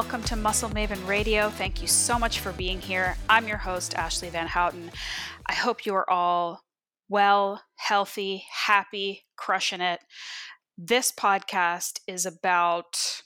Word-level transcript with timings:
welcome 0.00 0.22
to 0.22 0.34
Muscle 0.34 0.70
Maven 0.70 1.06
Radio. 1.06 1.50
Thank 1.50 1.82
you 1.82 1.86
so 1.86 2.18
much 2.18 2.40
for 2.40 2.52
being 2.52 2.80
here. 2.80 3.18
I'm 3.28 3.46
your 3.46 3.58
host, 3.58 3.92
Ashleigh 3.92 4.30
Van 4.30 4.46
Houten. 4.46 4.90
I 5.44 5.52
hope 5.52 5.84
you 5.84 5.94
are 5.94 6.08
all 6.08 6.62
well, 7.10 7.62
healthy, 7.76 8.44
happy, 8.50 9.26
crushing 9.36 9.82
it. 9.82 10.00
This 10.78 11.12
podcast 11.12 12.00
is 12.06 12.24
about 12.24 13.20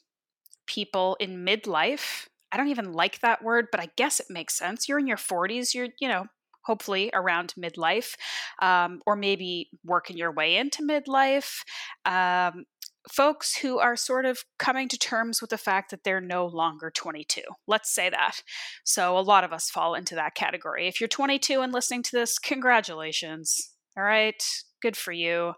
people 0.66 1.16
in 1.20 1.44
midlife. 1.46 2.26
I 2.50 2.56
don't 2.56 2.66
even 2.66 2.92
like 2.92 3.20
that 3.20 3.44
word, 3.44 3.68
but 3.70 3.80
I 3.80 3.90
guess 3.96 4.18
it 4.18 4.26
makes 4.28 4.58
sense. 4.58 4.88
You're 4.88 4.98
in 4.98 5.06
your 5.06 5.16
40s, 5.16 5.74
you're, 5.74 5.90
you 6.00 6.08
know, 6.08 6.26
hopefully 6.64 7.10
around 7.14 7.54
midlife, 7.56 8.16
um, 8.60 9.00
or 9.06 9.14
maybe 9.14 9.70
working 9.84 10.16
your 10.16 10.32
way 10.32 10.56
into 10.56 10.82
midlife. 10.82 11.62
Um, 12.04 12.64
folks 13.10 13.56
who 13.56 13.78
are 13.78 13.96
sort 13.96 14.24
of 14.24 14.44
coming 14.58 14.88
to 14.88 14.98
terms 14.98 15.40
with 15.40 15.50
the 15.50 15.58
fact 15.58 15.90
that 15.90 16.04
they're 16.04 16.20
no 16.20 16.46
longer 16.46 16.90
22. 16.90 17.42
Let's 17.66 17.94
say 17.94 18.10
that. 18.10 18.42
So, 18.84 19.18
a 19.18 19.20
lot 19.20 19.44
of 19.44 19.52
us 19.52 19.70
fall 19.70 19.94
into 19.94 20.14
that 20.14 20.34
category. 20.34 20.88
If 20.88 21.00
you're 21.00 21.08
22 21.08 21.60
and 21.60 21.72
listening 21.72 22.02
to 22.04 22.12
this, 22.12 22.38
congratulations. 22.38 23.72
All 23.96 24.04
right, 24.04 24.42
good 24.80 24.96
for 24.96 25.12
you. 25.12 25.54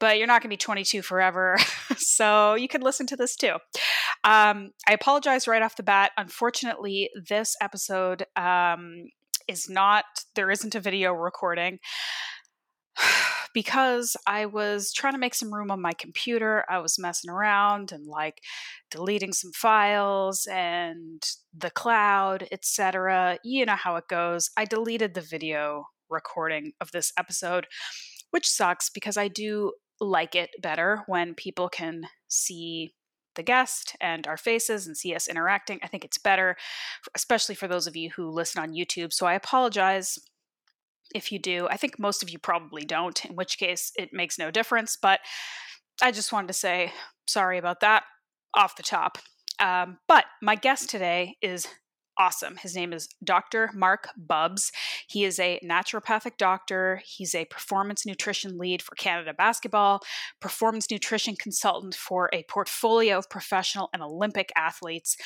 But 0.00 0.18
you're 0.18 0.26
not 0.26 0.42
going 0.42 0.50
to 0.50 0.54
be 0.54 0.56
22 0.56 1.02
forever. 1.02 1.56
so, 1.96 2.54
you 2.54 2.68
can 2.68 2.82
listen 2.82 3.06
to 3.08 3.16
this 3.16 3.36
too. 3.36 3.56
Um, 4.24 4.70
I 4.86 4.92
apologize 4.92 5.48
right 5.48 5.62
off 5.62 5.76
the 5.76 5.82
bat. 5.82 6.12
Unfortunately, 6.16 7.10
this 7.28 7.56
episode 7.60 8.26
um, 8.36 9.04
is 9.48 9.68
not, 9.68 10.04
there 10.34 10.50
isn't 10.50 10.74
a 10.74 10.80
video 10.80 11.12
recording 11.12 11.78
because 13.54 14.16
I 14.26 14.46
was 14.46 14.92
trying 14.92 15.14
to 15.14 15.18
make 15.18 15.34
some 15.34 15.52
room 15.52 15.70
on 15.70 15.80
my 15.80 15.92
computer. 15.92 16.64
I 16.68 16.78
was 16.78 16.98
messing 16.98 17.30
around 17.30 17.92
and 17.92 18.06
like 18.06 18.40
deleting 18.90 19.32
some 19.32 19.52
files 19.52 20.46
and 20.50 21.22
the 21.56 21.70
cloud, 21.70 22.46
etc. 22.52 23.38
You 23.44 23.66
know 23.66 23.76
how 23.76 23.96
it 23.96 24.08
goes. 24.08 24.50
I 24.56 24.64
deleted 24.64 25.14
the 25.14 25.20
video 25.20 25.86
recording 26.10 26.72
of 26.80 26.90
this 26.92 27.12
episode, 27.18 27.66
which 28.30 28.48
sucks 28.48 28.90
because 28.90 29.16
I 29.16 29.28
do 29.28 29.72
like 30.00 30.34
it 30.34 30.50
better 30.60 31.02
when 31.06 31.34
people 31.34 31.68
can 31.68 32.02
see 32.28 32.94
the 33.34 33.42
guest 33.42 33.96
and 34.00 34.26
our 34.26 34.36
faces 34.36 34.86
and 34.86 34.96
see 34.96 35.14
us 35.14 35.28
interacting. 35.28 35.80
I 35.82 35.88
think 35.88 36.04
it's 36.04 36.18
better, 36.18 36.56
especially 37.14 37.54
for 37.54 37.68
those 37.68 37.86
of 37.86 37.96
you 37.96 38.10
who 38.14 38.30
listen 38.30 38.62
on 38.62 38.74
YouTube. 38.74 39.12
So 39.12 39.26
I 39.26 39.34
apologize 39.34 40.18
if 41.14 41.32
you 41.32 41.38
do. 41.38 41.66
I 41.68 41.76
think 41.76 41.98
most 41.98 42.22
of 42.22 42.30
you 42.30 42.38
probably 42.38 42.84
don't, 42.84 43.24
in 43.24 43.34
which 43.34 43.58
case 43.58 43.92
it 43.96 44.10
makes 44.12 44.38
no 44.38 44.50
difference. 44.50 44.96
But 45.00 45.20
I 46.02 46.10
just 46.10 46.32
wanted 46.32 46.48
to 46.48 46.54
say 46.54 46.92
sorry 47.26 47.58
about 47.58 47.80
that 47.80 48.04
off 48.54 48.76
the 48.76 48.82
top. 48.82 49.18
Um, 49.58 49.98
but 50.08 50.24
my 50.42 50.56
guest 50.56 50.90
today 50.90 51.36
is 51.40 51.68
awesome. 52.18 52.56
His 52.56 52.76
name 52.76 52.92
is 52.92 53.08
Dr. 53.22 53.70
Marc 53.74 54.08
Bubbs. 54.16 54.70
He 55.08 55.24
is 55.24 55.38
a 55.38 55.60
naturopathic 55.64 56.36
doctor. 56.38 57.00
He's 57.04 57.34
a 57.34 57.44
performance 57.46 58.06
nutrition 58.06 58.58
lead 58.58 58.82
for 58.82 58.94
Canada 58.94 59.34
Basketball, 59.34 60.00
performance 60.40 60.90
nutrition 60.90 61.36
consultant 61.36 61.94
for 61.94 62.30
a 62.32 62.44
portfolio 62.48 63.18
of 63.18 63.30
professional 63.30 63.88
and 63.92 64.02
Olympic 64.02 64.50
athletes. 64.56 65.16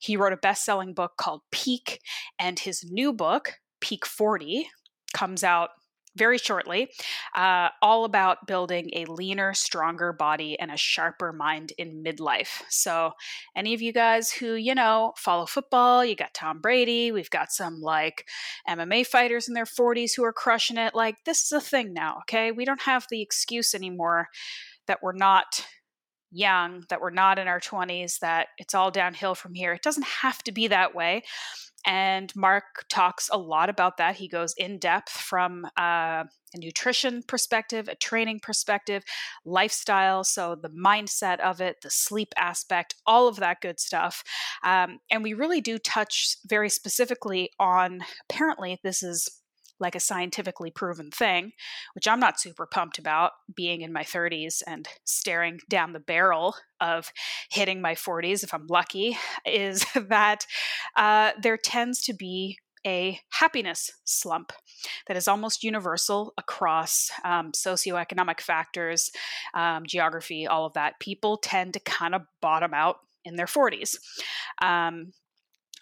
He 0.00 0.16
wrote 0.16 0.32
a 0.32 0.38
best 0.38 0.64
selling 0.64 0.94
book 0.94 1.12
called 1.16 1.42
Peak, 1.50 2.00
and 2.38 2.58
his 2.58 2.84
new 2.88 3.12
book, 3.12 3.54
Peak 3.80 4.06
40, 4.06 4.68
comes 5.16 5.42
out 5.42 5.70
very 6.16 6.38
shortly, 6.38 6.88
uh, 7.34 7.68
all 7.82 8.04
about 8.04 8.46
building 8.46 8.90
a 8.94 9.04
leaner, 9.04 9.52
stronger 9.54 10.12
body 10.12 10.58
and 10.58 10.70
a 10.70 10.76
sharper 10.76 11.32
mind 11.32 11.72
in 11.78 12.02
midlife. 12.02 12.62
So, 12.70 13.12
any 13.54 13.74
of 13.74 13.82
you 13.82 13.92
guys 13.92 14.32
who, 14.32 14.54
you 14.54 14.74
know, 14.74 15.12
follow 15.16 15.46
football, 15.46 16.04
you 16.04 16.16
got 16.16 16.34
Tom 16.34 16.60
Brady, 16.60 17.12
we've 17.12 17.30
got 17.30 17.52
some 17.52 17.80
like 17.80 18.26
MMA 18.68 19.06
fighters 19.06 19.46
in 19.48 19.54
their 19.54 19.66
40s 19.66 20.12
who 20.16 20.24
are 20.24 20.32
crushing 20.32 20.78
it. 20.78 20.94
Like, 20.94 21.16
this 21.24 21.44
is 21.44 21.52
a 21.52 21.60
thing 21.60 21.92
now, 21.92 22.18
okay? 22.20 22.50
We 22.50 22.64
don't 22.64 22.82
have 22.82 23.06
the 23.10 23.22
excuse 23.22 23.74
anymore 23.74 24.28
that 24.86 25.02
we're 25.02 25.12
not 25.12 25.66
young, 26.30 26.84
that 26.88 27.00
we're 27.00 27.10
not 27.10 27.38
in 27.38 27.48
our 27.48 27.60
20s, 27.60 28.18
that 28.20 28.48
it's 28.58 28.74
all 28.74 28.90
downhill 28.90 29.34
from 29.34 29.54
here. 29.54 29.72
It 29.72 29.82
doesn't 29.82 30.06
have 30.06 30.42
to 30.44 30.52
be 30.52 30.68
that 30.68 30.94
way. 30.94 31.22
And 31.86 32.34
Marc 32.34 32.84
talks 32.88 33.30
a 33.32 33.38
lot 33.38 33.70
about 33.70 33.96
that. 33.98 34.16
He 34.16 34.28
goes 34.28 34.54
in 34.58 34.78
depth 34.78 35.10
from 35.10 35.64
uh, 35.78 36.24
a 36.54 36.58
nutrition 36.58 37.22
perspective, 37.22 37.88
a 37.88 37.94
training 37.94 38.40
perspective, 38.42 39.04
lifestyle, 39.44 40.24
so 40.24 40.56
the 40.60 40.68
mindset 40.68 41.38
of 41.40 41.60
it, 41.60 41.76
the 41.82 41.90
sleep 41.90 42.34
aspect, 42.36 42.96
all 43.06 43.28
of 43.28 43.36
that 43.36 43.60
good 43.60 43.78
stuff. 43.78 44.24
Um, 44.64 44.98
and 45.10 45.22
we 45.22 45.34
really 45.34 45.60
do 45.60 45.78
touch 45.78 46.36
very 46.44 46.68
specifically 46.68 47.50
on 47.60 48.00
apparently, 48.28 48.80
this 48.82 49.02
is 49.02 49.28
like 49.78 49.94
a 49.94 50.00
scientifically 50.00 50.70
proven 50.70 51.10
thing, 51.10 51.52
which 51.94 52.08
I'm 52.08 52.20
not 52.20 52.40
super 52.40 52.66
pumped 52.66 52.98
about 52.98 53.32
being 53.54 53.82
in 53.82 53.92
my 53.92 54.02
30s 54.02 54.62
and 54.66 54.88
staring 55.04 55.60
down 55.68 55.92
the 55.92 56.00
barrel 56.00 56.56
of 56.80 57.10
hitting 57.50 57.80
my 57.80 57.94
40s, 57.94 58.42
if 58.42 58.54
I'm 58.54 58.66
lucky, 58.68 59.16
is 59.44 59.84
that 60.08 60.46
uh, 60.96 61.32
there 61.40 61.56
tends 61.56 62.02
to 62.04 62.14
be 62.14 62.58
a 62.86 63.20
happiness 63.30 63.90
slump 64.04 64.52
that 65.08 65.16
is 65.16 65.26
almost 65.26 65.64
universal 65.64 66.32
across 66.38 67.10
um, 67.24 67.50
socioeconomic 67.50 68.40
factors, 68.40 69.10
um, 69.54 69.84
geography, 69.86 70.46
all 70.46 70.66
of 70.66 70.74
that. 70.74 71.00
People 71.00 71.36
tend 71.36 71.74
to 71.74 71.80
kind 71.80 72.14
of 72.14 72.22
bottom 72.40 72.72
out 72.72 72.98
in 73.24 73.34
their 73.34 73.46
40s. 73.46 73.96
Um, 74.62 75.12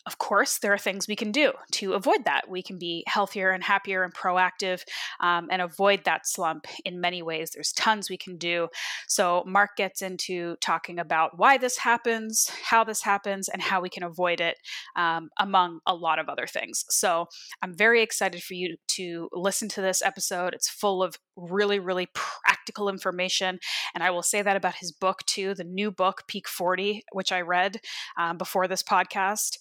of 0.07 0.19
course, 0.19 0.59
there 0.59 0.73
are 0.73 0.79
things 0.79 1.09
we 1.09 1.17
can 1.17 1.33
do 1.33 1.53
to 1.73 1.95
avoid 1.95 2.25
that. 2.27 2.49
We 2.49 2.63
can 2.63 2.79
be 2.79 3.05
healthier 3.07 3.51
and 3.51 3.65
happier 3.65 4.03
and 4.03 4.13
proactive 4.13 4.83
um, 5.21 5.49
and 5.51 5.63
avoid 5.63 6.05
that 6.05 6.27
slump 6.27 6.67
in 6.85 7.01
many 7.01 7.23
ways. 7.23 7.53
There's 7.53 7.73
tons 7.73 8.11
we 8.11 8.19
can 8.19 8.37
do. 8.37 8.69
So, 9.09 9.43
Marc 9.47 9.77
gets 9.77 10.03
into 10.03 10.57
talking 10.61 10.99
about 10.99 11.39
why 11.39 11.57
this 11.57 11.79
happens, 11.79 12.51
how 12.65 12.85
this 12.85 13.03
happens, 13.03 13.49
and 13.49 13.63
how 13.63 13.81
we 13.81 13.89
can 13.89 14.03
avoid 14.03 14.41
it, 14.41 14.59
um, 14.95 15.31
among 15.39 15.81
a 15.87 15.95
lot 15.95 16.19
of 16.19 16.29
other 16.29 16.47
things. 16.47 16.85
So, 16.91 17.27
I'm 17.63 17.75
very 17.75 18.03
excited 18.03 18.43
for 18.43 18.55
you 18.55 18.77
to 18.89 19.29
listen 19.33 19.69
to 19.71 19.81
this 19.81 20.03
episode. 20.03 20.53
It's 20.53 20.69
full 20.69 21.03
of 21.03 21.17
really, 21.37 21.79
really 21.79 22.09
practical 22.15 22.89
information. 22.89 23.59
And 23.95 24.05
I 24.05 24.11
will 24.11 24.23
say 24.23 24.43
that 24.43 24.57
about 24.57 24.77
his 24.77 24.93
book 24.93 25.21
too, 25.27 25.55
the 25.55 25.65
new 25.65 25.91
book, 25.91 26.25
Peak 26.29 26.49
40, 26.49 27.03
which 27.13 27.33
I 27.33 27.41
read 27.41 27.81
um, 28.19 28.39
before 28.39 28.69
this 28.69 28.83
podcast 28.83 29.57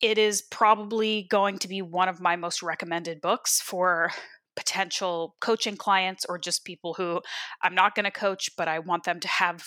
it 0.00 0.18
is 0.18 0.42
probably 0.42 1.26
going 1.30 1.58
to 1.58 1.68
be 1.68 1.82
one 1.82 2.08
of 2.08 2.20
my 2.20 2.36
most 2.36 2.62
recommended 2.62 3.20
books 3.20 3.60
for 3.60 4.10
potential 4.54 5.36
coaching 5.40 5.76
clients 5.76 6.24
or 6.28 6.38
just 6.38 6.64
people 6.64 6.94
who 6.94 7.20
I'm 7.62 7.74
not 7.74 7.94
going 7.94 8.04
to 8.04 8.10
coach, 8.10 8.50
but 8.56 8.68
I 8.68 8.78
want 8.78 9.04
them 9.04 9.20
to 9.20 9.28
have 9.28 9.64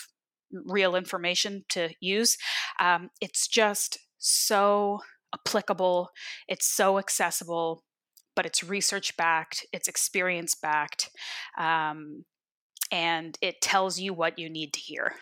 real 0.52 0.96
information 0.96 1.64
to 1.70 1.90
use. 2.00 2.36
Um, 2.80 3.10
it's 3.20 3.46
just 3.46 3.98
so 4.18 5.00
applicable, 5.34 6.10
it's 6.48 6.66
so 6.66 6.98
accessible, 6.98 7.84
but 8.34 8.46
it's 8.46 8.64
research 8.64 9.16
backed, 9.16 9.64
it's 9.72 9.88
experience 9.88 10.56
backed, 10.60 11.10
um, 11.58 12.24
and 12.90 13.38
it 13.40 13.60
tells 13.60 14.00
you 14.00 14.12
what 14.12 14.38
you 14.38 14.50
need 14.50 14.72
to 14.74 14.80
hear 14.80 15.14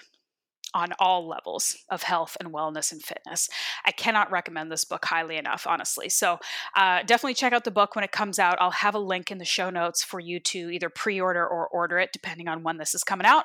on 0.74 0.92
all 0.98 1.26
levels 1.26 1.76
of 1.90 2.02
health 2.02 2.36
and 2.40 2.52
wellness 2.52 2.92
and 2.92 3.02
fitness. 3.02 3.48
I 3.84 3.92
cannot 3.92 4.30
recommend 4.30 4.70
this 4.70 4.84
book 4.84 5.04
highly 5.04 5.36
enough, 5.36 5.66
honestly. 5.66 6.08
So 6.08 6.38
uh, 6.76 7.02
definitely 7.02 7.34
check 7.34 7.52
out 7.52 7.64
the 7.64 7.70
book 7.70 7.94
when 7.94 8.04
it 8.04 8.12
comes 8.12 8.38
out. 8.38 8.58
I'll 8.60 8.70
have 8.70 8.94
a 8.94 9.00
link 9.00 9.30
in 9.30 9.38
the 9.38 9.44
show 9.44 9.70
notes 9.70 10.02
for 10.02 10.20
you 10.20 10.40
to 10.40 10.70
either 10.70 10.88
pre 10.88 11.20
order 11.20 11.46
or 11.46 11.68
order 11.68 11.98
it, 11.98 12.10
depending 12.12 12.48
on 12.48 12.62
when 12.62 12.76
this 12.76 12.94
is 12.94 13.04
coming 13.04 13.26
out. 13.26 13.44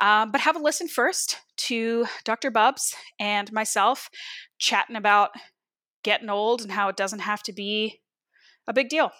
Um, 0.00 0.30
but 0.30 0.40
have 0.40 0.56
a 0.56 0.60
listen 0.60 0.88
first 0.88 1.38
to 1.56 2.06
Dr. 2.24 2.50
Bubbs 2.50 2.94
and 3.18 3.52
myself 3.52 4.10
chatting 4.58 4.96
about 4.96 5.30
getting 6.02 6.28
old 6.28 6.62
and 6.62 6.72
how 6.72 6.88
it 6.88 6.96
doesn't 6.96 7.20
have 7.20 7.42
to 7.44 7.52
be 7.52 8.00
a 8.66 8.72
big 8.72 8.88
deal. 8.88 9.10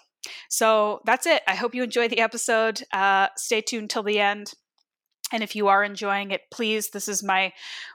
So 0.49 1.01
that's 1.05 1.25
it. 1.25 1.43
I 1.47 1.55
hope 1.55 1.75
you 1.75 1.83
enjoy 1.83 2.07
the 2.07 2.19
episode. 2.19 2.81
Uh, 2.91 3.27
stay 3.37 3.61
tuned 3.61 3.89
till 3.89 4.03
the 4.03 4.19
end. 4.19 4.53
And 5.31 5.41
if 5.41 5.55
you 5.55 5.67
are 5.67 5.83
enjoying 5.83 6.31
it, 6.31 6.41
please, 6.51 6.91
this 6.91 7.07
is 7.07 7.23
my 7.23 7.51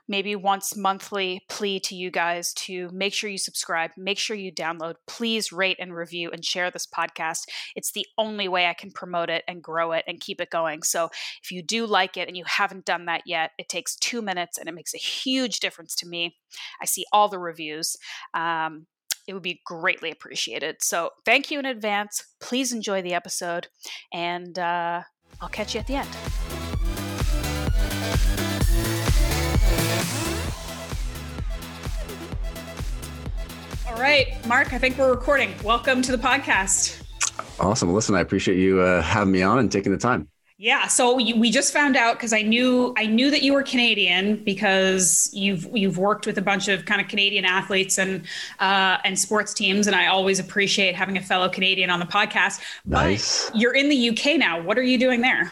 maybe 0.08 0.34
once 0.34 0.76
monthly 0.76 1.42
plea 1.48 1.78
to 1.80 1.94
you 1.94 2.10
guys 2.10 2.52
to 2.54 2.90
make 2.92 3.14
sure 3.14 3.30
you 3.30 3.38
subscribe, 3.38 3.92
make 3.96 4.18
sure 4.18 4.36
you 4.36 4.52
download, 4.52 4.94
please 5.06 5.52
rate 5.52 5.76
and 5.78 5.94
review 5.94 6.30
and 6.32 6.44
share 6.44 6.70
this 6.70 6.86
podcast. 6.86 7.42
It's 7.76 7.92
the 7.92 8.06
only 8.18 8.48
way 8.48 8.66
I 8.66 8.74
can 8.74 8.90
promote 8.90 9.30
it 9.30 9.44
and 9.46 9.62
grow 9.62 9.92
it 9.92 10.04
and 10.08 10.20
keep 10.20 10.40
it 10.40 10.50
going. 10.50 10.82
So 10.82 11.08
if 11.42 11.52
you 11.52 11.62
do 11.62 11.86
like 11.86 12.16
it 12.16 12.26
and 12.26 12.36
you 12.36 12.44
haven't 12.46 12.84
done 12.84 13.04
that 13.06 13.22
yet, 13.26 13.52
it 13.58 13.68
takes 13.68 13.96
two 13.96 14.22
minutes 14.22 14.58
and 14.58 14.68
it 14.68 14.74
makes 14.74 14.94
a 14.94 14.98
huge 14.98 15.60
difference 15.60 15.94
to 15.96 16.08
me. 16.08 16.36
I 16.82 16.84
see 16.84 17.06
all 17.12 17.28
the 17.28 17.38
reviews. 17.38 17.96
Um, 18.34 18.86
it 19.28 19.34
would 19.34 19.42
be 19.42 19.60
greatly 19.64 20.10
appreciated. 20.10 20.82
So, 20.82 21.10
thank 21.24 21.50
you 21.50 21.60
in 21.60 21.66
advance. 21.66 22.24
Please 22.40 22.72
enjoy 22.72 23.02
the 23.02 23.14
episode, 23.14 23.68
and 24.12 24.58
uh, 24.58 25.02
I'll 25.40 25.48
catch 25.48 25.74
you 25.74 25.80
at 25.80 25.86
the 25.86 25.96
end. 25.96 26.59
Right, 34.00 34.46
Marc, 34.46 34.72
I 34.72 34.78
think 34.78 34.96
we're 34.96 35.10
recording. 35.10 35.54
Welcome 35.62 36.00
to 36.02 36.10
the 36.10 36.18
podcast. 36.18 37.02
Awesome. 37.60 37.92
Listen, 37.92 38.14
I 38.14 38.20
appreciate 38.20 38.58
you 38.58 38.80
uh, 38.80 39.02
having 39.02 39.30
me 39.30 39.42
on 39.42 39.58
and 39.58 39.70
taking 39.70 39.92
the 39.92 39.98
time. 39.98 40.26
Yeah, 40.62 40.88
so 40.88 41.14
we 41.14 41.50
just 41.50 41.72
found 41.72 41.96
out 41.96 42.16
because 42.16 42.34
I 42.34 42.42
knew 42.42 42.94
I 42.98 43.06
knew 43.06 43.30
that 43.30 43.42
you 43.42 43.54
were 43.54 43.62
Canadian 43.62 44.44
because 44.44 45.30
you've 45.32 45.66
you've 45.72 45.96
worked 45.96 46.26
with 46.26 46.36
a 46.36 46.42
bunch 46.42 46.68
of 46.68 46.84
kind 46.84 47.00
of 47.00 47.08
Canadian 47.08 47.46
athletes 47.46 47.98
and 47.98 48.26
uh, 48.58 48.98
and 49.02 49.18
sports 49.18 49.54
teams, 49.54 49.86
and 49.86 49.96
I 49.96 50.08
always 50.08 50.38
appreciate 50.38 50.94
having 50.94 51.16
a 51.16 51.22
fellow 51.22 51.48
Canadian 51.48 51.88
on 51.88 51.98
the 51.98 52.04
podcast. 52.04 52.60
Nice. 52.84 53.48
But 53.48 53.58
you're 53.58 53.74
in 53.74 53.88
the 53.88 54.10
UK 54.10 54.38
now. 54.38 54.60
What 54.62 54.76
are 54.76 54.82
you 54.82 54.98
doing 54.98 55.22
there? 55.22 55.50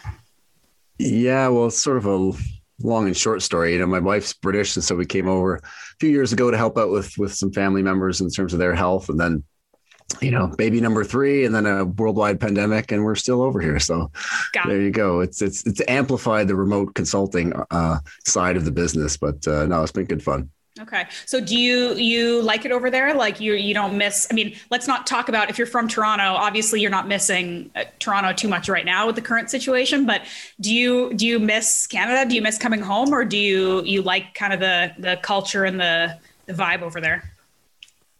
Yeah, 0.99 1.47
well, 1.47 1.67
it's 1.67 1.81
sort 1.81 1.97
of 1.97 2.05
a 2.05 2.31
long 2.81 3.07
and 3.07 3.15
short 3.15 3.41
story. 3.41 3.73
You 3.73 3.79
know, 3.79 3.87
my 3.87 3.99
wife's 3.99 4.33
British, 4.33 4.75
and 4.75 4.83
so 4.83 4.95
we 4.95 5.05
came 5.05 5.27
over 5.27 5.55
a 5.55 5.61
few 5.99 6.09
years 6.09 6.33
ago 6.33 6.51
to 6.51 6.57
help 6.57 6.77
out 6.77 6.89
with 6.89 7.17
with 7.17 7.33
some 7.33 7.51
family 7.51 7.81
members 7.81 8.21
in 8.21 8.29
terms 8.29 8.53
of 8.53 8.59
their 8.59 8.75
health, 8.75 9.09
and 9.09 9.19
then 9.19 9.43
you 10.21 10.31
know, 10.31 10.47
baby 10.47 10.81
number 10.81 11.03
three, 11.03 11.45
and 11.45 11.53
then 11.53 11.65
a 11.65 11.85
worldwide 11.85 12.39
pandemic, 12.39 12.91
and 12.91 13.03
we're 13.03 13.15
still 13.15 13.41
over 13.41 13.61
here. 13.61 13.79
So 13.79 14.11
Got 14.53 14.67
there 14.67 14.81
you 14.81 14.91
go. 14.91 15.21
It's 15.21 15.41
it's 15.41 15.65
it's 15.65 15.81
amplified 15.87 16.47
the 16.47 16.55
remote 16.55 16.95
consulting 16.95 17.53
uh, 17.71 17.99
side 18.25 18.57
of 18.57 18.65
the 18.65 18.71
business, 18.71 19.17
but 19.17 19.47
uh, 19.47 19.65
no, 19.65 19.81
it's 19.83 19.91
been 19.91 20.05
good 20.05 20.23
fun. 20.23 20.49
Okay. 20.81 21.07
So 21.25 21.41
do 21.41 21.57
you 21.57 21.93
you 21.95 22.41
like 22.41 22.63
it 22.63 22.71
over 22.71 22.89
there? 22.89 23.13
Like 23.13 23.39
you 23.39 23.53
you 23.53 23.73
don't 23.73 23.97
miss 23.97 24.27
I 24.31 24.33
mean, 24.33 24.55
let's 24.71 24.87
not 24.87 25.05
talk 25.05 25.27
about 25.27 25.49
if 25.49 25.57
you're 25.57 25.67
from 25.67 25.87
Toronto, 25.87 26.23
obviously 26.23 26.79
you're 26.79 26.91
not 26.91 27.07
missing 27.07 27.69
uh, 27.75 27.83
Toronto 27.99 28.31
too 28.33 28.47
much 28.47 28.69
right 28.69 28.85
now 28.85 29.05
with 29.05 29.15
the 29.15 29.21
current 29.21 29.49
situation, 29.49 30.05
but 30.05 30.21
do 30.61 30.73
you 30.73 31.13
do 31.13 31.27
you 31.27 31.39
miss 31.39 31.85
Canada? 31.87 32.27
Do 32.29 32.35
you 32.35 32.41
miss 32.41 32.57
coming 32.57 32.81
home 32.81 33.13
or 33.13 33.25
do 33.25 33.37
you 33.37 33.83
you 33.83 34.01
like 34.01 34.33
kind 34.35 34.53
of 34.53 34.59
the 34.59 34.93
the 34.97 35.17
culture 35.21 35.65
and 35.65 35.79
the 35.79 36.17
the 36.45 36.53
vibe 36.53 36.81
over 36.81 37.01
there? 37.01 37.33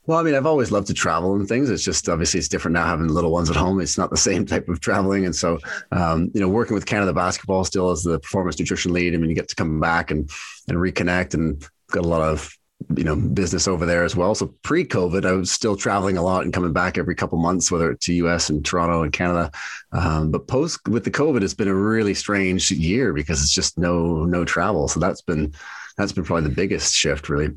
Well, 0.06 0.18
I 0.18 0.24
mean, 0.24 0.34
I've 0.34 0.48
always 0.48 0.72
loved 0.72 0.88
to 0.88 0.94
travel 0.96 1.36
and 1.36 1.48
things. 1.48 1.70
It's 1.70 1.84
just 1.84 2.10
obviously 2.10 2.40
it's 2.40 2.48
different 2.48 2.74
now 2.74 2.86
having 2.86 3.10
little 3.10 3.32
ones 3.32 3.52
at 3.52 3.56
home. 3.56 3.80
It's 3.80 3.96
not 3.96 4.10
the 4.10 4.18
same 4.18 4.44
type 4.44 4.68
of 4.68 4.80
traveling, 4.80 5.26
and 5.26 5.36
so 5.36 5.60
um, 5.92 6.32
you 6.34 6.42
know, 6.42 6.50
working 6.50 6.74
with 6.74 6.88
Canada 6.88 7.14
Basketball 7.14 7.64
still 7.64 7.92
as 7.92 8.02
the 8.02 8.20
performance 8.20 8.58
nutrition 8.58 8.92
lead. 8.92 9.14
I 9.14 9.18
mean, 9.18 9.30
you 9.30 9.36
get 9.36 9.50
to 9.50 9.56
come 9.56 9.80
back 9.80 10.10
and 10.10 10.28
and 10.68 10.80
reconnect, 10.80 11.36
and 11.36 11.64
got 11.92 12.06
a 12.06 12.08
lot 12.08 12.22
of 12.22 12.54
you 12.96 13.04
know 13.04 13.16
business 13.16 13.68
over 13.68 13.86
there 13.86 14.04
as 14.04 14.16
well. 14.16 14.34
So 14.36 14.54
pre-COVID, 14.64 15.26
I 15.26 15.34
was 15.34 15.52
still 15.52 15.76
traveling 15.76 16.18
a 16.18 16.24
lot 16.24 16.44
and 16.44 16.54
coming 16.54 16.74
back 16.74 16.98
every 16.98 17.16
couple 17.16 17.38
months, 17.38 17.72
whether 17.72 17.94
to 17.94 18.14
US 18.14 18.50
and 18.50 18.66
Toronto 18.66 19.04
and 19.04 19.12
Canada. 19.12 19.52
Um, 19.92 20.32
but 20.32 20.48
post 20.48 20.88
with 20.88 21.04
the 21.04 21.12
COVID, 21.12 21.44
it's 21.44 21.54
been 21.54 21.68
a 21.68 21.76
really 21.76 22.14
strange 22.14 22.72
year 22.72 23.14
because 23.14 23.42
it's 23.42 23.54
just 23.54 23.78
no 23.78 24.26
no 24.26 24.46
travel. 24.46 24.88
So 24.88 25.00
that's 25.00 25.22
been 25.22 25.54
that's 25.98 26.14
been 26.14 26.24
probably 26.24 26.50
the 26.50 26.56
biggest 26.56 26.96
shift, 26.96 27.30
really. 27.30 27.50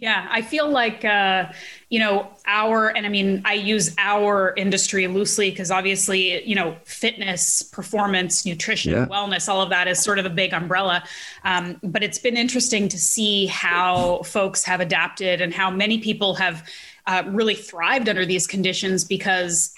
Yeah, 0.00 0.26
I 0.30 0.40
feel 0.40 0.70
like, 0.70 1.04
uh, 1.04 1.52
you 1.90 1.98
know, 1.98 2.30
our, 2.46 2.88
and 2.88 3.04
I 3.04 3.10
mean, 3.10 3.42
I 3.44 3.52
use 3.52 3.94
our 3.98 4.54
industry 4.56 5.06
loosely 5.06 5.50
because 5.50 5.70
obviously, 5.70 6.42
you 6.48 6.54
know, 6.54 6.74
fitness, 6.84 7.62
performance, 7.62 8.46
nutrition, 8.46 8.92
yeah. 8.92 9.06
wellness, 9.06 9.46
all 9.46 9.60
of 9.60 9.68
that 9.68 9.88
is 9.88 10.02
sort 10.02 10.18
of 10.18 10.24
a 10.24 10.30
big 10.30 10.54
umbrella. 10.54 11.04
Um, 11.44 11.78
but 11.82 12.02
it's 12.02 12.18
been 12.18 12.38
interesting 12.38 12.88
to 12.88 12.98
see 12.98 13.44
how 13.46 14.22
folks 14.22 14.64
have 14.64 14.80
adapted 14.80 15.42
and 15.42 15.52
how 15.52 15.70
many 15.70 15.98
people 15.98 16.34
have 16.36 16.66
uh, 17.06 17.22
really 17.26 17.54
thrived 17.54 18.08
under 18.08 18.24
these 18.24 18.46
conditions 18.46 19.04
because 19.04 19.74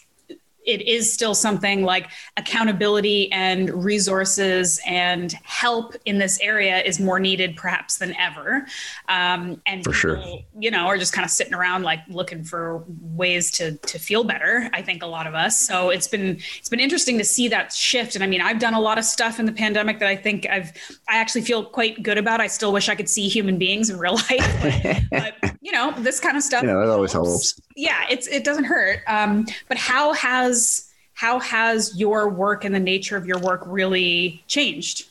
it 0.65 0.83
is 0.83 1.13
still 1.13 1.35
something 1.35 1.83
like 1.83 2.11
accountability 2.37 3.31
and 3.33 3.85
resources 3.85 4.81
and 4.87 5.33
help 5.43 5.95
in 6.05 6.19
this 6.19 6.39
area 6.41 6.81
is 6.83 7.01
more 7.01 7.19
needed 7.19 7.57
perhaps 7.57 7.99
than 7.99 8.15
ever. 8.17 8.67
Um, 9.09 9.61
and 9.67 9.85
for 9.85 9.91
people, 9.91 9.93
sure 9.93 10.43
you 10.59 10.71
know 10.71 10.87
are 10.87 10.99
just 10.99 11.13
kind 11.13 11.25
of 11.25 11.31
sitting 11.31 11.55
around 11.55 11.83
like 11.83 12.01
looking 12.09 12.45
for 12.45 12.85
ways 13.01 13.51
to 13.51 13.77
to 13.79 13.99
feel 13.99 14.25
better 14.25 14.69
i 14.73 14.83
think 14.83 15.03
a 15.03 15.07
lot 15.07 15.27
of 15.27 15.35
us. 15.35 15.59
So 15.59 15.91
it's 15.91 16.09
been 16.09 16.39
it's 16.59 16.69
been 16.69 16.81
interesting 16.81 17.19
to 17.19 17.25
see 17.25 17.49
that 17.49 17.73
shift. 17.73 18.15
And 18.15 18.25
i 18.25 18.27
mean 18.27 18.41
i've 18.41 18.59
done 18.59 18.75
a 18.75 18.81
lot 18.81 18.99
of 18.99 19.05
stuff 19.05 19.41
in 19.41 19.47
the 19.47 19.53
pandemic 19.53 19.99
that 19.99 20.09
i 20.09 20.17
think 20.17 20.47
i've 20.49 20.73
i 21.09 21.17
actually 21.17 21.43
feel 21.43 21.65
quite 21.65 22.03
good 22.03 22.19
about. 22.19 22.41
I 22.41 22.47
still 22.47 22.73
wish 22.73 22.89
i 22.89 22.95
could 22.95 23.09
see 23.09 23.29
human 23.29 23.59
beings 23.59 23.91
in 23.91 23.99
real 23.99 24.15
life 24.31 25.03
but, 25.11 25.35
but 25.41 25.57
you 25.61 25.73
know 25.73 25.93
this 25.99 26.21
kind 26.21 26.37
of 26.37 26.43
stuff 26.43 26.63
yeah 26.63 26.75
that 26.75 26.89
always 26.89 27.13
helps. 27.13 27.61
Yeah 27.77 28.05
it's 28.11 28.27
it 28.29 28.45
doesn't 28.45 28.65
hurt. 28.65 29.01
Um, 29.07 29.47
but 29.69 29.77
how 29.77 30.13
has 30.13 30.52
has 30.53 30.89
how 31.15 31.39
has 31.41 31.99
your 31.99 32.29
work 32.29 32.65
and 32.65 32.75
the 32.75 32.81
nature 32.81 33.17
of 33.17 33.27
your 33.27 33.39
work 33.39 33.63
really 33.67 34.43
changed? 34.47 35.11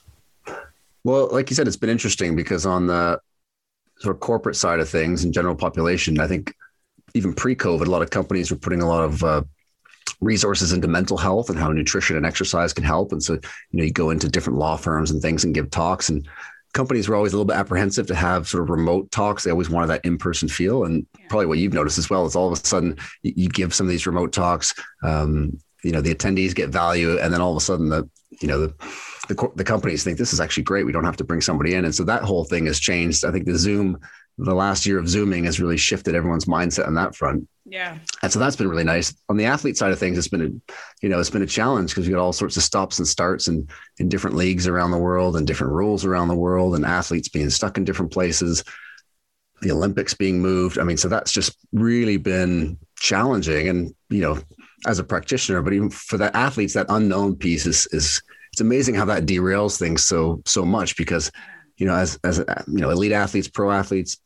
Well, 1.03 1.29
like 1.31 1.49
you 1.49 1.55
said, 1.55 1.67
it's 1.67 1.77
been 1.77 1.89
interesting 1.89 2.35
because 2.35 2.65
on 2.65 2.87
the 2.87 3.19
sort 3.99 4.15
of 4.15 4.19
corporate 4.19 4.55
side 4.55 4.79
of 4.79 4.89
things 4.89 5.23
and 5.23 5.33
general 5.33 5.55
population, 5.55 6.19
I 6.19 6.27
think 6.27 6.53
even 7.13 7.33
pre-COVID, 7.33 7.87
a 7.87 7.89
lot 7.89 8.01
of 8.01 8.09
companies 8.09 8.51
were 8.51 8.57
putting 8.57 8.81
a 8.81 8.87
lot 8.87 9.03
of 9.03 9.23
uh, 9.23 9.43
resources 10.21 10.73
into 10.73 10.87
mental 10.87 11.17
health 11.17 11.49
and 11.49 11.57
how 11.57 11.71
nutrition 11.71 12.17
and 12.17 12.25
exercise 12.25 12.73
can 12.73 12.83
help. 12.83 13.11
And 13.11 13.21
so, 13.21 13.33
you 13.33 13.77
know, 13.79 13.83
you 13.83 13.91
go 13.91 14.09
into 14.09 14.27
different 14.27 14.59
law 14.59 14.75
firms 14.75 15.11
and 15.11 15.21
things 15.21 15.43
and 15.43 15.53
give 15.53 15.69
talks 15.69 16.09
and 16.09 16.27
companies 16.73 17.09
were 17.09 17.15
always 17.15 17.33
a 17.33 17.35
little 17.35 17.45
bit 17.45 17.57
apprehensive 17.57 18.07
to 18.07 18.15
have 18.15 18.47
sort 18.47 18.63
of 18.63 18.69
remote 18.69 19.11
talks. 19.11 19.43
They 19.43 19.51
always 19.51 19.69
wanted 19.69 19.87
that 19.87 20.05
in-person 20.05 20.49
feel, 20.49 20.85
and 20.85 21.05
yeah. 21.19 21.25
probably 21.29 21.47
what 21.47 21.57
you've 21.57 21.73
noticed 21.73 21.97
as 21.97 22.09
well 22.09 22.25
is 22.25 22.35
all 22.35 22.51
of 22.51 22.53
a 22.53 22.65
sudden 22.65 22.97
you, 23.23 23.49
give 23.49 23.73
some 23.73 23.87
of 23.87 23.91
these 23.91 24.07
remote 24.07 24.31
talks. 24.31 24.73
Um, 25.03 25.59
you 25.83 25.91
know, 25.91 26.01
the 26.01 26.13
attendees 26.13 26.55
get 26.55 26.69
value, 26.69 27.17
and 27.19 27.33
then 27.33 27.41
all 27.41 27.51
of 27.51 27.57
a 27.57 27.61
sudden 27.61 27.89
the 27.89 28.09
you 28.41 28.47
know 28.47 28.67
the, 28.67 28.73
the 29.27 29.51
the 29.55 29.63
companies 29.63 30.03
think 30.03 30.17
this 30.17 30.33
is 30.33 30.39
actually 30.39 30.63
great. 30.63 30.85
We 30.85 30.91
don't 30.91 31.03
have 31.03 31.17
to 31.17 31.23
bring 31.23 31.41
somebody 31.41 31.73
in, 31.73 31.85
and 31.85 31.93
so 31.93 32.03
that 32.03 32.23
whole 32.23 32.45
thing 32.45 32.65
has 32.67 32.79
changed. 32.79 33.25
I 33.25 33.31
think 33.31 33.45
the 33.45 33.57
Zoom 33.57 33.99
the 34.43 34.55
last 34.55 34.85
year 34.85 34.97
of 34.97 35.07
zooming 35.07 35.45
has 35.45 35.59
really 35.59 35.77
shifted 35.77 36.15
everyone's 36.15 36.45
mindset 36.45 36.87
on 36.87 36.95
that 36.95 37.15
front. 37.15 37.47
Yeah. 37.65 37.99
And 38.23 38.31
so 38.31 38.39
that's 38.39 38.55
been 38.55 38.67
really 38.67 38.83
nice. 38.83 39.13
On 39.29 39.37
the 39.37 39.45
athlete 39.45 39.77
side 39.77 39.91
of 39.91 39.99
things, 39.99 40.17
it's 40.17 40.27
been 40.27 40.41
a, 40.41 40.73
you 41.03 41.09
know, 41.09 41.19
it's 41.19 41.29
been 41.29 41.43
a 41.43 41.47
challenge 41.47 41.91
because 41.91 42.07
you 42.07 42.15
got 42.15 42.21
all 42.21 42.33
sorts 42.33 42.57
of 42.57 42.63
stops 42.63 42.97
and 42.97 43.07
starts 43.07 43.47
and 43.47 43.69
in 43.99 44.09
different 44.09 44.35
leagues 44.35 44.67
around 44.67 44.91
the 44.91 44.97
world 44.97 45.37
and 45.37 45.45
different 45.45 45.73
rules 45.73 46.05
around 46.05 46.27
the 46.27 46.35
world 46.35 46.75
and 46.75 46.85
athletes 46.85 47.29
being 47.29 47.51
stuck 47.51 47.77
in 47.77 47.83
different 47.83 48.11
places, 48.11 48.63
the 49.61 49.71
Olympics 49.71 50.15
being 50.15 50.41
moved. 50.41 50.79
I 50.79 50.83
mean, 50.83 50.97
so 50.97 51.07
that's 51.07 51.31
just 51.31 51.55
really 51.71 52.17
been 52.17 52.79
challenging. 52.97 53.67
And, 53.67 53.93
you 54.09 54.21
know, 54.21 54.39
as 54.87 54.97
a 54.97 55.03
practitioner, 55.03 55.61
but 55.61 55.73
even 55.73 55.91
for 55.91 56.17
the 56.17 56.35
athletes, 56.35 56.73
that 56.73 56.87
unknown 56.89 57.35
piece 57.35 57.67
is, 57.67 57.87
is 57.91 58.23
it's 58.51 58.61
amazing 58.61 58.95
how 58.95 59.05
that 59.05 59.27
derails 59.27 59.77
things 59.77 60.03
so, 60.03 60.41
so 60.45 60.65
much 60.65 60.97
because 60.97 61.31
you 61.81 61.87
know, 61.87 61.95
as 61.95 62.19
as 62.23 62.37
you 62.37 62.79
know, 62.79 62.91
elite 62.91 63.11
athletes, 63.11 63.47
pro 63.47 63.71
athletes, 63.71 64.19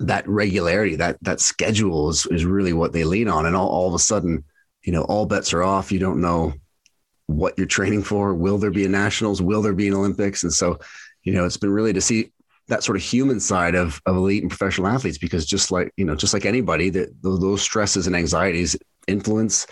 that 0.00 0.28
regularity, 0.28 0.96
that 0.96 1.16
that 1.22 1.40
schedule 1.40 2.10
is 2.10 2.26
is 2.26 2.44
really 2.44 2.72
what 2.72 2.92
they 2.92 3.04
lean 3.04 3.28
on. 3.28 3.46
And 3.46 3.56
all, 3.56 3.68
all 3.68 3.88
of 3.88 3.94
a 3.94 3.98
sudden, 3.98 4.44
you 4.82 4.92
know, 4.92 5.02
all 5.02 5.26
bets 5.26 5.52
are 5.52 5.62
off. 5.62 5.92
You 5.92 5.98
don't 5.98 6.20
know 6.20 6.54
what 7.26 7.54
you're 7.56 7.66
training 7.66 8.02
for. 8.02 8.34
Will 8.34 8.58
there 8.58 8.70
be 8.70 8.84
a 8.84 8.88
nationals? 8.88 9.42
Will 9.42 9.62
there 9.62 9.72
be 9.72 9.88
an 9.88 9.94
Olympics? 9.94 10.42
And 10.42 10.52
so, 10.52 10.78
you 11.22 11.32
know, 11.32 11.44
it's 11.44 11.56
been 11.56 11.70
really 11.70 11.92
to 11.92 12.00
see 12.00 12.32
that 12.68 12.82
sort 12.82 12.96
of 12.96 13.02
human 13.02 13.40
side 13.40 13.74
of, 13.74 14.00
of 14.06 14.16
elite 14.16 14.42
and 14.42 14.50
professional 14.50 14.88
athletes 14.88 15.18
because 15.18 15.46
just 15.46 15.70
like 15.70 15.92
you 15.96 16.04
know 16.04 16.14
just 16.14 16.34
like 16.34 16.44
anybody 16.44 16.90
that 16.90 17.10
those 17.22 17.62
stresses 17.62 18.06
and 18.06 18.16
anxieties 18.16 18.76
influence 19.06 19.66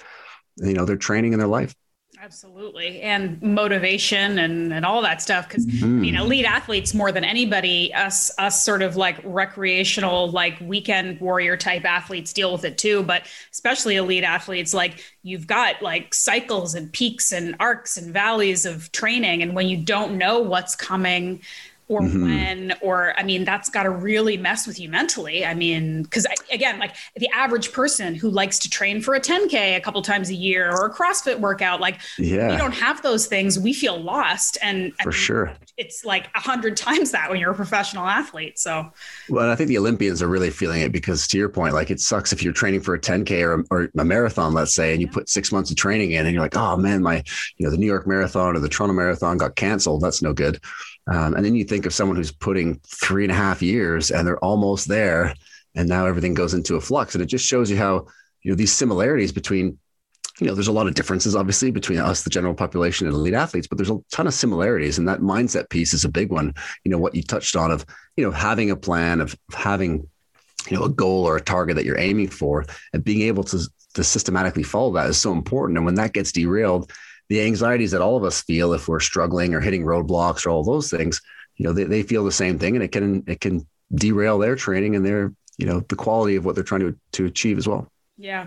you 0.59 0.75
know 0.75 0.85
their 0.85 0.97
training 0.97 1.33
and 1.35 1.41
their 1.41 1.49
life 1.49 1.75
Absolutely. 2.25 3.03
And 3.03 3.41
motivation 3.43 4.39
and, 4.39 4.73
and 4.73 4.87
all 4.87 5.03
that 5.03 5.21
stuff. 5.21 5.47
because 5.47 5.67
mm-hmm. 5.67 5.85
I 5.85 5.89
mean, 5.89 6.15
elite 6.15 6.47
athletes 6.47 6.95
more 6.95 7.13
than 7.13 7.23
anybody, 7.23 7.93
us, 7.93 8.31
us 8.39 8.65
sort 8.65 8.81
of 8.81 8.97
like 8.97 9.21
recreational, 9.25 10.31
like 10.31 10.59
weekend 10.63 11.21
warrior 11.21 11.59
type 11.59 11.85
athletes 11.85 12.33
deal 12.33 12.51
with 12.51 12.65
it 12.65 12.79
too. 12.79 13.03
But 13.03 13.27
especially 13.53 13.97
elite 13.97 14.25
athletes, 14.25 14.73
like 14.73 15.05
you've 15.23 15.47
got 15.47 15.83
like 15.83 16.15
cycles 16.15 16.75
and 16.75 16.91
peaks 16.91 17.31
and 17.31 17.57
arcs 17.61 17.99
and 17.99 18.11
valleys 18.11 18.65
of 18.65 18.91
training. 18.91 19.43
And 19.43 19.55
when 19.55 19.69
you 19.69 19.77
don't 19.77 20.17
know 20.17 20.41
what's 20.41 20.75
coming, 20.75 21.43
or 21.89 22.01
mm-hmm. 22.01 22.23
when 22.23 22.75
or 22.81 23.19
i 23.19 23.23
mean 23.23 23.45
that's 23.45 23.69
got 23.69 23.83
to 23.83 23.91
really 23.91 24.37
mess 24.37 24.67
with 24.67 24.81
you 24.81 24.89
mentally. 24.89 25.45
I 25.45 25.55
mean 25.55 26.03
because 26.03 26.27
again 26.53 26.79
like 26.79 26.95
the 27.17 27.29
average 27.35 27.73
person 27.73 28.15
who 28.15 28.31
likes 28.31 28.59
to 28.61 28.71
train 28.71 29.01
for 29.01 29.15
a 29.15 29.21
10k 29.21 29.77
a 29.77 29.81
couple 29.81 30.01
times 30.03 30.31
a 30.31 30.35
year 30.35 30.71
or 30.71 30.87
a 30.87 30.95
crossfit 30.95 31.39
workout 31.41 31.81
like 31.81 31.99
yeah. 32.19 32.51
we 32.51 32.57
don't 32.57 32.73
have 32.75 33.03
those 33.03 33.27
things. 33.27 33.59
We 33.59 33.73
feel 33.73 33.99
lost. 33.99 34.59
And 34.63 34.95
for 34.95 35.03
I 35.03 35.05
mean, 35.07 35.13
sure. 35.13 35.53
it's 35.77 36.05
like 36.05 36.29
a 36.35 36.41
hundred 36.41 36.77
times 36.85 37.11
that 37.13 37.31
when 37.31 37.39
you're 37.39 37.53
a 37.53 37.55
professional 37.55 38.07
athlete 38.07 38.59
so. 38.59 38.91
Well 39.29 39.51
i 39.51 39.57
think 39.57 39.69
the 39.69 39.79
olympians 39.79 40.23
are 40.23 40.29
really 40.29 40.51
feeling 40.51 40.81
it 40.83 40.93
because 40.93 41.27
to 41.29 41.39
your 41.39 41.49
point 41.49 41.75
like 41.75 41.91
it 41.91 42.01
sucks 42.01 42.33
if 42.33 42.43
you're 42.43 42.53
training 42.53 42.81
for 42.81 42.95
a 42.95 43.01
10k 43.01 43.43
or, 43.43 43.65
or 43.71 43.91
a 43.99 44.05
marathon 44.05 44.55
let's 44.55 44.75
say 44.75 44.93
and 44.93 45.01
you 45.01 45.09
put 45.09 45.29
six 45.29 45.53
months 45.53 45.71
of 45.71 45.77
training 45.77 46.13
in 46.13 46.27
and 46.27 46.35
you're 46.35 46.43
like 46.43 46.57
oh 46.57 46.77
man 46.77 47.03
my 47.03 47.23
you 47.57 47.65
know 47.65 47.71
the 47.71 47.77
new 47.77 47.87
york 47.87 48.07
marathon 48.07 48.57
or 48.57 48.61
the 48.61 48.69
toronto 48.69 48.95
marathon 48.95 49.37
got 49.37 49.57
canceled. 49.57 50.01
That's 50.01 50.23
no 50.23 50.33
good 50.33 50.61
um, 51.07 51.35
and 51.35 51.45
then 51.45 51.55
you 51.55 51.65
think 51.65 51.87
of 51.87 51.95
someone 51.95 52.17
who's 52.17 52.33
putting 52.33 52.81
three 52.87 53.25
and 53.25 53.33
a 53.33 53.37
half 53.37 53.61
years 53.61 54.11
and 54.11 54.27
they're 54.27 54.43
almost 54.43 54.89
there, 54.89 55.35
and 55.75 55.89
now 55.89 56.07
everything 56.07 56.35
goes 56.35 56.55
into 56.55 56.77
a 56.77 56.81
flux. 56.81 57.15
And 57.15 57.23
it 57.23 57.27
just 57.27 57.47
shows 57.47 57.71
you 57.71 57.77
how, 57.77 58.07
you 58.43 58.51
know, 58.51 58.57
these 58.57 58.73
similarities 58.73 59.33
between, 59.33 59.79
you 60.41 60.47
know, 60.47 60.55
there's 60.55 60.69
a 60.69 60.73
lot 60.73 60.87
of 60.87 60.95
differences, 60.95 61.37
obviously, 61.37 61.71
between 61.71 61.99
us, 61.99 62.23
the 62.23 62.31
general 62.31 62.55
population, 62.55 63.07
and 63.07 63.15
elite 63.15 63.35
athletes, 63.35 63.67
but 63.67 63.77
there's 63.77 63.91
a 63.91 63.99
ton 64.11 64.27
of 64.27 64.35
similarities. 64.35 64.99
And 64.99 65.07
that 65.09 65.21
mindset 65.21 65.69
piece 65.69 65.93
is 65.93 66.05
a 66.05 66.09
big 66.09 66.31
one. 66.31 66.55
You 66.85 66.91
know, 66.91 66.99
what 66.99 67.15
you 67.15 67.23
touched 67.23 67.55
on 67.55 67.71
of, 67.71 67.85
you 68.17 68.25
know, 68.25 68.31
having 68.31 68.71
a 68.71 68.77
plan, 68.77 69.21
of 69.21 69.37
having 69.53 70.09
you 70.71 70.79
know 70.79 70.85
a 70.85 70.89
goal 70.89 71.27
or 71.27 71.37
a 71.37 71.43
target 71.43 71.77
that 71.77 71.85
you're 71.85 71.99
aiming 71.99 72.29
for 72.29 72.65
and 72.93 73.05
being 73.05 73.23
able 73.23 73.45
to 73.45 73.61
to 73.95 74.03
systematically 74.03 74.63
follow 74.63 74.93
that 74.93 75.09
is 75.09 75.21
so 75.21 75.33
important 75.33 75.77
and 75.77 75.85
when 75.85 75.95
that 75.95 76.13
gets 76.13 76.33
derailed 76.33 76.91
the 77.29 77.41
anxieties 77.43 77.91
that 77.91 78.01
all 78.01 78.17
of 78.17 78.25
us 78.25 78.43
feel 78.43 78.73
if 78.73 78.89
we're 78.89 79.01
struggling 79.01 79.55
or 79.55 79.61
hitting 79.61 79.85
roadblocks 79.85 80.47
or 80.47 80.51
all 80.51 80.65
those 80.65 80.91
things 80.91 81.21
you 81.57 81.65
know 81.65 81.73
they, 81.73 81.85
they 81.85 82.03
feel 82.03 82.25
the 82.25 82.33
same 82.33 82.59
thing 82.59 82.75
and 82.75 82.85
it 82.85 82.93
can 82.93 83.25
it 83.27 83.41
can 83.41 83.67
derail 83.95 84.39
their 84.39 84.57
training 84.57 84.97
and 84.97 85.05
their 85.05 85.33
you 85.59 85.67
know 85.67 85.81
the 85.89 85.97
quality 85.97 86.37
of 86.37 86.45
what 86.45 86.55
they're 86.55 86.65
trying 86.65 86.81
to 86.81 86.97
to 87.13 87.27
achieve 87.27 87.59
as 87.59 87.69
well 87.69 87.87
yeah 88.17 88.47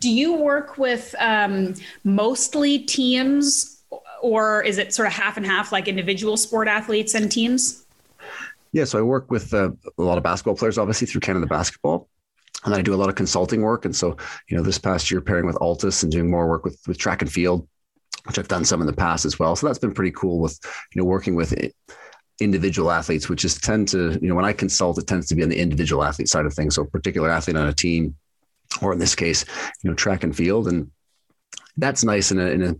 do 0.00 0.10
you 0.10 0.34
work 0.34 0.78
with 0.78 1.14
um, 1.18 1.74
mostly 2.04 2.78
teams 2.78 3.82
or 4.22 4.62
is 4.62 4.78
it 4.78 4.94
sort 4.94 5.06
of 5.06 5.12
half 5.12 5.36
and 5.36 5.46
half 5.46 5.72
like 5.72 5.88
individual 5.88 6.36
sport 6.36 6.68
athletes 6.68 7.14
and 7.14 7.30
teams 7.30 7.86
yeah, 8.76 8.84
so 8.84 8.98
I 8.98 9.02
work 9.02 9.30
with 9.30 9.54
uh, 9.54 9.70
a 9.96 10.02
lot 10.02 10.18
of 10.18 10.24
basketball 10.24 10.54
players, 10.54 10.76
obviously 10.76 11.06
through 11.06 11.22
Canada 11.22 11.46
Basketball, 11.46 12.10
and 12.62 12.74
then 12.74 12.78
I 12.78 12.82
do 12.82 12.92
a 12.92 12.96
lot 12.96 13.08
of 13.08 13.14
consulting 13.14 13.62
work. 13.62 13.86
And 13.86 13.96
so, 13.96 14.18
you 14.50 14.56
know, 14.56 14.62
this 14.62 14.76
past 14.76 15.10
year 15.10 15.22
pairing 15.22 15.46
with 15.46 15.56
Altis 15.62 16.02
and 16.02 16.12
doing 16.12 16.30
more 16.30 16.46
work 16.46 16.62
with 16.62 16.78
with 16.86 16.98
track 16.98 17.22
and 17.22 17.32
field, 17.32 17.66
which 18.26 18.38
I've 18.38 18.48
done 18.48 18.64
some 18.64 18.80
in 18.80 18.86
the 18.86 18.92
past 18.92 19.24
as 19.24 19.38
well. 19.38 19.56
So 19.56 19.66
that's 19.66 19.78
been 19.78 19.94
pretty 19.94 20.12
cool 20.12 20.38
with 20.40 20.58
you 20.94 21.00
know 21.00 21.06
working 21.06 21.34
with 21.34 21.54
individual 22.40 22.90
athletes, 22.90 23.28
which 23.28 23.44
is 23.44 23.58
tend 23.58 23.88
to 23.88 24.18
you 24.20 24.28
know 24.28 24.34
when 24.34 24.44
I 24.44 24.52
consult, 24.52 24.98
it 24.98 25.06
tends 25.06 25.26
to 25.28 25.34
be 25.34 25.42
on 25.42 25.48
the 25.48 25.58
individual 25.58 26.04
athlete 26.04 26.28
side 26.28 26.46
of 26.46 26.54
things. 26.54 26.74
So 26.74 26.82
a 26.82 26.86
particular 26.86 27.30
athlete 27.30 27.56
on 27.56 27.68
a 27.68 27.72
team, 27.72 28.16
or 28.82 28.92
in 28.92 28.98
this 28.98 29.14
case, 29.14 29.44
you 29.82 29.90
know, 29.90 29.94
track 29.94 30.24
and 30.24 30.36
field, 30.36 30.68
and 30.68 30.90
that's 31.76 32.04
nice 32.04 32.30
in 32.30 32.38
a, 32.38 32.46
in 32.46 32.62
a 32.62 32.76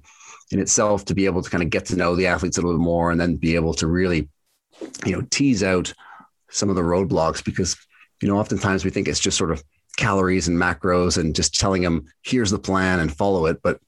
in 0.53 0.61
itself 0.61 1.05
to 1.07 1.15
be 1.15 1.27
able 1.27 1.43
to 1.43 1.51
kind 1.51 1.63
of 1.63 1.71
get 1.71 1.87
to 1.87 1.97
know 1.97 2.15
the 2.15 2.29
athletes 2.29 2.57
a 2.57 2.61
little 2.61 2.79
bit 2.79 2.85
more 2.85 3.11
and 3.11 3.21
then 3.21 3.35
be 3.35 3.57
able 3.57 3.75
to 3.75 3.87
really 3.87 4.29
you 5.05 5.13
know, 5.13 5.27
tease 5.31 5.63
out 5.63 5.93
some 6.51 6.69
of 6.71 6.77
the 6.77 6.83
roadblocks 6.83 7.45
because, 7.45 7.77
you 8.23 8.29
know, 8.29 8.39
oftentimes 8.39 8.85
we 8.85 8.91
think 8.91 9.09
it's 9.09 9.21
just 9.21 9.39
sort 9.39 9.51
of 9.51 9.63
calories 9.97 10.49
and 10.49 10.59
macros 10.59 11.19
and 11.19 11.35
just 11.35 11.59
telling 11.59 11.83
them, 11.83 12.05
here's 12.23 12.51
the 12.51 12.59
plan 12.59 13.01
and 13.01 13.15
follow 13.15 13.47
it. 13.47 13.59
But, 13.63 13.81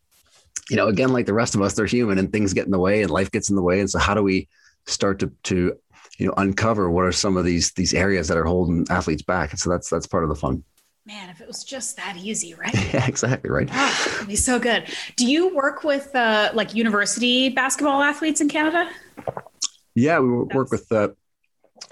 you 0.68 0.76
know, 0.76 0.88
again, 0.88 1.12
like 1.12 1.26
the 1.26 1.34
rest 1.34 1.54
of 1.54 1.62
us, 1.62 1.74
they're 1.74 1.86
human 1.86 2.18
and 2.18 2.32
things 2.32 2.54
get 2.54 2.66
in 2.66 2.70
the 2.70 2.78
way 2.78 3.02
and 3.02 3.10
life 3.10 3.30
gets 3.30 3.50
in 3.50 3.56
the 3.56 3.62
way. 3.62 3.80
And 3.80 3.90
so 3.90 3.98
how 3.98 4.14
do 4.14 4.22
we 4.22 4.48
start 4.86 5.18
to, 5.20 5.32
to, 5.44 5.78
you 6.18 6.26
know, 6.26 6.34
uncover 6.36 6.90
what 6.90 7.04
are 7.04 7.12
some 7.12 7.36
of 7.36 7.44
these, 7.44 7.72
these 7.72 7.94
areas 7.94 8.28
that 8.28 8.36
are 8.36 8.44
holding 8.44 8.86
athletes 8.90 9.22
back? 9.22 9.50
And 9.50 9.60
so 9.60 9.70
that's, 9.70 9.88
that's 9.88 10.06
part 10.06 10.24
of 10.24 10.28
the 10.28 10.36
fun. 10.36 10.64
Man, 11.06 11.30
if 11.30 11.40
it 11.40 11.46
was 11.46 11.64
just 11.64 11.96
that 11.96 12.16
easy, 12.18 12.54
right? 12.54 12.74
yeah, 12.92 13.06
exactly. 13.06 13.48
Right. 13.48 13.68
Oh, 13.72 14.12
it'd 14.16 14.28
be 14.28 14.36
so 14.36 14.58
good. 14.58 14.84
Do 15.16 15.26
you 15.26 15.54
work 15.54 15.82
with 15.82 16.14
uh, 16.14 16.50
like 16.52 16.74
university 16.74 17.48
basketball 17.48 18.02
athletes 18.02 18.40
in 18.40 18.48
Canada? 18.48 18.90
Yeah, 19.94 20.18
we 20.18 20.28
work 20.28 20.70
with 20.70 20.90
uh, 20.92 21.08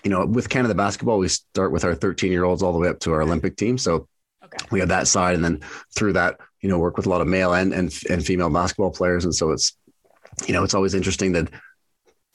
you 0.04 0.10
know, 0.10 0.24
with 0.24 0.48
Canada 0.48 0.74
basketball, 0.74 1.18
we 1.18 1.28
start 1.28 1.72
with 1.72 1.84
our 1.84 1.94
13 1.94 2.30
year 2.30 2.44
olds 2.44 2.62
all 2.62 2.72
the 2.72 2.78
way 2.78 2.88
up 2.88 3.00
to 3.00 3.12
our 3.12 3.22
Olympic 3.22 3.56
team. 3.56 3.78
So 3.78 4.08
okay. 4.44 4.64
we 4.70 4.80
have 4.80 4.88
that 4.88 5.08
side, 5.08 5.34
and 5.34 5.44
then 5.44 5.60
through 5.94 6.14
that, 6.14 6.38
you 6.66 6.72
know, 6.72 6.80
work 6.80 6.96
with 6.96 7.06
a 7.06 7.08
lot 7.08 7.20
of 7.20 7.28
male 7.28 7.54
and 7.54 7.72
and 7.72 7.96
and 8.10 8.26
female 8.26 8.50
basketball 8.50 8.90
players. 8.90 9.24
And 9.24 9.32
so 9.32 9.52
it's, 9.52 9.78
you 10.48 10.52
know, 10.52 10.64
it's 10.64 10.74
always 10.74 10.94
interesting 10.94 11.30
that 11.34 11.48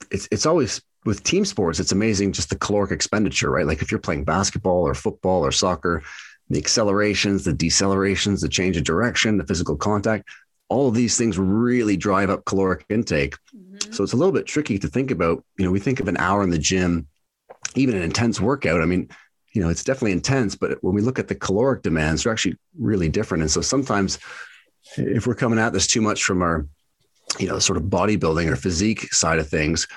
it's 0.10 0.26
it's 0.32 0.46
always 0.46 0.82
with 1.04 1.22
team 1.24 1.44
sports. 1.44 1.82
It's 1.82 1.92
amazing 1.92 2.32
just 2.32 2.50
the 2.50 2.58
caloric 2.58 2.92
expenditure, 2.92 3.52
right? 3.52 3.68
Like 3.68 3.82
if 3.82 3.92
you're 3.92 4.00
playing 4.00 4.24
basketball 4.24 4.88
or 4.88 4.94
football 4.94 5.46
or 5.46 5.52
soccer, 5.52 6.02
the 6.50 6.60
accelerations, 6.60 7.44
the 7.44 7.52
decelerations, 7.52 8.40
the 8.40 8.48
change 8.48 8.78
of 8.78 8.86
direction, 8.86 9.38
the 9.38 9.46
physical 9.46 9.76
contact, 9.76 10.30
all 10.70 10.88
of 10.88 10.96
these 10.96 11.18
things 11.18 11.38
really 11.38 11.98
drive 11.98 12.30
up 12.30 12.46
caloric 12.46 12.86
intake. 12.88 13.36
Mm-hmm. 13.54 13.92
So 13.92 14.02
it's 14.02 14.14
a 14.14 14.18
little 14.18 14.32
bit 14.32 14.46
tricky 14.46 14.80
to 14.80 14.88
think 14.88 15.12
about. 15.12 15.44
You 15.58 15.66
know, 15.66 15.72
we 15.72 15.82
think 15.82 16.00
of 16.00 16.08
an 16.08 16.16
hour 16.16 16.42
in 16.42 16.52
the 16.52 16.58
gym, 16.58 17.06
even 17.76 17.98
an 17.98 18.02
intense 18.02 18.40
workout. 18.40 18.82
I 18.82 18.86
mean, 18.86 19.10
you 19.54 19.62
know, 19.62 19.70
it's 19.70 19.84
definitely 19.84 20.14
intense, 20.14 20.56
but 20.56 20.82
when 20.82 20.96
we 20.96 21.02
look 21.02 21.20
at 21.20 21.28
the 21.28 21.36
caloric 21.36 21.82
demands, 21.82 22.24
they're 22.24 22.32
actually 22.32 22.58
really 22.80 23.10
different. 23.10 23.42
And 23.42 23.52
so 23.52 23.62
sometimes 23.62 24.20
if 24.98 25.28
we're 25.28 25.36
coming 25.36 25.60
at 25.60 25.74
this 25.74 25.88
too 25.88 26.02
much 26.02 26.24
from 26.24 26.42
our, 26.42 26.68
you 27.40 27.48
know, 27.48 27.60
sort 27.60 27.78
of 27.78 27.84
bodybuilding 27.84 28.48
or 28.48 28.56
physique 28.56 29.14
side 29.14 29.40
of 29.40 29.50
things, 29.50 29.88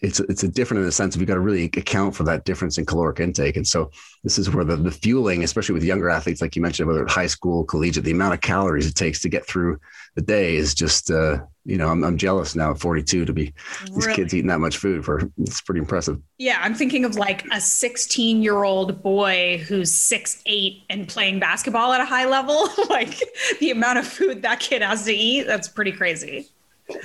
it's 0.00 0.20
it's 0.20 0.44
a 0.44 0.48
different 0.48 0.80
in 0.80 0.86
the 0.86 0.92
sense 0.92 1.14
of 1.14 1.20
you've 1.20 1.28
got 1.28 1.34
to 1.34 1.40
really 1.40 1.64
account 1.64 2.14
for 2.14 2.22
that 2.24 2.44
difference 2.44 2.78
in 2.78 2.86
caloric 2.86 3.18
intake. 3.20 3.56
And 3.56 3.66
so 3.66 3.90
this 4.22 4.38
is 4.38 4.50
where 4.50 4.64
the, 4.64 4.76
the 4.76 4.90
fueling, 4.90 5.42
especially 5.42 5.72
with 5.72 5.82
younger 5.82 6.08
athletes, 6.08 6.40
like 6.40 6.54
you 6.54 6.62
mentioned, 6.62 6.86
whether 6.86 7.02
it's 7.02 7.12
high 7.12 7.26
school, 7.26 7.64
collegiate, 7.64 8.04
the 8.04 8.12
amount 8.12 8.34
of 8.34 8.40
calories 8.40 8.86
it 8.86 8.94
takes 8.94 9.20
to 9.22 9.28
get 9.28 9.46
through 9.46 9.80
the 10.14 10.22
day 10.22 10.56
is 10.56 10.74
just, 10.74 11.10
uh, 11.10 11.38
you 11.64 11.76
know, 11.76 11.88
I'm, 11.88 12.04
I'm 12.04 12.16
jealous 12.16 12.54
now 12.54 12.70
at 12.70 12.78
42 12.78 13.24
to 13.24 13.32
be 13.32 13.52
these 13.86 14.06
really? 14.06 14.14
kids 14.14 14.34
eating 14.34 14.48
that 14.48 14.60
much 14.60 14.76
food 14.76 15.04
for 15.04 15.30
it's 15.38 15.60
pretty 15.60 15.80
impressive. 15.80 16.20
Yeah. 16.38 16.58
I'm 16.60 16.74
thinking 16.74 17.04
of 17.04 17.16
like 17.16 17.44
a 17.52 17.60
16 17.60 18.42
year 18.42 18.62
old 18.62 19.02
boy 19.02 19.64
who's 19.66 19.90
six, 19.90 20.42
eight 20.46 20.84
and 20.90 21.08
playing 21.08 21.40
basketball 21.40 21.92
at 21.92 22.00
a 22.00 22.06
high 22.06 22.26
level. 22.26 22.68
like 22.88 23.20
the 23.58 23.72
amount 23.72 23.98
of 23.98 24.06
food 24.06 24.42
that 24.42 24.60
kid 24.60 24.82
has 24.82 25.04
to 25.06 25.12
eat, 25.12 25.46
that's 25.46 25.68
pretty 25.68 25.92
crazy. 25.92 26.48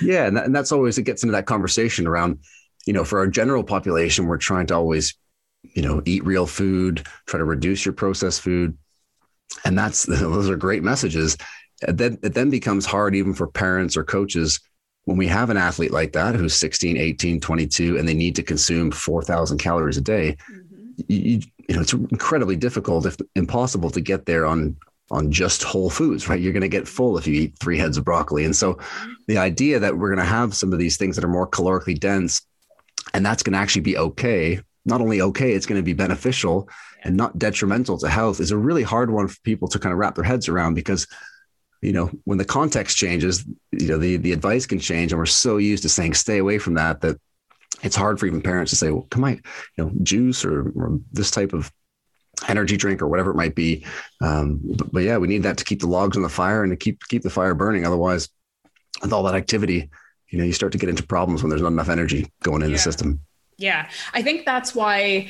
Yeah. 0.00 0.26
And, 0.26 0.36
that, 0.36 0.46
and 0.46 0.54
that's 0.54 0.70
always, 0.70 0.96
it 0.96 1.02
gets 1.02 1.24
into 1.24 1.32
that 1.32 1.46
conversation 1.46 2.06
around, 2.06 2.38
you 2.86 2.92
know, 2.92 3.04
for 3.04 3.18
our 3.18 3.26
general 3.26 3.64
population, 3.64 4.26
we're 4.26 4.38
trying 4.38 4.66
to 4.66 4.74
always, 4.74 5.14
you 5.62 5.82
know, 5.82 6.02
eat 6.04 6.24
real 6.24 6.46
food, 6.46 7.06
try 7.26 7.38
to 7.38 7.44
reduce 7.44 7.84
your 7.84 7.94
processed 7.94 8.40
food. 8.40 8.76
And 9.64 9.78
that's 9.78 10.04
those 10.06 10.48
are 10.48 10.56
great 10.56 10.82
messages. 10.82 11.36
And 11.86 11.98
then 11.98 12.18
it 12.22 12.34
then 12.34 12.50
becomes 12.50 12.86
hard 12.86 13.14
even 13.14 13.34
for 13.34 13.46
parents 13.46 13.96
or 13.96 14.04
coaches 14.04 14.60
when 15.04 15.16
we 15.16 15.26
have 15.26 15.50
an 15.50 15.56
athlete 15.56 15.90
like 15.90 16.12
that 16.12 16.34
who's 16.34 16.54
16, 16.54 16.96
18, 16.96 17.40
22, 17.40 17.98
and 17.98 18.08
they 18.08 18.14
need 18.14 18.36
to 18.36 18.42
consume 18.42 18.90
4,000 18.90 19.58
calories 19.58 19.98
a 19.98 20.00
day. 20.00 20.36
Mm-hmm. 20.50 21.02
You, 21.08 21.40
you 21.68 21.74
know, 21.74 21.80
it's 21.82 21.92
incredibly 21.92 22.56
difficult, 22.56 23.06
if 23.06 23.16
impossible, 23.34 23.90
to 23.90 24.00
get 24.00 24.26
there 24.26 24.46
on 24.46 24.76
on 25.10 25.30
just 25.30 25.62
whole 25.62 25.90
foods, 25.90 26.30
right? 26.30 26.40
You're 26.40 26.54
going 26.54 26.62
to 26.62 26.68
get 26.68 26.88
full 26.88 27.18
if 27.18 27.26
you 27.26 27.34
eat 27.34 27.58
three 27.58 27.76
heads 27.76 27.98
of 27.98 28.04
broccoli. 28.04 28.46
And 28.46 28.56
so 28.56 28.74
mm-hmm. 28.74 29.12
the 29.28 29.36
idea 29.36 29.78
that 29.78 29.98
we're 29.98 30.08
going 30.08 30.24
to 30.24 30.24
have 30.24 30.54
some 30.54 30.72
of 30.72 30.78
these 30.78 30.96
things 30.96 31.14
that 31.16 31.24
are 31.24 31.28
more 31.28 31.46
calorically 31.46 31.98
dense 31.98 32.40
and 33.14 33.24
that's 33.24 33.42
going 33.42 33.52
to 33.54 33.58
actually 33.58 33.82
be 33.82 33.96
okay. 33.96 34.60
Not 34.84 35.00
only 35.00 35.22
okay, 35.22 35.52
it's 35.52 35.64
going 35.64 35.80
to 35.80 35.84
be 35.84 35.94
beneficial 35.94 36.68
and 37.04 37.16
not 37.16 37.38
detrimental 37.38 37.96
to 37.98 38.08
health 38.08 38.40
is 38.40 38.50
a 38.50 38.56
really 38.56 38.82
hard 38.82 39.10
one 39.10 39.28
for 39.28 39.40
people 39.42 39.68
to 39.68 39.78
kind 39.78 39.92
of 39.92 39.98
wrap 39.98 40.16
their 40.16 40.24
heads 40.24 40.48
around 40.48 40.74
because 40.74 41.06
you 41.80 41.92
know 41.92 42.10
when 42.24 42.38
the 42.38 42.44
context 42.44 42.96
changes 42.96 43.44
you 43.72 43.88
know 43.88 43.98
the 43.98 44.16
the 44.16 44.32
advice 44.32 44.66
can 44.66 44.78
change. 44.78 45.12
And 45.12 45.18
we're 45.18 45.26
so 45.26 45.56
used 45.56 45.84
to 45.84 45.88
saying 45.88 46.14
stay 46.14 46.38
away 46.38 46.58
from 46.58 46.74
that 46.74 47.00
that 47.02 47.18
it's 47.82 47.96
hard 47.96 48.18
for 48.18 48.26
even 48.26 48.42
parents 48.42 48.70
to 48.70 48.76
say 48.76 48.90
well 48.90 49.06
come 49.10 49.24
on 49.24 49.40
you 49.78 49.84
know 49.84 49.92
juice 50.02 50.44
or, 50.44 50.70
or 50.70 50.98
this 51.12 51.30
type 51.30 51.52
of 51.52 51.70
energy 52.48 52.76
drink 52.76 53.00
or 53.00 53.06
whatever 53.06 53.30
it 53.30 53.36
might 53.36 53.54
be. 53.54 53.86
Um, 54.20 54.60
but, 54.64 54.92
but, 54.92 55.02
yeah 55.04 55.18
we 55.18 55.28
need 55.28 55.44
that 55.44 55.58
to 55.58 55.64
keep 55.64 55.80
the 55.80 55.86
logs 55.86 56.16
on 56.16 56.22
the 56.22 56.28
fire 56.28 56.62
and 56.62 56.72
to 56.72 56.76
keep 56.76 57.00
keep 57.08 57.22
the 57.22 57.30
fire 57.30 57.54
burning. 57.54 57.86
Otherwise 57.86 58.28
with 59.02 59.12
all 59.12 59.22
that 59.24 59.34
activity 59.34 59.90
you 60.34 60.40
know 60.40 60.44
you 60.44 60.52
start 60.52 60.72
to 60.72 60.78
get 60.78 60.88
into 60.88 61.04
problems 61.04 61.44
when 61.44 61.50
there's 61.50 61.62
not 61.62 61.70
enough 61.70 61.88
energy 61.88 62.26
going 62.42 62.60
in 62.60 62.70
yeah. 62.70 62.74
the 62.74 62.82
system 62.82 63.20
yeah 63.56 63.88
i 64.14 64.20
think 64.20 64.44
that's 64.44 64.74
why 64.74 65.28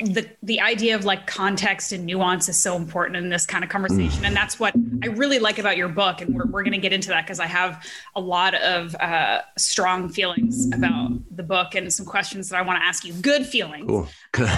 the 0.00 0.28
the 0.42 0.60
idea 0.60 0.94
of 0.94 1.04
like 1.04 1.26
context 1.26 1.92
and 1.92 2.04
nuance 2.04 2.48
is 2.48 2.56
so 2.56 2.76
important 2.76 3.16
in 3.16 3.28
this 3.28 3.46
kind 3.46 3.64
of 3.64 3.70
conversation. 3.70 4.24
And 4.24 4.34
that's 4.34 4.58
what 4.58 4.74
i 5.02 5.06
really 5.06 5.38
like 5.38 5.58
about 5.58 5.76
your 5.76 5.88
book. 5.88 6.20
And 6.20 6.34
we're, 6.34 6.46
we're 6.46 6.62
going 6.62 6.72
to 6.72 6.78
get 6.78 6.92
into 6.92 7.08
that 7.08 7.24
because 7.24 7.40
i 7.40 7.46
have 7.46 7.86
a 8.14 8.20
lot 8.20 8.54
of 8.54 8.94
uh, 8.96 9.42
strong 9.56 10.08
feelings 10.08 10.70
about 10.72 11.10
the 11.34 11.42
book 11.42 11.74
and 11.74 11.92
some 11.92 12.06
questions 12.06 12.48
that 12.48 12.56
i 12.56 12.62
want 12.62 12.78
to 12.80 12.84
ask 12.84 13.04
you. 13.04 13.12
Good 13.14 13.46
feelings. 13.46 13.86
Cool. 13.86 14.08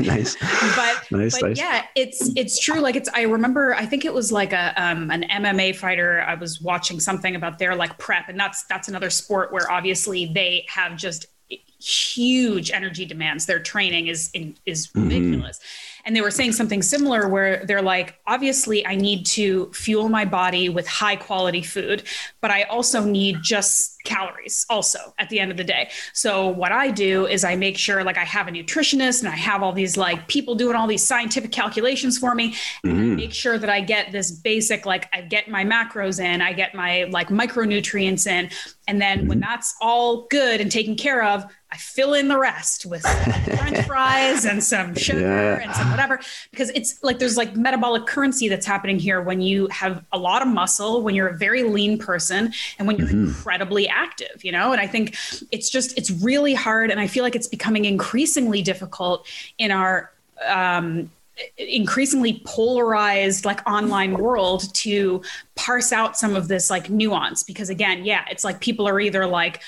nice. 0.00 0.36
But, 0.76 1.10
nice, 1.10 1.40
but 1.40 1.48
nice. 1.48 1.58
yeah 1.58 1.86
it's 1.94 2.30
it's 2.36 2.58
true. 2.58 2.80
Like 2.80 2.96
it's 2.96 3.08
i 3.14 3.22
remember 3.22 3.74
i 3.74 3.86
think 3.86 4.04
it 4.04 4.12
was 4.12 4.32
like 4.32 4.52
a 4.52 4.72
um, 4.82 5.10
an 5.10 5.24
mma 5.30 5.74
fighter. 5.76 6.22
I 6.22 6.34
was 6.34 6.60
watching 6.60 7.00
something 7.00 7.36
about 7.36 7.58
their 7.58 7.74
like 7.74 7.98
prep. 7.98 8.28
And 8.28 8.38
that's 8.38 8.64
that's 8.64 8.88
another 8.88 9.10
sport 9.10 9.52
where 9.52 9.70
obviously 9.70 10.26
they 10.26 10.66
have 10.68 10.96
just 10.96 11.26
huge 11.80 12.70
energy 12.70 13.04
demands. 13.04 13.46
Their 13.46 13.58
training 13.58 14.06
is 14.06 14.30
is 14.34 14.88
mm-hmm. 14.88 15.02
ridiculous. 15.02 15.58
Mm-hmm. 15.58 15.91
And 16.04 16.16
they 16.16 16.20
were 16.20 16.30
saying 16.30 16.52
something 16.52 16.82
similar 16.82 17.28
where 17.28 17.64
they're 17.64 17.82
like, 17.82 18.18
obviously, 18.26 18.86
I 18.86 18.96
need 18.96 19.24
to 19.26 19.70
fuel 19.72 20.08
my 20.08 20.24
body 20.24 20.68
with 20.68 20.86
high 20.86 21.16
quality 21.16 21.62
food, 21.62 22.02
but 22.40 22.50
I 22.50 22.64
also 22.64 23.04
need 23.04 23.38
just 23.42 23.92
calories 24.04 24.66
also 24.68 24.98
at 25.18 25.28
the 25.28 25.38
end 25.38 25.50
of 25.50 25.56
the 25.56 25.64
day. 25.64 25.90
So 26.12 26.48
what 26.48 26.72
I 26.72 26.90
do 26.90 27.26
is 27.26 27.44
I 27.44 27.56
make 27.56 27.78
sure 27.78 28.02
like 28.04 28.18
I 28.18 28.24
have 28.24 28.48
a 28.48 28.50
nutritionist 28.50 29.20
and 29.20 29.28
I 29.28 29.36
have 29.36 29.62
all 29.62 29.72
these 29.72 29.96
like 29.96 30.28
people 30.28 30.54
doing 30.54 30.76
all 30.76 30.86
these 30.86 31.06
scientific 31.06 31.52
calculations 31.52 32.18
for 32.18 32.34
me 32.34 32.54
and 32.84 32.92
mm-hmm. 32.92 33.16
make 33.16 33.32
sure 33.32 33.58
that 33.58 33.70
I 33.70 33.80
get 33.80 34.12
this 34.12 34.30
basic 34.30 34.86
like 34.86 35.08
I 35.12 35.20
get 35.20 35.48
my 35.48 35.64
macros 35.64 36.22
in, 36.22 36.42
I 36.42 36.52
get 36.52 36.74
my 36.74 37.04
like 37.04 37.28
micronutrients 37.28 38.26
in 38.26 38.50
and 38.88 39.00
then 39.00 39.20
mm-hmm. 39.20 39.28
when 39.28 39.40
that's 39.40 39.76
all 39.80 40.26
good 40.28 40.60
and 40.60 40.70
taken 40.70 40.96
care 40.96 41.22
of, 41.24 41.44
I 41.72 41.76
fill 41.76 42.12
in 42.12 42.28
the 42.28 42.38
rest 42.38 42.84
with 42.84 43.02
french 43.44 43.86
fries 43.86 44.44
and 44.44 44.62
some 44.62 44.94
sugar 44.94 45.20
yeah. 45.20 45.60
and 45.62 45.74
some 45.74 45.90
whatever 45.90 46.20
because 46.50 46.70
it's 46.70 47.02
like 47.02 47.18
there's 47.18 47.38
like 47.38 47.56
metabolic 47.56 48.06
currency 48.06 48.48
that's 48.48 48.66
happening 48.66 48.98
here 48.98 49.22
when 49.22 49.40
you 49.40 49.68
have 49.68 50.04
a 50.12 50.18
lot 50.18 50.42
of 50.42 50.48
muscle 50.48 51.02
when 51.02 51.14
you're 51.14 51.28
a 51.28 51.36
very 51.36 51.62
lean 51.62 51.96
person 51.96 52.52
and 52.78 52.86
when 52.86 52.98
you're 52.98 53.08
mm-hmm. 53.08 53.28
incredibly 53.28 53.88
active 53.88 54.44
you 54.44 54.52
know 54.52 54.72
and 54.72 54.80
i 54.80 54.86
think 54.86 55.16
it's 55.50 55.70
just 55.70 55.96
it's 55.96 56.10
really 56.10 56.52
hard 56.52 56.90
and 56.90 57.00
i 57.00 57.06
feel 57.06 57.24
like 57.24 57.34
it's 57.34 57.48
becoming 57.48 57.86
increasingly 57.86 58.60
difficult 58.60 59.26
in 59.56 59.70
our 59.70 60.12
um, 60.46 61.10
increasingly 61.56 62.42
polarized 62.44 63.46
like 63.46 63.66
online 63.66 64.18
world 64.18 64.72
to 64.74 65.22
parse 65.54 65.90
out 65.90 66.18
some 66.18 66.36
of 66.36 66.48
this 66.48 66.68
like 66.68 66.90
nuance 66.90 67.42
because 67.42 67.70
again 67.70 68.04
yeah 68.04 68.24
it's 68.30 68.44
like 68.44 68.60
people 68.60 68.86
are 68.86 69.00
either 69.00 69.26
like 69.26 69.62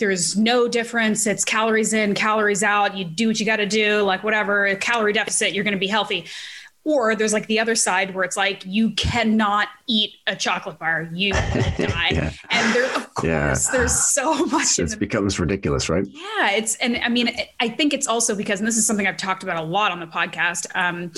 there's 0.00 0.36
no 0.36 0.66
difference 0.66 1.26
it's 1.26 1.44
calories 1.44 1.92
in 1.92 2.14
calories 2.14 2.64
out 2.64 2.96
you 2.96 3.04
do 3.04 3.28
what 3.28 3.38
you 3.38 3.46
got 3.46 3.56
to 3.56 3.66
do 3.66 4.02
like 4.02 4.24
whatever 4.24 4.74
calorie 4.76 5.12
deficit 5.12 5.52
you're 5.52 5.64
going 5.64 5.72
to 5.74 5.78
be 5.78 5.86
healthy 5.86 6.26
or 6.84 7.14
there's 7.14 7.32
like 7.32 7.46
the 7.46 7.60
other 7.60 7.74
side 7.74 8.14
where 8.14 8.24
it's 8.24 8.36
like 8.36 8.64
you 8.64 8.90
cannot 8.92 9.68
eat 9.86 10.14
a 10.26 10.34
chocolate 10.34 10.78
bar, 10.78 11.08
you 11.12 11.32
die. 11.32 12.08
yeah. 12.10 12.32
And 12.48 12.74
there, 12.74 12.86
of 12.96 13.14
course, 13.14 13.26
yeah. 13.26 13.54
there's 13.72 13.94
so 13.94 14.46
much. 14.46 14.78
It 14.78 14.98
becomes 14.98 15.38
ridiculous, 15.38 15.88
right? 15.90 16.06
Yeah, 16.06 16.52
it's 16.52 16.76
and 16.76 16.96
I 16.98 17.08
mean, 17.08 17.36
I 17.60 17.68
think 17.68 17.92
it's 17.92 18.06
also 18.06 18.34
because, 18.34 18.60
and 18.60 18.66
this 18.66 18.78
is 18.78 18.86
something 18.86 19.06
I've 19.06 19.18
talked 19.18 19.42
about 19.42 19.62
a 19.62 19.66
lot 19.66 19.92
on 19.92 20.00
the 20.00 20.06
podcast. 20.06 20.66
Um, 20.74 21.12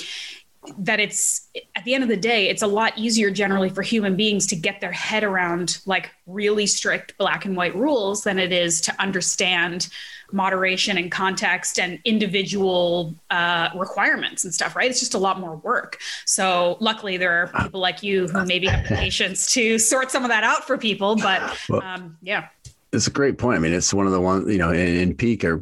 that 0.77 0.99
it's 0.99 1.49
at 1.75 1.83
the 1.83 1.93
end 1.93 2.03
of 2.03 2.09
the 2.09 2.17
day 2.17 2.47
it's 2.47 2.61
a 2.61 2.67
lot 2.67 2.97
easier 2.97 3.29
generally 3.29 3.69
for 3.69 3.81
human 3.81 4.15
beings 4.15 4.47
to 4.47 4.55
get 4.55 4.79
their 4.79 4.91
head 4.93 5.23
around 5.23 5.79
like 5.85 6.09
really 6.25 6.65
strict 6.65 7.17
black 7.17 7.43
and 7.43 7.57
white 7.57 7.75
rules 7.75 8.23
than 8.23 8.39
it 8.39 8.53
is 8.53 8.79
to 8.79 9.01
understand 9.01 9.89
moderation 10.33 10.97
and 10.97 11.11
context 11.11 11.79
and 11.79 11.99
individual 12.03 13.15
uh, 13.29 13.69
requirements 13.75 14.43
and 14.43 14.53
stuff, 14.53 14.75
right? 14.75 14.89
It's 14.89 14.99
just 14.99 15.13
a 15.13 15.19
lot 15.19 15.39
more 15.39 15.57
work. 15.57 15.99
So 16.25 16.77
luckily, 16.79 17.17
there 17.17 17.43
are 17.43 17.63
people 17.63 17.79
like 17.79 18.03
you 18.03 18.27
who 18.27 18.43
maybe 18.45 18.67
have 18.67 18.87
the 18.87 18.95
patience 18.95 19.51
to 19.53 19.77
sort 19.77 20.11
some 20.11 20.23
of 20.23 20.29
that 20.29 20.43
out 20.43 20.65
for 20.65 20.77
people. 20.77 21.15
But 21.15 21.57
um, 21.71 22.17
yeah, 22.21 22.47
it's 22.91 23.07
a 23.07 23.11
great 23.11 23.37
point. 23.37 23.57
I 23.57 23.59
mean, 23.59 23.73
it's 23.73 23.93
one 23.93 24.07
of 24.07 24.11
the 24.11 24.21
ones 24.21 24.51
you 24.51 24.57
know 24.57 24.71
in, 24.71 24.87
in 24.87 25.15
Peak. 25.15 25.45
I, 25.45 25.53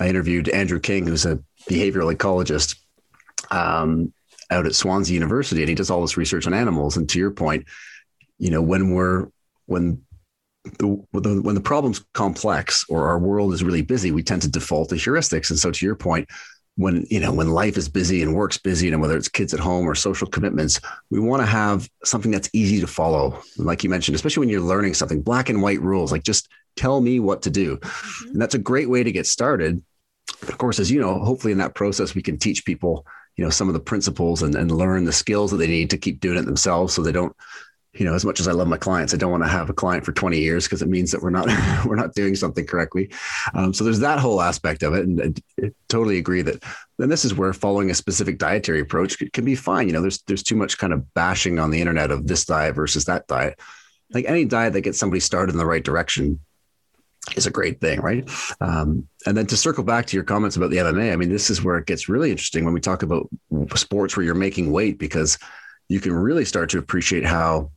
I 0.00 0.08
interviewed 0.08 0.48
Andrew 0.48 0.80
King, 0.80 1.06
who's 1.06 1.26
a 1.26 1.38
behavioral 1.68 2.14
ecologist. 2.14 2.76
Um, 3.50 4.12
out 4.52 4.66
at 4.66 4.74
Swansea 4.74 5.14
University, 5.14 5.62
and 5.62 5.68
he 5.68 5.74
does 5.74 5.90
all 5.90 6.02
this 6.02 6.16
research 6.16 6.46
on 6.46 6.54
animals. 6.54 6.96
And 6.96 7.08
to 7.10 7.18
your 7.18 7.30
point, 7.30 7.66
you 8.38 8.50
know, 8.50 8.62
when 8.62 8.92
we're 8.92 9.28
when 9.66 10.02
the, 10.78 11.40
when 11.42 11.54
the 11.54 11.60
problem's 11.60 12.04
complex 12.12 12.84
or 12.88 13.08
our 13.08 13.18
world 13.18 13.52
is 13.52 13.64
really 13.64 13.82
busy, 13.82 14.12
we 14.12 14.22
tend 14.22 14.42
to 14.42 14.48
default 14.48 14.90
to 14.90 14.94
heuristics. 14.94 15.50
And 15.50 15.58
so, 15.58 15.70
to 15.70 15.86
your 15.86 15.96
point, 15.96 16.28
when 16.76 17.04
you 17.10 17.20
know 17.20 17.32
when 17.32 17.50
life 17.50 17.76
is 17.76 17.88
busy 17.88 18.22
and 18.22 18.34
work's 18.34 18.58
busy, 18.58 18.90
and 18.90 19.00
whether 19.00 19.16
it's 19.16 19.28
kids 19.28 19.52
at 19.52 19.60
home 19.60 19.86
or 19.86 19.94
social 19.94 20.26
commitments, 20.26 20.80
we 21.10 21.20
want 21.20 21.42
to 21.42 21.46
have 21.46 21.88
something 22.04 22.30
that's 22.30 22.48
easy 22.52 22.80
to 22.80 22.86
follow. 22.86 23.42
Like 23.58 23.84
you 23.84 23.90
mentioned, 23.90 24.14
especially 24.14 24.40
when 24.40 24.48
you're 24.48 24.60
learning 24.60 24.94
something, 24.94 25.20
black 25.20 25.48
and 25.48 25.62
white 25.62 25.82
rules. 25.82 26.12
Like 26.12 26.22
just 26.22 26.48
tell 26.76 27.00
me 27.00 27.20
what 27.20 27.42
to 27.42 27.50
do, 27.50 27.76
mm-hmm. 27.76 28.30
and 28.30 28.40
that's 28.40 28.54
a 28.54 28.58
great 28.58 28.88
way 28.88 29.02
to 29.02 29.12
get 29.12 29.26
started. 29.26 29.82
but 30.40 30.48
Of 30.48 30.58
course, 30.58 30.78
as 30.78 30.90
you 30.90 31.00
know, 31.00 31.18
hopefully 31.18 31.52
in 31.52 31.58
that 31.58 31.74
process, 31.74 32.14
we 32.14 32.22
can 32.22 32.38
teach 32.38 32.64
people 32.64 33.04
you 33.36 33.44
know 33.44 33.50
some 33.50 33.68
of 33.68 33.74
the 33.74 33.80
principles 33.80 34.42
and, 34.42 34.54
and 34.54 34.70
learn 34.70 35.04
the 35.04 35.12
skills 35.12 35.50
that 35.50 35.56
they 35.56 35.66
need 35.66 35.90
to 35.90 35.98
keep 35.98 36.20
doing 36.20 36.38
it 36.38 36.44
themselves 36.44 36.94
so 36.94 37.02
they 37.02 37.12
don't 37.12 37.34
you 37.94 38.06
know, 38.06 38.14
as 38.14 38.24
much 38.24 38.40
as 38.40 38.48
I 38.48 38.52
love 38.52 38.68
my 38.68 38.78
clients, 38.78 39.12
I 39.12 39.18
don't 39.18 39.30
want 39.30 39.42
to 39.42 39.48
have 39.48 39.68
a 39.68 39.74
client 39.74 40.04
for 40.04 40.12
20 40.12 40.38
years 40.38 40.64
because 40.64 40.80
it 40.80 40.88
means 40.88 41.10
that 41.10 41.22
we're 41.22 41.30
not 41.30 41.46
we're 41.86 41.96
not 41.96 42.14
doing 42.14 42.34
something 42.34 42.66
correctly. 42.66 43.10
Um, 43.54 43.74
so 43.74 43.84
there's 43.84 44.00
that 44.00 44.18
whole 44.18 44.40
aspect 44.40 44.82
of 44.82 44.94
it, 44.94 45.06
and 45.06 45.20
I, 45.20 45.66
I 45.66 45.70
totally 45.88 46.18
agree 46.18 46.42
that. 46.42 46.62
Then 46.98 47.08
this 47.08 47.24
is 47.24 47.34
where 47.34 47.52
following 47.52 47.90
a 47.90 47.94
specific 47.94 48.38
dietary 48.38 48.80
approach 48.80 49.18
can, 49.18 49.28
can 49.30 49.44
be 49.44 49.56
fine. 49.56 49.88
You 49.88 49.92
know, 49.92 50.00
there's 50.00 50.22
there's 50.22 50.42
too 50.42 50.56
much 50.56 50.78
kind 50.78 50.92
of 50.92 51.12
bashing 51.14 51.58
on 51.58 51.70
the 51.70 51.80
internet 51.80 52.10
of 52.10 52.26
this 52.26 52.44
diet 52.44 52.74
versus 52.74 53.04
that 53.06 53.26
diet. 53.26 53.58
Like 54.12 54.24
any 54.26 54.44
diet 54.44 54.72
that 54.74 54.82
gets 54.82 54.98
somebody 54.98 55.20
started 55.20 55.52
in 55.52 55.58
the 55.58 55.66
right 55.66 55.84
direction 55.84 56.40
is 57.36 57.46
a 57.46 57.50
great 57.50 57.80
thing, 57.80 58.00
right? 58.00 58.28
Um, 58.60 59.08
and 59.26 59.36
then 59.36 59.46
to 59.46 59.56
circle 59.56 59.84
back 59.84 60.06
to 60.06 60.16
your 60.16 60.24
comments 60.24 60.56
about 60.56 60.70
the 60.70 60.78
MMA, 60.78 61.12
I 61.12 61.16
mean, 61.16 61.30
this 61.30 61.50
is 61.50 61.62
where 61.62 61.78
it 61.78 61.86
gets 61.86 62.08
really 62.08 62.30
interesting 62.30 62.64
when 62.64 62.74
we 62.74 62.80
talk 62.80 63.02
about 63.02 63.28
sports 63.76 64.16
where 64.16 64.24
you're 64.24 64.34
making 64.34 64.72
weight 64.72 64.98
because 64.98 65.38
you 65.88 66.00
can 66.00 66.12
really 66.12 66.44
start 66.44 66.70
to 66.70 66.78
appreciate 66.78 67.24
how 67.24 67.70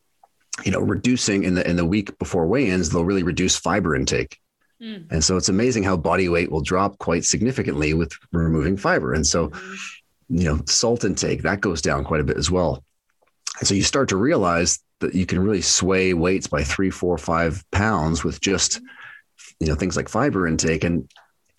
you 0.63 0.71
know, 0.71 0.79
reducing 0.79 1.43
in 1.43 1.55
the 1.55 1.69
in 1.69 1.75
the 1.75 1.85
week 1.85 2.17
before 2.17 2.47
weigh-ins, 2.47 2.89
they'll 2.89 3.05
really 3.05 3.23
reduce 3.23 3.57
fiber 3.57 3.95
intake. 3.95 4.39
Mm. 4.81 5.11
And 5.11 5.23
so 5.23 5.37
it's 5.37 5.49
amazing 5.49 5.83
how 5.83 5.97
body 5.97 6.29
weight 6.29 6.51
will 6.51 6.61
drop 6.61 6.97
quite 6.97 7.25
significantly 7.25 7.93
with 7.93 8.13
removing 8.31 8.77
fiber. 8.77 9.13
And 9.13 9.25
so, 9.25 9.49
mm-hmm. 9.49 10.37
you 10.37 10.43
know, 10.45 10.61
salt 10.65 11.03
intake 11.03 11.41
that 11.41 11.61
goes 11.61 11.81
down 11.81 12.03
quite 12.03 12.21
a 12.21 12.25
bit 12.25 12.37
as 12.37 12.49
well. 12.49 12.83
And 13.59 13.67
so 13.67 13.73
you 13.73 13.83
start 13.83 14.09
to 14.09 14.17
realize 14.17 14.79
that 14.99 15.13
you 15.13 15.25
can 15.25 15.39
really 15.39 15.61
sway 15.61 16.13
weights 16.13 16.47
by 16.47 16.63
three, 16.63 16.89
four, 16.89 17.17
five 17.17 17.63
pounds 17.71 18.23
with 18.23 18.39
just, 18.39 18.81
you 19.59 19.67
know, 19.67 19.75
things 19.75 19.95
like 19.95 20.09
fiber 20.09 20.47
intake. 20.47 20.83
And 20.83 21.09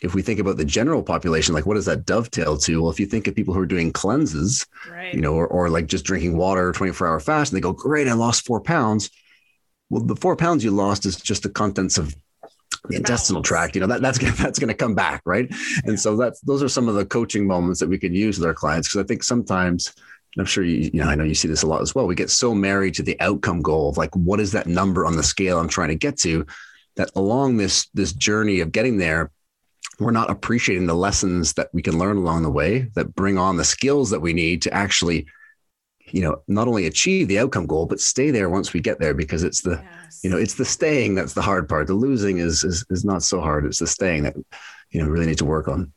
if 0.03 0.15
we 0.15 0.23
think 0.23 0.39
about 0.39 0.57
the 0.57 0.65
general 0.65 1.03
population, 1.03 1.55
like 1.55 1.67
what 1.67 1.75
does 1.75 1.87
that 1.87 2.05
dovetail 2.05 2.57
to? 2.59 2.83
Well, 2.83 2.91
if 2.91 3.01
you 3.01 3.07
think 3.07 3.27
of 3.27 3.35
people 3.35 3.55
who 3.55 3.61
are 3.61 3.67
doing 3.67 3.93
cleanses, 3.93 4.67
right. 4.91 5.15
you 5.15 5.21
know, 5.21 5.35
or, 5.35 5.47
or 5.47 5.71
like 5.71 5.87
just 5.87 6.05
drinking 6.05 6.37
water 6.37 6.73
24 6.73 7.07
hour 7.07 7.21
fast 7.21 7.53
and 7.53 7.57
they 7.57 7.63
go, 7.63 7.73
great, 7.73 8.09
I 8.09 8.13
lost 8.13 8.47
four 8.47 8.61
pounds. 8.61 9.11
Well, 9.89 10.03
the 10.03 10.17
four 10.17 10.37
pounds 10.37 10.65
you 10.65 10.71
lost 10.71 11.07
is 11.07 11.17
just 11.17 11.43
the 11.43 11.49
contents 11.49 11.97
of 11.97 12.15
the 12.89 12.97
intestinal 12.97 13.43
tract, 13.43 13.75
you 13.75 13.81
know, 13.81 13.87
that, 13.87 14.03
that's, 14.03 14.19
that's 14.39 14.59
going 14.59 14.69
to 14.69 14.75
come 14.75 14.95
back. 14.95 15.23
Right. 15.25 15.53
And 15.85 15.99
so 15.99 16.17
that's, 16.17 16.41
those 16.41 16.63
are 16.63 16.69
some 16.69 16.89
of 16.89 16.95
the 16.95 17.07
coaching 17.07 17.47
moments 17.47 17.81
that 17.81 17.89
we 17.89 17.99
can 17.99 18.15
use 18.15 18.39
with 18.39 18.47
our 18.47 18.55
clients. 18.55 18.93
Cause 18.93 19.03
I 19.03 19.07
think 19.07 19.23
sometimes, 19.23 19.93
and 20.35 20.43
I'm 20.43 20.47
sure 20.47 20.63
you, 20.63 20.91
you 20.93 21.01
know, 21.01 21.09
I 21.09 21.15
know 21.15 21.25
you 21.25 21.35
see 21.35 21.49
this 21.49 21.63
a 21.63 21.67
lot 21.67 21.81
as 21.81 21.95
well. 21.95 22.07
We 22.07 22.15
get 22.15 22.31
so 22.31 22.55
married 22.55 22.95
to 22.97 23.03
the 23.03 23.19
outcome 23.21 23.63
goal 23.63 23.89
of 23.89 23.97
like, 23.97 24.15
what 24.15 24.41
is 24.41 24.53
that 24.53 24.67
number 24.67 25.07
on 25.07 25.17
the 25.17 25.23
scale 25.23 25.59
I'm 25.59 25.69
trying 25.69 25.89
to 25.89 25.95
get 25.95 26.19
to 26.19 26.45
that 26.97 27.11
along 27.15 27.57
this, 27.57 27.89
this 27.95 28.13
journey 28.13 28.61
of 28.61 28.73
getting 28.73 28.97
there, 28.99 29.31
we're 29.99 30.11
not 30.11 30.31
appreciating 30.31 30.87
the 30.87 30.95
lessons 30.95 31.55
that 31.55 31.69
we 31.73 31.83
can 31.83 31.99
learn 31.99 32.17
along 32.17 32.43
the 32.43 32.51
way 32.51 32.91
that 32.95 33.15
bring 33.15 33.39
on 33.39 33.57
the 33.57 33.65
skills 33.65 34.11
that 34.11 34.21
we 34.21 34.33
need 34.33 34.63
to 34.63 34.73
actually 34.73 35.27
you 36.13 36.23
know 36.23 36.43
not 36.47 36.69
only 36.69 36.87
achieve 36.87 37.29
the 37.29 37.39
outcome 37.39 37.67
goal 37.67 37.87
but 37.87 38.01
stay 38.01 38.31
there 38.31 38.49
once 38.49 38.73
we 38.73 38.81
get 38.81 38.99
there 39.01 39.15
because 39.15 39.43
it's 39.43 39.61
the 39.61 39.83
yes. 39.83 40.21
you 40.23 40.31
know 40.31 40.37
it's 40.37 40.55
the 40.55 40.65
staying 40.65 41.15
that's 41.15 41.35
the 41.35 41.43
hard 41.43 41.69
part. 41.69 41.87
The 41.87 41.95
losing 41.95 42.39
is, 42.39 42.65
is 42.65 42.85
is 42.91 43.05
not 43.05 43.23
so 43.23 43.41
hard. 43.41 43.67
It's 43.67 43.79
the 43.79 43.87
staying 43.87 44.23
that 44.25 44.37
you 44.91 45.03
know 45.03 45.09
really 45.09 45.27
need 45.27 45.39
to 45.39 45.45
work 45.45 45.69
on 45.69 45.93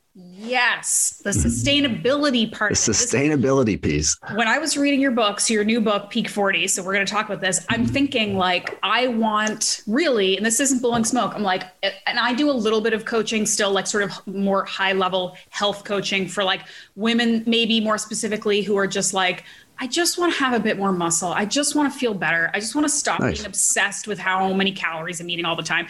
Yes, 0.49 1.21
the 1.23 1.29
mm-hmm. 1.29 1.47
sustainability 1.47 2.51
part. 2.51 2.71
The 2.71 2.75
sustainability 2.75 3.81
piece. 3.81 4.17
When 4.33 4.47
I 4.47 4.57
was 4.57 4.77
reading 4.77 4.99
your 4.99 5.11
books, 5.11 5.49
your 5.49 5.63
new 5.63 5.79
book, 5.79 6.09
Peak 6.09 6.27
40, 6.27 6.67
so 6.67 6.83
we're 6.83 6.93
going 6.93 7.05
to 7.05 7.11
talk 7.11 7.27
about 7.27 7.39
this. 7.39 7.65
I'm 7.69 7.83
mm-hmm. 7.83 7.93
thinking 7.93 8.37
like 8.37 8.79
I 8.81 9.07
want 9.07 9.81
really, 9.87 10.37
and 10.37 10.45
this 10.45 10.59
isn't 10.59 10.81
blowing 10.81 11.05
smoke. 11.05 11.33
I'm 11.35 11.43
like, 11.43 11.63
eh, 11.83 11.91
and 12.07 12.19
I 12.19 12.33
do 12.33 12.49
a 12.49 12.53
little 12.53 12.81
bit 12.81 12.93
of 12.93 13.05
coaching 13.05 13.45
still, 13.45 13.71
like 13.71 13.87
sort 13.87 14.03
of 14.03 14.27
more 14.27 14.65
high 14.65 14.93
level 14.93 15.37
health 15.49 15.83
coaching 15.83 16.27
for 16.27 16.43
like 16.43 16.61
women, 16.95 17.43
maybe 17.45 17.79
more 17.79 17.97
specifically, 17.97 18.61
who 18.61 18.75
are 18.77 18.87
just 18.87 19.13
like, 19.13 19.43
I 19.81 19.87
just 19.87 20.17
want 20.17 20.33
to 20.33 20.39
have 20.39 20.53
a 20.53 20.59
bit 20.59 20.77
more 20.77 20.91
muscle. 20.91 21.31
I 21.31 21.45
just 21.45 21.73
want 21.73 21.91
to 21.93 21.97
feel 21.97 22.13
better. 22.13 22.51
I 22.53 22.59
just 22.59 22.75
want 22.75 22.85
to 22.85 22.93
stop 22.93 23.21
nice. 23.21 23.37
being 23.37 23.45
obsessed 23.45 24.07
with 24.07 24.19
how 24.19 24.51
many 24.51 24.73
calories 24.73 25.21
I'm 25.21 25.29
eating 25.29 25.45
all 25.45 25.55
the 25.55 25.63
time. 25.63 25.87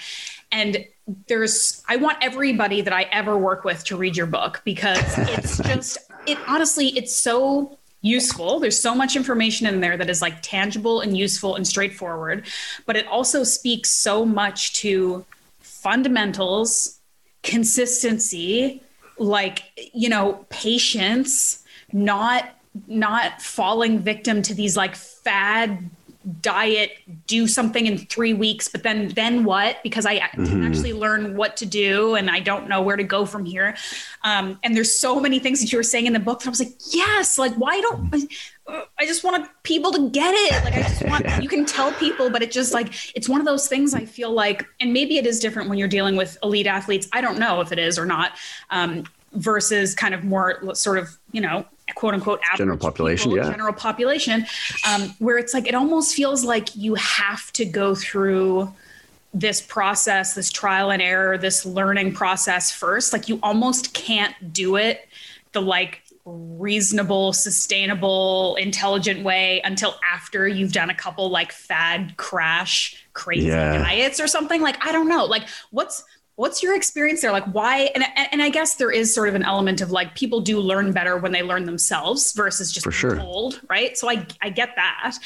And 0.52 0.86
there's, 1.28 1.84
I 1.88 1.96
want 1.96 2.18
everybody 2.22 2.82
that 2.82 2.94
I 2.94 3.04
ever 3.04 3.38
work 3.38 3.64
with 3.64 3.84
to 3.86 3.98
read 3.98 4.16
your 4.16 4.28
book 4.28 4.62
because 4.64 5.00
it's 5.18 5.58
just, 5.64 5.98
it 6.28 6.38
honestly, 6.48 6.88
it's 6.90 7.14
so 7.14 7.78
useful. 8.02 8.60
There's 8.60 8.80
so 8.80 8.96
much 8.96 9.16
information 9.16 9.68
in 9.68 9.82
there 9.82 9.98
that 9.98 10.10
is 10.10 10.22
like 10.22 10.42
tangible 10.42 11.02
and 11.02 11.18
useful 11.18 11.56
and 11.56 11.68
straightforward, 11.68 12.48
but 12.86 12.96
it 12.96 13.08
also 13.08 13.44
speaks 13.44 13.90
so 13.90 14.26
much 14.26 14.74
to 14.76 15.26
fundamentals, 15.60 17.00
consistency, 17.44 18.82
like, 19.18 19.64
you 19.94 20.10
know, 20.10 20.46
patience, 20.50 21.64
not 21.92 22.56
not 22.88 23.42
falling 23.42 24.00
victim 24.00 24.42
to 24.44 24.54
these 24.54 24.78
like 24.78 24.96
fad 24.96 25.90
diet 26.42 26.92
do 27.28 27.48
something 27.48 27.86
in 27.86 27.98
three 27.98 28.34
weeks 28.34 28.68
but 28.68 28.84
then 28.84 29.08
then 29.10 29.46
what 29.46 29.82
because 29.84 30.06
i 30.06 30.20
mm-hmm. 30.20 30.44
didn't 30.44 30.66
actually 30.66 30.92
learn 30.92 31.38
what 31.38 31.56
to 31.56 31.66
do 31.66 32.16
and 32.16 32.30
i 32.30 32.42
don't 32.42 32.68
know 32.68 32.82
where 32.82 32.98
to 32.98 33.06
go 33.06 33.26
from 33.26 33.46
here 33.46 33.76
um, 34.26 34.60
and 34.64 34.76
there's 34.76 34.94
so 34.94 35.18
many 35.18 35.40
things 35.40 35.62
that 35.62 35.72
you 35.72 35.78
were 35.78 35.84
saying 35.84 36.08
in 36.08 36.14
the 36.14 36.20
book 36.20 36.40
that 36.40 36.48
i 36.48 36.50
was 36.50 36.60
like 36.60 36.74
yes 36.92 37.38
like 37.38 37.54
why 37.54 37.80
don't 37.80 38.14
I, 38.68 38.84
I 39.00 39.06
just 39.06 39.24
want 39.24 39.50
people 39.64 39.94
to 39.94 40.10
get 40.10 40.34
it 40.34 40.64
like 40.66 40.74
i 40.74 40.82
just 40.82 41.06
want 41.06 41.24
yeah. 41.24 41.40
you 41.42 41.48
can 41.48 41.66
tell 41.66 41.94
people 41.94 42.30
but 42.30 42.42
it 42.42 42.52
just 42.52 42.74
like 42.74 42.94
it's 43.16 43.30
one 43.30 43.40
of 43.40 43.46
those 43.46 43.68
things 43.68 43.94
i 43.94 44.04
feel 44.04 44.32
like 44.32 44.66
and 44.82 44.92
maybe 44.92 45.18
it 45.18 45.26
is 45.26 45.40
different 45.40 45.70
when 45.70 45.78
you're 45.78 45.88
dealing 45.88 46.18
with 46.18 46.38
elite 46.44 46.68
athletes 46.68 47.08
i 47.14 47.22
don't 47.22 47.40
know 47.40 47.62
if 47.62 47.72
it 47.72 47.80
is 47.80 47.98
or 47.98 48.06
not 48.06 48.34
um, 48.72 49.06
versus 49.34 49.96
kind 49.96 50.14
of 50.14 50.26
more 50.26 50.76
sort 50.76 50.98
of 50.98 51.18
you 51.32 51.40
know 51.40 51.66
quote 51.96 52.14
unquote 52.14 52.42
general 52.58 52.78
population, 52.78 53.32
people, 53.32 53.46
yeah, 53.46 53.52
general 53.52 53.74
population, 53.74 54.46
um, 54.88 55.14
where 55.20 55.38
it's 55.38 55.54
like 55.54 55.68
it 55.68 55.76
almost 55.76 56.16
feels 56.16 56.44
like 56.44 56.76
you 56.76 56.96
have 56.96 57.52
to 57.54 57.66
go 57.66 57.96
through 57.96 58.74
this 59.34 59.62
process, 59.62 60.34
this 60.34 60.52
trial 60.52 60.92
and 60.92 61.02
error, 61.02 61.38
this 61.38 61.66
learning 61.66 62.14
process 62.14 62.72
first. 62.72 63.14
Like 63.14 63.30
you 63.30 63.40
almost 63.44 63.94
can't 63.94 64.54
do 64.54 64.76
it 64.76 65.08
the 65.52 65.62
like 65.62 66.04
reasonable, 66.26 67.34
sustainable, 67.34 68.56
intelligent 68.56 69.24
way 69.24 69.62
until 69.64 69.96
after 70.08 70.48
you've 70.48 70.74
done 70.74 70.90
a 70.90 70.94
couple 70.94 71.30
like 71.30 71.52
fad 71.52 72.16
crash 72.18 73.04
crazy 73.14 73.48
yeah. 73.48 73.78
diets 73.78 74.20
or 74.20 74.28
something. 74.28 74.62
Like 74.62 74.84
I 74.86 74.92
don't 74.92 75.08
know. 75.08 75.26
Like 75.26 75.48
what's 75.72 76.04
what's 76.40 76.64
your 76.64 76.74
experience 76.74 77.20
there? 77.20 77.34
Like 77.34 77.44
why? 77.48 77.92
And, 77.94 78.02
and 78.32 78.42
I 78.42 78.48
guess 78.48 78.76
there 78.76 78.92
is 78.92 79.14
sort 79.14 79.28
of 79.28 79.36
an 79.36 79.44
element 79.44 79.82
of 79.82 79.92
like 79.92 80.16
people 80.16 80.40
do 80.40 80.62
learn 80.62 80.94
better 80.94 81.18
when 81.18 81.34
they 81.34 81.44
learn 81.44 81.66
themselves 81.66 82.32
versus 82.32 82.72
just 82.72 82.86
For 82.86 82.94
sure. 82.94 83.18
told, 83.18 83.60
right? 83.70 83.98
So 83.98 84.10
I, 84.10 84.26
I 84.42 84.50
get 84.50 84.70
that. 84.78 85.18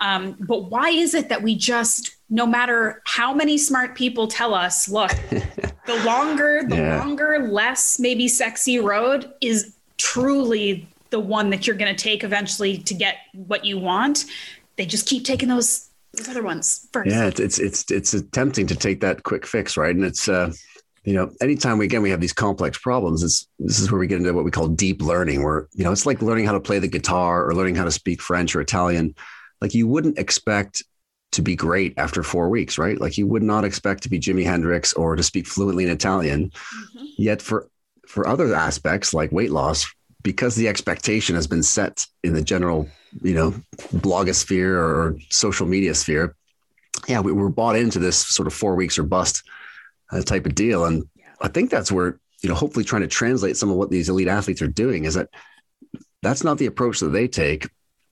Um, 0.00 0.34
but 0.40 0.70
why 0.70 0.88
is 0.88 1.12
it 1.12 1.28
that 1.28 1.42
we 1.42 1.56
just, 1.56 2.16
no 2.30 2.46
matter 2.46 3.02
how 3.04 3.34
many 3.34 3.58
smart 3.58 3.94
people 3.94 4.26
tell 4.26 4.54
us, 4.54 4.88
look, 4.88 5.10
the 5.30 6.02
longer, 6.06 6.62
the 6.66 6.76
Yeah. 6.76 7.00
longer, 7.00 7.46
less 7.50 7.98
maybe 8.00 8.26
sexy 8.26 8.78
road 8.78 9.30
is 9.42 9.74
truly 9.98 10.88
the 11.10 11.20
one 11.20 11.50
that 11.50 11.66
you're 11.66 11.76
going 11.76 11.94
to 11.94 12.02
take 12.02 12.24
eventually 12.24 12.78
to 12.78 12.94
get 12.94 13.16
what 13.34 13.66
you 13.66 13.78
want. 13.78 14.24
They 14.76 14.86
just 14.86 15.06
keep 15.06 15.26
taking 15.26 15.50
those 15.50 15.90
those 16.14 16.28
other 16.28 16.42
ones 16.42 16.88
first. 16.92 17.10
Yeah, 17.10 17.26
it's 17.26 17.40
it's 17.40 17.58
it's 17.58 17.90
it's 18.14 18.22
tempting 18.32 18.66
to 18.66 18.76
take 18.76 19.00
that 19.00 19.22
quick 19.22 19.46
fix, 19.46 19.76
right? 19.76 19.94
And 19.94 20.04
it's 20.04 20.28
uh, 20.28 20.52
you 21.04 21.14
know, 21.14 21.30
anytime 21.40 21.78
we 21.78 21.86
again 21.86 22.02
we 22.02 22.10
have 22.10 22.20
these 22.20 22.32
complex 22.32 22.78
problems, 22.78 23.22
it's 23.22 23.46
this 23.58 23.80
is 23.80 23.90
where 23.90 23.98
we 23.98 24.06
get 24.06 24.18
into 24.18 24.32
what 24.32 24.44
we 24.44 24.50
call 24.50 24.68
deep 24.68 25.02
learning, 25.02 25.42
where 25.42 25.68
you 25.72 25.84
know 25.84 25.92
it's 25.92 26.06
like 26.06 26.22
learning 26.22 26.46
how 26.46 26.52
to 26.52 26.60
play 26.60 26.78
the 26.78 26.88
guitar 26.88 27.46
or 27.46 27.54
learning 27.54 27.74
how 27.74 27.84
to 27.84 27.90
speak 27.90 28.20
French 28.20 28.54
or 28.54 28.60
Italian. 28.60 29.14
Like 29.60 29.74
you 29.74 29.86
wouldn't 29.88 30.18
expect 30.18 30.82
to 31.32 31.42
be 31.42 31.56
great 31.56 31.94
after 31.96 32.22
four 32.22 32.50
weeks, 32.50 32.76
right? 32.76 33.00
Like 33.00 33.16
you 33.16 33.26
would 33.26 33.42
not 33.42 33.64
expect 33.64 34.02
to 34.02 34.10
be 34.10 34.20
Jimi 34.20 34.44
Hendrix 34.44 34.92
or 34.92 35.16
to 35.16 35.22
speak 35.22 35.46
fluently 35.46 35.84
in 35.84 35.90
Italian. 35.90 36.50
Mhm. 36.50 37.06
Yet 37.16 37.42
for 37.42 37.68
for 38.06 38.28
other 38.28 38.54
aspects 38.54 39.14
like 39.14 39.32
weight 39.32 39.50
loss, 39.50 39.86
because 40.22 40.54
the 40.54 40.68
expectation 40.68 41.34
has 41.34 41.46
been 41.46 41.62
set 41.62 42.06
in 42.22 42.34
the 42.34 42.42
general, 42.42 42.88
you 43.20 43.34
know, 43.34 43.50
blogosphere 43.96 44.76
or 44.76 45.16
social 45.30 45.66
media 45.66 45.94
sphere, 45.94 46.34
yeah, 47.08 47.20
we 47.20 47.32
were 47.32 47.48
bought 47.48 47.76
into 47.76 47.98
this 47.98 48.16
sort 48.16 48.46
of 48.46 48.54
four 48.54 48.74
weeks 48.74 48.98
or 48.98 49.02
bust 49.02 49.42
uh, 50.10 50.22
type 50.22 50.46
of 50.46 50.54
deal. 50.54 50.84
And 50.84 51.04
I 51.40 51.48
think 51.48 51.70
that's 51.70 51.92
where, 51.92 52.18
you 52.42 52.48
know, 52.48 52.54
hopefully 52.54 52.84
trying 52.84 53.02
to 53.02 53.08
translate 53.08 53.56
some 53.56 53.70
of 53.70 53.76
what 53.76 53.90
these 53.90 54.08
elite 54.08 54.28
athletes 54.28 54.62
are 54.62 54.68
doing 54.68 55.04
is 55.04 55.14
that 55.14 55.28
that's 56.22 56.44
not 56.44 56.58
the 56.58 56.66
approach 56.66 57.00
that 57.00 57.08
they 57.08 57.28
take. 57.28 57.68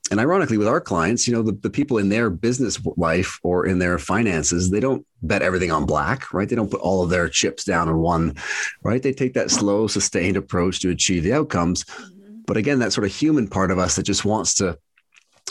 And 0.09 0.19
ironically, 0.19 0.57
with 0.57 0.67
our 0.67 0.81
clients, 0.81 1.25
you 1.25 1.33
know, 1.33 1.41
the, 1.41 1.53
the 1.53 1.69
people 1.69 1.97
in 1.97 2.09
their 2.09 2.29
business 2.29 2.77
life 2.97 3.39
or 3.43 3.65
in 3.65 3.79
their 3.79 3.97
finances, 3.97 4.69
they 4.69 4.81
don't 4.81 5.05
bet 5.21 5.41
everything 5.41 5.71
on 5.71 5.85
black, 5.85 6.33
right? 6.33 6.49
They 6.49 6.55
don't 6.55 6.71
put 6.71 6.81
all 6.81 7.01
of 7.01 7.09
their 7.09 7.29
chips 7.29 7.63
down 7.63 7.87
on 7.87 7.97
one, 7.99 8.35
right? 8.83 9.01
They 9.01 9.13
take 9.13 9.35
that 9.35 9.51
slow, 9.51 9.87
sustained 9.87 10.35
approach 10.35 10.81
to 10.81 10.89
achieve 10.89 11.23
the 11.23 11.31
outcomes. 11.31 11.85
Mhm. 11.85 12.41
But 12.45 12.57
again, 12.57 12.79
that 12.79 12.91
sort 12.91 13.05
of 13.05 13.15
human 13.15 13.47
part 13.47 13.71
of 13.71 13.79
us 13.79 13.95
that 13.95 14.03
just 14.03 14.25
wants 14.25 14.55
to 14.55 14.77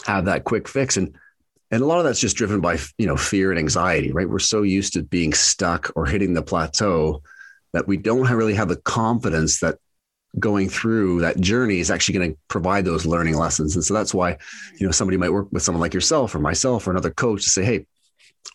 have 0.05 0.25
that 0.25 0.43
quick 0.43 0.67
fix. 0.67 0.97
And 0.97 1.15
and 1.73 1.81
a 1.81 1.85
lot 1.85 1.99
of 1.99 2.03
that's 2.03 2.19
just 2.19 2.35
driven 2.35 2.59
by 2.59 2.77
you 2.97 3.07
know 3.07 3.17
fear 3.17 3.51
and 3.51 3.59
anxiety, 3.59 4.11
right? 4.11 4.29
We're 4.29 4.39
so 4.39 4.61
used 4.61 4.93
to 4.93 5.03
being 5.03 5.33
stuck 5.33 5.91
or 5.95 6.05
hitting 6.05 6.33
the 6.33 6.41
plateau 6.41 7.21
that 7.73 7.87
we 7.87 7.97
don't 7.97 8.29
really 8.29 8.55
have 8.55 8.67
the 8.67 8.75
confidence 8.77 9.59
that 9.61 9.77
going 10.39 10.69
through 10.69 11.21
that 11.21 11.39
journey 11.39 11.79
is 11.79 11.91
actually 11.91 12.17
going 12.17 12.31
to 12.33 12.39
provide 12.47 12.85
those 12.85 13.05
learning 13.05 13.37
lessons. 13.37 13.75
And 13.75 13.83
so 13.83 13.93
that's 13.93 14.13
why, 14.13 14.37
you 14.77 14.85
know, 14.85 14.91
somebody 14.91 15.17
might 15.17 15.31
work 15.31 15.47
with 15.51 15.63
someone 15.63 15.81
like 15.81 15.93
yourself 15.93 16.33
or 16.33 16.39
myself 16.39 16.87
or 16.87 16.91
another 16.91 17.11
coach 17.11 17.43
to 17.43 17.49
say, 17.49 17.65
hey, 17.65 17.85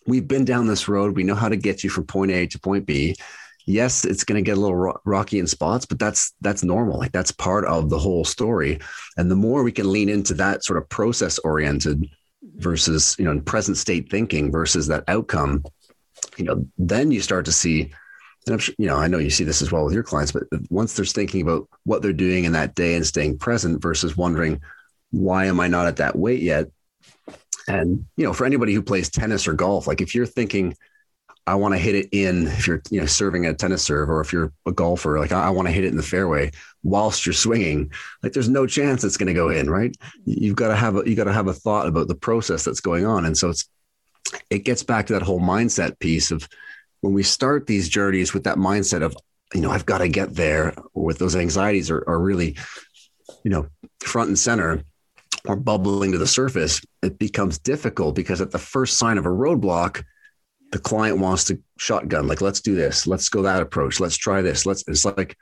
we've 0.07 0.27
been 0.27 0.45
down 0.45 0.67
this 0.67 0.87
road. 0.87 1.15
We 1.15 1.23
know 1.23 1.35
how 1.35 1.49
to 1.49 1.55
get 1.55 1.83
you 1.83 1.89
from 1.89 2.05
point 2.05 2.31
A 2.31 2.47
to 2.47 2.59
point 2.59 2.85
B. 2.85 3.15
Yes, 3.67 4.05
it's 4.05 4.23
going 4.23 4.43
to 4.43 4.49
get 4.49 4.57
a 4.57 4.61
little 4.61 4.75
ro- 4.77 4.99
rocky 5.05 5.39
in 5.39 5.45
spots, 5.45 5.85
but 5.85 5.99
that's 5.99 6.33
that's 6.41 6.63
normal. 6.63 6.97
Like 6.97 7.11
that's 7.11 7.31
part 7.33 7.65
of 7.65 7.89
the 7.89 7.99
whole 7.99 8.23
story. 8.23 8.79
And 9.17 9.29
the 9.29 9.35
more 9.35 9.61
we 9.61 9.73
can 9.73 9.91
lean 9.91 10.07
into 10.09 10.33
that 10.35 10.63
sort 10.63 10.81
of 10.81 10.89
process 10.89 11.37
oriented 11.39 12.09
Mhm. 12.45 12.61
versus 12.61 13.15
you 13.17 13.25
know 13.25 13.31
in 13.31 13.41
present 13.41 13.77
state 13.77 14.11
thinking 14.11 14.51
versus 14.51 14.85
that 14.87 15.03
outcome 15.07 15.63
you 16.37 16.45
know 16.45 16.65
then 16.77 17.09
you 17.09 17.19
start 17.19 17.45
to 17.45 17.51
see 17.51 17.81
and 18.45 18.53
i'm 18.53 18.59
sure 18.59 18.75
you 18.77 18.85
know 18.85 18.95
i 18.95 19.07
know 19.07 19.17
you 19.17 19.31
see 19.31 19.43
this 19.43 19.61
as 19.63 19.71
well 19.71 19.83
with 19.83 19.93
your 19.93 20.03
clients 20.03 20.31
but 20.31 20.43
once 20.69 20.93
they're 20.93 21.03
thinking 21.03 21.41
about 21.41 21.67
what 21.85 22.01
they're 22.03 22.13
doing 22.13 22.43
in 22.45 22.51
that 22.51 22.75
day 22.75 22.93
and 22.95 23.07
staying 23.07 23.39
present 23.39 23.81
versus 23.81 24.15
wondering 24.15 24.61
why 25.09 25.45
am 25.45 25.59
i 25.59 25.67
not 25.67 25.87
at 25.87 25.97
that 25.97 26.15
weight 26.15 26.41
yet 26.43 26.67
and 27.67 28.05
you 28.17 28.23
know 28.23 28.33
for 28.33 28.45
anybody 28.45 28.73
who 28.73 28.83
plays 28.83 29.09
tennis 29.09 29.47
or 29.47 29.53
golf 29.53 29.87
like 29.87 29.99
if 29.99 30.13
you're 30.13 30.27
thinking 30.27 30.75
i 31.47 31.55
want 31.55 31.73
to 31.73 31.79
hit 31.79 31.95
it 31.95 32.09
in 32.11 32.47
if 32.47 32.67
you're 32.67 32.81
you 32.91 32.99
know 32.99 33.07
serving 33.07 33.45
a 33.45 33.53
tennis 33.53 33.83
serve 33.83 34.09
or 34.09 34.21
if 34.21 34.31
you're 34.31 34.51
a 34.65 34.71
golfer 34.71 35.19
like 35.19 35.31
i, 35.31 35.47
I 35.47 35.49
want 35.49 35.67
to 35.67 35.71
hit 35.71 35.83
it 35.83 35.91
in 35.91 35.97
the 35.97 36.03
fairway 36.03 36.51
whilst 36.87 37.25
you're 37.25 37.33
swinging. 37.33 37.91
Like 38.23 38.33
there's 38.33 38.49
no 38.49 38.65
chance 38.65 39.03
it's 39.03 39.17
going 39.17 39.27
to 39.27 39.33
go 39.33 39.49
in 39.49 39.69
right? 39.69 39.95
You've 40.25 40.55
got 40.55 40.69
to 40.69 40.75
have 40.75 40.95
a 40.95 41.07
you 41.07 41.15
got 41.15 41.25
to 41.25 41.33
have 41.33 41.47
a 41.47 41.53
thought 41.53 41.87
about 41.87 42.07
the 42.07 42.15
process 42.15 42.63
that's 42.63 42.79
going 42.79 43.05
on. 43.05 43.25
And 43.25 43.37
so 43.37 43.49
it's 43.49 43.69
it 44.49 44.59
gets 44.59 44.83
back 44.83 45.07
to 45.07 45.13
that 45.13 45.21
whole 45.21 45.41
mindset 45.41 45.99
piece 45.99 46.31
of 46.31 46.47
when 47.01 47.13
we 47.13 47.23
start 47.23 47.67
these 47.67 47.89
journeys 47.89 48.33
with 48.33 48.45
that 48.45 48.57
mindset 48.57 49.01
of 49.01 49.15
you 49.53 49.61
know 49.61 49.71
i've 49.71 49.85
got 49.85 49.99
to 49.99 50.09
get 50.09 50.35
there 50.35 50.73
with 50.93 51.19
those 51.19 51.37
anxieties 51.37 51.89
are, 51.89 52.03
are 52.05 52.19
really 52.19 52.57
you 53.45 53.51
know 53.51 53.65
front 54.01 54.27
and 54.27 54.37
center 54.37 54.83
or 55.45 55.55
bubbling 55.55 56.11
to 56.11 56.17
the 56.17 56.27
surface 56.27 56.81
it 57.01 57.17
becomes 57.17 57.57
difficult 57.57 58.15
because 58.15 58.41
at 58.41 58.51
the 58.51 58.59
first 58.59 58.97
sign 58.97 59.17
of 59.17 59.25
a 59.25 59.29
roadblock 59.29 60.03
the 60.71 60.79
client 60.79 61.17
wants 61.19 61.45
to 61.45 61.59
shotgun 61.77 62.27
like 62.27 62.41
let's 62.41 62.61
do 62.61 62.75
this 62.75 63.07
let's 63.07 63.29
go 63.29 63.41
that 63.41 63.61
approach 63.61 63.99
let's 63.99 64.17
try 64.17 64.41
this 64.41 64.65
let's 64.65 64.83
it's 64.87 65.05
like 65.05 65.37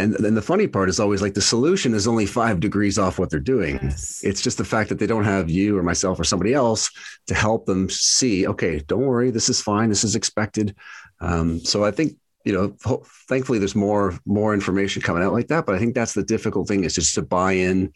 and 0.00 0.14
then 0.14 0.34
the 0.34 0.42
funny 0.42 0.66
part 0.68 0.88
is 0.88 1.00
always 1.00 1.20
like 1.22 1.34
the 1.34 1.40
solution 1.40 1.92
is 1.94 2.06
only 2.06 2.26
five 2.26 2.60
degrees 2.60 2.98
off 2.98 3.18
what 3.18 3.30
they're 3.30 3.40
doing 3.40 3.78
Yes. 3.82 4.20
it's 4.24 4.40
just 4.42 4.58
the 4.58 4.64
fact 4.64 4.88
that 4.88 4.98
they 4.98 5.06
don't 5.06 5.24
have 5.24 5.48
you 5.50 5.76
or 5.78 5.82
myself 5.82 6.18
or 6.18 6.24
somebody 6.24 6.54
else 6.54 6.90
to 7.26 7.34
help 7.34 7.66
them 7.66 7.88
see 7.88 8.46
okay 8.48 8.78
don't 8.86 9.06
worry 9.06 9.30
this 9.30 9.48
is 9.48 9.60
fine 9.60 9.88
this 9.88 10.04
is 10.04 10.16
expected 10.16 10.74
um, 11.20 11.60
so 11.60 11.84
i 11.84 11.90
think 11.90 12.14
you 12.44 12.52
know 12.52 12.74
ho- 12.84 13.04
thankfully 13.28 13.58
there's 13.58 13.74
more 13.76 14.16
more 14.24 14.54
information 14.54 15.02
coming 15.02 15.22
out 15.22 15.32
like 15.32 15.48
that 15.48 15.66
but 15.66 15.74
i 15.74 15.78
think 15.78 15.94
that's 15.94 16.14
the 16.14 16.22
difficult 16.24 16.66
thing 16.68 16.84
is 16.84 16.94
just 16.94 17.14
to 17.14 17.22
buy 17.22 17.52
in 17.52 17.92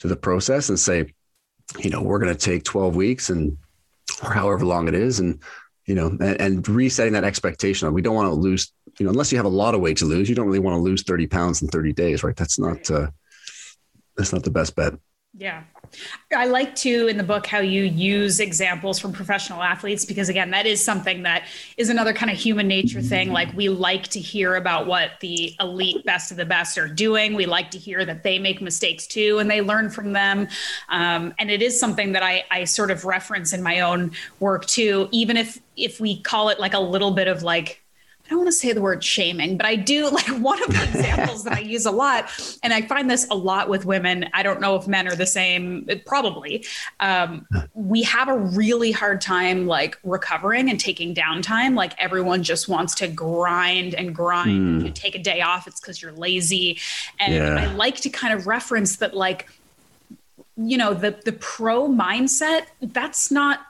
to 0.00 0.06
the 0.08 0.16
process 0.16 0.68
and 0.68 0.78
say 0.78 1.12
you 1.78 1.90
know 1.90 2.02
we're 2.02 2.18
going 2.18 2.34
to 2.34 2.38
take 2.50 2.62
12 2.64 2.94
weeks 2.96 3.30
and 3.30 3.56
or 4.24 4.32
however 4.32 4.64
long 4.64 4.88
it 4.88 4.94
is 4.94 5.20
and 5.20 5.40
you 5.88 5.94
know 5.94 6.08
and, 6.08 6.40
and 6.40 6.68
resetting 6.68 7.14
that 7.14 7.24
expectation 7.24 7.92
we 7.92 8.02
don't 8.02 8.14
want 8.14 8.28
to 8.28 8.34
lose 8.34 8.72
you 8.98 9.04
know 9.04 9.10
unless 9.10 9.32
you 9.32 9.38
have 9.38 9.46
a 9.46 9.48
lot 9.48 9.74
of 9.74 9.80
weight 9.80 9.96
to 9.96 10.04
lose 10.04 10.28
you 10.28 10.34
don't 10.34 10.46
really 10.46 10.58
want 10.58 10.74
to 10.74 10.80
lose 10.80 11.02
30 11.02 11.26
pounds 11.26 11.62
in 11.62 11.68
30 11.68 11.94
days 11.94 12.22
right? 12.22 12.36
That's 12.36 12.58
not 12.58 12.90
uh 12.90 13.08
that's 14.16 14.32
not 14.32 14.44
the 14.44 14.50
best 14.50 14.76
bet 14.76 14.94
Yeah. 15.38 15.62
I 16.36 16.46
like 16.46 16.74
to 16.76 17.06
in 17.06 17.16
the 17.16 17.22
book 17.22 17.46
how 17.46 17.60
you 17.60 17.84
use 17.84 18.40
examples 18.40 18.98
from 18.98 19.12
professional 19.12 19.62
athletes 19.62 20.04
because 20.04 20.28
again 20.28 20.50
that 20.50 20.66
is 20.66 20.84
something 20.84 21.22
that 21.22 21.44
is 21.76 21.88
another 21.90 22.12
kind 22.12 22.30
of 22.30 22.36
human 22.36 22.66
nature 22.66 23.00
thing. 23.00 23.30
Like 23.32 23.56
we 23.56 23.68
like 23.68 24.08
to 24.08 24.20
hear 24.20 24.56
about 24.56 24.88
what 24.88 25.12
the 25.20 25.54
elite 25.60 26.04
best 26.04 26.32
of 26.32 26.36
the 26.36 26.44
best 26.44 26.76
are 26.76 26.88
doing. 26.88 27.34
We 27.34 27.46
like 27.46 27.70
to 27.70 27.78
hear 27.78 28.04
that 28.04 28.24
they 28.24 28.40
make 28.40 28.60
mistakes 28.60 29.06
too 29.06 29.38
and 29.38 29.48
they 29.48 29.62
learn 29.62 29.90
from 29.90 30.12
them. 30.12 30.48
Um, 30.88 31.32
and 31.38 31.52
it 31.52 31.62
is 31.62 31.78
something 31.78 32.12
that 32.12 32.22
I, 32.24 32.44
I 32.50 32.64
sort 32.64 32.90
of 32.90 33.04
reference 33.04 33.52
in 33.52 33.62
my 33.62 33.80
own 33.80 34.10
work 34.40 34.66
too. 34.66 35.08
Even 35.12 35.36
if 35.36 35.60
if 35.76 36.00
we 36.00 36.20
call 36.20 36.48
it 36.48 36.58
like 36.58 36.74
a 36.74 36.80
little 36.80 37.12
bit 37.12 37.28
of 37.28 37.44
like 37.44 37.80
I 38.28 38.32
don't 38.32 38.40
want 38.40 38.48
to 38.48 38.52
say 38.52 38.74
the 38.74 38.82
word 38.82 39.02
shaming, 39.02 39.56
but 39.56 39.64
I 39.64 39.74
do 39.74 40.10
like 40.10 40.28
one 40.28 40.62
of 40.62 40.68
the 40.68 40.82
examples 40.94 41.44
that 41.44 41.54
I 41.54 41.60
use 41.60 41.86
a 41.86 41.90
lot, 41.90 42.30
and 42.62 42.74
I 42.74 42.82
find 42.82 43.10
this 43.10 43.26
a 43.30 43.34
lot 43.34 43.70
with 43.70 43.86
women. 43.86 44.28
I 44.34 44.42
don't 44.42 44.60
know 44.60 44.76
if 44.76 44.86
men 44.86 45.08
are 45.08 45.16
the 45.16 45.26
same, 45.26 45.88
probably. 46.04 46.66
Um, 47.00 47.46
we 47.72 48.02
have 48.02 48.28
a 48.28 48.36
really 48.36 48.92
hard 48.92 49.22
time 49.22 49.66
like 49.66 49.98
recovering 50.04 50.68
and 50.68 50.78
taking 50.78 51.14
downtime. 51.14 51.74
Like 51.74 51.94
everyone 51.98 52.42
just 52.42 52.68
wants 52.68 52.94
to 52.96 53.08
grind 53.08 53.94
and 53.94 54.14
grind. 54.14 54.82
Mm. 54.82 54.84
You 54.84 54.90
take 54.92 55.14
a 55.14 55.22
day 55.22 55.40
off, 55.40 55.66
it's 55.66 55.80
because 55.80 56.02
you're 56.02 56.12
lazy. 56.12 56.78
And 57.18 57.32
Yeah. 57.32 57.54
I 57.54 57.66
like 57.74 57.96
to 58.02 58.10
kind 58.10 58.34
of 58.34 58.46
reference 58.46 58.96
that, 58.96 59.16
like, 59.16 59.48
you 60.56 60.76
know, 60.76 60.92
the 60.92 61.18
the 61.24 61.32
pro 61.32 61.88
mindset, 61.88 62.66
that's 62.82 63.30
not 63.30 63.60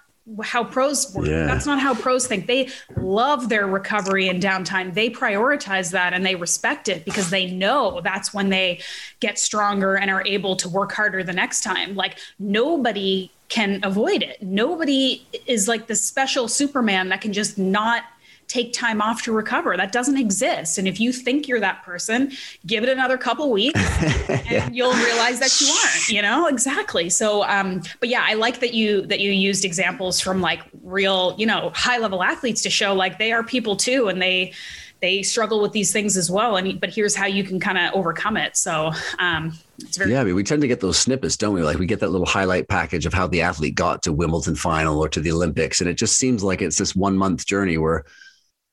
how 0.42 0.64
pros 0.64 1.14
work. 1.14 1.26
Yeah. 1.26 1.46
That's 1.46 1.66
not 1.66 1.80
how 1.80 1.94
pros 1.94 2.26
think. 2.26 2.46
They 2.46 2.68
love 2.96 3.48
their 3.48 3.66
recovery 3.66 4.28
and 4.28 4.42
downtime. 4.42 4.94
They 4.94 5.10
prioritize 5.10 5.90
that 5.92 6.12
and 6.12 6.24
they 6.24 6.34
respect 6.34 6.88
it 6.88 7.04
because 7.04 7.30
they 7.30 7.50
know 7.50 8.00
that's 8.02 8.34
when 8.34 8.48
they 8.48 8.80
get 9.20 9.38
stronger 9.38 9.96
and 9.96 10.10
are 10.10 10.24
able 10.26 10.56
to 10.56 10.68
work 10.68 10.92
harder 10.92 11.22
the 11.22 11.32
next 11.32 11.62
time. 11.62 11.94
Like 11.94 12.18
nobody 12.38 13.30
can 13.48 13.80
avoid 13.82 14.22
it. 14.22 14.42
Nobody 14.42 15.26
is 15.46 15.68
like 15.68 15.86
the 15.86 15.96
special 15.96 16.48
Superman 16.48 17.08
that 17.08 17.20
can 17.20 17.32
just 17.32 17.58
not 17.58 18.04
take 18.48 18.72
time 18.72 19.00
off 19.00 19.22
to 19.22 19.32
recover. 19.32 19.76
That 19.76 19.92
doesn't 19.92 20.16
exist. 20.16 20.78
And 20.78 20.88
if 20.88 20.98
you 20.98 21.12
think 21.12 21.46
you're 21.46 21.60
that 21.60 21.82
person, 21.84 22.32
give 22.66 22.82
it 22.82 22.88
another 22.88 23.18
couple 23.18 23.50
weeks 23.52 23.80
and 24.28 24.74
you'll 24.74 24.94
realize 24.94 25.38
that 25.38 25.60
you 25.60 25.68
aren't, 25.68 26.08
you 26.08 26.22
know? 26.22 26.48
Exactly. 26.48 27.10
So 27.10 27.44
um 27.44 27.82
but 28.00 28.08
yeah, 28.08 28.24
I 28.26 28.34
like 28.34 28.60
that 28.60 28.74
you 28.74 29.06
that 29.06 29.20
you 29.20 29.30
used 29.30 29.64
examples 29.64 30.20
from 30.20 30.40
like 30.40 30.60
real, 30.82 31.34
you 31.38 31.46
know, 31.46 31.70
high 31.74 31.98
level 31.98 32.22
athletes 32.22 32.62
to 32.62 32.70
show 32.70 32.94
like 32.94 33.18
they 33.18 33.32
are 33.32 33.44
people 33.44 33.76
too 33.76 34.08
and 34.08 34.20
they 34.20 34.54
they 35.00 35.22
struggle 35.22 35.60
with 35.60 35.72
these 35.72 35.92
things 35.92 36.16
as 36.16 36.28
well 36.30 36.56
and 36.56 36.80
but 36.80 36.90
here's 36.90 37.14
how 37.14 37.26
you 37.26 37.44
can 37.44 37.60
kind 37.60 37.78
of 37.78 37.94
overcome 37.94 38.36
it. 38.36 38.56
So 38.56 38.92
um 39.18 39.52
it's 39.80 39.96
very 39.96 40.10
Yeah, 40.10 40.20
I 40.20 40.24
mean, 40.24 40.34
we 40.34 40.42
tend 40.42 40.62
to 40.62 40.68
get 40.68 40.80
those 40.80 40.98
snippets, 40.98 41.36
don't 41.36 41.54
we? 41.54 41.62
Like 41.62 41.78
we 41.78 41.86
get 41.86 42.00
that 42.00 42.10
little 42.10 42.26
highlight 42.26 42.68
package 42.68 43.06
of 43.06 43.14
how 43.14 43.26
the 43.26 43.42
athlete 43.42 43.74
got 43.74 44.02
to 44.04 44.12
Wimbledon 44.12 44.56
final 44.56 44.98
or 45.00 45.08
to 45.10 45.20
the 45.20 45.30
Olympics, 45.30 45.80
and 45.80 45.88
it 45.88 45.94
just 45.94 46.16
seems 46.16 46.42
like 46.42 46.62
it's 46.62 46.78
this 46.78 46.96
one 46.96 47.16
month 47.16 47.46
journey 47.46 47.78
where, 47.78 48.04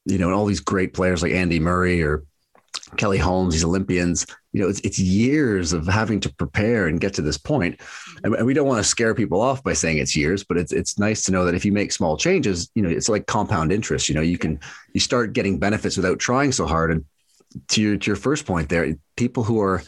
you 0.05 0.17
know, 0.17 0.27
and 0.27 0.35
all 0.35 0.45
these 0.45 0.59
great 0.59 0.93
players 0.93 1.21
like 1.23 1.31
Andy 1.31 1.59
Murray 1.59 2.01
or 2.03 2.23
Kelly 2.97 3.17
Holmes, 3.17 3.53
these 3.53 3.65
Olympians, 3.65 4.25
you 4.53 4.61
know, 4.61 4.69
it's, 4.69 4.79
it's 4.81 4.99
years 4.99 5.73
of 5.73 5.87
having 5.87 6.19
to 6.21 6.33
prepare 6.33 6.87
and 6.87 7.01
get 7.01 7.13
to 7.15 7.21
this 7.21 7.37
point. 7.37 7.79
And 8.23 8.45
we 8.45 8.53
don't 8.53 8.67
want 8.67 8.83
to 8.83 8.89
scare 8.89 9.15
people 9.15 9.41
off 9.41 9.63
by 9.63 9.73
saying 9.73 9.97
it's 9.97 10.15
years, 10.15 10.43
but 10.43 10.57
it's, 10.57 10.71
it's 10.71 10.99
nice 10.99 11.23
to 11.23 11.31
know 11.31 11.45
that 11.45 11.55
if 11.55 11.65
you 11.65 11.71
make 11.71 11.91
small 11.91 12.15
changes, 12.15 12.69
you 12.75 12.81
know, 12.81 12.89
it's 12.89 13.09
like 13.09 13.25
compound 13.25 13.71
interest, 13.71 14.07
you 14.07 14.15
know, 14.15 14.21
you 14.21 14.37
can, 14.37 14.59
you 14.93 14.99
start 14.99 15.33
getting 15.33 15.59
benefits 15.59 15.97
without 15.97 16.19
trying 16.19 16.51
so 16.51 16.65
hard. 16.65 16.91
And 16.91 17.05
to 17.69 17.81
your, 17.81 17.97
to 17.97 18.07
your 18.07 18.15
first 18.15 18.45
point 18.45 18.69
there, 18.69 18.95
people 19.15 19.43
who 19.43 19.59
are 19.61 19.83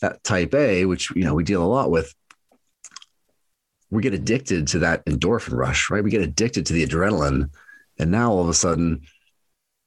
that 0.00 0.22
type 0.24 0.54
A, 0.54 0.84
which, 0.84 1.10
you 1.14 1.24
know, 1.24 1.34
we 1.34 1.44
deal 1.44 1.62
a 1.62 1.66
lot 1.66 1.90
with, 1.90 2.14
we 3.90 4.02
get 4.02 4.14
addicted 4.14 4.68
to 4.68 4.80
that 4.80 5.04
endorphin 5.06 5.56
rush, 5.56 5.90
right? 5.90 6.04
We 6.04 6.10
get 6.10 6.22
addicted 6.22 6.66
to 6.66 6.72
the 6.72 6.86
adrenaline. 6.86 7.50
And 7.98 8.10
now 8.10 8.30
all 8.30 8.42
of 8.42 8.48
a 8.48 8.54
sudden, 8.54 9.02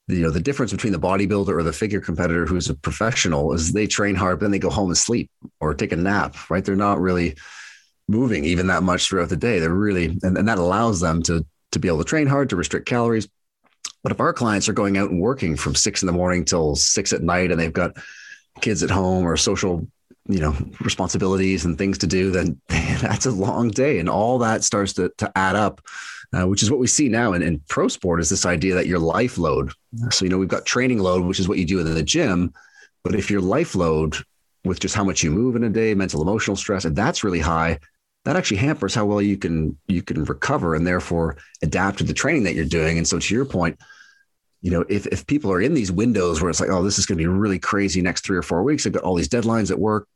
you 0.08 0.20
know 0.20 0.30
the 0.30 0.40
difference 0.40 0.72
between 0.72 0.94
the 0.94 1.00
bodybuilder 1.00 1.50
or 1.50 1.64
the 1.64 1.74
figure 1.74 2.02
competitor 2.02 2.46
who's 2.46 2.70
a 2.70 2.76
professional 2.76 3.54
is 3.54 3.72
they 3.72 3.88
train 3.88 4.16
hard 4.16 4.40
but 4.40 4.46
then 4.46 4.52
they 4.52 4.60
go 4.60 4.70
home 4.70 4.90
and 4.90 4.98
sleep 4.98 5.30
or 5.60 5.74
take 5.74 5.92
a 5.92 5.96
nap 5.96 6.36
right? 6.50 6.66
They're 6.66 6.76
not 6.76 7.00
really 7.00 7.36
moving 8.08 8.44
even 8.44 8.68
that 8.68 8.84
much 8.84 9.08
throughout 9.08 9.30
the 9.30 9.38
day. 9.38 9.60
They're 9.60 9.74
really 9.74 10.18
and, 10.24 10.38
and 10.38 10.48
that 10.48 10.58
allows 10.58 11.00
them 11.00 11.24
to 11.24 11.46
to 11.72 11.80
be 11.80 11.88
able 11.88 12.00
to 12.00 12.04
train 12.04 12.28
hard 12.28 12.50
to 12.50 12.56
restrict 12.56 12.88
calories. 12.88 13.28
But 14.04 14.12
if 14.12 14.20
our 14.20 14.34
clients 14.34 14.68
are 14.68 14.74
going 14.74 14.98
out 14.98 15.10
and 15.10 15.22
working 15.22 15.56
from 15.56 15.76
six 15.76 16.02
in 16.02 16.08
the 16.08 16.14
morning 16.14 16.44
till 16.44 16.76
six 16.76 17.14
at 17.14 17.24
night 17.24 17.52
and 17.52 17.60
they've 17.60 17.72
got 17.72 17.96
kids 18.62 18.84
at 18.84 18.90
home 18.90 19.26
or 19.26 19.38
social 19.38 19.88
you 20.28 20.40
know 20.40 20.56
responsibilities 20.80 21.66
and 21.66 21.78
things 21.78 21.98
to 21.98 22.08
do 22.08 22.32
then 22.32 22.60
that's 22.68 23.26
a 23.26 23.32
long 23.32 23.70
day. 23.70 24.00
And 24.00 24.10
all 24.10 24.40
that 24.40 24.64
starts 24.64 24.94
to, 24.94 25.12
to 25.18 25.32
add 25.38 25.56
up 25.56 25.82
uh, 26.34 26.48
which 26.48 26.64
is 26.64 26.72
what 26.72 26.80
we 26.80 26.88
see 26.88 27.08
now 27.08 27.34
in, 27.34 27.42
in 27.42 27.60
pro 27.70 27.88
sport 27.88 28.20
is 28.20 28.30
this 28.30 28.46
idea 28.46 28.74
that 28.74 28.88
your 28.88 29.00
life 29.00 29.38
load. 29.38 29.72
So, 30.10 30.26
you 30.26 30.30
know, 30.30 30.38
we've 30.38 30.48
got 30.48 30.66
training 30.66 31.00
load, 31.00 31.26
which 31.26 31.40
is 31.40 31.48
what 31.48 31.60
you 31.60 31.66
do 31.66 31.80
in 31.80 31.94
the 31.94 32.04
gym. 32.04 32.54
But 33.04 33.16
if 33.16 33.30
your 33.30 33.42
life 33.42 33.76
load 33.76 34.18
with 34.64 34.80
just 34.80 34.96
how 34.96 35.04
much 35.04 35.24
you 35.24 35.30
move 35.30 35.56
in 35.56 35.64
a 35.64 35.70
day, 35.70 35.94
mental, 35.94 36.22
emotional 36.22 36.56
stress, 36.56 36.86
and 36.86 36.96
that's 36.96 37.24
really 37.24 37.40
high, 37.40 37.80
that 38.26 38.36
actually 38.36 38.58
hampers 38.58 38.96
how 38.96 39.06
well 39.06 39.22
you 39.22 39.38
can 39.38 39.78
you 39.88 40.02
can 40.02 40.24
recover 40.24 40.76
and 40.76 40.88
therefore 40.88 41.38
adapt 41.62 41.98
to 41.98 42.04
the 42.04 42.14
training 42.14 42.44
that 42.44 42.56
you're 42.56 42.66
doing. 42.66 42.98
And 42.98 43.08
so 43.08 43.20
to 43.20 43.36
your 43.36 43.46
point, 43.46 43.78
you 44.62 44.72
know, 44.72 44.86
if 44.90 45.06
if 45.08 45.28
people 45.28 45.52
are 45.52 45.62
in 45.62 45.74
these 45.74 45.92
windows 45.92 46.42
where 46.42 46.50
it's 46.50 46.62
like, 46.62 46.70
oh, 46.70 46.84
this 46.84 46.98
is 46.98 47.06
going 47.06 47.18
to 47.18 47.24
be 47.24 47.28
really 47.28 47.60
crazy 47.60 48.02
next 48.02 48.26
three 48.26 48.38
or 48.38 48.42
four 48.42 48.64
weeks, 48.64 48.88
I've 48.88 48.94
got 48.94 49.04
all 49.04 49.16
these 49.16 49.30
deadlines 49.30 49.70
at 49.70 49.80
work. 49.80 50.08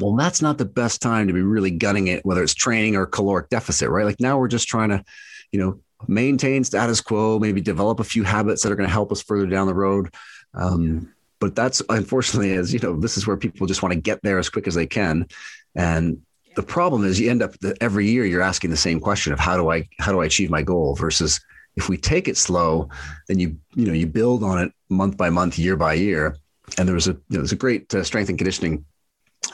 Well, 0.00 0.14
that's 0.14 0.40
not 0.40 0.58
the 0.58 0.64
best 0.64 1.02
time 1.02 1.26
to 1.26 1.32
be 1.32 1.42
really 1.42 1.72
gunning 1.72 2.06
it, 2.06 2.24
whether 2.24 2.42
it's 2.42 2.54
training 2.54 2.94
or 2.94 3.06
caloric 3.06 3.48
deficit, 3.48 3.88
right? 3.88 4.04
Like 4.04 4.20
now 4.20 4.38
we're 4.38 4.48
just 4.48 4.68
trying 4.68 4.90
to 4.90 5.04
you 5.52 5.60
know, 5.60 5.80
maintain 6.06 6.64
status 6.64 7.00
quo, 7.00 7.38
maybe 7.38 7.60
develop 7.60 8.00
a 8.00 8.04
few 8.04 8.22
habits 8.22 8.62
that 8.62 8.72
are 8.72 8.76
going 8.76 8.88
to 8.88 8.92
help 8.92 9.10
us 9.12 9.22
further 9.22 9.46
down 9.46 9.66
the 9.66 9.74
road. 9.74 10.14
Um, 10.54 11.12
but 11.40 11.54
that's 11.54 11.82
unfortunately, 11.88 12.54
as 12.54 12.72
you 12.72 12.80
know, 12.80 12.98
this 12.98 13.16
is 13.16 13.26
where 13.26 13.36
people 13.36 13.66
just 13.66 13.82
want 13.82 13.92
to 13.92 14.00
get 14.00 14.20
there 14.22 14.38
as 14.38 14.48
quick 14.48 14.66
as 14.66 14.74
they 14.74 14.86
can. 14.86 15.26
And 15.74 16.22
the 16.56 16.62
problem 16.62 17.04
is 17.04 17.20
you 17.20 17.30
end 17.30 17.42
up 17.42 17.54
every 17.80 18.08
year 18.08 18.24
you're 18.24 18.42
asking 18.42 18.70
the 18.70 18.76
same 18.76 18.98
question 18.98 19.32
of 19.32 19.38
how 19.38 19.56
do 19.56 19.70
I 19.70 19.88
how 20.00 20.10
do 20.10 20.20
I 20.20 20.26
achieve 20.26 20.50
my 20.50 20.62
goal 20.62 20.96
versus 20.96 21.40
if 21.76 21.88
we 21.88 21.96
take 21.96 22.26
it 22.26 22.36
slow, 22.36 22.88
then 23.28 23.38
you 23.38 23.56
you 23.74 23.86
know 23.86 23.92
you 23.92 24.06
build 24.06 24.42
on 24.42 24.58
it 24.58 24.72
month 24.88 25.16
by 25.16 25.30
month, 25.30 25.58
year 25.58 25.76
by 25.76 25.94
year. 25.94 26.36
And 26.76 26.88
there 26.88 26.94
was 26.94 27.06
a 27.06 27.12
you 27.12 27.22
know, 27.30 27.38
there's 27.38 27.52
a 27.52 27.56
great 27.56 27.94
uh, 27.94 28.02
strength 28.02 28.28
and 28.28 28.38
conditioning 28.38 28.84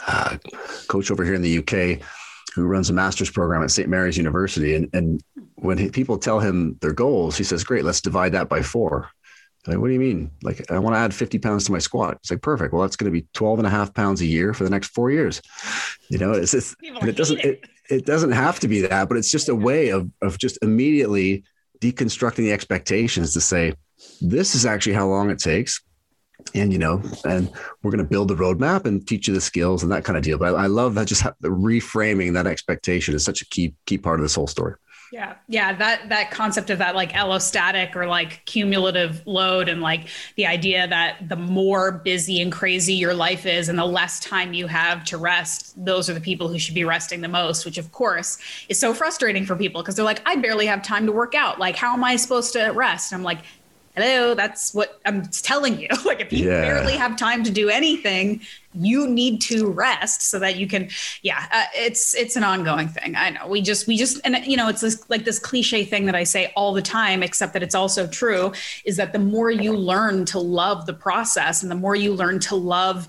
uh, 0.07 0.37
coach 0.89 1.11
over 1.11 1.25
here 1.25 1.35
in 1.35 1.43
the 1.43 1.59
UK 1.59 2.01
who 2.55 2.65
runs 2.65 2.89
a 2.89 2.93
master's 2.93 3.31
program 3.31 3.63
at 3.63 3.71
St. 3.71 3.89
Mary's 3.89 4.17
University. 4.17 4.75
And, 4.75 4.89
and 4.93 5.21
when 5.57 5.77
he, 5.77 5.91
people 5.91 6.19
tell 6.19 6.39
him 6.39 6.79
their 6.81 6.93
goals, 6.93 7.37
he 7.37 7.45
says, 7.45 7.65
Great, 7.65 7.85
let's 7.85 8.01
divide 8.01 8.33
that 8.33 8.49
by 8.49 8.63
four. 8.63 9.11
like, 9.67 9.79
what 9.79 9.89
do 9.89 9.93
you 9.93 9.99
mean? 9.99 10.31
Like, 10.43 10.71
I 10.71 10.79
want 10.79 10.95
to 10.95 11.01
add 11.01 11.13
50 11.13 11.39
pounds 11.41 11.65
to 11.65 11.73
my 11.73 11.81
squat. 11.81 12.19
It's 12.21 12.31
like, 12.31 12.43
perfect. 12.43 12.73
Well, 12.73 12.83
that's 12.83 12.97
going 12.97 13.13
to 13.13 13.21
be 13.21 13.27
12 13.35 13.59
and 13.59 13.67
a 13.67 13.71
half 13.71 13.93
pounds 13.93 14.21
a 14.21 14.27
year 14.27 14.55
for 14.55 14.63
the 14.63 14.71
next 14.71 14.89
four 14.89 15.11
years. 15.11 15.43
You 16.09 16.19
know, 16.19 16.33
it's 16.33 16.53
just, 16.53 16.77
it 16.81 17.17
doesn't, 17.17 17.41
it. 17.41 17.47
It, 17.47 17.71
it 17.91 18.07
doesn't 18.07 18.33
have 18.33 18.61
to 18.61 18.69
be 18.69 18.81
that, 18.83 19.09
but 19.09 19.19
it's 19.19 19.31
just 19.31 19.51
a 19.51 19.55
way 19.55 19.91
of, 19.91 20.11
of 20.23 20.39
just 20.39 20.59
immediately 20.63 21.45
deconstructing 21.81 22.37
the 22.37 22.53
expectations 22.53 23.35
to 23.35 23.43
say, 23.43 23.75
this 24.23 24.55
is 24.55 24.65
actually 24.65 24.95
how 24.95 25.07
long 25.07 25.31
it 25.31 25.39
takes 25.39 25.83
and 26.55 26.73
you 26.73 26.79
know 26.79 27.03
and 27.25 27.51
we're 27.83 27.91
going 27.91 27.99
to 27.99 28.09
build 28.09 28.29
the 28.29 28.35
roadmap 28.35 28.85
and 28.85 29.07
teach 29.07 29.29
you 29.29 29.35
the 29.35 29.41
skills 29.41 29.83
and 29.83 29.91
that 29.93 30.05
kind 30.05 30.17
of 30.17 30.23
deal. 30.23 30.39
But 30.39 30.55
i, 30.55 30.65
I 30.65 30.67
love 30.67 30.95
that 30.95 31.07
just 31.07 31.25
the 31.41 31.49
reframing 31.49 32.35
that 32.35 32.47
expectation 32.47 33.15
is 33.15 33.25
such 33.25 33.43
a 33.43 33.47
key 33.47 33.75
key 33.87 33.99
part 33.99 34.21
of 34.21 34.25
this 34.25 34.35
whole 34.35 34.47
story. 34.47 34.75
Yeah 35.13 35.35
yeah 35.49 35.73
that 35.75 36.09
that 36.09 36.31
concept 36.33 36.71
of 36.71 36.79
that 36.79 36.97
like 36.97 37.13
allostatic 37.13 37.95
or 37.95 38.07
like 38.07 38.45
cumulative 38.47 39.23
load 39.27 39.69
and 39.69 39.81
like 39.81 40.09
the 40.37 40.47
idea 40.47 40.89
that 40.89 41.29
the 41.29 41.37
more 41.37 41.93
busy 41.93 42.41
and 42.41 42.51
crazy 42.51 42.95
your 42.95 43.15
life 43.15 43.47
is 43.47 43.69
and 43.69 43.79
the 43.79 43.85
less 43.85 44.19
time 44.19 44.55
you 44.55 44.67
have 44.67 45.05
to 45.05 45.17
rest 45.17 45.75
those 45.85 46.11
are 46.11 46.15
the 46.15 46.21
people 46.21 46.49
who 46.49 46.59
should 46.59 46.75
be 46.75 46.85
resting 46.85 47.21
the 47.21 47.29
most 47.29 47.65
which 47.65 47.79
of 47.79 47.93
course 47.93 48.39
is 48.69 48.81
so 48.81 48.93
frustrating 48.93 49.47
for 49.47 49.55
people 49.55 49.83
because 49.83 49.95
they're 49.95 50.05
like 50.05 50.23
i 50.27 50.35
barely 50.35 50.67
have 50.67 50.83
time 50.83 51.07
to 51.07 51.13
work 51.13 51.35
out. 51.35 51.61
Like 51.61 51.77
how 51.77 51.93
am 51.93 52.03
i 52.03 52.17
supposed 52.17 52.53
to 52.55 52.71
rest? 52.71 53.13
And 53.13 53.21
i'm 53.21 53.25
like 53.25 53.41
hello 53.95 54.35
that's 54.35 54.75
what 54.75 55.01
i'm 55.07 55.23
telling 55.29 55.79
you. 55.81 55.89
Like 56.05 56.21
if 56.21 56.33
you 56.33 56.47
yeah. 56.47 56.61
barely 56.61 56.93
have 56.95 57.17
time 57.17 57.45
to 57.45 57.51
do 57.51 57.71
anything 57.71 58.41
you 58.75 59.07
need 59.07 59.41
to 59.43 59.71
rest 59.71 60.23
so 60.23 60.39
that 60.39 60.57
you 60.57 60.67
can 60.67 60.91
yeah 61.23 61.47
uh, 61.51 61.65
it's 61.75 62.15
it's 62.15 62.37
an 62.37 62.45
ongoing 62.45 62.89
thing. 62.89 63.15
I 63.17 63.31
know. 63.31 63.47
We 63.47 63.63
just 63.63 63.87
we 63.87 63.97
just 63.97 64.21
and 64.25 64.45
you 64.45 64.57
know 64.57 64.69
it's 64.69 64.81
this, 64.81 65.09
like 65.09 65.25
this 65.25 65.39
cliche 65.39 65.85
thing 65.85 66.07
that 66.07 66.15
i 66.15 66.25
say 66.25 66.53
all 66.57 66.73
the 66.73 66.83
time 66.83 67.23
except 67.23 67.53
that 67.53 67.63
it's 67.63 67.75
also 67.75 68.07
true 68.07 68.53
is 68.85 68.97
that 68.97 69.13
the 69.13 69.19
more 69.19 69.51
you 69.51 69.77
learn 69.77 70.25
to 70.27 70.39
love 70.39 70.87
the 70.87 70.93
process 70.93 71.63
and 71.63 71.71
the 71.71 71.77
more 71.77 71.97
you 71.97 72.13
learn 72.13 72.39
to 72.41 72.57
love 72.57 73.09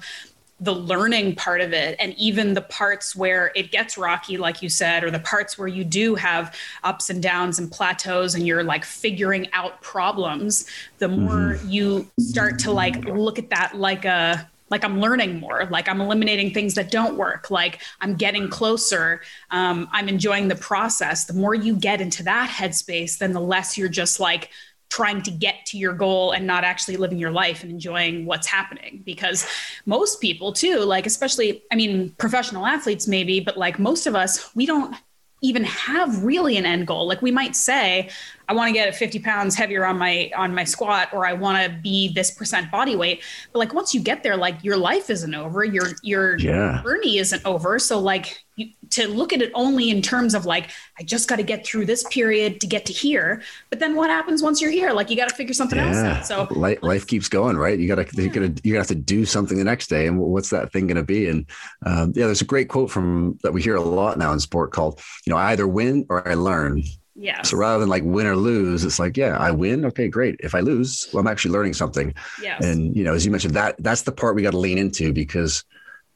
the 0.60 0.74
learning 0.74 1.36
part 1.36 1.60
of 1.60 1.74
it 1.74 1.98
and 2.00 2.14
even 2.18 2.54
the 2.54 2.62
parts 2.62 3.14
where 3.14 3.52
it 3.56 3.72
gets 3.72 3.98
rocky 3.98 4.38
like 4.38 4.62
you 4.62 4.70
said 4.70 5.04
or 5.04 5.12
the 5.12 5.20
parts 5.20 5.58
where 5.58 5.68
you 5.68 5.84
do 5.84 6.16
have 6.16 6.56
ups 6.84 7.10
and 7.10 7.22
downs 7.22 7.60
and 7.60 7.72
plateaus 7.72 8.36
and 8.36 8.48
you're 8.48 8.64
like 8.64 8.86
figuring 8.86 9.48
out 9.52 9.82
problems 9.82 10.66
the 11.00 11.10
more 11.10 11.56
mm-hmm. 11.56 11.70
you 11.70 12.10
start 12.20 12.58
to 12.58 12.72
like 12.72 13.04
look 13.06 13.38
at 13.38 13.50
that 13.50 13.76
like 13.76 14.06
a 14.06 14.50
like 14.70 14.86
i'm 14.86 15.02
learning 15.02 15.42
more 15.42 15.66
like 15.70 15.90
i'm 15.90 16.00
eliminating 16.00 16.54
things 16.54 16.74
that 16.74 16.90
don't 16.90 17.18
work 17.18 17.52
like 17.52 17.82
i'm 18.00 18.16
getting 18.16 18.48
closer 18.48 19.22
um, 19.52 19.90
i'm 19.92 20.08
enjoying 20.08 20.48
the 20.48 20.56
process 20.56 21.26
the 21.26 21.34
more 21.34 21.54
you 21.54 21.76
get 21.76 22.00
into 22.00 22.24
that 22.24 22.50
headspace 22.50 23.18
then 23.18 23.34
the 23.34 23.42
less 23.42 23.78
you're 23.78 23.90
just 23.90 24.22
like 24.22 24.50
trying 24.90 25.22
to 25.22 25.32
get 25.32 25.66
to 25.66 25.78
your 25.78 25.94
goal 25.94 26.32
and 26.32 26.46
not 26.46 26.64
actually 26.64 26.98
living 26.98 27.18
your 27.18 27.32
life 27.32 27.64
and 27.64 27.72
enjoying 27.72 28.26
what's 28.26 28.48
happening 28.48 29.02
because 29.06 29.48
most 29.86 30.22
people 30.22 30.54
too 30.54 30.80
like 30.80 31.06
especially 31.06 31.64
i 31.72 31.76
mean 31.76 32.10
professional 32.18 32.66
athletes 32.66 33.08
maybe 33.08 33.40
but 33.40 33.58
like 33.58 33.80
most 33.80 34.08
of 34.08 34.16
us 34.16 34.56
we 34.56 34.66
don't 34.66 34.96
even 35.42 35.64
have 35.64 36.24
really 36.24 36.56
an 36.58 36.66
end 36.66 36.88
goal 36.88 37.08
like 37.08 37.22
we 37.22 37.32
might 37.32 37.56
say 37.56 38.10
I 38.48 38.54
want 38.54 38.70
to 38.70 38.74
get 38.74 38.94
50 38.96 39.20
pounds 39.20 39.56
heavier 39.56 39.86
on 39.86 39.98
my 39.98 40.32
on 40.36 40.54
my 40.54 40.64
squat 40.64 41.10
or 41.14 41.26
I 41.26 41.34
want 41.34 41.64
to 41.64 41.80
be 41.82 42.14
this 42.14 42.32
percent 42.32 42.72
body 42.72 42.96
weight. 42.96 43.24
But 43.52 43.60
like 43.60 43.74
once 43.74 43.94
you 43.94 44.02
get 44.02 44.24
there, 44.24 44.38
like 44.38 44.64
your 44.64 44.78
life 44.78 45.10
isn't 45.10 45.34
over. 45.34 45.64
Your 45.64 45.88
your 46.04 46.38
yeah. 46.38 46.82
journey 46.84 47.18
isn't 47.18 47.44
over. 47.46 47.80
So 47.80 48.00
like 48.00 48.45
to 48.92 49.08
look 49.08 49.34
at 49.34 49.42
it 49.42 49.52
only 49.54 49.90
in 49.90 50.02
terms 50.02 50.34
of 50.34 50.46
like 50.46 50.70
I 51.00 51.04
just 51.04 51.28
got 51.28 51.38
to 51.38 51.44
get 51.44 51.66
through 51.66 51.86
this 51.86 52.04
period 52.10 52.62
to 52.62 52.68
get 52.68 52.86
to 52.88 52.94
here. 52.94 53.42
But 53.70 53.80
then 53.80 53.96
what 53.96 54.10
happens 54.10 54.42
once 54.42 54.62
you're 54.62 54.72
here? 54.72 54.92
Like 54.92 55.10
you 55.10 55.16
got 55.16 55.30
to 55.30 55.36
figure 55.36 55.54
something 55.54 55.78
yeah. 55.78 56.18
else 56.18 56.32
out. 56.32 56.50
So 56.50 56.54
life, 56.54 56.80
life, 56.82 57.08
keeps 57.08 57.28
going, 57.28 57.58
right? 57.58 57.78
You 57.78 57.88
got 57.88 58.06
to 58.06 58.22
you're 58.22 58.34
gonna 58.34 58.54
you 58.64 58.76
have 58.76 58.88
to 58.88 58.96
do 58.96 59.26
something 59.26 59.58
the 59.58 59.64
next 59.64 59.88
day, 59.88 60.08
and 60.08 60.20
what's 60.20 60.50
that 60.50 60.72
thing 60.72 60.88
going 60.88 60.98
to 60.98 61.04
be? 61.04 61.28
And 61.28 61.46
um, 61.86 62.14
yeah, 62.16 62.26
there's 62.26 62.42
a 62.42 62.46
great 62.46 62.70
quote 62.70 62.92
from 62.92 63.38
that 63.44 63.54
we 63.54 63.62
hear 63.62 63.76
a 63.76 63.82
lot 63.82 64.18
now 64.18 64.32
in 64.32 64.40
sport 64.40 64.72
called 64.72 65.02
you 65.26 65.32
know 65.32 65.38
I 65.38 65.52
either 65.52 65.68
win 65.68 66.06
or 66.10 66.28
I 66.28 66.34
learn. 66.34 66.84
Yeah. 67.18 67.42
So 67.44 67.56
rather 67.58 67.80
than 67.80 67.88
like 67.88 68.04
win 68.04 68.28
or 68.28 68.36
lose, 68.36 68.84
it's 68.84 69.00
like, 69.00 69.16
yeah, 69.16 69.38
I 69.38 69.52
win. 69.52 69.86
Okay, 69.86 70.10
great. 70.10 70.36
If 70.42 70.54
I 70.54 70.60
lose, 70.60 71.08
well, 71.14 71.22
I'm 71.22 71.28
actually 71.28 71.52
learning 71.52 71.74
something. 71.74 72.14
Yeah. 72.42 72.58
And 72.62 72.96
you 72.96 73.06
know, 73.06 73.14
as 73.14 73.26
you 73.26 73.32
mentioned, 73.32 73.54
that 73.54 73.76
that's 73.80 74.02
the 74.02 74.12
part 74.12 74.36
we 74.36 74.42
got 74.42 74.52
to 74.52 74.58
lean 74.58 74.78
into 74.78 75.14
because 75.14 75.64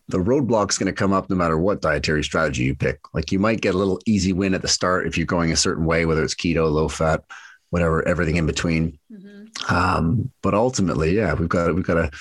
the 0.09 0.19
roadblock's 0.19 0.77
going 0.77 0.87
to 0.87 0.93
come 0.93 1.13
up 1.13 1.29
no 1.29 1.35
matter 1.35 1.57
what 1.57 1.81
dietary 1.81 2.23
strategy 2.23 2.63
you 2.63 2.75
pick. 2.75 2.99
Like 3.13 3.31
you 3.31 3.39
might 3.39 3.61
get 3.61 3.75
a 3.75 3.77
little 3.77 3.99
easy 4.05 4.33
win 4.33 4.53
at 4.53 4.61
the 4.61 4.67
start 4.67 5.07
if 5.07 5.17
you're 5.17 5.25
going 5.25 5.51
a 5.51 5.55
certain 5.55 5.85
way, 5.85 6.05
whether 6.05 6.23
it's 6.23 6.35
keto, 6.35 6.69
low 6.71 6.89
fat, 6.89 7.23
whatever, 7.69 8.05
everything 8.07 8.35
in 8.35 8.45
between. 8.45 8.97
Mm-hmm. 9.11 9.73
Um, 9.73 10.31
but 10.41 10.53
ultimately, 10.53 11.15
yeah, 11.15 11.33
we've 11.33 11.49
got 11.49 11.73
we've 11.73 11.85
got 11.85 12.11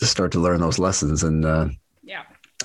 to 0.00 0.06
start 0.06 0.32
to 0.32 0.40
learn 0.40 0.60
those 0.60 0.78
lessons, 0.78 1.22
and 1.22 1.44
uh, 1.44 1.68
yeah, 2.02 2.22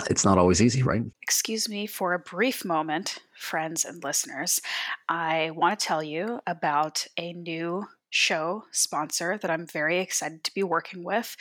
it's 0.10 0.26
not 0.26 0.38
always 0.38 0.62
easy, 0.62 0.84
right? 0.84 1.04
Excuse 1.22 1.70
me 1.70 1.88
for 1.88 2.14
a 2.14 2.20
brief 2.20 2.66
moment 2.66 3.20
friends 3.44 3.86
and 3.86 4.04
listeners, 4.04 4.62
I 5.10 5.52
want 5.52 5.80
to 5.80 5.86
tell 5.86 6.02
you 6.02 6.40
about 6.48 7.06
a 7.18 7.34
new 7.34 7.86
show 8.10 8.64
sponsor 8.72 9.38
that 9.38 9.52
I'm 9.52 9.68
very 9.68 10.00
excited 10.00 10.44
to 10.46 10.54
be 10.54 10.64
working 10.64 11.04
with. 11.04 11.36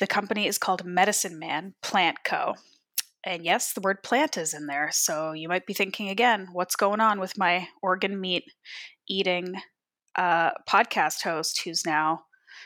The 0.00 0.06
company 0.06 0.46
is 0.46 0.58
called 0.58 0.84
Medicine 0.84 1.38
Man 1.38 1.74
Plant 1.82 2.18
Co. 2.24 2.54
And 3.24 3.44
yes, 3.44 3.72
the 3.72 3.80
word 3.80 4.02
plant 4.02 4.36
is 4.36 4.52
in 4.52 4.66
there. 4.66 4.90
So 4.92 5.32
you 5.32 5.48
might 5.48 5.66
be 5.66 5.72
thinking 5.72 6.08
again, 6.08 6.48
what's 6.52 6.76
going 6.76 7.00
on 7.00 7.20
with 7.20 7.38
my 7.38 7.68
organ 7.82 8.20
meat 8.20 8.44
eating 9.08 9.54
uh, 10.16 10.50
podcast 10.68 11.22
host 11.22 11.62
who's 11.64 11.86
now 11.86 12.22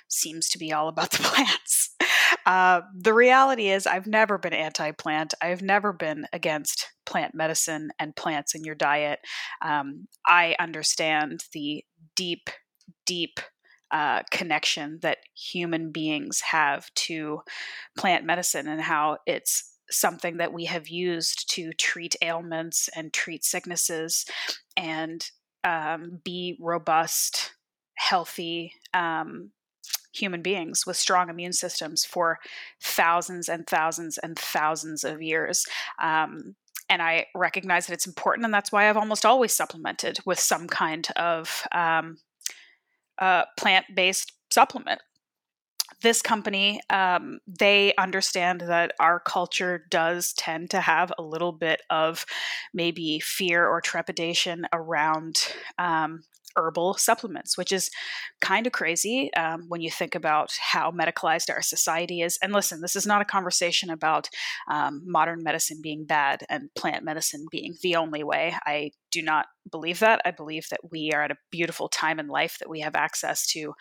seems 0.09 0.49
to 0.51 0.59
be 0.59 0.73
all 0.73 0.89
about 0.89 1.11
the 1.11 1.19
plants. 1.23 1.95
Uh, 2.45 2.81
the 2.99 3.13
reality 3.13 3.69
is, 3.69 3.87
I've 3.87 4.07
never 4.07 4.39
been 4.39 4.53
anti 4.53 4.93
plant. 4.93 5.35
I've 5.43 5.63
never 5.63 5.93
been 5.93 6.27
against 6.33 6.89
plant 7.07 7.35
medicine 7.35 7.91
and 7.99 8.17
plants 8.17 8.55
in 8.55 8.65
your 8.65 8.75
diet. 8.75 9.21
Um, 9.63 10.09
I 10.27 10.57
understand 10.59 11.45
the 11.53 11.85
deep, 12.17 12.51
deep 13.07 13.41
uh, 13.91 14.23
connection 14.31 14.99
that 15.03 15.19
human 15.35 15.91
beings 15.91 16.41
have 16.41 16.93
to 16.95 17.41
plant 17.97 18.25
medicine 18.25 18.69
and 18.69 18.81
how 18.81 19.19
it's 19.27 19.75
something 19.91 20.37
that 20.37 20.53
we 20.53 20.67
have 20.67 20.89
used 20.89 21.51
to 21.51 21.73
treat 21.73 22.15
ailments 22.21 22.89
and 22.95 23.13
treat 23.13 23.45
sicknesses 23.45 24.27
and 24.77 25.31
um, 25.65 26.21
be 26.25 26.57
robust, 26.61 27.53
healthy 27.95 28.73
um, 28.95 29.51
human 30.13 30.43
beings 30.43 30.87
with 30.87 30.97
strong 30.97 31.31
immune 31.31 31.53
systems 31.53 32.05
for 32.05 32.39
thousands 32.83 33.49
and 33.49 33.67
thousands 33.67 34.19
and 34.19 34.39
thousands 34.39 35.05
of 35.05 35.23
years. 35.23 35.65
Um, 36.01 36.57
and 36.91 37.03
I 37.03 37.27
recognize 37.35 37.87
that 37.87 37.93
it's 37.93 38.07
important, 38.07 38.45
and 38.47 38.55
that's 38.55 38.73
why 38.73 38.89
I've 38.89 38.97
almost 38.97 39.27
always 39.27 39.53
supplemented 39.53 40.19
with 40.25 40.41
some 40.41 40.67
kind 40.67 41.07
of 41.17 41.63
um, 41.73 42.19
uh, 43.21 43.45
plant 43.57 43.87
based 43.95 44.33
supplement. 44.51 45.01
This 46.01 46.23
company, 46.23 46.81
um, 46.91 47.41
they 47.47 47.93
understand 47.99 48.61
that 48.61 48.93
our 49.01 49.19
culture 49.19 49.85
does 49.91 50.33
tend 50.35 50.71
to 50.71 50.81
have 50.81 51.13
a 51.19 51.23
little 51.23 51.51
bit 51.51 51.83
of 51.91 52.25
maybe 52.73 53.19
fear 53.19 53.67
or 53.67 53.81
trepidation 53.81 54.67
around 54.73 55.53
um, 55.77 56.23
herbal 56.57 56.95
supplements, 56.95 57.57
which 57.57 57.73
is 57.73 57.91
kind 58.41 58.67
of 58.67 58.73
crazy 58.73 59.33
um, 59.35 59.67
when 59.69 59.81
you 59.81 59.91
think 59.91 60.15
about 60.15 60.51
how 60.61 60.91
medicalized 60.91 61.51
our 61.51 61.63
society 61.63 62.23
is. 62.23 62.39
And 62.43 62.53
listen, 62.53 62.81
this 62.81 62.97
is 62.97 63.07
not 63.07 63.23
a 63.23 63.27
conversation 63.27 63.91
about 63.91 64.29
um, 64.71 65.03
modern 65.05 65.43
medicine 65.43 65.81
being 65.83 66.05
bad 66.05 66.45
and 66.49 66.69
plant 66.75 67.05
medicine 67.05 67.47
being 67.51 67.75
the 67.83 67.97
only 67.97 68.25
way. 68.25 68.55
I 68.67 68.93
do 69.11 69.23
not 69.23 69.47
believe 69.71 70.01
that. 70.01 70.21
I 70.25 70.31
believe 70.31 70.69
that 70.71 70.81
we 70.91 71.13
are 71.13 71.23
at 71.23 71.31
a 71.31 71.39
beautiful 71.51 71.89
time 71.89 72.19
in 72.19 72.29
life 72.29 72.59
that 72.59 72.71
we 72.71 72.81
have 72.81 72.95
access 72.95 73.47
to 73.49 73.75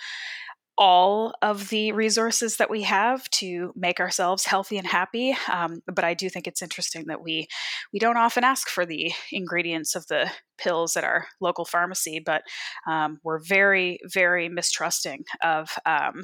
all 0.78 1.34
of 1.42 1.70
the 1.70 1.92
resources 1.92 2.58
that 2.58 2.70
we 2.70 2.84
have 2.84 3.28
to 3.32 3.74
make 3.76 4.00
ourselves 4.00 4.46
healthy 4.46 4.78
and 4.78 4.86
happy. 4.86 5.36
Um, 5.52 5.82
but 5.88 6.04
I 6.04 6.14
do 6.14 6.30
think 6.30 6.48
it's 6.48 6.62
interesting 6.62 7.06
that 7.08 7.24
we 7.24 7.48
we 7.92 8.00
don't 8.00 8.18
often 8.18 8.44
ask 8.44 8.70
for 8.70 8.86
the 8.86 9.12
ingredients 9.32 9.96
of 9.96 10.06
the 10.08 10.30
pills 10.58 10.96
at 10.96 11.04
our 11.04 11.28
local 11.42 11.66
pharmacy, 11.66 12.22
but 12.24 12.44
um, 12.88 13.20
we're 13.24 13.40
very 13.40 14.00
very 14.12 14.50
mistrusting 14.50 15.24
of. 15.42 15.72
Um, 15.86 16.22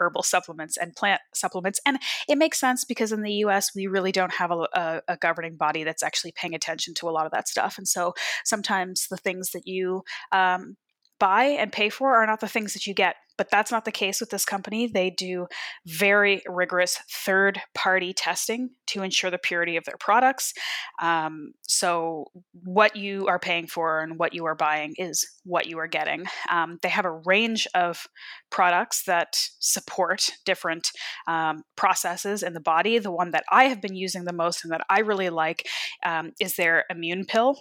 herbal 0.00 0.22
supplements 0.22 0.76
and 0.76 0.96
plant 0.96 1.20
supplements. 1.32 1.78
And 1.86 1.98
it 2.28 2.36
makes 2.36 2.58
sense 2.58 2.84
because 2.84 3.12
in 3.12 3.22
the 3.22 3.34
US, 3.44 3.70
we 3.72 3.86
really 3.86 4.10
don't 4.10 4.32
have 4.32 4.50
a, 4.50 4.66
a, 4.74 5.00
a, 5.06 5.16
governing 5.16 5.54
body 5.56 5.84
that's 5.84 6.02
actually 6.02 6.32
paying 6.32 6.54
attention 6.54 6.94
to 6.94 7.08
a 7.08 7.12
lot 7.12 7.24
of 7.24 7.30
that 7.30 7.46
stuff. 7.46 7.78
And 7.78 7.86
so 7.86 8.14
sometimes 8.44 9.06
the 9.10 9.16
things 9.16 9.50
that 9.50 9.66
you 9.66 10.02
um, 10.32 10.76
buy 11.20 11.44
and 11.44 11.70
pay 11.70 11.88
for 11.88 12.16
are 12.16 12.26
not 12.26 12.40
the 12.40 12.48
things 12.48 12.72
that 12.72 12.84
you 12.84 12.94
get. 12.94 13.14
But 13.42 13.50
that's 13.50 13.72
not 13.72 13.84
the 13.84 13.90
case 13.90 14.20
with 14.20 14.30
this 14.30 14.44
company. 14.44 14.86
They 14.86 15.10
do 15.10 15.48
very 15.84 16.44
rigorous 16.46 16.96
third 17.10 17.60
party 17.74 18.12
testing 18.12 18.70
to 18.86 19.02
ensure 19.02 19.32
the 19.32 19.38
purity 19.38 19.76
of 19.76 19.82
their 19.82 19.96
products. 19.98 20.54
Um, 21.02 21.54
so, 21.62 22.26
what 22.62 22.94
you 22.94 23.26
are 23.26 23.40
paying 23.40 23.66
for 23.66 23.98
and 23.98 24.16
what 24.16 24.32
you 24.32 24.44
are 24.44 24.54
buying 24.54 24.94
is 24.96 25.28
what 25.42 25.66
you 25.66 25.78
are 25.78 25.88
getting. 25.88 26.26
Um, 26.48 26.78
they 26.82 26.88
have 26.88 27.04
a 27.04 27.10
range 27.10 27.66
of 27.74 28.06
products 28.48 29.02
that 29.06 29.34
support 29.58 30.30
different 30.44 30.92
um, 31.26 31.64
processes 31.74 32.44
in 32.44 32.52
the 32.52 32.60
body. 32.60 33.00
The 33.00 33.10
one 33.10 33.32
that 33.32 33.42
I 33.50 33.64
have 33.64 33.82
been 33.82 33.96
using 33.96 34.22
the 34.24 34.32
most 34.32 34.62
and 34.62 34.72
that 34.72 34.82
I 34.88 35.00
really 35.00 35.30
like 35.30 35.66
um, 36.04 36.30
is 36.38 36.54
their 36.54 36.84
immune 36.88 37.24
pill. 37.24 37.56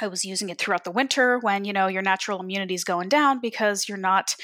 I 0.00 0.08
was 0.08 0.24
using 0.24 0.48
it 0.48 0.58
throughout 0.58 0.84
the 0.84 0.90
winter 0.90 1.38
when, 1.38 1.64
you 1.64 1.72
know, 1.72 1.86
your 1.88 2.02
natural 2.02 2.40
immunity 2.40 2.74
is 2.74 2.84
going 2.84 3.08
down 3.08 3.40
because 3.40 3.88
you're 3.88 3.98
not, 3.98 4.34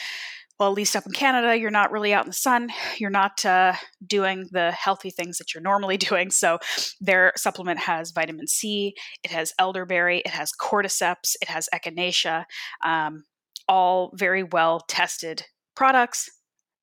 well, 0.60 0.68
at 0.68 0.76
least 0.76 0.94
up 0.94 1.06
in 1.06 1.12
Canada, 1.12 1.58
you're 1.58 1.70
not 1.70 1.90
really 1.90 2.12
out 2.12 2.26
in 2.26 2.28
the 2.28 2.34
sun. 2.34 2.68
You're 2.98 3.08
not 3.08 3.46
uh, 3.46 3.72
doing 4.06 4.46
the 4.52 4.70
healthy 4.72 5.08
things 5.08 5.38
that 5.38 5.54
you're 5.54 5.62
normally 5.62 5.96
doing. 6.10 6.30
So 6.30 6.58
their 7.00 7.32
supplement 7.34 7.80
has 7.80 8.10
vitamin 8.10 8.46
C, 8.46 8.94
it 9.24 9.30
has 9.30 9.54
elderberry, 9.58 10.18
it 10.18 10.28
has 10.28 10.52
cordyceps, 10.52 11.34
it 11.40 11.48
has 11.48 11.66
echinacea, 11.74 12.44
um, 12.84 13.24
all 13.68 14.12
very 14.14 14.42
well 14.42 14.80
tested 14.86 15.44
products 15.74 16.28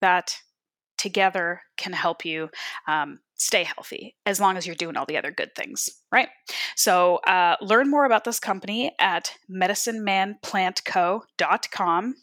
that 0.01 0.37
together 0.97 1.61
can 1.77 1.93
help 1.93 2.25
you 2.25 2.49
um, 2.87 3.19
stay 3.37 3.63
healthy 3.63 4.15
as 4.25 4.39
long 4.39 4.57
as 4.57 4.65
you're 4.65 4.75
doing 4.75 4.97
all 4.97 5.05
the 5.05 5.17
other 5.17 5.31
good 5.31 5.53
things, 5.55 5.89
right? 6.11 6.29
So, 6.75 7.17
uh, 7.27 7.55
learn 7.61 7.87
more 7.89 8.05
about 8.05 8.23
this 8.23 8.39
company 8.39 8.91
at 8.99 9.33
medicinemanplantco.com. 9.49 12.15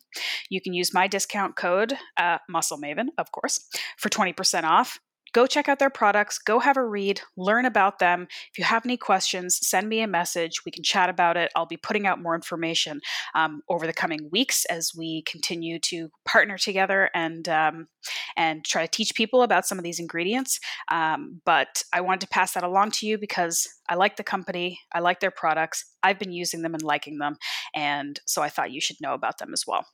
You 0.50 0.60
can 0.60 0.74
use 0.74 0.94
my 0.94 1.08
discount 1.08 1.56
code, 1.56 1.94
uh, 2.16 2.38
Muscle 2.48 2.78
Maven, 2.78 3.08
of 3.18 3.32
course, 3.32 3.68
for 3.96 4.08
20% 4.08 4.62
off 4.64 5.00
go 5.34 5.46
check 5.46 5.68
out 5.68 5.78
their 5.78 5.90
products, 5.90 6.38
go 6.38 6.60
have 6.60 6.76
a 6.78 6.84
read, 6.84 7.20
learn 7.36 7.66
about 7.66 7.98
them. 7.98 8.28
If 8.52 8.56
you 8.56 8.64
have 8.64 8.86
any 8.86 8.96
questions, 8.96 9.58
send 9.60 9.88
me 9.88 10.00
a 10.00 10.06
message. 10.06 10.64
We 10.64 10.72
can 10.72 10.84
chat 10.84 11.10
about 11.10 11.36
it. 11.36 11.50
I'll 11.54 11.66
be 11.66 11.76
putting 11.76 12.06
out 12.06 12.22
more 12.22 12.34
information 12.34 13.00
um, 13.34 13.60
over 13.68 13.86
the 13.86 13.92
coming 13.92 14.30
weeks 14.30 14.64
as 14.66 14.92
we 14.96 15.22
continue 15.22 15.78
to 15.80 16.08
partner 16.24 16.56
together 16.56 17.10
and 17.14 17.46
um, 17.48 17.88
and 18.36 18.64
try 18.64 18.86
to 18.86 18.90
teach 18.90 19.14
people 19.14 19.42
about 19.42 19.66
some 19.66 19.76
of 19.76 19.84
these 19.84 19.98
ingredients. 19.98 20.60
Um, 20.90 21.40
but 21.44 21.82
I 21.92 22.00
wanted 22.00 22.20
to 22.22 22.28
pass 22.28 22.52
that 22.52 22.62
along 22.62 22.92
to 22.92 23.06
you 23.06 23.18
because 23.18 23.68
I 23.88 23.96
like 23.96 24.16
the 24.16 24.24
company, 24.24 24.78
I 24.94 25.00
like 25.00 25.20
their 25.20 25.32
products, 25.32 25.84
I've 26.02 26.18
been 26.18 26.32
using 26.32 26.62
them 26.62 26.74
and 26.74 26.82
liking 26.82 27.18
them, 27.18 27.36
and 27.74 28.20
so 28.24 28.40
I 28.40 28.48
thought 28.48 28.70
you 28.70 28.80
should 28.80 29.00
know 29.00 29.14
about 29.14 29.38
them 29.38 29.52
as 29.52 29.64
well. 29.66 29.84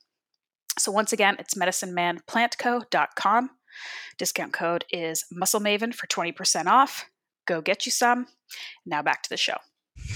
So 0.77 0.91
once 0.91 1.11
again, 1.11 1.35
it's 1.39 1.55
medicinemanplantco.com. 1.55 3.49
Discount 4.17 4.53
code 4.53 4.85
is 4.89 5.25
Muscle 5.31 5.59
Maven 5.59 5.93
for 5.93 6.07
20% 6.07 6.67
off. 6.67 7.05
Go 7.47 7.61
get 7.61 7.85
you 7.85 7.91
some. 7.91 8.27
Now 8.85 9.01
back 9.01 9.23
to 9.23 9.29
the 9.29 9.37
show. 9.37 9.57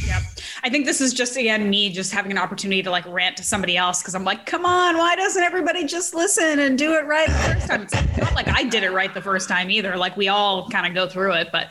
Yep. 0.06 0.22
I 0.64 0.70
think 0.70 0.86
this 0.86 1.02
is 1.02 1.14
just 1.14 1.38
again 1.38 1.70
me 1.70 1.92
just 1.92 2.12
having 2.12 2.32
an 2.32 2.38
opportunity 2.38 2.82
to 2.84 2.90
like 2.90 3.06
rant 3.08 3.38
to 3.38 3.44
somebody 3.44 3.78
else 3.78 4.02
because 4.02 4.16
I'm 4.16 4.24
like, 4.24 4.46
come 4.46 4.66
on, 4.66 4.98
why 4.98 5.16
doesn't 5.16 5.44
everybody 5.44 5.86
just 5.86 6.16
listen 6.16 6.60
and 6.60 6.78
do 6.78 6.94
it 6.94 7.06
right 7.06 7.28
the 7.28 7.34
first 7.34 7.68
time? 7.68 7.82
It's 7.84 8.18
not 8.18 8.34
like 8.34 8.48
I 8.48 8.64
did 8.64 8.84
it 8.84 8.92
right 8.92 9.14
the 9.14 9.22
first 9.22 9.48
time 9.48 9.70
either. 9.70 9.96
Like 9.96 10.18
we 10.18 10.28
all 10.28 10.68
kind 10.70 10.88
of 10.88 10.94
go 10.94 11.08
through 11.08 11.34
it, 11.34 11.50
but 11.52 11.68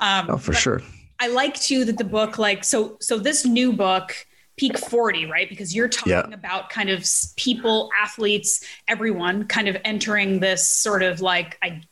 um, 0.00 0.26
oh, 0.28 0.36
for 0.36 0.52
but 0.52 0.60
sure. 0.60 0.82
I 1.18 1.28
like 1.28 1.58
too 1.58 1.84
that 1.86 1.98
the 1.98 2.04
book, 2.04 2.38
like, 2.38 2.62
so 2.62 2.96
so 3.00 3.18
this 3.18 3.44
new 3.44 3.72
book 3.72 4.14
peak 4.56 4.78
40 4.78 5.26
right 5.26 5.48
because 5.48 5.74
you're 5.74 5.88
talking 5.88 6.12
yeah. 6.12 6.32
about 6.32 6.70
kind 6.70 6.88
of 6.88 7.06
people 7.36 7.90
athletes 8.00 8.64
everyone 8.88 9.46
kind 9.46 9.68
of 9.68 9.76
entering 9.84 10.40
this 10.40 10.66
sort 10.66 11.02
of 11.02 11.20
like 11.20 11.58
i 11.62 11.82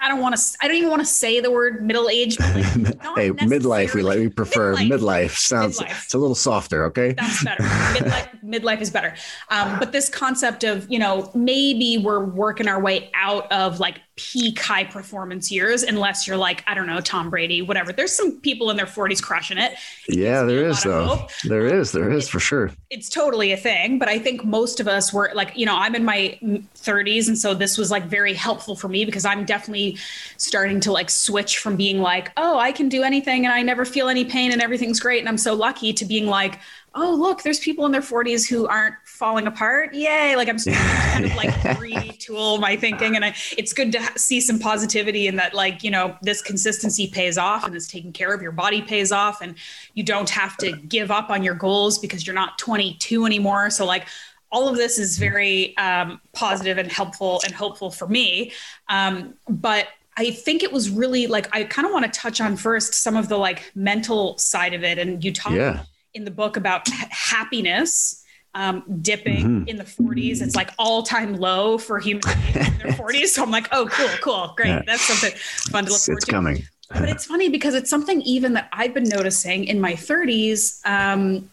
I 0.00 0.08
don't 0.08 0.20
want 0.20 0.36
to. 0.36 0.42
I 0.60 0.68
don't 0.68 0.76
even 0.76 0.90
want 0.90 1.00
to 1.00 1.06
say 1.06 1.40
the 1.40 1.50
word 1.50 1.84
middle 1.84 2.08
age. 2.08 2.38
Like 2.38 2.50
hey, 2.54 3.30
midlife. 3.30 3.94
We 3.94 4.02
like. 4.02 4.18
We 4.18 4.28
prefer 4.28 4.74
midlife. 4.74 4.98
midlife. 4.98 5.36
Sounds. 5.36 5.78
Midlife. 5.78 6.04
It's 6.04 6.14
a 6.14 6.18
little 6.18 6.34
softer. 6.34 6.84
Okay. 6.86 7.12
That's 7.12 7.44
better. 7.44 7.62
midlife, 7.64 8.44
midlife 8.44 8.80
is 8.80 8.90
better. 8.90 9.14
Um, 9.48 9.78
but 9.78 9.92
this 9.92 10.08
concept 10.08 10.64
of 10.64 10.90
you 10.90 10.98
know 10.98 11.30
maybe 11.34 11.98
we're 11.98 12.24
working 12.24 12.68
our 12.68 12.80
way 12.80 13.10
out 13.14 13.50
of 13.52 13.80
like 13.80 14.00
peak 14.16 14.60
high 14.60 14.84
performance 14.84 15.50
years 15.50 15.82
unless 15.82 16.26
you're 16.26 16.36
like 16.36 16.62
i 16.66 16.74
don't 16.74 16.86
know 16.86 17.00
tom 17.00 17.30
brady 17.30 17.62
whatever. 17.62 17.92
There's 17.92 18.12
some 18.12 18.40
people 18.40 18.70
in 18.70 18.76
their 18.76 18.86
40s 18.86 19.22
crushing 19.22 19.56
it. 19.56 19.74
Yeah 20.06 20.42
there 20.42 20.68
is 20.68 20.82
though. 20.82 21.26
there 21.44 21.68
um, 21.68 21.80
is 21.80 21.92
there 21.92 22.10
is 22.10 22.28
for 22.28 22.38
sure. 22.38 22.70
it's 22.90 23.08
totally 23.08 23.52
a 23.52 23.56
thing 23.56 23.98
but 23.98 24.08
i 24.08 24.18
think 24.18 24.44
most 24.44 24.80
of 24.80 24.88
us 24.88 25.12
were 25.12 25.30
like 25.34 25.56
you 25.56 25.64
know 25.64 25.76
i'm 25.76 25.94
in 25.94 26.04
my 26.04 26.38
30s 26.42 27.28
and 27.28 27.38
so 27.38 27.54
this 27.54 27.78
was 27.78 27.90
like 27.90 28.04
very 28.04 28.34
helpful 28.34 28.76
for 28.76 28.88
me 28.88 29.04
because 29.06 29.24
i'm 29.24 29.44
definitely 29.46 29.96
starting 30.36 30.78
to 30.80 30.92
like 30.92 31.08
switch 31.08 31.58
from 31.58 31.76
being 31.76 32.00
like 32.00 32.32
oh 32.36 32.58
i 32.58 32.70
can 32.70 32.88
do 32.88 33.02
anything 33.02 33.46
and 33.46 33.54
i 33.54 33.62
never 33.62 33.84
feel 33.84 34.08
any 34.08 34.24
pain 34.24 34.52
and 34.52 34.60
everything's 34.60 35.00
great 35.00 35.20
and 35.20 35.28
i'm 35.28 35.38
so 35.38 35.54
lucky 35.54 35.92
to 35.92 36.04
being 36.04 36.26
like 36.26 36.58
oh 36.94 37.14
look 37.14 37.42
there's 37.42 37.58
people 37.58 37.86
in 37.86 37.92
their 37.92 38.02
40s 38.02 38.48
who 38.48 38.66
aren't 38.66 38.94
falling 39.04 39.46
apart. 39.46 39.94
Yay. 39.94 40.36
Like 40.36 40.48
i'm 40.48 40.58
kind 40.58 41.24
of 41.24 41.34
like 41.34 41.50
retool 41.78 42.60
my 42.60 42.76
thinking. 42.76 43.16
And 43.16 43.24
I, 43.24 43.34
it's 43.56 43.72
good 43.72 43.92
to 43.92 44.18
see 44.18 44.40
some 44.40 44.58
positivity 44.58 45.26
in 45.26 45.36
that 45.36 45.54
like 45.54 45.82
you 45.82 45.90
know 45.90 46.16
this 46.22 46.42
consistency 46.42 47.06
pays 47.08 47.38
off 47.38 47.64
and 47.64 47.74
this 47.74 47.88
taking 47.88 48.12
care 48.12 48.34
of 48.34 48.42
your 48.42 48.52
body 48.52 48.82
pays 48.82 49.12
off. 49.12 49.40
And 49.40 49.54
you 49.94 50.02
don't 50.02 50.30
have 50.30 50.56
to 50.58 50.72
give 50.72 51.10
up 51.10 51.30
on 51.30 51.42
your 51.42 51.54
goals 51.54 51.98
because 51.98 52.26
you're 52.26 52.34
not 52.34 52.58
22 52.58 53.24
anymore. 53.24 53.70
So 53.70 53.86
like 53.86 54.06
all 54.50 54.68
of 54.68 54.76
this 54.76 54.98
is 54.98 55.16
very 55.16 55.74
um, 55.78 56.20
positive 56.34 56.76
and 56.76 56.92
helpful 56.92 57.40
and 57.44 57.54
hopeful 57.54 57.90
for 57.90 58.06
me. 58.06 58.52
Um, 58.90 59.34
but 59.48 59.88
I 60.18 60.30
think 60.30 60.62
it 60.62 60.70
was 60.70 60.90
really 60.90 61.26
like 61.26 61.48
I 61.56 61.64
kind 61.64 61.86
of 61.86 61.92
want 61.92 62.04
to 62.04 62.20
touch 62.20 62.38
on 62.38 62.58
first 62.58 62.92
some 62.92 63.16
of 63.16 63.28
the 63.28 63.38
like 63.38 63.72
mental 63.74 64.36
side 64.36 64.74
of 64.74 64.84
it. 64.84 64.98
And 64.98 65.24
you 65.24 65.32
talk 65.32 65.52
yeah 65.52 65.84
in 66.14 66.24
the 66.24 66.30
book 66.30 66.56
about 66.56 66.88
happiness 66.88 68.22
um, 68.54 68.84
dipping 69.00 69.44
mm-hmm. 69.44 69.68
in 69.68 69.76
the 69.76 69.84
40s. 69.84 70.42
It's 70.42 70.54
like 70.54 70.70
all 70.78 71.02
time 71.02 71.34
low 71.36 71.78
for 71.78 71.98
human 71.98 72.22
beings 72.22 72.68
in 72.68 72.78
their 72.78 72.92
40s. 72.92 73.28
So 73.28 73.42
I'm 73.42 73.50
like, 73.50 73.68
oh, 73.72 73.88
cool, 73.90 74.08
cool, 74.20 74.54
great. 74.56 74.68
Yeah. 74.68 74.82
That's 74.86 75.02
something 75.02 75.32
fun 75.70 75.86
to 75.86 75.92
look 75.92 76.00
forward 76.00 76.18
it's 76.18 76.26
to. 76.26 76.32
coming. 76.32 76.62
but 76.88 77.08
it's 77.08 77.24
funny 77.24 77.48
because 77.48 77.74
it's 77.74 77.88
something 77.88 78.20
even 78.22 78.52
that 78.54 78.68
I've 78.72 78.92
been 78.94 79.08
noticing 79.08 79.64
in 79.64 79.80
my 79.80 79.92
30s. 79.92 80.84
Um, 80.86 81.48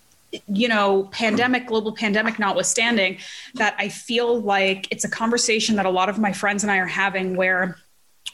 you 0.48 0.68
know, 0.68 1.10
pandemic, 1.12 1.66
global 1.66 1.92
pandemic 1.92 2.38
notwithstanding, 2.38 3.18
that 3.56 3.76
I 3.80 3.90
feel 3.90 4.40
like 4.40 4.88
it's 4.92 5.04
a 5.04 5.10
conversation 5.10 5.76
that 5.78 5.88
a 5.88 5.90
lot 5.90 6.08
of 6.08 6.20
my 6.20 6.34
friends 6.34 6.64
and 6.64 6.72
I 6.72 6.78
are 6.78 6.86
having 6.86 7.36
where 7.36 7.78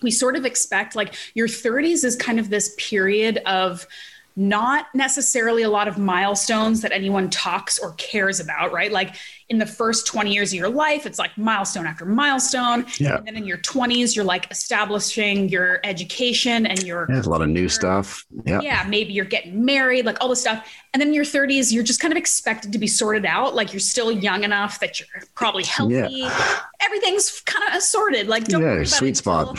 we 0.02 0.12
sort 0.12 0.36
of 0.36 0.46
expect 0.46 0.98
like 0.98 1.16
your 1.36 1.48
30s 1.48 2.04
is 2.04 2.18
kind 2.18 2.38
of 2.38 2.50
this 2.50 2.76
period 2.78 3.38
of 3.46 3.88
not 4.36 4.88
necessarily 4.94 5.64
a 5.64 5.70
lot 5.70 5.88
of 5.88 5.98
milestones 5.98 6.82
that 6.82 6.92
anyone 6.92 7.30
talks 7.30 7.80
or 7.80 7.94
cares 7.94 8.40
about, 8.40 8.74
right? 8.74 8.92
Like 8.92 9.16
in 9.50 9.60
the 9.60 9.66
first 9.66 10.08
20 10.08 10.34
years 10.34 10.52
of 10.52 10.58
your 10.58 10.70
life, 10.70 11.06
it's 11.06 11.20
like 11.20 11.38
milestone 11.38 11.86
after 11.86 12.04
milestone. 12.04 12.86
Yeah. 12.98 13.18
And 13.18 13.28
then 13.28 13.36
in 13.36 13.46
your 13.46 13.60
20s, 13.60 14.16
you're 14.16 14.26
like 14.26 14.50
establishing 14.50 15.50
your 15.50 15.80
education 15.84 16.66
and 16.66 16.82
your 16.82 17.06
yeah, 17.10 17.22
a 17.22 17.30
lot 17.30 17.42
of 17.44 17.50
new 17.50 17.70
stuff. 17.70 18.26
Yeah. 18.46 18.62
Yeah. 18.62 18.86
Maybe 18.90 19.14
you're 19.14 19.26
getting 19.26 19.64
married, 19.64 20.06
like 20.06 20.18
all 20.20 20.30
this 20.30 20.42
stuff. 20.42 20.68
And 20.94 21.02
then 21.02 21.10
in 21.10 21.14
your 21.14 21.26
30s, 21.26 21.72
you're 21.72 21.84
just 21.84 22.00
kind 22.00 22.12
of 22.12 22.18
expected 22.18 22.72
to 22.72 22.80
be 22.80 22.88
sorted 22.88 23.26
out. 23.26 23.54
Like 23.54 23.72
you're 23.72 23.80
still 23.80 24.12
young 24.12 24.44
enough 24.44 24.80
that 24.80 25.00
you're 25.00 25.08
probably 25.36 25.64
healthy. 25.64 25.94
Yeah. 25.94 26.60
Everything's 26.82 27.42
kind 27.42 27.70
of 27.70 27.76
assorted. 27.76 28.28
Like 28.28 28.46
don't 28.46 28.64
yeah, 28.64 28.84
sweet 28.84 29.16
spot. 29.16 29.56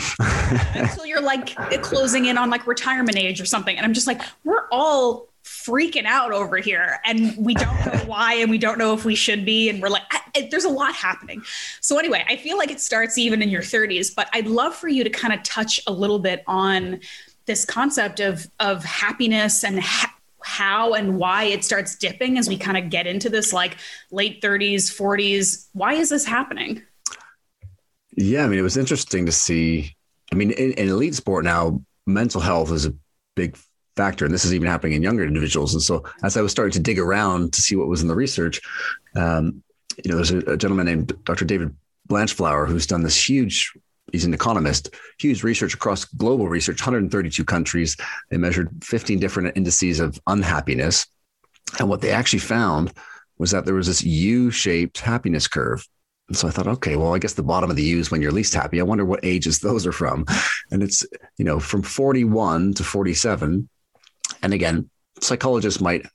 until 0.75 1.05
you're 1.05 1.21
like 1.21 1.55
closing 1.81 2.25
in 2.25 2.37
on 2.37 2.49
like 2.49 2.67
retirement 2.67 3.17
age 3.17 3.39
or 3.39 3.45
something. 3.45 3.77
And 3.77 3.85
I'm 3.85 3.93
just 3.93 4.07
like, 4.07 4.21
we're 4.43 4.67
all 4.69 5.29
freaking 5.47 6.05
out 6.05 6.31
over 6.31 6.57
here 6.57 6.99
and 7.05 7.33
we 7.37 7.53
don't 7.53 7.85
know 7.85 7.99
why 8.05 8.33
and 8.35 8.51
we 8.51 8.57
don't 8.57 8.77
know 8.77 8.93
if 8.93 9.05
we 9.05 9.15
should 9.15 9.45
be 9.45 9.69
and 9.69 9.81
we're 9.81 9.89
like 9.89 10.03
I, 10.11 10.47
there's 10.51 10.65
a 10.65 10.69
lot 10.69 10.93
happening. 10.93 11.41
So 11.81 11.97
anyway 11.97 12.23
i 12.27 12.35
feel 12.35 12.57
like 12.57 12.69
it 12.69 12.79
starts 12.79 13.17
even 13.17 13.41
in 13.41 13.49
your 13.49 13.61
30s 13.61 14.13
but 14.13 14.29
i'd 14.33 14.47
love 14.47 14.75
for 14.75 14.87
you 14.87 15.03
to 15.03 15.09
kind 15.09 15.33
of 15.33 15.41
touch 15.43 15.81
a 15.87 15.91
little 15.91 16.19
bit 16.19 16.43
on 16.47 16.99
this 17.45 17.65
concept 17.65 18.19
of 18.19 18.45
of 18.59 18.83
happiness 18.83 19.63
and 19.63 19.79
ha- 19.79 20.13
how 20.43 20.93
and 20.93 21.17
why 21.17 21.45
it 21.45 21.63
starts 21.63 21.95
dipping 21.95 22.37
as 22.37 22.47
we 22.47 22.57
kind 22.57 22.77
of 22.77 22.89
get 22.89 23.07
into 23.07 23.29
this 23.29 23.53
like 23.53 23.77
late 24.11 24.41
30s 24.41 24.91
40s 24.95 25.67
why 25.73 25.93
is 25.93 26.09
this 26.09 26.25
happening? 26.25 26.83
Yeah 28.15 28.43
i 28.43 28.47
mean 28.47 28.59
it 28.59 28.63
was 28.63 28.77
interesting 28.77 29.25
to 29.25 29.31
see 29.31 29.95
i 30.31 30.35
mean 30.35 30.51
in, 30.51 30.73
in 30.73 30.89
elite 30.89 31.15
sport 31.15 31.43
now 31.45 31.81
mental 32.05 32.41
health 32.41 32.71
is 32.71 32.85
a 32.85 32.93
big 33.35 33.57
factor. 33.97 34.23
And 34.23 34.33
this 34.33 34.45
is 34.45 34.53
even 34.53 34.67
happening 34.67 34.93
in 34.93 35.03
younger 35.03 35.25
individuals. 35.25 35.73
And 35.73 35.83
so 35.83 36.03
as 36.23 36.37
I 36.37 36.41
was 36.41 36.51
starting 36.51 36.73
to 36.73 36.79
dig 36.79 36.99
around 36.99 37.53
to 37.53 37.61
see 37.61 37.75
what 37.75 37.87
was 37.87 38.01
in 38.01 38.07
the 38.07 38.15
research, 38.15 38.61
um, 39.15 39.63
you 40.03 40.11
know, 40.11 40.15
there's 40.15 40.31
a, 40.31 40.37
a, 40.37 40.57
gentleman 40.57 40.85
named 40.85 41.13
Dr. 41.25 41.43
David 41.43 41.75
Blanchflower 42.07 42.67
who's 42.67 42.85
done 42.85 43.01
this 43.01 43.29
huge, 43.29 43.73
he's 44.11 44.25
an 44.25 44.33
economist, 44.33 44.95
huge 45.19 45.43
research 45.43 45.73
across 45.73 46.05
global 46.05 46.47
research, 46.47 46.79
132 46.79 47.43
countries. 47.43 47.97
They 48.29 48.37
measured 48.37 48.69
15 48.83 49.19
different 49.19 49.57
indices 49.57 49.99
of 49.99 50.19
unhappiness. 50.27 51.07
And 51.79 51.89
what 51.89 52.01
they 52.01 52.11
actually 52.11 52.39
found 52.39 52.93
was 53.37 53.51
that 53.51 53.65
there 53.65 53.75
was 53.75 53.87
this 53.87 54.03
U-shaped 54.03 54.99
happiness 54.99 55.47
curve. 55.47 55.87
And 56.27 56.37
so 56.37 56.47
I 56.47 56.51
thought, 56.51 56.67
okay, 56.67 56.95
well, 56.95 57.13
I 57.13 57.19
guess 57.19 57.33
the 57.33 57.43
bottom 57.43 57.69
of 57.69 57.75
the 57.75 57.83
U 57.83 57.99
is 57.99 58.11
when 58.11 58.21
you're 58.21 58.31
least 58.31 58.53
happy. 58.53 58.79
I 58.79 58.83
wonder 58.83 59.05
what 59.05 59.23
ages 59.23 59.59
those 59.59 59.87
are 59.87 59.91
from. 59.93 60.25
And 60.71 60.83
it's, 60.83 61.05
you 61.37 61.45
know, 61.45 61.59
from 61.59 61.81
41 61.81 62.73
to 62.75 62.83
47 62.83 63.69
and 64.41 64.53
again, 64.53 64.89
psychologists 65.21 65.81
might 65.81 66.05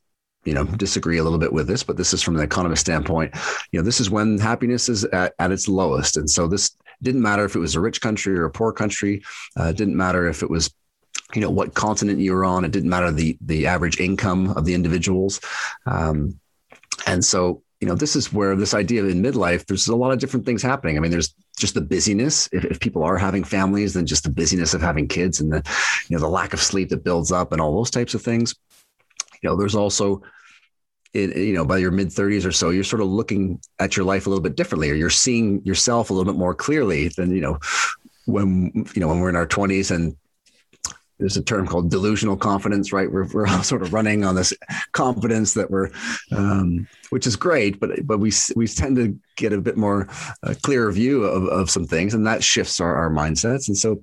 you 0.44 0.54
know 0.54 0.64
disagree 0.64 1.18
a 1.18 1.22
little 1.22 1.38
bit 1.38 1.52
with 1.52 1.68
this 1.68 1.84
but 1.84 1.96
this 1.96 2.12
is 2.12 2.20
from 2.22 2.36
an 2.36 2.42
economist 2.42 2.80
standpoint. 2.80 3.34
You 3.70 3.78
know 3.78 3.84
this 3.84 4.00
is 4.00 4.10
when 4.10 4.38
happiness 4.38 4.88
is 4.88 5.04
at, 5.04 5.34
at 5.38 5.52
its 5.52 5.68
lowest. 5.68 6.16
And 6.16 6.28
so 6.28 6.46
this 6.46 6.76
didn't 7.02 7.22
matter 7.22 7.44
if 7.44 7.54
it 7.54 7.60
was 7.60 7.74
a 7.74 7.80
rich 7.80 8.00
country 8.00 8.38
or 8.38 8.44
a 8.44 8.50
poor 8.50 8.72
country. 8.72 9.22
Uh, 9.58 9.64
it 9.64 9.76
didn't 9.76 9.96
matter 9.96 10.28
if 10.28 10.42
it 10.42 10.50
was 10.50 10.72
you 11.34 11.40
know 11.40 11.50
what 11.50 11.74
continent 11.74 12.18
you 12.18 12.32
were 12.32 12.44
on. 12.44 12.64
It 12.64 12.72
didn't 12.72 12.90
matter 12.90 13.10
the 13.10 13.36
the 13.40 13.66
average 13.66 14.00
income 14.00 14.50
of 14.50 14.64
the 14.64 14.74
individuals. 14.74 15.40
Um, 15.86 16.38
and 17.06 17.24
so 17.24 17.62
you 17.80 17.88
know 17.88 17.94
this 17.94 18.16
is 18.16 18.32
where 18.32 18.54
this 18.56 18.74
idea 18.74 19.04
in 19.04 19.22
midlife 19.22 19.66
there's 19.66 19.88
a 19.88 19.96
lot 19.96 20.12
of 20.12 20.18
different 20.18 20.46
things 20.46 20.62
happening. 20.62 20.96
I 20.96 21.00
mean 21.00 21.10
there's 21.10 21.34
just 21.62 21.74
the 21.74 21.80
busyness. 21.80 22.48
If, 22.52 22.64
if 22.64 22.80
people 22.80 23.04
are 23.04 23.16
having 23.16 23.44
families 23.44 23.94
then 23.94 24.04
just 24.04 24.24
the 24.24 24.30
busyness 24.30 24.74
of 24.74 24.82
having 24.82 25.08
kids 25.08 25.40
and 25.40 25.50
the 25.50 25.62
you 26.08 26.16
know 26.16 26.20
the 26.20 26.28
lack 26.28 26.52
of 26.52 26.60
sleep 26.60 26.90
that 26.90 27.04
builds 27.04 27.32
up 27.32 27.52
and 27.52 27.60
all 27.60 27.74
those 27.74 27.90
types 27.90 28.12
of 28.14 28.20
things. 28.20 28.54
You 29.40 29.48
know 29.48 29.56
there's 29.56 29.76
also 29.76 30.22
it, 31.14 31.36
you 31.36 31.54
know 31.54 31.64
by 31.64 31.78
your 31.78 31.92
mid 31.92 32.08
30s 32.08 32.44
or 32.44 32.52
so 32.52 32.70
you're 32.70 32.84
sort 32.84 33.00
of 33.00 33.08
looking 33.08 33.60
at 33.78 33.96
your 33.96 34.04
life 34.04 34.26
a 34.26 34.28
little 34.28 34.42
bit 34.42 34.56
differently 34.56 34.90
or 34.90 34.94
you're 34.94 35.08
seeing 35.10 35.64
yourself 35.64 36.10
a 36.10 36.12
little 36.12 36.30
bit 36.30 36.38
more 36.38 36.54
clearly 36.54 37.08
than 37.08 37.34
you 37.34 37.40
know 37.40 37.58
when 38.26 38.72
you 38.94 39.00
know 39.00 39.08
when 39.08 39.20
we're 39.20 39.28
in 39.28 39.36
our 39.36 39.46
20s 39.46 39.94
and 39.94 40.16
there's 41.22 41.36
a 41.36 41.42
term 41.42 41.68
called 41.68 41.88
delusional 41.88 42.36
confidence, 42.36 42.92
right? 42.92 43.10
We're, 43.10 43.28
we're 43.28 43.46
all 43.46 43.62
sort 43.62 43.82
of 43.82 43.92
running 43.92 44.24
on 44.24 44.34
this 44.34 44.52
confidence 44.90 45.54
that 45.54 45.70
we're, 45.70 45.90
um, 46.32 46.88
which 47.10 47.28
is 47.28 47.36
great, 47.36 47.78
but 47.78 48.04
but 48.04 48.18
we 48.18 48.32
we 48.56 48.66
tend 48.66 48.96
to 48.96 49.16
get 49.36 49.52
a 49.52 49.60
bit 49.60 49.76
more 49.76 50.08
uh, 50.42 50.54
clearer 50.62 50.90
view 50.90 51.22
of, 51.22 51.44
of 51.44 51.70
some 51.70 51.86
things, 51.86 52.14
and 52.14 52.26
that 52.26 52.42
shifts 52.42 52.80
our, 52.80 52.96
our 52.96 53.08
mindsets. 53.08 53.68
And 53.68 53.78
so, 53.78 54.02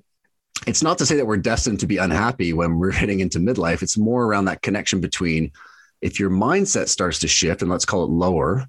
it's 0.66 0.82
not 0.82 0.96
to 0.98 1.06
say 1.06 1.16
that 1.16 1.26
we're 1.26 1.36
destined 1.36 1.80
to 1.80 1.86
be 1.86 1.98
unhappy 1.98 2.54
when 2.54 2.78
we're 2.78 2.90
hitting 2.90 3.20
into 3.20 3.38
midlife. 3.38 3.82
It's 3.82 3.98
more 3.98 4.24
around 4.24 4.46
that 4.46 4.62
connection 4.62 5.02
between 5.02 5.52
if 6.00 6.18
your 6.18 6.30
mindset 6.30 6.88
starts 6.88 7.18
to 7.18 7.28
shift, 7.28 7.60
and 7.60 7.70
let's 7.70 7.84
call 7.84 8.04
it 8.04 8.10
lower, 8.10 8.66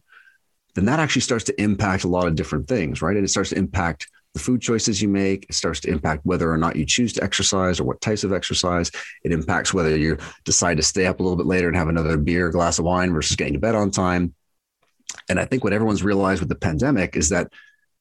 then 0.75 0.85
that 0.85 0.99
actually 0.99 1.21
starts 1.21 1.45
to 1.45 1.61
impact 1.61 2.03
a 2.03 2.09
lot 2.09 2.27
of 2.27 2.35
different 2.35 2.67
things, 2.67 3.01
right? 3.01 3.15
And 3.15 3.23
it 3.23 3.29
starts 3.29 3.51
to 3.51 3.57
impact 3.57 4.09
the 4.33 4.39
food 4.39 4.61
choices 4.61 5.01
you 5.01 5.07
make. 5.07 5.45
It 5.49 5.55
starts 5.55 5.79
to 5.81 5.89
impact 5.89 6.25
whether 6.25 6.51
or 6.51 6.57
not 6.57 6.75
you 6.75 6.85
choose 6.85 7.13
to 7.13 7.23
exercise 7.23 7.79
or 7.79 7.83
what 7.83 8.01
types 8.01 8.23
of 8.23 8.33
exercise. 8.33 8.91
It 9.23 9.31
impacts 9.31 9.73
whether 9.73 9.95
you 9.95 10.17
decide 10.45 10.77
to 10.77 10.83
stay 10.83 11.05
up 11.05 11.19
a 11.19 11.23
little 11.23 11.37
bit 11.37 11.45
later 11.45 11.67
and 11.67 11.75
have 11.75 11.89
another 11.89 12.17
beer, 12.17 12.49
glass 12.49 12.79
of 12.79 12.85
wine 12.85 13.13
versus 13.13 13.35
getting 13.35 13.53
to 13.53 13.59
bed 13.59 13.75
on 13.75 13.91
time. 13.91 14.33
And 15.29 15.39
I 15.39 15.45
think 15.45 15.63
what 15.63 15.73
everyone's 15.73 16.03
realized 16.03 16.39
with 16.39 16.49
the 16.49 16.55
pandemic 16.55 17.15
is 17.15 17.29
that 17.29 17.51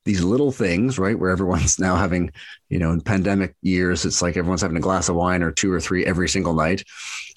these 0.04 0.22
little 0.22 0.52
things, 0.52 0.98
right, 0.98 1.18
where 1.18 1.30
everyone's 1.30 1.78
now 1.78 1.96
having, 1.96 2.30
you 2.68 2.78
know, 2.78 2.92
in 2.92 3.00
pandemic 3.00 3.54
years, 3.62 4.04
it's 4.04 4.22
like 4.22 4.36
everyone's 4.36 4.62
having 4.62 4.76
a 4.76 4.80
glass 4.80 5.08
of 5.08 5.16
wine 5.16 5.42
or 5.42 5.50
two 5.50 5.72
or 5.72 5.80
three 5.80 6.06
every 6.06 6.28
single 6.28 6.54
night. 6.54 6.84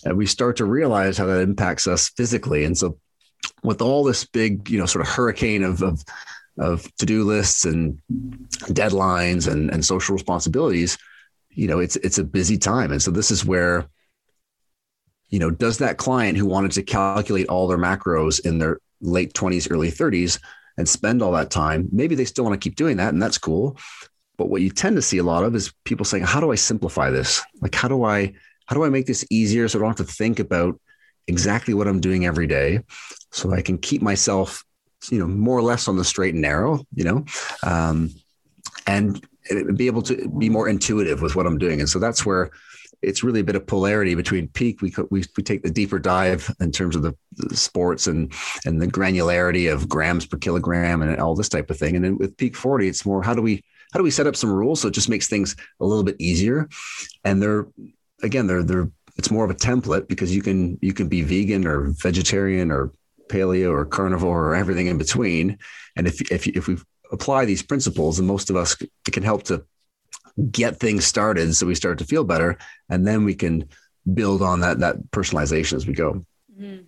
And 0.06 0.18
we 0.18 0.26
start 0.26 0.58
to 0.58 0.66
realize 0.66 1.18
how 1.18 1.26
that 1.26 1.41
impacts 1.41 1.88
us 1.88 2.10
physically. 2.10 2.66
And 2.66 2.78
so, 2.78 2.98
with 3.64 3.82
all 3.82 4.04
this 4.04 4.26
big, 4.26 4.70
you 4.70 4.78
know, 4.78 4.86
sort 4.86 5.06
of 5.06 5.12
hurricane 5.12 5.64
of, 5.64 5.82
of 5.82 6.04
of 6.58 6.93
to-do 6.95 7.24
lists 7.24 7.66
and 7.66 7.99
deadlines 8.68 9.51
and, 9.51 9.72
and 9.72 9.84
social 9.84 10.14
responsibilities, 10.14 10.97
you 11.49 11.68
know, 11.68 11.80
it's 11.80 11.95
it's 11.97 12.18
a 12.18 12.24
busy 12.24 12.58
time. 12.58 12.91
And 12.91 13.01
so 13.01 13.12
this 13.12 13.32
is 13.32 13.45
where, 13.45 13.88
you 15.30 15.39
know, 15.39 15.49
does 15.49 15.80
that 15.80 15.97
client 15.97 16.38
who 16.38 16.45
wanted 16.45 16.72
to 16.74 16.84
calculate 16.84 17.47
all 17.47 17.68
their 17.68 17.78
macros 17.78 18.45
in 18.45 18.60
their 18.60 18.80
late 19.01 19.34
20s, 19.34 19.70
early 19.72 19.91
30s 19.91 20.39
and 20.78 20.89
spend 20.89 21.22
all 21.22 21.32
that 21.34 21.51
time, 21.51 21.88
maybe 21.91 22.16
they 22.16 22.26
still 22.26 22.45
want 22.45 22.60
to 22.60 22.64
keep 22.64 22.76
doing 22.76 22.97
that, 22.97 23.14
and 23.14 23.22
that's 23.22 23.38
cool. 23.38 23.78
But 24.38 24.49
what 24.49 24.62
you 24.62 24.70
tend 24.70 24.95
to 24.95 25.01
see 25.01 25.20
a 25.20 25.24
lot 25.24 25.43
of 25.43 25.56
is 25.56 25.74
people 25.84 26.06
saying, 26.06 26.24
How 26.24 26.39
do 26.39 26.51
I 26.51 26.56
simplify 26.56 27.12
this? 27.12 27.41
Like 27.62 27.76
how 27.76 27.88
do 27.88 28.04
I 28.04 28.34
how 28.66 28.76
do 28.76 28.84
I 28.84 28.89
make 28.89 29.06
this 29.06 29.26
easier 29.30 29.68
so 29.68 29.78
I 29.78 29.82
don't 29.82 29.97
have 29.97 30.08
to 30.08 30.14
think 30.14 30.39
about 30.39 30.80
exactly 31.28 31.74
what 31.74 31.88
I'm 31.88 31.99
doing 31.99 32.26
every 32.26 32.47
day 32.47 32.82
so 33.32 33.54
I 33.54 33.62
can 33.62 33.78
keep 33.78 34.01
myself 34.01 34.64
you 35.12 35.20
know, 35.20 35.28
more 35.28 35.58
or 35.58 35.62
less 35.62 35.88
on 35.88 35.97
the 35.97 36.04
straight 36.04 36.34
and 36.34 36.41
narrow, 36.41 36.86
you 36.93 37.04
know, 37.04 37.26
um, 37.64 38.10
and 38.88 39.26
be 39.76 39.88
able 39.88 40.01
to 40.04 40.30
be 40.38 40.49
more 40.49 40.70
intuitive 40.70 41.22
with 41.22 41.36
what 41.36 41.45
I'm 41.45 41.58
doing. 41.58 41.80
And 41.80 41.89
so 41.89 41.99
that's 41.99 42.26
where 42.26 42.51
it's 43.01 43.24
really 43.24 43.41
a 43.41 43.43
bit 43.43 43.56
of 43.56 43.68
polarity 43.68 44.16
between 44.16 44.47
peak. 44.47 44.82
We, 44.82 44.93
we, 45.12 45.24
we 45.36 45.43
take 45.43 45.62
the 45.62 45.70
deeper 45.70 45.99
dive 45.99 46.49
in 46.62 46.72
terms 46.72 46.95
of 46.95 47.01
the, 47.01 47.14
the, 47.34 47.56
sports 47.56 48.08
and, 48.08 48.32
and 48.66 48.82
the 48.82 48.88
granularity 48.88 49.72
of 49.72 49.89
grams 49.89 50.26
per 50.26 50.38
kilogram 50.38 51.01
and 51.01 51.20
all 51.20 51.36
this 51.36 51.49
type 51.49 51.70
of 51.70 51.78
thing. 51.78 51.95
And 51.95 52.06
then 52.06 52.18
with 52.18 52.38
peak 52.38 52.56
40, 52.56 52.88
it's 52.88 53.06
more, 53.06 53.22
how 53.22 53.34
do 53.34 53.41
we, 53.41 53.62
how 53.91 53.99
do 53.99 54.04
we 54.04 54.12
set 54.12 54.26
up 54.26 54.38
some 54.38 54.51
rules? 54.51 54.82
So 54.82 54.88
it 54.88 54.93
just 54.93 55.10
makes 55.10 55.28
things 55.28 55.56
a 55.82 55.86
little 55.86 56.04
bit 56.04 56.16
easier. 56.20 56.70
And 57.26 57.41
they're, 57.41 57.68
again, 58.24 58.47
they're, 58.47 58.64
they're, 58.64 58.89
it's 59.18 59.30
more 59.30 59.43
of 59.45 59.51
a 59.51 59.56
template 59.56 60.08
because 60.08 60.34
you 60.34 60.41
can, 60.41 60.80
you 60.82 60.93
can 60.93 61.10
be 61.10 61.22
vegan 61.22 61.68
or 61.68 61.93
vegetarian 61.97 62.72
or 62.72 62.91
paleo 63.34 63.71
or 63.71 63.86
carnivore 63.86 64.47
or 64.47 64.55
everything 64.55 64.88
in 64.88 64.97
between. 64.97 65.57
And 65.95 66.07
if 66.07 66.21
if 66.31 66.47
if 66.47 66.67
we 66.67 66.77
apply 67.11 67.45
these 67.45 67.63
principles, 67.63 68.19
and 68.19 68.27
most 68.27 68.49
of 68.49 68.55
us 68.55 68.81
it 68.81 69.11
can 69.11 69.23
help 69.23 69.43
to 69.43 69.65
get 70.51 70.79
things 70.79 71.05
started, 71.05 71.55
so 71.55 71.65
we 71.65 71.75
start 71.75 71.97
to 71.99 72.05
feel 72.05 72.23
better, 72.23 72.57
and 72.89 73.05
then 73.07 73.23
we 73.23 73.36
can 73.36 73.69
build 74.13 74.41
on 74.41 74.61
that 74.61 74.79
that 74.79 74.95
personalization 75.11 75.73
as 75.73 75.88
we 75.88 75.93
go. 75.93 76.25
Mm-hmm. 76.51 76.84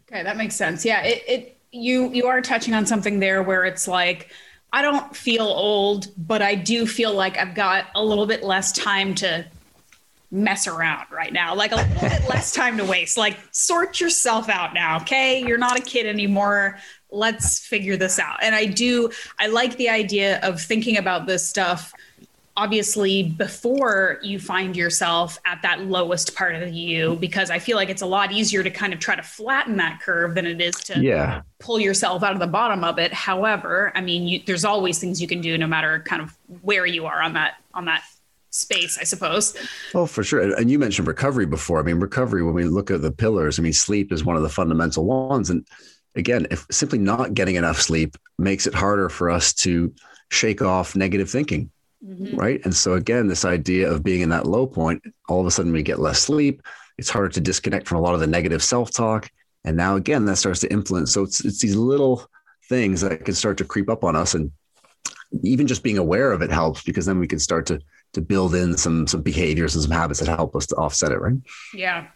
Okay, 0.00 0.22
that 0.22 0.36
makes 0.36 0.56
sense. 0.56 0.84
Yeah, 0.84 1.02
it, 1.02 1.22
it 1.28 1.60
you 1.70 2.10
you 2.12 2.26
are 2.26 2.40
touching 2.40 2.74
on 2.74 2.86
something 2.86 3.20
there 3.20 3.42
where 3.42 3.64
it's 3.64 3.86
like. 3.88 4.30
I 4.72 4.82
don't 4.82 5.16
feel 5.16 5.46
old, 5.46 6.06
but 6.16 6.42
I 6.42 6.54
do 6.54 6.86
feel 6.86 7.12
like 7.12 7.36
I've 7.36 7.56
got 7.56 7.86
a 7.96 8.04
little 8.04 8.24
bit 8.24 8.44
less 8.44 8.70
time 8.70 9.16
to 9.16 9.44
mess 10.30 10.66
around 10.66 11.06
right 11.10 11.32
now. 11.32 11.54
Like 11.54 11.72
a 11.72 11.76
little 11.76 12.08
bit 12.08 12.28
less 12.28 12.52
time 12.54 12.76
to 12.78 12.84
waste. 12.84 13.16
Like 13.16 13.38
sort 13.50 14.00
yourself 14.00 14.48
out 14.48 14.74
now, 14.74 14.98
okay? 14.98 15.44
You're 15.44 15.58
not 15.58 15.78
a 15.78 15.82
kid 15.82 16.06
anymore. 16.06 16.78
let's 17.10 17.66
figure 17.66 17.96
this 17.96 18.18
out. 18.18 18.38
And 18.40 18.54
I 18.54 18.66
do, 18.66 19.10
I 19.38 19.48
like 19.48 19.76
the 19.76 19.88
idea 19.88 20.38
of 20.40 20.60
thinking 20.60 20.96
about 20.96 21.26
this 21.26 21.48
stuff 21.48 21.92
obviously 22.56 23.22
before 23.22 24.18
you 24.22 24.38
find 24.38 24.76
yourself 24.76 25.38
at 25.46 25.62
that 25.62 25.80
lowest 25.82 26.34
part 26.34 26.54
of 26.54 26.68
you 26.72 27.16
because 27.16 27.48
i 27.48 27.58
feel 27.58 27.76
like 27.76 27.88
it's 27.88 28.02
a 28.02 28.06
lot 28.06 28.32
easier 28.32 28.62
to 28.62 28.70
kind 28.70 28.92
of 28.92 28.98
try 28.98 29.14
to 29.14 29.22
flatten 29.22 29.76
that 29.76 30.00
curve 30.02 30.34
than 30.34 30.44
it 30.44 30.60
is 30.60 30.74
to 30.74 31.00
yeah. 31.00 31.42
pull 31.58 31.78
yourself 31.78 32.22
out 32.22 32.32
of 32.32 32.40
the 32.40 32.46
bottom 32.46 32.82
of 32.82 32.98
it 32.98 33.14
however 33.14 33.92
i 33.94 34.00
mean 34.00 34.26
U, 34.26 34.40
there's 34.46 34.64
always 34.64 34.98
things 34.98 35.22
you 35.22 35.28
can 35.28 35.40
do 35.40 35.56
no 35.56 35.66
matter 35.66 36.00
kind 36.00 36.20
of 36.20 36.36
where 36.60 36.84
you 36.84 37.06
are 37.06 37.22
on 37.22 37.34
that 37.34 37.54
on 37.72 37.84
that 37.84 38.02
space 38.50 38.98
i 38.98 39.04
suppose 39.04 39.56
oh 39.94 40.06
for 40.06 40.24
sure 40.24 40.54
and 40.56 40.70
you 40.70 40.78
mentioned 40.78 41.06
recovery 41.06 41.46
before 41.46 41.78
i 41.78 41.82
mean 41.82 42.00
recovery 42.00 42.42
when 42.42 42.54
we 42.54 42.64
look 42.64 42.90
at 42.90 43.00
the 43.00 43.12
pillars 43.12 43.58
i 43.58 43.62
mean 43.62 43.72
sleep 43.72 44.12
is 44.12 44.24
one 44.24 44.36
of 44.36 44.42
the 44.42 44.48
fundamental 44.48 45.04
ones 45.04 45.50
and 45.50 45.66
again 46.16 46.46
if 46.50 46.66
simply 46.70 46.98
not 46.98 47.34
getting 47.34 47.54
enough 47.54 47.80
sleep 47.80 48.16
makes 48.38 48.66
it 48.66 48.74
harder 48.74 49.08
for 49.08 49.30
us 49.30 49.52
to 49.52 49.94
shake 50.30 50.62
off 50.62 50.96
negative 50.96 51.30
thinking 51.30 51.70
Mm-hmm. 52.04 52.36
Right. 52.36 52.60
And 52.64 52.74
so, 52.74 52.94
again, 52.94 53.26
this 53.26 53.44
idea 53.44 53.90
of 53.90 54.02
being 54.02 54.22
in 54.22 54.30
that 54.30 54.46
low 54.46 54.66
point, 54.66 55.02
all 55.28 55.40
of 55.40 55.46
a 55.46 55.50
sudden 55.50 55.72
we 55.72 55.82
get 55.82 55.98
less 55.98 56.20
sleep. 56.20 56.62
It's 56.96 57.10
harder 57.10 57.28
to 57.30 57.40
disconnect 57.40 57.86
from 57.86 57.98
a 57.98 58.00
lot 58.00 58.14
of 58.14 58.20
the 58.20 58.26
negative 58.26 58.62
self 58.62 58.90
talk. 58.90 59.30
And 59.64 59.76
now, 59.76 59.96
again, 59.96 60.24
that 60.24 60.36
starts 60.36 60.60
to 60.60 60.72
influence. 60.72 61.12
So, 61.12 61.24
it's, 61.24 61.44
it's 61.44 61.60
these 61.60 61.76
little 61.76 62.26
things 62.68 63.02
that 63.02 63.24
can 63.24 63.34
start 63.34 63.58
to 63.58 63.64
creep 63.64 63.90
up 63.90 64.02
on 64.02 64.16
us. 64.16 64.34
And 64.34 64.50
even 65.42 65.66
just 65.66 65.82
being 65.82 65.98
aware 65.98 66.32
of 66.32 66.40
it 66.40 66.50
helps 66.50 66.82
because 66.82 67.04
then 67.04 67.18
we 67.18 67.28
can 67.28 67.38
start 67.38 67.66
to 67.66 67.80
to 68.12 68.20
build 68.20 68.54
in 68.54 68.76
some 68.76 69.06
some 69.06 69.22
behaviors 69.22 69.74
and 69.74 69.82
some 69.82 69.92
habits 69.92 70.20
that 70.20 70.28
help 70.28 70.56
us 70.56 70.66
to 70.66 70.74
offset 70.76 71.12
it, 71.12 71.20
right? 71.20 71.36
Yeah, 71.72 72.08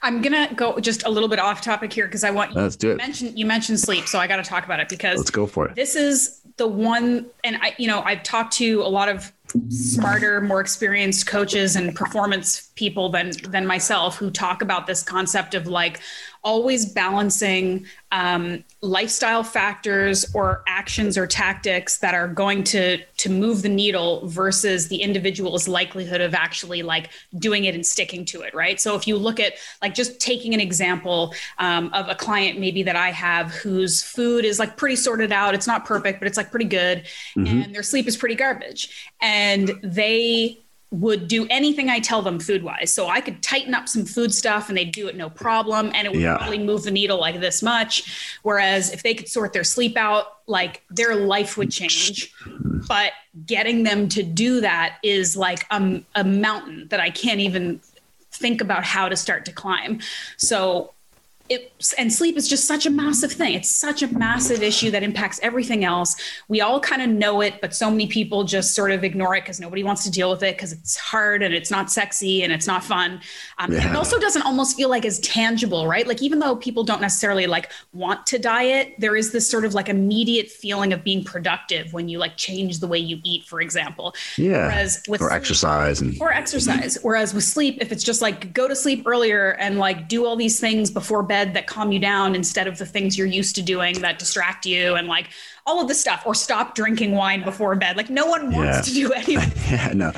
I'm 0.00 0.22
gonna 0.22 0.52
go 0.54 0.78
just 0.80 1.04
a 1.04 1.10
little 1.10 1.28
bit 1.28 1.38
off 1.38 1.60
topic 1.60 1.92
here 1.92 2.06
because 2.06 2.24
I 2.24 2.30
want 2.30 2.54
let's 2.54 2.76
do 2.76 2.88
it. 2.88 2.92
You 2.92 2.96
mentioned 2.98 3.38
you 3.38 3.46
mentioned 3.46 3.80
sleep, 3.80 4.06
so 4.06 4.18
I 4.18 4.26
got 4.26 4.36
to 4.36 4.44
talk 4.44 4.64
about 4.64 4.80
it 4.80 4.88
because 4.88 5.18
let's 5.18 5.30
go 5.30 5.46
for 5.46 5.68
it. 5.68 5.74
This 5.74 5.94
is 5.94 6.40
the 6.56 6.66
one, 6.66 7.26
and 7.44 7.56
I, 7.60 7.74
you 7.78 7.86
know, 7.86 8.02
I've 8.02 8.22
talked 8.22 8.52
to 8.54 8.82
a 8.82 8.88
lot 8.88 9.08
of 9.08 9.32
smarter, 9.68 10.40
more 10.40 10.60
experienced 10.60 11.26
coaches 11.26 11.76
and 11.76 11.94
performance 11.94 12.70
people 12.74 13.10
than 13.10 13.32
than 13.48 13.66
myself 13.66 14.16
who 14.16 14.30
talk 14.30 14.62
about 14.62 14.86
this 14.86 15.02
concept 15.02 15.54
of 15.54 15.66
like 15.66 16.00
always 16.44 16.86
balancing 16.86 17.86
um, 18.10 18.64
lifestyle 18.82 19.44
factors 19.44 20.26
or 20.34 20.62
actions 20.66 21.16
or 21.16 21.26
tactics 21.26 21.98
that 21.98 22.14
are 22.14 22.26
going 22.26 22.64
to 22.64 22.98
to 23.16 23.30
move 23.30 23.62
the 23.62 23.68
needle 23.68 24.26
versus 24.26 24.88
the 24.88 24.96
individual's 24.96 25.68
likelihood 25.68 26.20
of 26.20 26.34
actually 26.34 26.82
like 26.82 27.10
doing 27.38 27.64
it 27.64 27.74
and 27.74 27.86
sticking 27.86 28.24
to 28.24 28.42
it 28.42 28.52
right 28.54 28.80
so 28.80 28.96
if 28.96 29.06
you 29.06 29.16
look 29.16 29.38
at 29.38 29.54
like 29.80 29.94
just 29.94 30.20
taking 30.20 30.52
an 30.52 30.60
example 30.60 31.32
um, 31.58 31.90
of 31.94 32.08
a 32.08 32.14
client 32.14 32.58
maybe 32.58 32.82
that 32.82 32.96
i 32.96 33.10
have 33.10 33.52
whose 33.52 34.02
food 34.02 34.44
is 34.44 34.58
like 34.58 34.76
pretty 34.76 34.96
sorted 34.96 35.32
out 35.32 35.54
it's 35.54 35.68
not 35.68 35.84
perfect 35.84 36.18
but 36.18 36.26
it's 36.26 36.36
like 36.36 36.50
pretty 36.50 36.66
good 36.66 37.04
mm-hmm. 37.36 37.46
and 37.46 37.74
their 37.74 37.84
sleep 37.84 38.06
is 38.08 38.16
pretty 38.16 38.34
garbage 38.34 39.12
and 39.20 39.70
they 39.82 40.61
would 40.92 41.26
do 41.26 41.46
anything 41.48 41.88
I 41.88 41.98
tell 42.00 42.20
them 42.20 42.38
food 42.38 42.62
wise. 42.62 42.92
So 42.92 43.08
I 43.08 43.22
could 43.22 43.42
tighten 43.42 43.74
up 43.74 43.88
some 43.88 44.04
food 44.04 44.32
stuff 44.32 44.68
and 44.68 44.76
they'd 44.76 44.92
do 44.92 45.08
it 45.08 45.16
no 45.16 45.30
problem. 45.30 45.90
And 45.94 46.06
it 46.06 46.12
would 46.12 46.20
yeah. 46.20 46.36
probably 46.36 46.58
move 46.58 46.82
the 46.82 46.90
needle 46.90 47.18
like 47.18 47.40
this 47.40 47.62
much. 47.62 48.38
Whereas 48.42 48.92
if 48.92 49.02
they 49.02 49.14
could 49.14 49.26
sort 49.26 49.54
their 49.54 49.64
sleep 49.64 49.96
out, 49.96 50.40
like 50.46 50.82
their 50.90 51.16
life 51.16 51.56
would 51.56 51.70
change. 51.70 52.34
But 52.86 53.12
getting 53.46 53.84
them 53.84 54.06
to 54.10 54.22
do 54.22 54.60
that 54.60 54.98
is 55.02 55.34
like 55.34 55.64
a, 55.70 56.02
a 56.14 56.24
mountain 56.24 56.88
that 56.90 57.00
I 57.00 57.08
can't 57.08 57.40
even 57.40 57.80
think 58.30 58.60
about 58.60 58.84
how 58.84 59.08
to 59.08 59.16
start 59.16 59.46
to 59.46 59.52
climb. 59.52 60.00
So 60.36 60.92
it, 61.48 61.72
and 61.98 62.12
sleep 62.12 62.36
is 62.36 62.48
just 62.48 62.64
such 62.64 62.86
a 62.86 62.90
massive 62.90 63.32
thing. 63.32 63.54
It's 63.54 63.70
such 63.70 64.02
a 64.02 64.08
massive 64.08 64.62
issue 64.62 64.90
that 64.92 65.02
impacts 65.02 65.38
everything 65.42 65.84
else. 65.84 66.16
We 66.48 66.60
all 66.60 66.80
kind 66.80 67.02
of 67.02 67.10
know 67.10 67.40
it, 67.40 67.60
but 67.60 67.74
so 67.74 67.90
many 67.90 68.06
people 68.06 68.44
just 68.44 68.74
sort 68.74 68.90
of 68.90 69.04
ignore 69.04 69.34
it 69.34 69.42
because 69.42 69.60
nobody 69.60 69.84
wants 69.84 70.04
to 70.04 70.10
deal 70.10 70.30
with 70.30 70.42
it 70.42 70.56
because 70.56 70.72
it's 70.72 70.96
hard 70.96 71.42
and 71.42 71.52
it's 71.52 71.70
not 71.70 71.90
sexy 71.90 72.42
and 72.42 72.52
it's 72.52 72.66
not 72.66 72.82
fun. 72.82 73.20
Um, 73.58 73.72
yeah. 73.72 73.90
It 73.90 73.96
also 73.96 74.18
doesn't 74.18 74.42
almost 74.42 74.76
feel 74.76 74.88
like 74.88 75.04
as 75.04 75.18
tangible, 75.20 75.86
right? 75.86 76.06
Like 76.06 76.22
even 76.22 76.38
though 76.38 76.56
people 76.56 76.84
don't 76.84 77.00
necessarily 77.00 77.46
like 77.46 77.70
want 77.92 78.24
to 78.26 78.38
diet, 78.38 78.94
there 78.98 79.16
is 79.16 79.32
this 79.32 79.48
sort 79.48 79.64
of 79.64 79.74
like 79.74 79.88
immediate 79.88 80.48
feeling 80.48 80.92
of 80.92 81.04
being 81.04 81.22
productive 81.22 81.92
when 81.92 82.08
you 82.08 82.18
like 82.18 82.36
change 82.36 82.78
the 82.78 82.86
way 82.86 82.98
you 82.98 83.20
eat, 83.24 83.44
for 83.44 83.60
example. 83.60 84.14
Yeah. 84.38 84.68
Whereas 84.68 85.02
with 85.06 85.20
or 85.20 85.28
sleep, 85.28 85.36
exercise 85.36 86.00
and 86.00 86.20
or 86.20 86.32
exercise. 86.32 86.98
Whereas 87.02 87.34
with 87.34 87.44
sleep, 87.44 87.78
if 87.80 87.92
it's 87.92 88.04
just 88.04 88.22
like 88.22 88.54
go 88.54 88.68
to 88.68 88.76
sleep 88.76 89.02
earlier 89.06 89.50
and 89.54 89.78
like 89.78 90.08
do 90.08 90.24
all 90.24 90.36
these 90.36 90.58
things 90.58 90.90
before 90.90 91.22
bed 91.22 91.31
that 91.32 91.66
calm 91.66 91.92
you 91.92 91.98
down 91.98 92.34
instead 92.34 92.66
of 92.66 92.78
the 92.78 92.86
things 92.86 93.16
you're 93.16 93.26
used 93.26 93.54
to 93.56 93.62
doing 93.62 94.00
that 94.00 94.18
distract 94.18 94.66
you 94.66 94.94
and 94.94 95.08
like 95.08 95.28
all 95.66 95.80
of 95.80 95.88
this 95.88 96.00
stuff 96.00 96.22
or 96.26 96.34
stop 96.34 96.74
drinking 96.74 97.12
wine 97.12 97.42
before 97.42 97.74
bed. 97.76 97.96
Like 97.96 98.10
no 98.10 98.26
one 98.26 98.52
wants 98.52 98.76
yeah. 98.76 98.82
to 98.82 99.08
do 99.08 99.12
anything 99.14 99.72
yeah 99.72 99.92
no. 99.94 100.12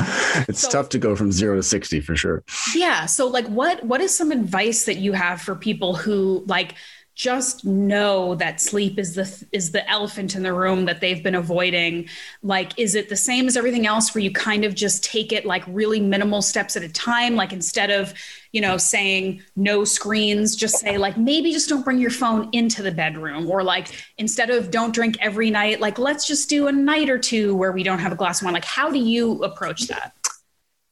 It's 0.48 0.60
so, 0.60 0.70
tough 0.70 0.88
to 0.90 0.98
go 0.98 1.14
from 1.16 1.32
0 1.32 1.56
to 1.56 1.62
60 1.62 2.00
for 2.00 2.16
sure. 2.16 2.44
Yeah 2.74 3.06
so 3.06 3.26
like 3.26 3.46
what 3.46 3.84
what 3.84 4.00
is 4.00 4.16
some 4.16 4.32
advice 4.32 4.84
that 4.84 4.96
you 4.96 5.12
have 5.12 5.40
for 5.40 5.54
people 5.54 5.94
who 5.94 6.44
like 6.46 6.74
just 7.14 7.64
know 7.64 8.34
that 8.34 8.60
sleep 8.60 8.98
is 8.98 9.14
the 9.14 9.46
is 9.52 9.70
the 9.70 9.88
elephant 9.88 10.34
in 10.34 10.42
the 10.42 10.52
room 10.52 10.84
that 10.86 11.00
they've 11.00 11.22
been 11.22 11.36
avoiding. 11.36 12.08
Like 12.42 12.76
is 12.76 12.96
it 12.96 13.08
the 13.08 13.16
same 13.16 13.46
as 13.46 13.56
everything 13.56 13.86
else 13.86 14.14
where 14.14 14.22
you 14.22 14.32
kind 14.32 14.64
of 14.64 14.74
just 14.74 15.04
take 15.04 15.32
it 15.32 15.46
like 15.46 15.62
really 15.68 16.00
minimal 16.00 16.42
steps 16.42 16.76
at 16.76 16.82
a 16.82 16.88
time? 16.88 17.36
Like 17.36 17.52
instead 17.52 17.90
of 17.90 18.12
you 18.50 18.60
know 18.60 18.76
saying 18.76 19.42
no 19.54 19.84
screens 19.84 20.56
just 20.56 20.78
say 20.78 20.98
like 20.98 21.16
maybe 21.16 21.52
just 21.52 21.68
don't 21.68 21.84
bring 21.84 21.98
your 21.98 22.10
phone 22.10 22.48
into 22.52 22.82
the 22.82 22.90
bedroom. 22.90 23.48
Or 23.48 23.62
like 23.62 23.92
instead 24.18 24.50
of 24.50 24.72
don't 24.72 24.92
drink 24.92 25.16
every 25.20 25.50
night 25.50 25.80
like 25.80 25.98
let's 26.00 26.26
just 26.26 26.48
do 26.48 26.66
a 26.66 26.72
night 26.72 27.08
or 27.08 27.18
two 27.18 27.54
where 27.54 27.70
we 27.70 27.84
don't 27.84 28.00
have 28.00 28.12
a 28.12 28.16
glass 28.16 28.40
of 28.40 28.46
wine. 28.46 28.54
Like 28.54 28.64
how 28.64 28.90
do 28.90 28.98
you 28.98 29.44
approach 29.44 29.86
that? 29.86 30.14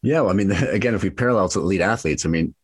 Yeah 0.02 0.20
well, 0.20 0.30
i 0.30 0.34
mean 0.34 0.52
again 0.52 0.94
if 0.94 1.02
we 1.02 1.10
parallel 1.10 1.48
to 1.48 1.58
elite 1.58 1.80
athletes 1.80 2.26
i 2.26 2.28
mean 2.28 2.54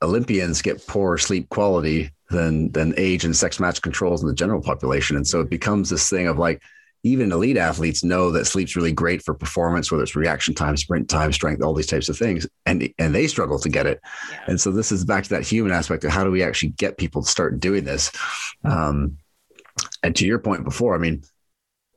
olympians 0.00 0.62
get 0.62 0.86
poor 0.86 1.18
sleep 1.18 1.48
quality 1.48 2.12
than 2.30 2.70
than 2.72 2.94
age 2.96 3.24
and 3.24 3.36
sex 3.36 3.58
match 3.58 3.82
controls 3.82 4.22
in 4.22 4.28
the 4.28 4.34
general 4.34 4.60
population. 4.60 5.16
And 5.16 5.26
so 5.26 5.40
it 5.40 5.50
becomes 5.50 5.90
this 5.90 6.08
thing 6.08 6.26
of 6.26 6.38
like 6.38 6.62
even 7.04 7.30
elite 7.30 7.56
athletes 7.56 8.02
know 8.02 8.32
that 8.32 8.46
sleep's 8.46 8.74
really 8.74 8.92
great 8.92 9.22
for 9.22 9.32
performance, 9.32 9.90
whether 9.90 10.02
it's 10.02 10.16
reaction 10.16 10.54
time, 10.54 10.76
sprint 10.76 11.08
time, 11.08 11.32
strength, 11.32 11.62
all 11.62 11.74
these 11.74 11.86
types 11.86 12.08
of 12.08 12.18
things, 12.18 12.46
and 12.66 12.88
and 12.98 13.14
they 13.14 13.26
struggle 13.26 13.58
to 13.60 13.68
get 13.68 13.86
it. 13.86 14.00
Yeah. 14.30 14.44
And 14.48 14.60
so 14.60 14.70
this 14.70 14.90
is 14.90 15.04
back 15.04 15.24
to 15.24 15.30
that 15.30 15.46
human 15.46 15.72
aspect 15.72 16.04
of 16.04 16.10
how 16.10 16.24
do 16.24 16.30
we 16.30 16.42
actually 16.42 16.70
get 16.70 16.98
people 16.98 17.22
to 17.22 17.30
start 17.30 17.60
doing 17.60 17.84
this. 17.84 18.10
Um, 18.64 19.18
and 20.02 20.14
to 20.16 20.26
your 20.26 20.40
point 20.40 20.64
before, 20.64 20.94
I 20.94 20.98
mean, 20.98 21.22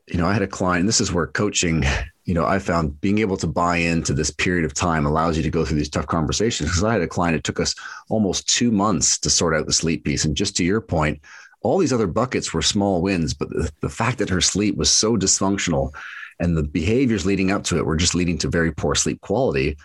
you 0.07 0.17
know, 0.17 0.25
I 0.25 0.33
had 0.33 0.41
a 0.41 0.47
client. 0.47 0.85
This 0.85 1.01
is 1.01 1.11
where 1.11 1.27
coaching 1.27 1.83
you 2.25 2.35
know, 2.35 2.45
I 2.45 2.59
found 2.59 3.01
being 3.01 3.19
able 3.19 3.37
to 3.37 3.47
buy 3.47 3.77
into 3.77 4.13
this 4.13 4.31
period 4.31 4.63
of 4.63 4.73
time 4.73 5.05
allows 5.05 5.37
you 5.37 5.43
to 5.43 5.49
go 5.49 5.65
through 5.65 5.77
these 5.77 5.89
tough 5.89 6.07
conversations. 6.07 6.69
Because 6.69 6.83
I 6.83 6.93
had 6.93 7.01
a 7.01 7.07
client, 7.07 7.35
it 7.35 7.43
took 7.43 7.59
us 7.59 7.73
almost 8.09 8.47
two 8.47 8.71
months 8.71 9.17
to 9.19 9.29
sort 9.29 9.55
out 9.55 9.65
the 9.65 9.73
sleep 9.73 10.05
piece. 10.05 10.23
And 10.23 10.37
just 10.37 10.55
to 10.57 10.63
your 10.63 10.81
point, 10.81 11.19
all 11.63 11.77
these 11.77 11.93
other 11.93 12.07
buckets 12.07 12.53
were 12.53 12.61
small 12.61 13.01
wins, 13.01 13.33
but 13.33 13.49
the, 13.49 13.71
the 13.81 13.89
fact 13.89 14.17
that 14.19 14.29
her 14.29 14.41
sleep 14.41 14.77
was 14.77 14.89
so 14.89 15.17
dysfunctional 15.17 15.93
and 16.39 16.55
the 16.55 16.63
behaviors 16.63 17.25
leading 17.25 17.51
up 17.51 17.63
to 17.65 17.77
it 17.77 17.85
were 17.85 17.95
just 17.95 18.15
leading 18.15 18.37
to 18.39 18.47
very 18.47 18.71
poor 18.71 18.95
sleep 18.95 19.21
quality, 19.21 19.77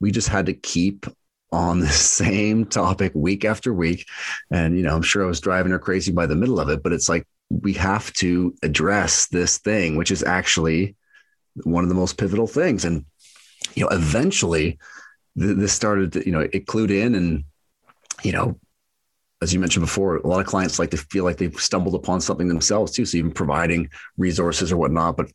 we 0.00 0.10
just 0.10 0.28
had 0.28 0.46
to 0.46 0.54
keep 0.54 1.06
on 1.52 1.80
the 1.80 1.88
same 1.88 2.66
topic 2.66 3.12
week 3.14 3.44
after 3.44 3.72
week. 3.72 4.06
And, 4.50 4.76
you 4.76 4.82
know, 4.82 4.94
I'm 4.94 5.02
sure 5.02 5.24
I 5.24 5.28
was 5.28 5.40
driving 5.40 5.72
her 5.72 5.78
crazy 5.78 6.12
by 6.12 6.26
the 6.26 6.36
middle 6.36 6.60
of 6.60 6.68
it, 6.68 6.82
but 6.82 6.92
it's 6.92 7.08
like 7.08 7.26
we 7.50 7.72
have 7.74 8.12
to 8.14 8.54
address 8.62 9.26
this 9.28 9.58
thing, 9.58 9.96
which 9.96 10.10
is 10.10 10.22
actually 10.22 10.96
one 11.64 11.82
of 11.82 11.88
the 11.88 11.94
most 11.94 12.18
pivotal 12.18 12.46
things. 12.46 12.84
And, 12.84 13.04
you 13.74 13.84
know, 13.84 13.88
eventually 13.90 14.78
th- 15.38 15.56
this 15.56 15.72
started, 15.72 16.12
to, 16.12 16.24
you 16.24 16.32
know, 16.32 16.40
it 16.40 16.66
clued 16.66 16.90
in 16.90 17.14
and, 17.14 17.44
you 18.22 18.32
know, 18.32 18.58
as 19.40 19.54
you 19.54 19.60
mentioned 19.60 19.84
before, 19.84 20.16
a 20.16 20.26
lot 20.26 20.40
of 20.40 20.46
clients 20.46 20.78
like 20.78 20.90
to 20.90 20.96
feel 20.96 21.24
like 21.24 21.36
they've 21.36 21.60
stumbled 21.60 21.94
upon 21.94 22.20
something 22.20 22.48
themselves 22.48 22.92
too. 22.92 23.04
So 23.04 23.18
even 23.18 23.30
providing 23.30 23.88
resources 24.16 24.72
or 24.72 24.76
whatnot, 24.76 25.16
but 25.16 25.30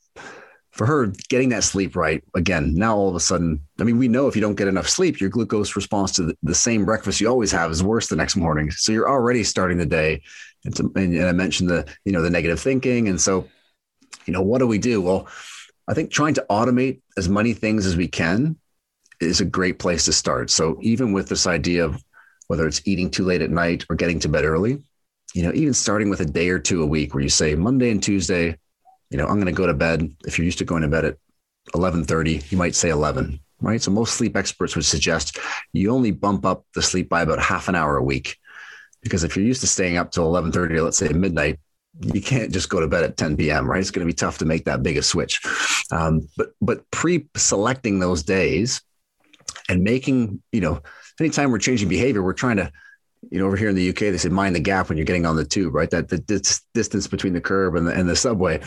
for 0.72 0.86
her, 0.88 1.14
getting 1.30 1.50
that 1.50 1.64
sleep 1.64 1.96
right 1.96 2.24
again, 2.36 2.74
now 2.74 2.98
all 2.98 3.08
of 3.08 3.16
a 3.16 3.20
sudden, 3.20 3.62
I 3.80 3.84
mean, 3.84 4.00
we 4.00 4.08
know 4.08 4.28
if 4.28 4.36
you 4.36 4.42
don't 4.42 4.56
get 4.56 4.68
enough 4.68 4.90
sleep, 4.90 5.22
your 5.22 5.30
glucose 5.30 5.76
response 5.76 6.12
to 6.14 6.24
the, 6.24 6.38
the 6.42 6.56
same 6.56 6.84
breakfast 6.84 7.22
you 7.22 7.28
always 7.28 7.52
have 7.52 7.72
is 7.72 7.84
worse 7.84 8.08
the 8.08 8.16
next 8.16 8.36
morning. 8.36 8.72
So 8.72 8.92
you're 8.92 9.10
already 9.10 9.44
starting 9.44 9.78
the 9.78 9.86
day. 9.86 10.24
And, 10.66 10.80
and 10.96 11.26
I 11.26 11.32
mentioned 11.32 11.70
the, 11.70 11.86
you 12.06 12.12
know, 12.12 12.22
the 12.22 12.30
negative 12.30 12.60
thinking. 12.60 13.08
And 13.10 13.20
so, 13.20 13.48
you 14.26 14.34
know, 14.34 14.42
what 14.42 14.60
do 14.60 14.68
we 14.68 14.78
do? 14.78 15.02
Well, 15.02 15.28
I 15.88 15.94
think 15.94 16.12
trying 16.12 16.34
to 16.36 16.46
automate 16.50 17.02
as 17.18 17.28
many 17.28 17.54
things 17.54 17.86
as 17.86 17.98
we 17.98 18.08
can 18.08 18.58
is 19.20 19.42
a 19.42 19.46
great 19.46 19.80
place 19.80 20.06
to 20.06 20.14
start. 20.14 20.50
So 20.50 20.78
even 20.82 21.12
with 21.12 21.30
this 21.30 21.48
idea 21.48 21.86
of 21.86 22.04
whether 22.48 22.68
it's 22.68 22.82
eating 22.86 23.10
too 23.10 23.26
late 23.26 23.42
at 23.42 23.50
night 23.50 23.86
or 23.90 23.96
getting 23.96 24.20
to 24.20 24.30
bed 24.30 24.46
early, 24.46 24.82
you 25.34 25.44
know, 25.44 25.52
even 25.54 25.74
starting 25.74 26.10
with 26.10 26.22
a 26.22 26.26
day 26.26 26.50
or 26.50 26.60
two 26.60 26.84
a 26.84 26.86
week 26.86 27.14
where 27.14 27.24
you 27.24 27.30
say 27.30 27.56
Monday 27.56 27.90
and 27.90 28.02
Tuesday, 28.02 28.58
you 29.10 29.18
know, 29.18 29.28
I'm 29.28 29.36
going 29.36 29.46
to 29.48 29.52
go 29.52 29.68
to 29.68 29.74
bed. 29.74 30.16
If 30.26 30.38
you're 30.38 30.46
used 30.46 30.60
to 30.60 30.66
going 30.66 30.84
to 30.84 30.88
bed 30.88 31.06
at 31.06 31.18
11:30, 31.74 32.52
you 32.52 32.58
might 32.58 32.76
say 32.76 32.90
11, 32.90 33.40
right? 33.62 33.82
So 33.82 33.92
most 33.92 34.16
sleep 34.16 34.36
experts 34.38 34.76
would 34.76 34.86
suggest 34.86 35.38
you 35.72 35.92
only 35.92 36.12
bump 36.12 36.46
up 36.46 36.66
the 36.76 36.82
sleep 36.82 37.10
by 37.10 37.22
about 37.22 37.40
half 37.40 37.68
an 37.68 37.76
hour 37.76 37.98
a 37.98 38.04
week. 38.04 38.38
Because 39.04 39.24
if 39.24 39.36
you're 39.36 39.46
used 39.46 39.62
to 39.62 39.68
staying 39.68 39.98
up 39.98 40.12
till 40.12 40.26
11:30, 40.32 40.84
let's 40.84 40.98
say 40.98 41.10
midnight, 41.10 41.60
you 42.02 42.22
can't 42.22 42.52
just 42.52 42.70
go 42.70 42.80
to 42.80 42.88
bed 42.88 43.04
at 43.04 43.18
10 43.18 43.38
p.m. 43.38 43.70
right? 43.70 43.80
It's 43.80 43.92
going 43.92 44.06
to 44.06 44.12
be 44.12 44.16
tough 44.16 44.40
to 44.40 44.46
make 44.46 44.66
that 44.66 44.84
big 44.84 44.98
a 44.98 45.04
switch. 45.04 45.42
Um, 45.92 46.28
but 46.38 46.54
but 46.62 46.90
pre-selecting 46.92 48.00
those 48.00 48.24
days 48.24 48.82
and 49.70 49.84
making 49.84 50.42
you 50.52 50.62
know 50.62 50.82
anytime 51.20 51.52
we're 51.52 51.60
changing 51.60 51.90
behavior, 51.90 52.24
we're 52.24 52.34
trying 52.34 52.58
to 52.58 52.72
you 53.30 53.40
know 53.40 53.46
over 53.46 53.56
here 53.56 53.70
in 53.70 53.76
the 53.76 53.90
UK 53.90 54.00
they 54.00 54.18
say 54.18 54.30
mind 54.30 54.56
the 54.56 54.60
gap 54.60 54.90
when 54.90 54.98
you're 54.98 55.06
getting 55.06 55.26
on 55.26 55.36
the 55.36 55.46
tube, 55.46 55.76
right? 55.76 55.90
That 55.90 56.10
the 56.10 56.64
distance 56.74 57.08
between 57.08 57.34
the 57.34 57.42
curb 57.42 57.76
and 57.76 57.88
the, 57.88 57.92
and 57.92 58.10
the 58.10 58.16
subway, 58.16 58.62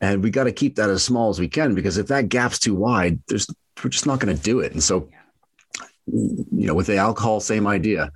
and 0.00 0.22
we 0.22 0.30
got 0.30 0.44
to 0.44 0.52
keep 0.52 0.76
that 0.76 0.90
as 0.90 1.02
small 1.02 1.30
as 1.30 1.40
we 1.40 1.48
can 1.48 1.74
because 1.74 1.96
if 1.96 2.08
that 2.08 2.28
gap's 2.28 2.58
too 2.58 2.74
wide, 2.74 3.20
there's 3.28 3.46
we're 3.82 3.90
just 3.90 4.06
not 4.06 4.20
going 4.20 4.36
to 4.36 4.42
do 4.42 4.60
it. 4.60 4.72
And 4.72 4.82
so 4.82 5.08
you 6.06 6.46
know 6.66 6.74
with 6.74 6.86
the 6.86 6.98
alcohol, 6.98 7.40
same 7.40 7.66
idea 7.66 8.12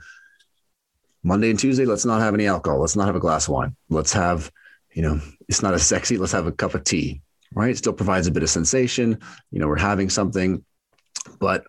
Monday 1.22 1.50
and 1.50 1.58
Tuesday, 1.58 1.84
let's 1.84 2.04
not 2.04 2.20
have 2.20 2.34
any 2.34 2.46
alcohol. 2.46 2.80
Let's 2.80 2.96
not 2.96 3.06
have 3.06 3.16
a 3.16 3.20
glass 3.20 3.46
of 3.46 3.54
wine. 3.54 3.76
Let's 3.88 4.12
have, 4.12 4.50
you 4.92 5.02
know, 5.02 5.20
it's 5.48 5.62
not 5.62 5.74
as 5.74 5.86
sexy. 5.86 6.16
Let's 6.16 6.32
have 6.32 6.46
a 6.46 6.52
cup 6.52 6.74
of 6.74 6.84
tea, 6.84 7.20
right? 7.54 7.70
It 7.70 7.78
still 7.78 7.92
provides 7.92 8.26
a 8.26 8.30
bit 8.30 8.42
of 8.42 8.50
sensation. 8.50 9.18
You 9.50 9.60
know, 9.60 9.68
we're 9.68 9.78
having 9.78 10.08
something, 10.08 10.64
but 11.38 11.64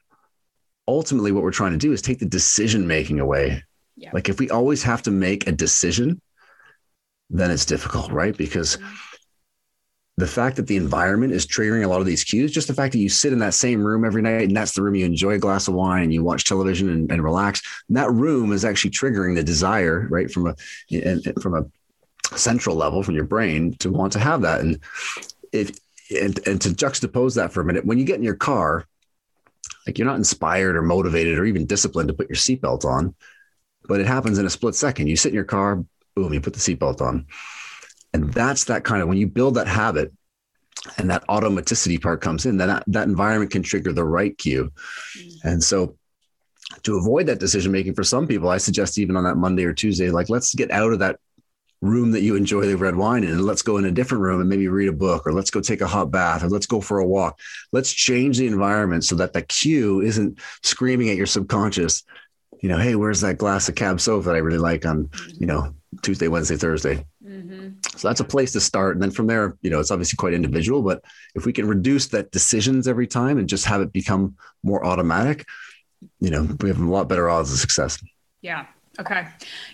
ultimately 0.88 1.32
what 1.32 1.44
we're 1.44 1.52
trying 1.52 1.74
to 1.74 1.78
do 1.78 1.92
is 1.92 2.02
take 2.02 2.20
the 2.20 2.26
decision 2.26 2.88
making 2.88 3.20
away. 3.20 3.64
Yeah. 3.98 4.12
Like 4.14 4.30
if 4.30 4.40
we 4.40 4.50
always 4.50 4.84
have 4.84 5.02
to 5.04 5.12
make 5.12 5.48
a 5.48 5.52
decision, 5.52 6.22
then 7.30 7.52
it's 7.52 7.66
difficult, 7.66 8.12
right? 8.12 8.36
Because 8.36 8.78
mm-hmm 8.78 9.11
the 10.22 10.28
fact 10.28 10.56
that 10.56 10.68
the 10.68 10.78
environment 10.78 11.34
is 11.34 11.48
triggering 11.48 11.84
a 11.84 11.88
lot 11.88 12.00
of 12.00 12.06
these 12.06 12.24
cues, 12.24 12.52
just 12.52 12.68
the 12.68 12.76
fact 12.76 12.92
that 12.94 13.00
you 13.00 13.10
sit 13.10 13.34
in 13.34 13.40
that 13.40 13.56
same 13.56 13.84
room 13.84 14.06
every 14.06 14.22
night 14.22 14.48
and 14.48 14.56
that's 14.56 14.74
the 14.74 14.82
room 14.84 14.94
you 14.94 15.04
enjoy 15.04 15.32
a 15.32 15.40
glass 15.40 15.68
of 15.68 15.74
wine 15.74 16.04
and 16.04 16.14
you 16.14 16.24
watch 16.24 16.44
television 16.44 16.90
and, 16.90 17.12
and 17.12 17.24
relax, 17.24 17.60
that 17.90 18.12
room 18.12 18.54
is 18.54 18.64
actually 18.64 18.92
triggering 18.92 19.34
the 19.34 19.44
desire, 19.44 20.08
right, 20.12 20.30
from 20.30 20.46
a 20.46 20.56
from 21.42 21.56
a 21.56 22.38
central 22.38 22.76
level 22.76 23.02
from 23.02 23.16
your 23.16 23.24
brain 23.26 23.74
to 23.80 23.90
want 23.90 24.14
to 24.14 24.20
have 24.20 24.44
that. 24.44 24.62
And 24.62 24.80
if 25.52 25.72
and, 26.12 26.40
and 26.48 26.62
to 26.62 26.70
juxtapose 26.70 27.36
that 27.36 27.52
for 27.52 27.62
a 27.62 27.66
minute, 27.66 27.84
when 27.84 27.98
you 27.98 28.06
get 28.06 28.18
in 28.18 28.24
your 28.24 28.36
car, 28.36 28.86
like 29.88 29.98
you're 29.98 30.08
not 30.08 30.18
inspired 30.18 30.78
or 30.78 30.84
motivated 30.84 31.40
or 31.40 31.46
even 31.46 31.66
disciplined 31.66 32.10
to 32.10 32.14
put 32.14 32.30
your 32.30 32.36
seatbelt 32.36 32.86
on, 32.86 33.16
but 33.88 34.00
it 34.00 34.06
happens 34.06 34.38
in 34.38 34.46
a 34.46 34.52
split 34.52 34.76
second. 34.76 35.08
You 35.08 35.16
sit 35.16 35.30
in 35.30 35.36
your 35.36 35.46
car, 35.46 35.84
boom, 36.16 36.32
you 36.32 36.42
put 36.42 36.54
the 36.54 36.60
seatbelt 36.60 37.02
on 37.02 37.26
and 38.14 38.32
that's 38.34 38.66
that 38.66 38.84
kind 38.84 39.02
of 39.02 39.08
when 39.08 39.18
you 39.18 39.28
build 39.28 39.56
that 39.56 39.68
habit 39.68 40.12
and 40.98 41.10
that 41.10 41.26
automaticity 41.28 42.02
part 42.02 42.22
comes 42.22 42.46
in, 42.46 42.58
then 42.58 42.68
that, 42.68 42.84
that 42.88 43.08
environment 43.08 43.52
can 43.52 43.64
trigger 43.64 43.94
the 43.94 44.04
right 44.04 44.38
cue. 44.38 44.72
Mm-hmm. 45.18 45.48
And 45.48 45.64
so 45.64 45.96
to 46.84 46.98
avoid 46.98 47.28
that 47.28 47.40
decision 47.40 47.72
making 47.72 47.94
for 47.94 48.04
some 48.04 48.28
people, 48.28 48.50
I 48.50 48.58
suggest 48.58 48.98
even 48.98 49.16
on 49.16 49.24
that 49.24 49.36
Monday 49.36 49.66
or 49.66 49.74
Tuesday, 49.74 50.10
like 50.10 50.30
let's 50.30 50.56
get 50.56 50.72
out 50.72 50.94
of 50.94 51.00
that 51.00 51.20
room 51.82 52.12
that 52.12 52.22
you 52.22 52.36
enjoy 52.36 52.66
the 52.66 52.78
red 52.78 52.96
wine 52.96 53.24
in 53.24 53.32
and 53.32 53.42
let's 53.42 53.64
go 53.64 53.78
in 53.78 53.86
a 53.86 53.92
different 53.92 54.22
room 54.22 54.40
and 54.40 54.50
maybe 54.50 54.68
read 54.68 54.88
a 54.88 54.94
book 54.94 55.26
or 55.26 55.34
let's 55.34 55.50
go 55.50 55.60
take 55.60 55.82
a 55.82 55.88
hot 55.88 56.12
bath 56.12 56.44
or 56.44 56.50
let's 56.50 56.68
go 56.68 56.80
for 56.80 57.00
a 57.00 57.06
walk. 57.06 57.40
Let's 57.72 57.92
change 57.92 58.38
the 58.38 58.48
environment 58.48 59.04
so 59.04 59.16
that 59.16 59.34
the 59.34 59.42
cue 59.42 60.02
isn't 60.02 60.40
screaming 60.64 61.10
at 61.10 61.18
your 61.18 61.26
subconscious, 61.26 62.04
you 62.62 62.70
know, 62.70 62.78
hey, 62.78 62.96
where's 62.96 63.22
that 63.22 63.40
glass 63.40 63.68
of 63.68 63.76
cab 63.76 63.98
sauv 63.98 64.26
that 64.26 64.36
I 64.36 64.40
really 64.40 64.60
like 64.60 64.86
on, 64.86 65.10
you 65.40 65.48
know, 65.48 65.74
Tuesday, 66.04 66.28
Wednesday, 66.28 66.56
Thursday. 66.56 67.06
Mm-hmm. 67.32 67.70
So 67.96 68.08
that's 68.08 68.20
a 68.20 68.26
place 68.26 68.52
to 68.54 68.60
start. 68.60 68.96
And 68.96 69.02
then 69.02 69.12
from 69.12 69.28
there, 69.28 69.58
you 69.62 69.70
know, 69.70 69.80
it's 69.80 69.92
obviously 69.92 70.18
quite 70.18 70.34
individual, 70.34 70.82
but 70.82 71.04
if 71.34 71.46
we 71.46 71.54
can 71.54 71.68
reduce 71.68 72.08
that 72.08 72.32
decisions 72.32 72.88
every 72.88 73.08
time 73.08 73.38
and 73.38 73.48
just 73.48 73.66
have 73.66 73.82
it 73.82 73.94
become 73.94 74.36
more 74.64 74.86
automatic, 74.86 75.48
you 76.20 76.30
know, 76.30 76.48
we 76.60 76.70
have 76.70 76.80
a 76.80 76.84
lot 76.84 77.08
better 77.08 77.30
odds 77.30 77.54
of 77.54 77.60
success. 77.60 78.04
Yeah. 78.42 78.66
Okay. 79.00 79.26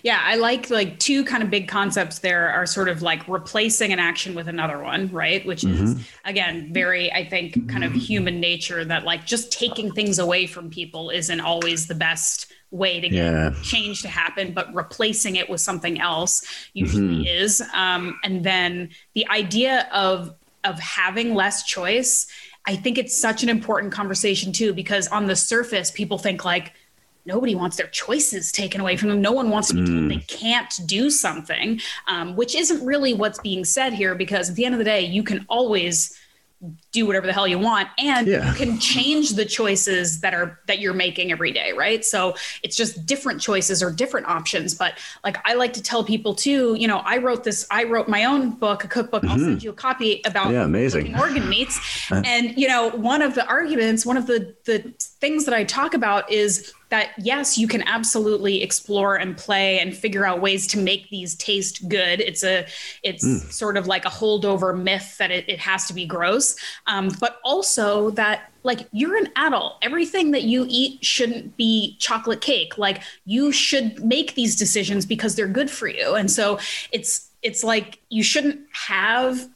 Yeah, 0.04 0.22
I 0.24 0.36
like 0.36 0.70
like 0.70 1.00
two 1.00 1.26
kind 1.26 1.42
of 1.42 1.50
big 1.50 1.68
concepts 1.68 2.20
there 2.20 2.50
are 2.50 2.68
sort 2.68 2.88
of 2.88 3.02
like 3.02 3.28
replacing 3.28 3.92
an 3.92 3.98
action 3.98 4.36
with 4.36 4.48
another 4.48 4.80
one, 4.80 5.10
right? 5.12 5.44
Which 5.44 5.64
mm-hmm. 5.64 5.84
is 5.84 6.08
again 6.24 6.72
very 6.72 7.12
I 7.12 7.28
think 7.28 7.68
kind 7.70 7.84
of 7.84 7.94
human 7.94 8.40
nature 8.40 8.86
that 8.86 9.06
like 9.06 9.26
just 9.26 9.52
taking 9.52 9.92
things 9.92 10.20
away 10.20 10.46
from 10.46 10.70
people 10.70 11.10
isn't 11.10 11.40
always 11.40 11.88
the 11.88 11.96
best 11.96 12.52
way 12.72 13.00
to 13.00 13.10
get 13.10 13.24
yeah. 13.24 13.54
change 13.64 14.02
to 14.02 14.08
happen, 14.08 14.54
but 14.54 14.74
replacing 14.74 15.38
it 15.38 15.50
with 15.50 15.62
something 15.62 16.02
else 16.02 16.44
usually 16.74 17.26
mm-hmm. 17.26 17.44
is. 17.44 17.62
Um, 17.74 18.20
and 18.24 18.44
then 18.44 18.90
the 19.14 19.28
idea 19.30 19.88
of 19.94 20.36
of 20.64 20.80
having 20.80 21.34
less 21.34 21.64
choice, 21.64 22.28
I 22.66 22.76
think 22.76 22.98
it's 22.98 23.18
such 23.18 23.42
an 23.42 23.50
important 23.50 23.94
conversation 23.94 24.52
too, 24.52 24.74
because 24.74 25.08
on 25.08 25.28
the 25.28 25.36
surface, 25.36 25.92
people 25.92 26.18
think 26.18 26.44
like 26.44 26.74
nobody 27.26 27.56
wants 27.56 27.78
their 27.78 27.88
choices 27.88 28.52
taken 28.52 28.82
away 28.82 28.98
from 28.98 29.10
them. 29.10 29.22
No 29.22 29.32
one 29.32 29.50
wants 29.50 29.70
to 29.70 29.76
be 29.76 29.86
told 29.86 30.00
mm. 30.00 30.10
they 30.10 30.26
can't 30.28 30.74
do 30.86 31.10
something, 31.10 31.80
um, 32.08 32.36
which 32.36 32.56
isn't 32.56 32.86
really 32.86 33.14
what's 33.14 33.40
being 33.40 33.64
said 33.64 33.94
here. 33.94 34.16
Because 34.16 34.50
at 34.50 34.56
the 34.56 34.66
end 34.66 34.76
of 34.76 34.80
the 34.80 34.86
day, 34.86 35.02
you 35.02 35.24
can 35.24 35.46
always 35.48 36.18
do 36.92 37.06
whatever 37.06 37.28
the 37.28 37.34
hell 37.34 37.48
you 37.48 37.60
want 37.60 37.88
and 38.00 38.28
yeah. 38.28 38.50
you 38.50 38.58
can 38.58 38.80
change 38.80 39.32
the 39.32 39.46
choices 39.46 40.22
that 40.22 40.34
are 40.34 40.60
that 40.68 40.80
you're 40.80 40.94
making 40.94 41.32
every 41.32 41.52
day 41.52 41.72
right? 41.74 42.04
So 42.04 42.36
it's 42.64 42.76
just 42.76 43.06
different 43.06 43.40
choices 43.42 43.84
or 43.84 43.92
different 43.92 44.28
options. 44.28 44.74
But 44.74 44.98
like 45.24 45.38
i 45.46 45.54
like 45.54 45.74
to 45.74 45.82
tell 45.82 46.04
people 46.04 46.34
too 46.34 46.76
you 46.76 46.88
know 46.88 47.00
i 47.00 47.18
wrote 47.18 47.44
this 47.44 47.68
i 47.72 47.84
wrote 47.84 48.08
my 48.08 48.26
own 48.26 48.52
book 48.52 48.84
a 48.84 48.88
cookbook. 48.88 49.24
Mm-hmm. 49.24 49.32
i'll 49.32 49.40
send 49.40 49.64
you 49.64 49.70
a 49.72 49.74
copy 49.74 50.22
about 50.26 50.52
yeah 50.52 50.64
amazing. 50.64 51.18
organ 51.18 51.48
meats. 51.50 51.80
And 52.12 52.58
you 52.58 52.68
know 52.68 52.90
one 52.90 53.22
of 53.22 53.36
the 53.36 53.46
arguments 53.48 54.06
one 54.06 54.18
of 54.18 54.28
the 54.28 54.56
the 54.66 54.80
things 55.00 55.46
that 55.46 55.54
i 55.54 55.64
talk 55.64 55.94
about 55.94 56.32
is 56.32 56.74
that 56.90 57.12
yes, 57.18 57.58
you 57.58 57.68
can 57.68 57.82
absolutely 57.84 58.64
explore 58.64 59.16
and 59.16 59.38
play 59.38 59.80
and 59.80 59.96
figure 59.96 60.26
out 60.26 60.42
ways 60.42 60.68
to 60.68 60.80
make 60.80 61.10
these 61.10 61.36
taste 61.36 61.88
good. 61.90 62.22
It's 62.22 62.44
a, 62.44 62.66
it's 63.04 63.26
mm. 63.26 63.52
sort 63.52 63.78
of 63.78 63.88
like 63.88 64.06
a 64.06 64.10
holdover 64.10 64.78
myth 64.78 65.18
that 65.18 65.32
it, 65.32 65.50
it 65.50 65.60
has 65.60 65.88
to 65.88 65.94
be 65.94 66.06
gross, 66.06 66.56
um, 66.88 67.10
but 67.20 67.40
also 67.44 68.12
that 68.12 68.52
like 68.64 68.88
you're 68.92 69.16
an 69.16 69.30
adult. 69.36 69.78
Everything 69.82 70.32
that 70.32 70.44
you 70.44 70.66
eat 70.70 71.04
shouldn't 71.04 71.58
be 71.58 71.96
chocolate 72.00 72.42
cake. 72.42 72.78
Like 72.78 73.02
you 73.26 73.52
should 73.52 74.04
make 74.04 74.36
these 74.36 74.56
decisions 74.56 75.06
because 75.06 75.36
they're 75.36 75.48
good 75.48 75.70
for 75.72 75.88
you, 75.88 76.16
and 76.16 76.30
so 76.30 76.60
it's 76.92 77.30
it's 77.42 77.64
like 77.64 78.00
you 78.10 78.24
shouldn't 78.24 78.62
have 78.72 79.50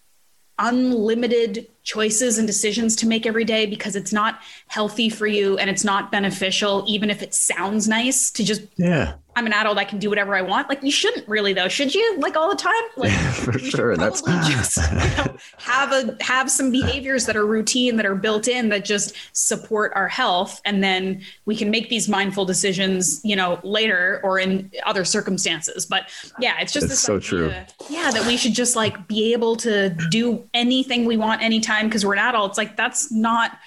unlimited 0.58 1.68
choices 1.84 2.38
and 2.38 2.48
decisions 2.48 2.96
to 2.98 3.08
make 3.08 3.26
every 3.26 3.46
day 3.46 3.66
because 3.66 3.96
it's 3.96 4.14
not 4.14 4.40
healthy 4.68 5.10
for 5.10 5.28
you 5.28 5.58
and 5.58 5.70
it's 5.70 5.84
not 5.84 6.12
beneficial 6.12 6.84
even 6.88 7.10
if 7.10 7.22
it 7.22 7.34
sounds 7.34 7.88
nice 7.88 8.30
to 8.32 8.44
just 8.44 8.62
yeah 8.78 9.16
I'm 9.36 9.46
an 9.46 9.54
adult. 9.54 9.78
I 9.78 9.86
can 9.86 9.98
do 9.98 10.10
whatever 10.10 10.36
I 10.36 10.42
want. 10.42 10.68
Like 10.68 10.84
you 10.84 10.92
shouldn't 10.92 11.28
really 11.28 11.54
though, 11.54 11.70
should 11.70 11.96
you? 11.96 12.18
Like 12.20 12.36
all 12.36 12.50
the 12.50 12.56
time? 12.56 12.72
Like 12.98 13.12
yeah, 13.12 13.32
for 13.32 13.58
sure. 13.58 13.98
That's 13.98 14.22
just 14.48 14.78
you 14.78 14.84
know, 15.18 15.36
have 15.58 15.92
a 15.92 16.18
have 16.22 16.52
some 16.52 16.72
behaviors 16.72 17.26
that 17.26 17.36
are 17.36 17.46
routine 17.46 17.96
that 17.96 18.06
are 18.06 18.16
built 18.16 18.48
in 18.48 18.70
that 18.70 18.86
just 18.86 19.16
support 19.32 19.94
our 19.96 20.08
health, 20.08 20.62
and 20.66 20.84
then 20.84 21.22
we 21.46 21.56
can 21.56 21.72
make 21.72 21.90
these 21.90 22.10
mindful 22.10 22.46
decisions, 22.46 23.22
you 23.24 23.36
know, 23.36 23.60
later 23.64 24.20
or 24.24 24.40
in 24.40 24.70
other 24.86 25.06
circumstances. 25.06 25.86
But 25.86 26.10
yeah, 26.40 26.60
it's 26.60 26.74
just 26.74 26.88
it's 26.88 27.00
so 27.00 27.16
idea, 27.16 27.28
true. 27.28 27.54
Yeah, 27.90 28.12
that 28.12 28.28
we 28.28 28.38
should 28.38 28.54
just 28.54 28.76
like 28.76 29.08
be 29.08 29.32
able 29.34 29.56
to 29.58 29.90
do 30.10 30.48
anything 30.54 31.06
we 31.06 31.18
want 31.18 31.42
anytime 31.42 31.88
because 31.88 32.06
we're 32.06 32.14
an 32.14 32.20
adult. 32.20 32.52
It's 32.52 32.58
like 32.58 32.76
that's 32.76 33.12
not 33.12 33.58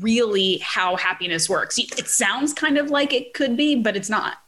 really 0.00 0.58
how 0.58 0.96
happiness 0.96 1.48
works. 1.48 1.78
It 1.78 2.08
sounds 2.08 2.52
kind 2.52 2.76
of 2.76 2.90
like 2.90 3.12
it 3.12 3.34
could 3.34 3.56
be, 3.56 3.76
but 3.76 3.96
it's 3.96 4.10
not 4.10 4.38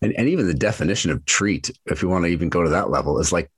and, 0.00 0.12
and 0.12 0.28
even 0.28 0.46
the 0.46 0.54
definition 0.54 1.10
of 1.10 1.24
treat, 1.24 1.70
if 1.86 2.02
you 2.02 2.08
want 2.08 2.24
to 2.24 2.30
even 2.30 2.48
go 2.48 2.62
to 2.62 2.70
that 2.70 2.90
level, 2.90 3.18
is 3.18 3.32
like 3.32 3.50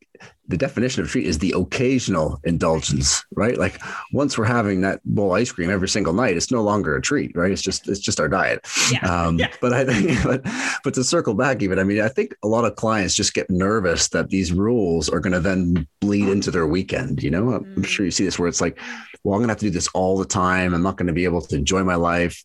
the 0.46 0.56
definition 0.56 1.02
of 1.02 1.08
treat 1.08 1.26
is 1.26 1.38
the 1.38 1.54
occasional 1.56 2.38
indulgence, 2.44 3.24
right? 3.34 3.56
Like 3.56 3.80
once 4.12 4.36
we're 4.36 4.44
having 4.44 4.82
that 4.82 5.00
bowl 5.04 5.34
of 5.34 5.40
ice 5.40 5.50
cream 5.50 5.70
every 5.70 5.88
single 5.88 6.12
night, 6.12 6.36
it's 6.36 6.50
no 6.50 6.62
longer 6.62 6.94
a 6.96 7.00
treat, 7.00 7.34
right? 7.34 7.50
It's 7.50 7.62
just 7.62 7.88
it's 7.88 8.00
just 8.00 8.20
our 8.20 8.28
diet. 8.28 8.66
Yeah. 8.92 8.98
Um, 9.10 9.38
yeah. 9.38 9.48
But 9.60 9.72
I 9.72 9.84
think, 9.84 10.22
but 10.24 10.42
but 10.82 10.94
to 10.94 11.04
circle 11.04 11.34
back, 11.34 11.62
even 11.62 11.78
I 11.78 11.84
mean, 11.84 12.00
I 12.00 12.08
think 12.08 12.34
a 12.42 12.48
lot 12.48 12.64
of 12.64 12.76
clients 12.76 13.14
just 13.14 13.32
get 13.32 13.48
nervous 13.48 14.08
that 14.08 14.28
these 14.28 14.52
rules 14.52 15.08
are 15.08 15.20
going 15.20 15.32
to 15.32 15.40
then 15.40 15.86
bleed 16.00 16.28
into 16.28 16.50
their 16.50 16.66
weekend. 16.66 17.22
You 17.22 17.30
know, 17.30 17.54
I'm 17.54 17.64
mm. 17.76 17.86
sure 17.86 18.04
you 18.04 18.12
see 18.12 18.24
this 18.24 18.38
where 18.38 18.48
it's 18.48 18.60
like, 18.60 18.78
well, 19.22 19.34
I'm 19.34 19.40
going 19.40 19.48
to 19.48 19.52
have 19.52 19.60
to 19.60 19.66
do 19.66 19.70
this 19.70 19.88
all 19.94 20.18
the 20.18 20.26
time. 20.26 20.74
I'm 20.74 20.82
not 20.82 20.98
going 20.98 21.06
to 21.06 21.14
be 21.14 21.24
able 21.24 21.40
to 21.40 21.56
enjoy 21.56 21.82
my 21.84 21.94
life. 21.94 22.44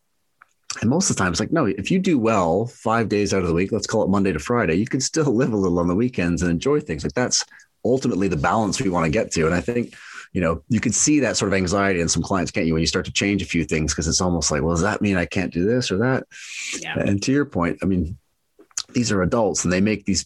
And 0.82 0.89
most 0.89 1.09
of 1.09 1.15
the 1.15 1.22
time, 1.22 1.32
it's 1.32 1.39
like, 1.39 1.51
no, 1.51 1.65
if 1.65 1.89
you 1.89 1.99
do 1.99 2.20
well 2.20 2.67
five 2.67 3.09
days 3.09 3.34
out 3.34 3.41
of 3.41 3.47
the 3.47 3.53
week, 3.53 3.72
let's 3.72 3.88
call 3.88 4.03
it 4.03 4.09
Monday 4.09 4.32
to 4.32 4.39
Friday, 4.39 4.76
you 4.76 4.86
can 4.86 5.01
still 5.01 5.26
live 5.34 5.51
a 5.51 5.57
little 5.57 5.80
on 5.80 5.88
the 5.88 5.95
weekends 5.95 6.41
and 6.41 6.51
enjoy 6.51 6.80
things. 6.80 7.03
Like 7.03 7.13
that's 7.13 7.43
ultimately 7.84 8.28
the 8.28 8.38
balance 8.38 8.82
we 8.82 8.89
want 8.89 9.05
to 9.05 9.11
get 9.11 9.32
to. 9.32 9.45
And 9.45 9.55
I 9.55 9.61
think, 9.61 9.95
you 10.32 10.41
know, 10.41 10.63
you 10.70 10.80
can 10.80 10.91
see 10.91 11.22
that 11.22 11.38
sort 11.38 11.51
of 11.51 11.57
anxiety 11.57 12.01
in 12.01 12.07
some 12.07 12.22
clients, 12.22 12.51
can't 12.51 12.67
you, 12.67 12.74
when 12.74 12.82
you 12.82 12.88
start 12.88 13.05
to 13.05 13.11
change 13.11 13.41
a 13.41 13.45
few 13.45 13.63
things? 13.63 13.93
Because 13.93 14.07
it's 14.07 14.22
almost 14.22 14.51
like, 14.51 14.61
well, 14.61 14.76
does 14.76 14.84
that 14.84 15.01
mean 15.01 15.17
I 15.17 15.26
can't 15.26 15.51
do 15.51 15.65
this 15.65 15.91
or 15.91 15.97
that? 15.99 16.26
Yeah. 16.80 16.99
And 16.99 17.22
to 17.24 17.32
your 17.32 17.45
point, 17.45 17.80
I 17.82 17.86
mean, 17.86 18.17
these 18.93 19.11
are 19.11 19.22
adults 19.22 19.63
and 19.63 19.74
they 19.74 19.82
make 19.82 20.05
these 20.05 20.26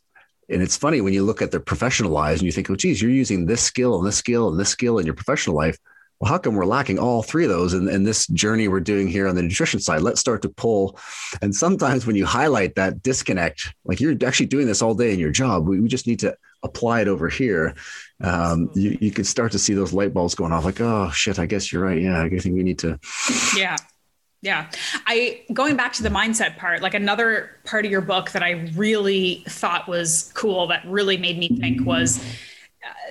and 0.49 0.61
it's 0.61 0.75
funny 0.75 0.99
when 0.99 1.13
you 1.13 1.23
look 1.23 1.41
at 1.41 1.51
their 1.51 1.61
professional 1.61 2.11
lives 2.11 2.41
and 2.41 2.45
you 2.45 2.51
think, 2.51 2.69
oh, 2.69 2.75
geez, 2.75 3.01
you're 3.01 3.09
using 3.09 3.45
this 3.45 3.61
skill 3.61 3.97
and 3.97 4.05
this 4.05 4.17
skill 4.17 4.49
and 4.49 4.59
this 4.59 4.69
skill 4.69 4.99
in 4.99 5.05
your 5.05 5.15
professional 5.15 5.55
life 5.55 5.77
well, 6.23 6.31
how 6.31 6.37
come 6.37 6.55
we're 6.55 6.65
lacking 6.65 6.99
all 6.99 7.21
three 7.21 7.43
of 7.43 7.49
those 7.49 7.73
in, 7.73 7.89
in 7.89 8.03
this 8.03 8.27
journey 8.27 8.69
we're 8.69 8.79
doing 8.79 9.09
here 9.09 9.27
on 9.27 9.35
the 9.35 9.41
nutrition 9.41 9.81
side? 9.81 10.01
Let's 10.01 10.21
start 10.21 10.41
to 10.43 10.49
pull. 10.49 10.97
And 11.41 11.53
sometimes 11.53 12.07
when 12.07 12.15
you 12.15 12.25
highlight 12.25 12.75
that 12.75 13.03
disconnect, 13.03 13.73
like 13.83 13.99
you're 13.99 14.15
actually 14.25 14.45
doing 14.45 14.65
this 14.65 14.81
all 14.81 14.95
day 14.95 15.11
in 15.11 15.19
your 15.19 15.31
job, 15.31 15.67
we, 15.67 15.81
we 15.81 15.89
just 15.89 16.07
need 16.07 16.19
to 16.19 16.33
apply 16.63 17.01
it 17.01 17.09
over 17.09 17.27
here, 17.27 17.75
um, 18.21 18.71
you, 18.73 18.97
you 19.01 19.11
could 19.11 19.27
start 19.27 19.51
to 19.51 19.59
see 19.59 19.73
those 19.73 19.91
light 19.91 20.13
bulbs 20.13 20.33
going 20.33 20.53
off 20.53 20.63
like, 20.63 20.79
oh 20.79 21.11
shit, 21.11 21.39
I 21.39 21.45
guess 21.45 21.73
you're 21.73 21.83
right. 21.83 22.01
Yeah, 22.01 22.23
I 22.23 22.29
think 22.29 22.55
we 22.55 22.63
need 22.63 22.79
to. 22.79 22.97
Yeah. 23.57 23.75
Yeah. 24.41 24.69
I 25.05 25.41
going 25.51 25.75
back 25.75 25.91
to 25.93 26.03
the 26.03 26.09
mindset 26.09 26.55
part, 26.55 26.81
like 26.81 26.93
another 26.93 27.59
part 27.65 27.83
of 27.83 27.91
your 27.91 27.99
book 27.99 28.31
that 28.31 28.43
I 28.43 28.71
really 28.75 29.43
thought 29.49 29.89
was 29.89 30.31
cool 30.35 30.67
that 30.67 30.85
really 30.85 31.17
made 31.17 31.37
me 31.37 31.49
think 31.49 31.85
was 31.85 32.23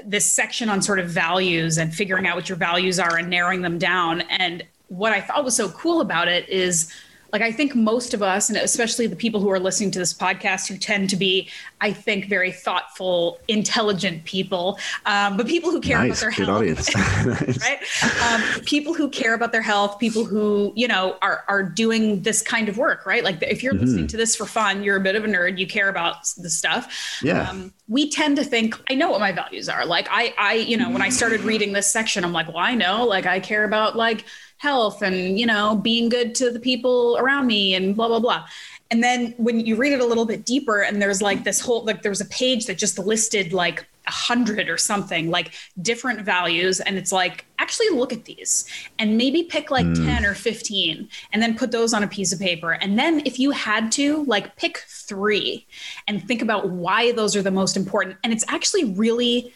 this 0.05 0.31
section 0.31 0.69
on 0.69 0.83
sort 0.83 0.99
of 0.99 1.09
values 1.09 1.79
and 1.79 1.95
figuring 1.95 2.27
out 2.27 2.37
what 2.37 2.49
your 2.49 2.57
values 2.59 2.99
are 2.99 3.17
and 3.17 3.29
narrowing 3.29 3.63
them 3.63 3.79
down. 3.79 4.23
And 4.23 4.65
what 4.89 5.13
I 5.13 5.21
thought 5.21 5.45
was 5.45 5.57
so 5.57 5.69
cool 5.71 6.01
about 6.01 6.29
it 6.29 6.49
is 6.49 6.93
like 7.33 7.43
I 7.43 7.51
think 7.51 7.75
most 7.75 8.13
of 8.13 8.23
us, 8.23 8.51
and 8.51 8.59
especially 8.59 9.07
the 9.07 9.17
people 9.17 9.41
who 9.41 9.51
are 9.51 9.59
listening 9.59 9.91
to 9.93 9.99
this 9.99 10.13
podcast, 10.13 10.69
who 10.69 10.77
tend 10.77 11.09
to 11.11 11.17
be, 11.17 11.49
I 11.81 11.93
think, 11.93 12.27
very 12.27 12.53
thoughtful, 12.53 13.41
intelligent 13.49 14.25
people, 14.25 14.79
um, 15.07 15.39
but 15.39 15.47
people 15.47 15.71
who 15.71 15.81
care 15.81 15.99
nice, 15.99 16.23
about 16.23 16.37
their 16.37 16.47
health, 16.47 17.61
right? 17.63 17.81
Um, 18.23 18.61
people 18.65 18.93
who 18.93 19.09
care 19.09 19.33
about 19.33 19.51
their 19.51 19.63
health, 19.63 19.99
people 19.99 20.25
who 20.25 20.73
you 20.77 20.87
know 20.87 21.17
are 21.23 21.45
are 21.49 21.63
doing 21.63 22.21
this 22.23 22.43
kind 22.43 22.69
of 22.69 22.77
work, 22.77 23.07
right? 23.07 23.25
Like 23.25 23.43
if 23.43 23.63
you're 23.63 23.73
mm-hmm. 23.73 23.85
listening 23.85 24.07
to 24.09 24.17
this 24.19 24.37
for 24.37 24.45
fun, 24.45 24.83
you're 24.83 24.97
a 24.97 25.01
bit 25.01 25.17
of 25.17 25.25
a 25.25 25.29
nerd, 25.29 25.59
you 25.59 25.67
care 25.67 25.89
about 25.89 26.31
the 26.37 26.51
stuff. 26.51 27.21
Yeah. 27.23 27.49
Um, 27.49 27.73
we 27.89 28.09
tend 28.11 28.37
to 28.37 28.45
think 28.45 28.75
I 28.91 28.95
know 28.95 29.11
what 29.11 29.21
my 29.21 29.33
values 29.33 29.69
are. 29.69 29.85
Like 29.85 30.09
I, 30.11 30.35
I, 30.39 30.55
you 30.55 30.77
know, 30.77 30.91
when 30.91 31.03
I 31.03 31.09
started 31.09 31.41
reading 31.41 31.73
this 31.73 31.91
section, 31.91 32.25
I'm 32.25 32.33
like, 32.33 32.49
well, 32.49 32.59
I 32.59 32.75
know, 32.75 33.05
like 33.05 33.27
I 33.27 33.41
care 33.41 33.65
about 33.65 33.97
like 33.97 34.25
health 34.63 35.03
and 35.03 35.41
you 35.41 35.45
know 35.45 35.75
being 35.75 36.09
good 36.09 36.37
to 36.37 36.49
the 36.49 36.61
people 36.61 37.17
around 37.19 37.47
me 37.49 37.75
and 37.75 37.97
blah 37.97 38.07
blah 38.07 38.21
blah. 38.21 38.47
And 38.93 39.03
then 39.03 39.35
when 39.37 39.59
you 39.59 39.75
read 39.75 39.93
it 39.93 40.01
a 40.01 40.05
little 40.05 40.27
bit 40.27 40.45
deeper 40.45 40.83
and 40.83 41.03
there's 41.03 41.21
like 41.21 41.43
this 41.43 41.61
whole 41.61 41.85
like 41.85 42.03
there 42.03 42.11
was 42.11 42.21
a 42.21 42.27
page 42.27 42.67
that 42.67 42.79
just 42.79 42.99
listed 42.99 43.53
like 43.53 43.87
a 44.07 44.11
hundred 44.11 44.69
or 44.69 44.79
something 44.79 45.31
like 45.31 45.55
different 45.81 46.21
values. 46.21 46.81
And 46.81 46.97
it's 46.97 47.11
like 47.11 47.45
actually 47.59 47.91
look 47.91 48.13
at 48.13 48.25
these 48.25 48.65
and 48.99 49.17
maybe 49.17 49.45
pick 49.45 49.71
like 49.71 49.87
mm. 49.87 50.05
10 50.05 50.25
or 50.25 50.35
15 50.35 51.09
and 51.33 51.43
then 51.43 51.57
put 51.57 51.71
those 51.71 51.95
on 51.95 52.03
a 52.03 52.09
piece 52.09 52.33
of 52.33 52.39
paper. 52.39 52.73
And 52.73 52.99
then 52.99 53.23
if 53.25 53.39
you 53.39 53.51
had 53.51 53.91
to 53.93 54.25
like 54.25 54.57
pick 54.57 54.79
three 54.89 55.67
and 56.07 56.23
think 56.23 56.43
about 56.43 56.71
why 56.71 57.13
those 57.13 57.35
are 57.35 57.43
the 57.43 57.51
most 57.51 57.77
important. 57.77 58.17
And 58.23 58.33
it's 58.33 58.45
actually 58.49 58.85
really 58.93 59.53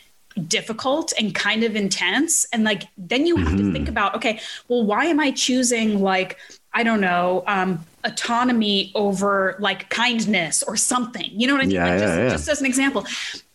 difficult 0.49 1.13
and 1.19 1.35
kind 1.35 1.65
of 1.65 1.75
intense 1.75 2.47
and 2.53 2.63
like 2.63 2.85
then 2.99 3.27
you 3.27 3.37
have 3.37 3.49
mm-hmm. 3.49 3.69
to 3.69 3.73
think 3.73 3.89
about 3.89 4.15
okay 4.15 4.39
well 4.69 4.85
why 4.85 5.07
am 5.07 5.19
i 5.19 5.31
choosing 5.31 6.01
like 6.01 6.37
i 6.75 6.83
don't 6.83 7.01
know 7.01 7.43
um 7.47 7.83
autonomy 8.05 8.93
over 8.95 9.57
like 9.59 9.89
kindness 9.89 10.63
or 10.63 10.77
something 10.77 11.31
you 11.33 11.47
know 11.47 11.55
what 11.55 11.63
i 11.63 11.67
mean 11.67 11.77
yeah, 11.77 11.89
like, 11.89 12.01
just, 12.01 12.15
yeah, 12.15 12.23
yeah. 12.23 12.29
just 12.29 12.49
as 12.49 12.61
an 12.61 12.67
example 12.67 13.07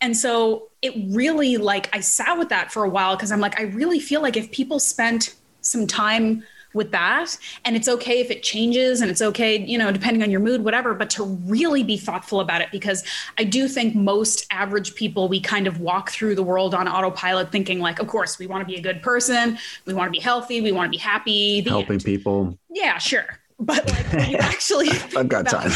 and 0.02 0.18
so 0.18 0.70
it 0.82 0.94
really 1.10 1.58
like 1.58 1.88
i 1.96 2.00
sat 2.00 2.38
with 2.38 2.50
that 2.50 2.72
for 2.72 2.84
a 2.84 2.90
while 2.90 3.16
because 3.16 3.32
i'm 3.32 3.40
like 3.40 3.60
i 3.60 3.64
really 3.64 4.00
feel 4.00 4.22
like 4.22 4.36
if 4.36 4.52
people 4.52 4.80
spent 4.80 5.36
some 5.62 5.86
time 5.86 6.44
with 6.74 6.92
that. 6.92 7.38
And 7.66 7.76
it's 7.76 7.88
okay 7.88 8.20
if 8.20 8.32
it 8.32 8.44
changes 8.44 9.02
and 9.02 9.10
it's 9.10 9.22
okay 9.22 9.58
you 9.58 9.78
know 9.78 9.92
depending 9.92 10.24
on 10.24 10.32
your 10.32 10.40
mood 10.40 10.64
whatever 10.64 10.94
but 10.94 11.10
to 11.10 11.24
really 11.46 11.84
be 11.84 11.98
thoughtful 11.98 12.40
about 12.40 12.62
it 12.62 12.70
because 12.72 13.04
i 13.38 13.44
do 13.44 13.68
think 13.68 13.96
most 13.96 14.46
average 14.52 14.96
people 14.96 15.28
we 15.28 15.40
kind 15.40 15.68
of 15.68 15.80
walk 15.80 16.12
through 16.12 16.36
the 16.36 16.44
world 16.44 16.74
on 16.74 16.88
autopilot 16.88 17.52
thinking 17.52 17.80
like 17.80 18.00
of 18.00 18.08
course 18.08 18.40
we 18.40 18.48
want 18.48 18.62
to 18.62 18.66
be 18.66 18.78
a 18.78 18.82
good 18.82 19.02
person. 19.02 19.58
We 19.86 19.94
want 19.94 20.08
to 20.08 20.12
be 20.12 20.24
healthy. 20.24 20.62
We 20.62 20.72
want 20.72 20.88
to 20.88 20.92
be 20.92 21.02
happy. 21.02 21.62
Helping 21.62 21.94
end. 21.94 22.04
people. 22.04 22.58
Yeah 22.70 22.98
sure 22.98 23.41
but 23.62 23.90
like 23.90 24.12
when 24.12 24.30
you 24.32 24.38
actually 24.40 24.90
I've 25.16 25.30
got 25.30 25.48
time. 25.48 25.72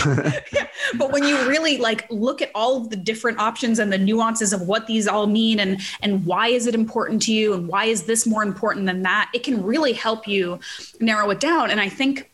yeah, 0.52 0.68
but 0.98 1.12
when 1.12 1.24
you 1.24 1.48
really 1.48 1.78
like 1.78 2.10
look 2.10 2.42
at 2.42 2.52
all 2.56 2.78
of 2.78 2.90
the 2.90 2.96
different 2.96 3.40
options 3.40 3.80
and 3.80 3.94
the 3.94 3.98
nuances 3.98 4.54
of 4.54 4.62
what 4.62 4.88
these 4.88 5.08
all 5.08 5.28
mean 5.28 5.60
and 5.60 5.80
and 6.02 6.26
why 6.26 6.48
is 6.48 6.68
it 6.68 6.76
important 6.76 7.22
to 7.24 7.34
you 7.34 7.54
and 7.54 7.68
why 7.68 7.86
is 7.86 8.04
this 8.04 8.26
more 8.26 8.44
important 8.44 8.86
than 8.88 9.04
that, 9.04 9.30
it 9.34 9.44
can 9.44 9.64
really 9.64 9.94
help 9.94 10.28
you 10.28 10.60
narrow 11.00 11.30
it 11.30 11.40
down. 11.40 11.70
And 11.70 11.80
I 11.80 11.90
think 11.90 12.32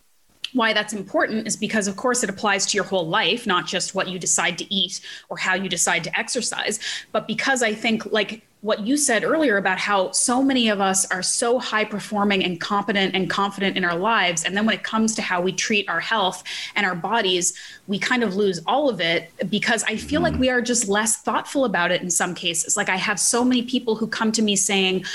why 0.53 0.73
that's 0.73 0.93
important 0.93 1.47
is 1.47 1.55
because 1.55 1.87
of 1.87 1.95
course 1.95 2.23
it 2.23 2.29
applies 2.29 2.65
to 2.65 2.75
your 2.75 2.83
whole 2.83 3.07
life 3.07 3.47
not 3.47 3.65
just 3.65 3.95
what 3.95 4.09
you 4.09 4.19
decide 4.19 4.57
to 4.57 4.73
eat 4.73 4.99
or 5.29 5.37
how 5.37 5.53
you 5.53 5.69
decide 5.69 6.03
to 6.03 6.19
exercise 6.19 6.77
but 7.13 7.25
because 7.25 7.63
i 7.63 7.73
think 7.73 8.05
like 8.11 8.45
what 8.61 8.85
you 8.85 8.95
said 8.95 9.23
earlier 9.23 9.57
about 9.57 9.79
how 9.79 10.11
so 10.11 10.41
many 10.41 10.69
of 10.69 10.79
us 10.79 11.09
are 11.11 11.23
so 11.23 11.57
high 11.57 11.83
performing 11.83 12.43
and 12.43 12.61
competent 12.61 13.15
and 13.15 13.29
confident 13.29 13.75
in 13.75 13.83
our 13.83 13.95
lives. 13.95 14.45
And 14.45 14.55
then 14.55 14.67
when 14.67 14.75
it 14.75 14.83
comes 14.83 15.15
to 15.15 15.21
how 15.21 15.41
we 15.41 15.51
treat 15.51 15.89
our 15.89 15.99
health 15.99 16.43
and 16.75 16.85
our 16.85 16.95
bodies, 16.95 17.53
we 17.87 17.97
kind 17.97 18.23
of 18.23 18.35
lose 18.35 18.61
all 18.67 18.87
of 18.87 19.01
it 19.01 19.31
because 19.49 19.83
I 19.85 19.95
feel 19.95 20.21
like 20.21 20.35
mm. 20.35 20.39
we 20.39 20.49
are 20.49 20.61
just 20.61 20.87
less 20.87 21.17
thoughtful 21.17 21.65
about 21.65 21.91
it 21.91 22.03
in 22.03 22.11
some 22.11 22.35
cases. 22.35 22.77
Like 22.77 22.87
I 22.87 22.97
have 22.97 23.19
so 23.19 23.43
many 23.43 23.63
people 23.63 23.95
who 23.95 24.05
come 24.05 24.31
to 24.33 24.43
me 24.43 24.55
saying, 24.55 25.05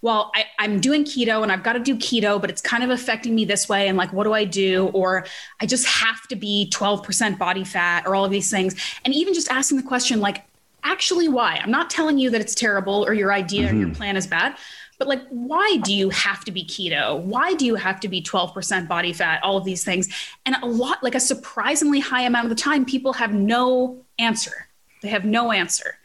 well, 0.00 0.32
I, 0.34 0.64
am 0.64 0.80
doing 0.80 1.04
keto 1.04 1.42
and 1.42 1.50
I've 1.52 1.62
got 1.62 1.74
to 1.74 1.80
do 1.80 1.96
keto, 1.96 2.40
but 2.40 2.50
it's 2.50 2.60
kind 2.60 2.82
of 2.82 2.90
affecting 2.90 3.34
me 3.34 3.44
this 3.44 3.68
way. 3.68 3.86
And 3.88 3.96
like, 3.96 4.12
what 4.12 4.24
do 4.24 4.32
I 4.32 4.44
do? 4.44 4.88
Or 4.88 5.26
I 5.60 5.66
just 5.66 5.86
have 5.86 6.26
to 6.28 6.36
be 6.36 6.70
12% 6.72 7.38
body 7.38 7.64
fat 7.64 8.04
or 8.06 8.14
all 8.16 8.24
of 8.24 8.32
these 8.32 8.50
things. 8.50 8.74
And 9.04 9.14
even 9.14 9.32
just 9.32 9.50
asking 9.50 9.76
the 9.76 9.84
question, 9.84 10.20
like, 10.20 10.44
actually 10.84 11.28
why. 11.28 11.60
I'm 11.62 11.70
not 11.70 11.90
telling 11.90 12.18
you 12.18 12.30
that 12.30 12.40
it's 12.40 12.54
terrible 12.54 13.04
or 13.06 13.14
your 13.14 13.32
idea 13.32 13.68
mm-hmm. 13.68 13.76
or 13.76 13.80
your 13.80 13.94
plan 13.94 14.16
is 14.16 14.26
bad, 14.26 14.56
but 14.98 15.08
like, 15.08 15.26
why 15.30 15.78
do 15.82 15.92
you 15.92 16.10
have 16.10 16.44
to 16.44 16.52
be 16.52 16.64
keto? 16.64 17.20
Why 17.20 17.54
do 17.54 17.66
you 17.66 17.74
have 17.74 17.98
to 18.00 18.08
be 18.08 18.22
12% 18.22 18.86
body 18.86 19.12
fat? 19.12 19.42
All 19.42 19.56
of 19.56 19.64
these 19.64 19.84
things. 19.84 20.08
And 20.46 20.56
a 20.62 20.66
lot, 20.66 21.02
like 21.02 21.14
a 21.14 21.20
surprisingly 21.20 21.98
high 21.98 22.22
amount 22.22 22.44
of 22.44 22.50
the 22.50 22.62
time, 22.62 22.84
people 22.84 23.12
have 23.14 23.34
no 23.34 24.04
answer. 24.18 24.68
They 25.02 25.08
have 25.08 25.24
no 25.24 25.50
answer. 25.50 25.96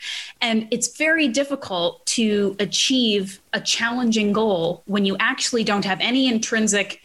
And 0.41 0.67
it's 0.71 0.97
very 0.97 1.27
difficult 1.27 2.03
to 2.07 2.55
achieve 2.59 3.39
a 3.53 3.61
challenging 3.61 4.33
goal 4.33 4.81
when 4.87 5.05
you 5.05 5.15
actually 5.19 5.63
don't 5.63 5.85
have 5.85 5.99
any 6.01 6.27
intrinsic 6.27 7.01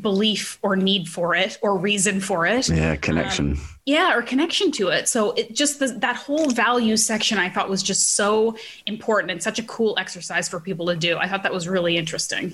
belief 0.00 0.58
or 0.62 0.76
need 0.76 1.08
for 1.08 1.34
it 1.34 1.58
or 1.62 1.78
reason 1.78 2.20
for 2.20 2.46
it. 2.46 2.68
Yeah, 2.68 2.96
connection. 2.96 3.52
Um, 3.52 3.60
yeah, 3.86 4.14
or 4.14 4.22
connection 4.22 4.70
to 4.72 4.88
it. 4.88 5.08
So 5.08 5.32
it 5.32 5.54
just 5.54 5.78
the, 5.78 5.88
that 5.88 6.16
whole 6.16 6.50
value 6.50 6.96
section 6.96 7.38
I 7.38 7.48
thought 7.48 7.70
was 7.70 7.82
just 7.82 8.14
so 8.14 8.56
important 8.86 9.30
and 9.30 9.42
such 9.42 9.58
a 9.58 9.62
cool 9.62 9.94
exercise 9.98 10.48
for 10.48 10.60
people 10.60 10.86
to 10.86 10.96
do. 10.96 11.16
I 11.16 11.28
thought 11.28 11.42
that 11.42 11.52
was 11.52 11.68
really 11.68 11.96
interesting. 11.96 12.52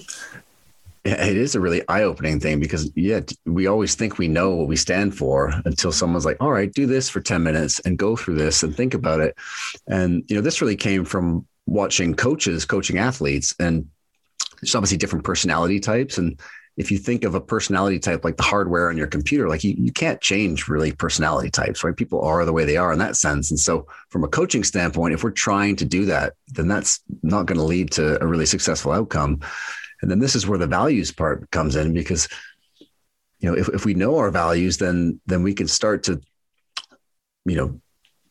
Yeah, 1.05 1.22
it 1.22 1.37
is 1.37 1.55
a 1.55 1.61
really 1.61 1.87
eye-opening 1.89 2.41
thing 2.41 2.61
because 2.61 2.91
yeah, 2.95 3.20
we 3.45 3.66
always 3.66 3.95
think 3.95 4.16
we 4.16 4.28
know 4.28 4.55
what 4.55 4.68
we 4.68 4.76
stand 4.76 5.14
for 5.14 5.53
until 5.66 5.93
someone's 5.93 6.24
like, 6.24 6.39
"All 6.41 6.53
right, 6.53 6.72
do 6.72 6.87
this 6.87 7.11
for 7.11 7.20
10 7.20 7.43
minutes 7.43 7.78
and 7.80 7.99
go 7.99 8.16
through 8.16 8.37
this 8.37 8.62
and 8.62 8.74
think 8.74 8.95
about 8.95 9.20
it." 9.20 9.37
And 9.87 10.24
you 10.28 10.37
know, 10.37 10.43
this 10.43 10.62
really 10.62 10.76
came 10.76 11.05
from 11.05 11.47
watching 11.66 12.14
coaches 12.14 12.64
coaching 12.64 12.99
athletes 12.99 13.55
and 13.59 13.89
there's 14.61 14.74
obviously 14.74 14.99
different 14.99 15.24
personality 15.24 15.80
types 15.80 16.18
and 16.18 16.39
if 16.77 16.91
you 16.91 16.99
think 16.99 17.25
of 17.25 17.35
a 17.35 17.41
personality 17.41 17.99
type 17.99 18.25
like 18.25 18.37
the 18.37 18.43
hardware 18.43 18.89
on 18.89 18.97
your 18.97 19.07
computer, 19.07 19.49
like 19.49 19.62
you, 19.62 19.75
you 19.79 19.93
can't 19.93 20.20
change 20.20 20.66
really 20.68 20.91
personality 20.93 21.51
types, 21.51 21.85
right? 21.85 21.97
People 21.97 22.20
are 22.22 22.45
the 22.45 22.53
way 22.53 22.64
they 22.64 22.77
are 22.77 22.93
in 22.93 22.99
that 22.99 23.16
sense. 23.16 23.51
And 23.51 23.61
so, 23.61 23.87
from 24.09 24.25
a 24.25 24.29
coaching 24.29 24.64
standpoint, 24.64 25.14
if 25.14 25.22
we're 25.22 25.31
trying 25.31 25.77
to 25.77 25.85
do 25.85 26.05
that, 26.07 26.35
then 26.49 26.66
that's 26.66 27.01
not 27.22 27.47
going 27.47 27.59
to 27.59 27.64
lead 27.64 27.93
to 27.93 28.20
a 28.22 28.27
really 28.27 28.47
successful 28.47 28.93
outcome. 28.93 29.41
And 30.03 30.11
then 30.11 30.18
this 30.18 30.35
is 30.35 30.47
where 30.47 30.59
the 30.59 30.66
values 30.66 31.12
part 31.12 31.49
comes 31.51 31.77
in 31.77 31.95
because, 31.95 32.29
you 33.39 33.51
know, 33.51 33.57
if, 33.57 33.68
if 33.68 33.85
we 33.85 33.95
know 33.95 34.18
our 34.18 34.31
values, 34.31 34.79
then 34.79 35.20
then 35.27 35.43
we 35.43 35.55
can 35.55 35.68
start 35.68 36.03
to, 36.05 36.20
you 37.45 37.57
know, 37.57 37.81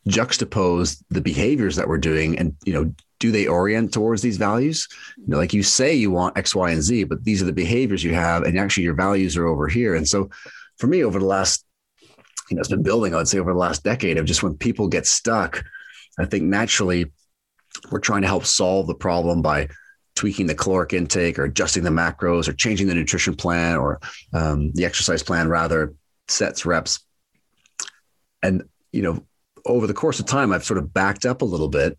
juxtapose 0.08 1.02
the 1.10 1.20
behaviors 1.20 1.76
that 1.76 1.88
we're 1.88 1.98
doing 1.98 2.38
and 2.38 2.54
you 2.64 2.72
know 2.72 2.92
do 3.24 3.30
they 3.30 3.46
orient 3.46 3.90
towards 3.90 4.20
these 4.20 4.36
values? 4.36 4.86
You 5.16 5.28
know, 5.28 5.38
like 5.38 5.54
you 5.54 5.62
say 5.62 5.94
you 5.94 6.10
want 6.10 6.36
X, 6.36 6.54
Y, 6.54 6.70
and 6.70 6.82
Z, 6.82 7.04
but 7.04 7.24
these 7.24 7.40
are 7.40 7.46
the 7.46 7.54
behaviors 7.54 8.04
you 8.04 8.12
have, 8.12 8.42
and 8.42 8.58
actually 8.58 8.82
your 8.82 8.94
values 8.94 9.34
are 9.38 9.46
over 9.46 9.66
here. 9.66 9.94
And 9.94 10.06
so 10.06 10.28
for 10.76 10.88
me, 10.88 11.02
over 11.02 11.18
the 11.18 11.24
last, 11.24 11.64
you 12.50 12.56
know, 12.56 12.60
it's 12.60 12.68
been 12.68 12.82
building, 12.82 13.14
I 13.14 13.16
would 13.16 13.28
say 13.28 13.38
over 13.38 13.54
the 13.54 13.58
last 13.58 13.82
decade 13.82 14.18
of 14.18 14.26
just 14.26 14.42
when 14.42 14.58
people 14.58 14.88
get 14.88 15.06
stuck, 15.06 15.64
I 16.18 16.26
think 16.26 16.44
naturally 16.44 17.12
we're 17.90 17.98
trying 18.00 18.22
to 18.22 18.28
help 18.28 18.44
solve 18.44 18.88
the 18.88 18.94
problem 18.94 19.40
by 19.40 19.68
tweaking 20.16 20.46
the 20.46 20.54
caloric 20.54 20.92
intake 20.92 21.38
or 21.38 21.44
adjusting 21.44 21.82
the 21.82 21.88
macros 21.88 22.46
or 22.46 22.52
changing 22.52 22.88
the 22.88 22.94
nutrition 22.94 23.34
plan 23.34 23.76
or 23.76 24.00
um, 24.34 24.70
the 24.72 24.84
exercise 24.84 25.22
plan 25.22 25.48
rather 25.48 25.94
sets 26.28 26.66
reps 26.66 27.00
and 28.42 28.64
you 28.92 29.02
know 29.02 29.24
over 29.66 29.86
the 29.86 29.94
course 29.94 30.20
of 30.20 30.26
time 30.26 30.52
i've 30.52 30.64
sort 30.64 30.78
of 30.78 30.92
backed 30.92 31.26
up 31.26 31.42
a 31.42 31.46
little 31.46 31.68
bit. 31.68 31.98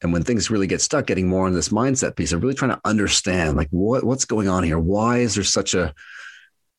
And 0.00 0.12
when 0.12 0.22
things 0.22 0.48
really 0.48 0.68
get 0.68 0.80
stuck 0.80 1.06
getting 1.06 1.26
more 1.26 1.48
in 1.48 1.54
this 1.54 1.70
mindset 1.70 2.14
piece 2.14 2.32
I'm 2.32 2.40
really 2.40 2.54
trying 2.54 2.70
to 2.70 2.80
understand 2.84 3.56
like 3.56 3.68
what 3.70 4.04
what's 4.04 4.24
going 4.24 4.48
on 4.48 4.62
here? 4.62 4.78
Why 4.78 5.18
is 5.18 5.34
there 5.34 5.44
such 5.44 5.74
a 5.74 5.94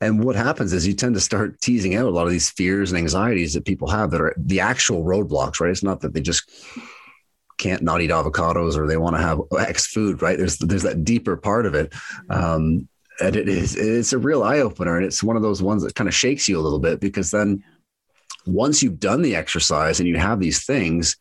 and 0.02 0.24
what 0.24 0.38
happens 0.38 0.72
is 0.72 0.88
you 0.88 0.94
tend 0.94 1.16
to 1.16 1.22
start 1.22 1.60
teasing 1.60 1.96
out 1.96 2.06
a 2.06 2.10
lot 2.10 2.26
of 2.26 2.32
these 2.32 2.50
fears 2.50 2.92
and 2.92 2.98
anxieties 2.98 3.54
that 3.54 3.66
people 3.66 3.90
have 3.90 4.12
that 4.12 4.22
are 4.22 4.34
the 4.38 4.62
actual 4.62 5.04
roadblocks 5.04 5.60
right? 5.60 5.72
It's 5.72 5.84
not 5.84 6.00
that 6.02 6.14
they 6.14 6.22
just 6.22 6.50
can't 7.58 7.82
not 7.82 8.00
eat 8.02 8.10
avocados 8.10 8.78
or 8.78 8.88
they 8.88 8.96
want 8.96 9.18
to 9.18 9.22
have 9.22 9.42
x 9.60 9.88
food 9.88 10.22
right? 10.22 10.38
There's 10.38 10.58
there's 10.58 10.84
that 10.84 11.04
deeper 11.04 11.36
part 11.36 11.66
of 11.66 11.76
it. 11.76 11.94
Um, 12.30 12.88
and 13.20 13.36
it 13.36 13.50
is 13.50 13.76
it's 13.76 14.14
a 14.14 14.18
real 14.18 14.44
eye 14.44 14.60
opener. 14.60 14.96
And 14.96 15.06
it's 15.06 15.22
one 15.22 15.36
of 15.36 15.42
those 15.42 15.62
ones 15.62 15.84
that 15.84 15.96
kind 15.96 16.08
of 16.08 16.16
shakes 16.16 16.48
you 16.48 16.58
a 16.58 16.62
little 16.62 16.80
bit 16.80 17.02
because 17.02 17.32
then 17.32 17.64
once 18.52 18.82
you've 18.84 19.00
done 19.00 19.22
the 19.22 19.36
exercise 19.36 20.00
and 20.00 20.08
you 20.10 20.18
have 20.18 20.40
these 20.40 20.66
things 20.66 21.18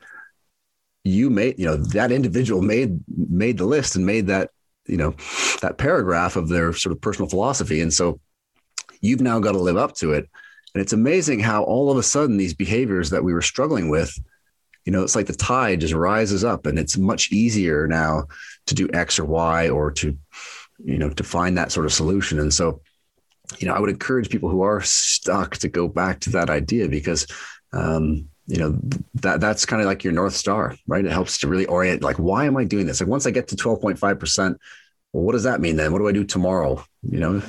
you 1.05 1.31
made, 1.31 1.59
you 1.59 1.67
know, 1.67 1.77
that 1.77 2.13
individual 2.13 2.63
made 2.63 3.01
made 3.17 3.59
the 3.59 3.65
list 3.65 3.97
and 3.97 4.05
made 4.05 4.27
that, 4.27 4.51
you 4.87 4.97
know, 4.97 5.15
that 5.63 5.79
paragraph 5.79 6.37
of 6.37 6.49
their 6.49 6.73
sort 6.73 6.93
of 6.93 7.01
personal 7.01 7.29
philosophy. 7.29 7.81
And 7.81 7.93
so 7.93 8.21
you've 9.01 9.21
now 9.21 9.39
got 9.39 9.53
to 9.53 9.59
live 9.59 9.77
up 9.77 9.95
to 9.97 10.13
it. 10.13 10.29
And 10.75 10.83
it's 10.83 10.93
amazing 10.93 11.41
how 11.41 11.63
all 11.63 11.91
of 11.91 11.97
a 11.97 12.03
sudden 12.03 12.37
these 12.37 12.55
behaviors 12.55 13.11
that 13.11 13.25
we 13.25 13.33
were 13.33 13.43
struggling 13.43 13.89
with, 13.89 14.13
you 14.85 14.93
know, 14.93 15.03
it's 15.03 15.17
like 15.17 15.27
the 15.27 15.33
tide 15.33 15.81
just 15.81 15.95
rises 15.95 16.45
up 16.45 16.67
and 16.67 16.79
it's 16.79 16.99
much 16.99 17.33
easier 17.33 17.87
now 17.87 18.25
to 18.67 18.75
do 18.75 18.89
X 18.93 19.19
or 19.19 19.25
Y 19.25 19.69
or 19.69 19.91
to, 19.93 20.17
you 20.85 20.99
know, 20.99 21.11
to 21.11 21.25
find 21.25 21.57
that 21.57 21.73
sort 21.73 21.87
of 21.87 21.93
solution. 21.93 22.39
And 22.39 22.53
so, 22.53 22.83
you 23.59 23.67
know, 23.67 23.75
I 23.75 23.81
would 23.81 23.91
encourage 23.91 24.31
people 24.31 24.49
who 24.49 24.63
are 24.63 24.81
stuck 24.83 25.57
to 25.59 25.69
go 25.69 25.89
back 25.89 26.21
to 26.21 26.31
that 26.31 26.51
idea 26.51 26.89
because, 26.89 27.27
um, 27.73 28.29
you 28.47 28.59
know, 28.59 28.79
that 29.15 29.41
that's 29.41 29.67
kind 29.67 29.81
of 29.83 29.87
like 29.87 30.05
your 30.05 30.13
North 30.13 30.35
Star, 30.35 30.77
right? 30.87 31.05
It 31.05 31.13
helps 31.13 31.39
to 31.39 31.49
really 31.49 31.67
orient, 31.67 32.03
like, 32.03 32.17
why 32.17 32.47
am 32.47 32.57
I 32.57 32.65
doing 32.65 32.87
this? 32.87 33.01
Like 33.01 33.09
once 33.09 33.27
I 33.27 33.31
get 33.31 33.49
to 33.49 33.57
12.5%, 33.57 34.57
well, 35.13 35.23
what 35.23 35.33
does 35.33 35.45
that 35.45 35.61
mean 35.61 35.77
then? 35.77 35.93
What 35.93 35.99
do 35.99 36.09
I 36.09 36.13
do 36.13 36.25
tomorrow? 36.25 36.85
You 37.03 37.21
know? 37.21 37.43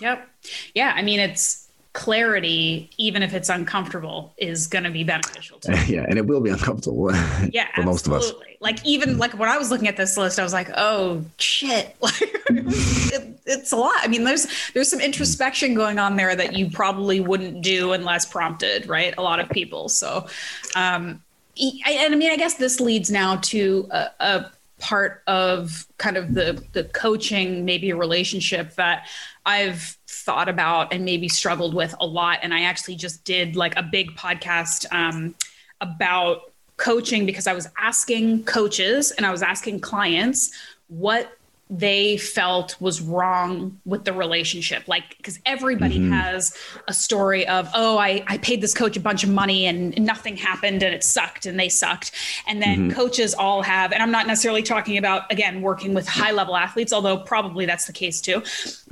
Yep. 0.00 0.28
Yeah. 0.74 0.92
I 0.94 1.02
mean, 1.02 1.20
it's, 1.20 1.66
clarity, 1.96 2.90
even 2.98 3.22
if 3.22 3.32
it's 3.32 3.48
uncomfortable, 3.48 4.34
is 4.36 4.66
going 4.66 4.84
to 4.84 4.90
be 4.90 5.02
beneficial 5.02 5.58
to 5.58 5.84
Yeah, 5.88 6.04
and 6.06 6.18
it 6.18 6.26
will 6.26 6.42
be 6.42 6.50
uncomfortable. 6.50 7.10
Yeah, 7.52 7.68
for 7.74 7.82
most 7.82 8.06
of 8.06 8.12
us. 8.12 8.32
Like 8.60 8.84
even 8.84 9.18
like 9.18 9.38
when 9.38 9.48
I 9.48 9.56
was 9.56 9.70
looking 9.70 9.88
at 9.88 9.96
this 9.96 10.16
list, 10.16 10.38
I 10.38 10.42
was 10.42 10.52
like, 10.52 10.68
oh 10.76 11.24
shit, 11.38 11.96
like 12.02 12.14
it, 12.20 13.35
it's 13.46 13.72
a 13.72 13.76
lot. 13.76 13.94
I 13.98 14.08
mean, 14.08 14.24
there's 14.24 14.46
there's 14.74 14.88
some 14.88 15.00
introspection 15.00 15.74
going 15.74 15.98
on 15.98 16.16
there 16.16 16.34
that 16.34 16.54
you 16.54 16.70
probably 16.70 17.20
wouldn't 17.20 17.62
do 17.62 17.92
unless 17.92 18.26
prompted, 18.26 18.88
right? 18.88 19.14
A 19.16 19.22
lot 19.22 19.40
of 19.40 19.48
people. 19.50 19.88
So, 19.88 20.26
um, 20.74 21.22
and 21.58 22.14
I 22.14 22.16
mean, 22.16 22.30
I 22.30 22.36
guess 22.36 22.54
this 22.54 22.80
leads 22.80 23.10
now 23.10 23.36
to 23.36 23.88
a, 23.90 24.06
a 24.20 24.50
part 24.78 25.22
of 25.26 25.86
kind 25.98 26.16
of 26.16 26.34
the 26.34 26.62
the 26.72 26.84
coaching, 26.84 27.64
maybe 27.64 27.90
a 27.90 27.96
relationship 27.96 28.74
that 28.74 29.06
I've 29.46 29.96
thought 30.06 30.48
about 30.48 30.92
and 30.92 31.04
maybe 31.04 31.28
struggled 31.28 31.72
with 31.72 31.94
a 32.00 32.06
lot. 32.06 32.40
And 32.42 32.52
I 32.52 32.62
actually 32.62 32.96
just 32.96 33.24
did 33.24 33.54
like 33.56 33.76
a 33.76 33.82
big 33.82 34.16
podcast 34.16 34.92
um, 34.92 35.34
about 35.80 36.52
coaching 36.76 37.24
because 37.24 37.46
I 37.46 37.54
was 37.54 37.68
asking 37.78 38.44
coaches 38.44 39.12
and 39.12 39.24
I 39.24 39.30
was 39.30 39.42
asking 39.42 39.80
clients 39.80 40.50
what 40.88 41.38
they 41.68 42.16
felt 42.16 42.80
was 42.80 43.00
wrong 43.00 43.80
with 43.84 44.04
the 44.04 44.12
relationship 44.12 44.86
like 44.86 45.16
because 45.16 45.40
everybody 45.44 45.98
mm-hmm. 45.98 46.12
has 46.12 46.56
a 46.86 46.92
story 46.92 47.46
of 47.48 47.68
oh 47.74 47.98
I, 47.98 48.22
I 48.28 48.38
paid 48.38 48.60
this 48.60 48.72
coach 48.72 48.96
a 48.96 49.00
bunch 49.00 49.24
of 49.24 49.30
money 49.30 49.66
and 49.66 50.00
nothing 50.00 50.36
happened 50.36 50.84
and 50.84 50.94
it 50.94 51.02
sucked 51.02 51.44
and 51.44 51.58
they 51.58 51.68
sucked 51.68 52.12
and 52.46 52.62
then 52.62 52.78
mm-hmm. 52.78 52.96
coaches 52.96 53.34
all 53.34 53.62
have 53.62 53.92
and 53.92 54.00
i'm 54.00 54.12
not 54.12 54.28
necessarily 54.28 54.62
talking 54.62 54.96
about 54.96 55.30
again 55.32 55.60
working 55.60 55.92
with 55.92 56.06
high 56.06 56.30
level 56.30 56.56
athletes 56.56 56.92
although 56.92 57.16
probably 57.16 57.66
that's 57.66 57.86
the 57.86 57.92
case 57.92 58.20
too 58.20 58.40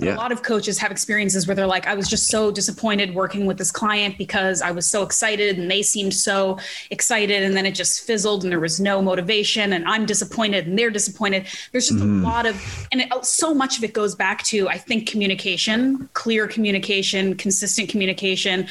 yeah. 0.00 0.12
a 0.12 0.16
lot 0.16 0.32
of 0.32 0.42
coaches 0.42 0.76
have 0.76 0.90
experiences 0.90 1.46
where 1.46 1.54
they're 1.54 1.68
like 1.68 1.86
i 1.86 1.94
was 1.94 2.08
just 2.08 2.26
so 2.26 2.50
disappointed 2.50 3.14
working 3.14 3.46
with 3.46 3.56
this 3.56 3.70
client 3.70 4.18
because 4.18 4.60
i 4.62 4.72
was 4.72 4.84
so 4.84 5.04
excited 5.04 5.56
and 5.56 5.70
they 5.70 5.80
seemed 5.80 6.12
so 6.12 6.58
excited 6.90 7.44
and 7.44 7.56
then 7.56 7.66
it 7.66 7.72
just 7.76 8.00
fizzled 8.00 8.42
and 8.42 8.50
there 8.50 8.58
was 8.58 8.80
no 8.80 9.00
motivation 9.00 9.72
and 9.72 9.84
i'm 9.86 10.04
disappointed 10.04 10.66
and 10.66 10.76
they're 10.76 10.90
disappointed 10.90 11.46
there's 11.70 11.88
just 11.88 12.00
mm-hmm. 12.00 12.24
a 12.24 12.28
lot 12.28 12.46
of 12.46 12.63
and 12.92 13.00
it, 13.00 13.24
so 13.24 13.54
much 13.54 13.78
of 13.78 13.84
it 13.84 13.92
goes 13.92 14.14
back 14.14 14.42
to 14.42 14.68
i 14.68 14.78
think 14.78 15.08
communication 15.08 16.08
clear 16.14 16.46
communication 16.46 17.34
consistent 17.34 17.88
communication 17.88 18.66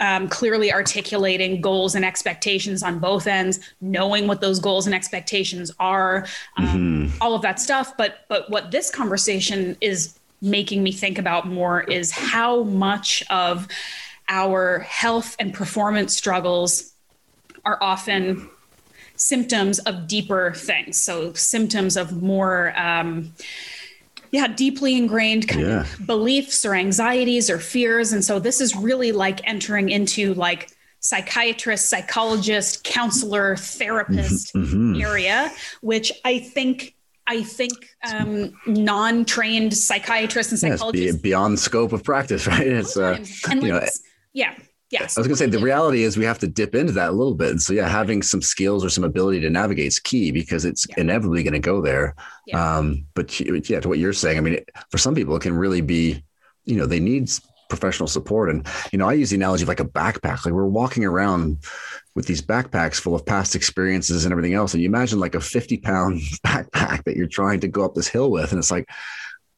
um, 0.00 0.28
clearly 0.28 0.72
articulating 0.72 1.60
goals 1.60 1.94
and 1.94 2.06
expectations 2.06 2.82
on 2.82 2.98
both 2.98 3.26
ends 3.26 3.60
knowing 3.82 4.26
what 4.26 4.40
those 4.40 4.58
goals 4.58 4.86
and 4.86 4.94
expectations 4.94 5.70
are 5.78 6.26
um, 6.56 6.66
mm-hmm. 6.66 7.22
all 7.22 7.34
of 7.34 7.42
that 7.42 7.60
stuff 7.60 7.96
but 7.96 8.24
but 8.28 8.48
what 8.50 8.70
this 8.70 8.90
conversation 8.90 9.76
is 9.80 10.18
making 10.40 10.82
me 10.82 10.92
think 10.92 11.18
about 11.18 11.46
more 11.46 11.82
is 11.82 12.10
how 12.10 12.62
much 12.64 13.22
of 13.30 13.66
our 14.28 14.80
health 14.80 15.36
and 15.38 15.52
performance 15.52 16.16
struggles 16.16 16.92
are 17.64 17.78
often 17.82 18.48
symptoms 19.16 19.78
of 19.80 20.06
deeper 20.06 20.52
things. 20.52 20.98
So 20.98 21.32
symptoms 21.34 21.96
of 21.96 22.22
more, 22.22 22.72
um, 22.78 23.32
yeah, 24.30 24.48
deeply 24.48 24.96
ingrained 24.96 25.48
kind 25.48 25.66
yeah. 25.66 25.80
of 25.82 26.06
beliefs 26.06 26.64
or 26.64 26.74
anxieties 26.74 27.48
or 27.48 27.58
fears. 27.58 28.12
And 28.12 28.24
so 28.24 28.38
this 28.38 28.60
is 28.60 28.74
really 28.74 29.12
like 29.12 29.40
entering 29.48 29.90
into 29.90 30.34
like 30.34 30.70
psychiatrist, 31.00 31.88
psychologist, 31.88 32.82
counselor, 32.82 33.56
therapist 33.56 34.54
mm-hmm. 34.54 35.00
area, 35.00 35.52
which 35.82 36.10
I 36.24 36.38
think 36.38 36.94
I 37.26 37.42
think 37.42 37.72
um, 38.12 38.52
non-trained 38.66 39.74
psychiatrists 39.74 40.52
and 40.52 40.60
psychologists 40.60 41.16
yeah, 41.16 41.22
beyond 41.22 41.58
scope 41.58 41.92
of 41.92 42.04
practice, 42.04 42.46
right? 42.48 42.66
It's 42.66 42.96
uh, 42.96 43.18
and 43.48 43.62
like, 43.62 43.62
you 43.62 43.68
know, 43.68 43.86
yeah, 44.32 44.54
Yes. 44.94 45.18
I 45.18 45.20
was 45.20 45.26
going 45.26 45.36
to 45.36 45.44
say 45.44 45.46
the 45.46 45.58
reality 45.58 46.04
is 46.04 46.16
we 46.16 46.24
have 46.24 46.38
to 46.38 46.46
dip 46.46 46.76
into 46.76 46.92
that 46.92 47.10
a 47.10 47.12
little 47.12 47.34
bit. 47.34 47.50
And 47.50 47.60
so, 47.60 47.72
yeah, 47.72 47.88
having 47.88 48.22
some 48.22 48.40
skills 48.40 48.84
or 48.84 48.88
some 48.88 49.02
ability 49.02 49.40
to 49.40 49.50
navigate 49.50 49.88
is 49.88 49.98
key 49.98 50.30
because 50.30 50.64
it's 50.64 50.86
yeah. 50.88 51.00
inevitably 51.00 51.42
going 51.42 51.52
to 51.52 51.58
go 51.58 51.82
there. 51.82 52.14
Yeah. 52.46 52.76
Um, 52.76 53.04
but 53.14 53.40
yeah, 53.40 53.80
to 53.80 53.88
what 53.88 53.98
you're 53.98 54.12
saying, 54.12 54.38
I 54.38 54.40
mean, 54.40 54.60
for 54.90 54.98
some 54.98 55.16
people, 55.16 55.34
it 55.34 55.42
can 55.42 55.56
really 55.56 55.80
be, 55.80 56.22
you 56.64 56.76
know, 56.76 56.86
they 56.86 57.00
need 57.00 57.28
professional 57.68 58.06
support. 58.06 58.50
And, 58.50 58.64
you 58.92 58.98
know, 58.98 59.08
I 59.08 59.14
use 59.14 59.30
the 59.30 59.36
analogy 59.36 59.64
of 59.64 59.68
like 59.68 59.80
a 59.80 59.84
backpack. 59.84 60.44
Like 60.44 60.54
we're 60.54 60.64
walking 60.64 61.04
around 61.04 61.58
with 62.14 62.26
these 62.26 62.40
backpacks 62.40 63.00
full 63.00 63.16
of 63.16 63.26
past 63.26 63.56
experiences 63.56 64.24
and 64.24 64.30
everything 64.30 64.54
else. 64.54 64.74
And 64.74 64.82
you 64.82 64.88
imagine 64.88 65.18
like 65.18 65.34
a 65.34 65.40
50 65.40 65.78
pound 65.78 66.20
backpack 66.46 67.02
that 67.02 67.16
you're 67.16 67.26
trying 67.26 67.58
to 67.60 67.68
go 67.68 67.84
up 67.84 67.94
this 67.94 68.06
hill 68.06 68.30
with. 68.30 68.52
And 68.52 68.60
it's 68.60 68.70
like, 68.70 68.88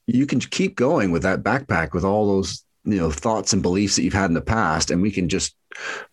you 0.06 0.24
can 0.24 0.40
keep 0.40 0.76
going 0.76 1.10
with 1.10 1.24
that 1.24 1.42
backpack 1.42 1.92
with 1.92 2.04
all 2.04 2.26
those 2.26 2.64
you 2.86 2.98
know 2.98 3.10
thoughts 3.10 3.52
and 3.52 3.62
beliefs 3.62 3.96
that 3.96 4.02
you've 4.02 4.12
had 4.12 4.30
in 4.30 4.34
the 4.34 4.40
past 4.40 4.90
and 4.90 5.02
we 5.02 5.10
can 5.10 5.28
just 5.28 5.54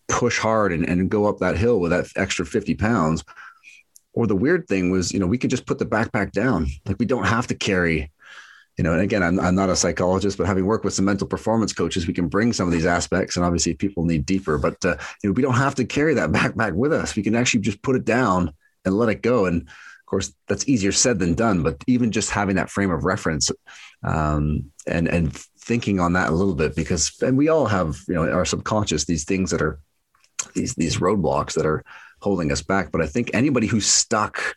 push 0.08 0.38
hard 0.38 0.72
and, 0.72 0.84
and 0.86 1.10
go 1.10 1.26
up 1.26 1.38
that 1.38 1.56
hill 1.56 1.80
with 1.80 1.90
that 1.90 2.06
extra 2.16 2.44
50 2.44 2.74
pounds. 2.74 3.24
Or 4.12 4.26
the 4.26 4.36
weird 4.36 4.68
thing 4.68 4.90
was 4.90 5.12
you 5.12 5.18
know 5.18 5.26
we 5.26 5.38
could 5.38 5.50
just 5.50 5.66
put 5.66 5.78
the 5.78 5.86
backpack 5.86 6.32
down. 6.32 6.66
Like 6.86 6.96
we 6.98 7.06
don't 7.06 7.26
have 7.26 7.46
to 7.48 7.54
carry 7.54 8.10
you 8.76 8.84
know 8.84 8.92
and 8.92 9.02
again 9.02 9.22
i'm, 9.22 9.38
I'm 9.38 9.54
not 9.54 9.70
a 9.70 9.76
psychologist 9.76 10.38
but 10.38 10.46
having 10.46 10.66
worked 10.66 10.84
with 10.84 10.94
some 10.94 11.04
mental 11.04 11.26
performance 11.26 11.72
coaches 11.72 12.06
we 12.06 12.14
can 12.14 12.28
bring 12.28 12.52
some 12.52 12.66
of 12.66 12.72
these 12.72 12.86
aspects 12.86 13.36
and 13.36 13.44
obviously 13.44 13.74
people 13.74 14.04
need 14.04 14.26
deeper 14.26 14.58
but 14.58 14.84
uh, 14.84 14.96
you 15.22 15.30
know 15.30 15.32
we 15.32 15.42
don't 15.42 15.54
have 15.54 15.74
to 15.76 15.84
carry 15.84 16.14
that 16.14 16.30
backpack 16.32 16.74
with 16.74 16.92
us. 16.92 17.16
We 17.16 17.22
can 17.22 17.34
actually 17.34 17.60
just 17.60 17.82
put 17.82 17.96
it 17.96 18.04
down 18.04 18.52
and 18.84 18.96
let 18.96 19.08
it 19.08 19.22
go. 19.22 19.46
And 19.46 19.62
of 19.62 20.06
course 20.06 20.34
that's 20.48 20.68
easier 20.68 20.92
said 20.92 21.18
than 21.18 21.34
done 21.34 21.62
but 21.62 21.82
even 21.86 22.12
just 22.12 22.30
having 22.30 22.56
that 22.56 22.70
frame 22.70 22.90
of 22.90 23.04
reference 23.04 23.50
um, 24.02 24.70
and 24.86 25.08
and 25.08 25.42
thinking 25.64 25.98
on 25.98 26.12
that 26.12 26.28
a 26.28 26.34
little 26.34 26.54
bit 26.54 26.76
because 26.76 27.12
and 27.22 27.38
we 27.38 27.48
all 27.48 27.66
have 27.66 27.96
you 28.06 28.14
know 28.14 28.30
our 28.30 28.44
subconscious 28.44 29.04
these 29.06 29.24
things 29.24 29.50
that 29.50 29.62
are 29.62 29.80
these 30.54 30.74
these 30.74 30.98
roadblocks 30.98 31.54
that 31.54 31.64
are 31.64 31.82
holding 32.20 32.52
us 32.52 32.60
back 32.60 32.92
but 32.92 33.00
i 33.00 33.06
think 33.06 33.30
anybody 33.32 33.66
who's 33.66 33.86
stuck 33.86 34.54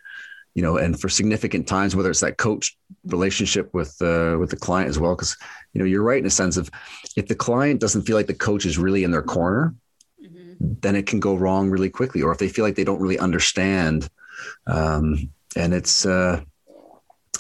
you 0.54 0.62
know 0.62 0.76
and 0.76 1.00
for 1.00 1.08
significant 1.08 1.66
times 1.66 1.96
whether 1.96 2.10
it's 2.10 2.20
that 2.20 2.38
coach 2.38 2.78
relationship 3.06 3.74
with 3.74 3.96
uh, 4.02 4.36
with 4.38 4.50
the 4.50 4.58
client 4.58 4.90
as 4.90 5.00
well 5.00 5.16
because 5.16 5.38
you 5.74 5.80
know 5.80 5.86
you're 5.86 6.04
right 6.04 6.20
in 6.20 6.26
a 6.26 6.42
sense 6.42 6.58
of 6.58 6.70
if 7.16 7.28
the 7.28 7.36
client 7.36 7.80
doesn't 7.80 8.02
feel 8.02 8.18
like 8.18 8.28
the 8.28 8.34
coach 8.34 8.66
is 8.66 8.78
really 8.78 9.06
in 9.06 9.12
their 9.12 9.22
corner 9.22 9.74
mm-hmm. 10.22 10.74
then 10.82 10.96
it 10.96 11.06
can 11.06 11.22
go 11.22 11.36
wrong 11.36 11.70
really 11.70 11.90
quickly 11.90 12.22
or 12.22 12.32
if 12.34 12.38
they 12.38 12.50
feel 12.50 12.66
like 12.66 12.76
they 12.76 12.84
don't 12.84 13.02
really 13.02 13.20
understand 13.20 14.10
um, 14.68 15.30
and 15.56 15.74
it's 15.74 16.06
uh, 16.06 16.42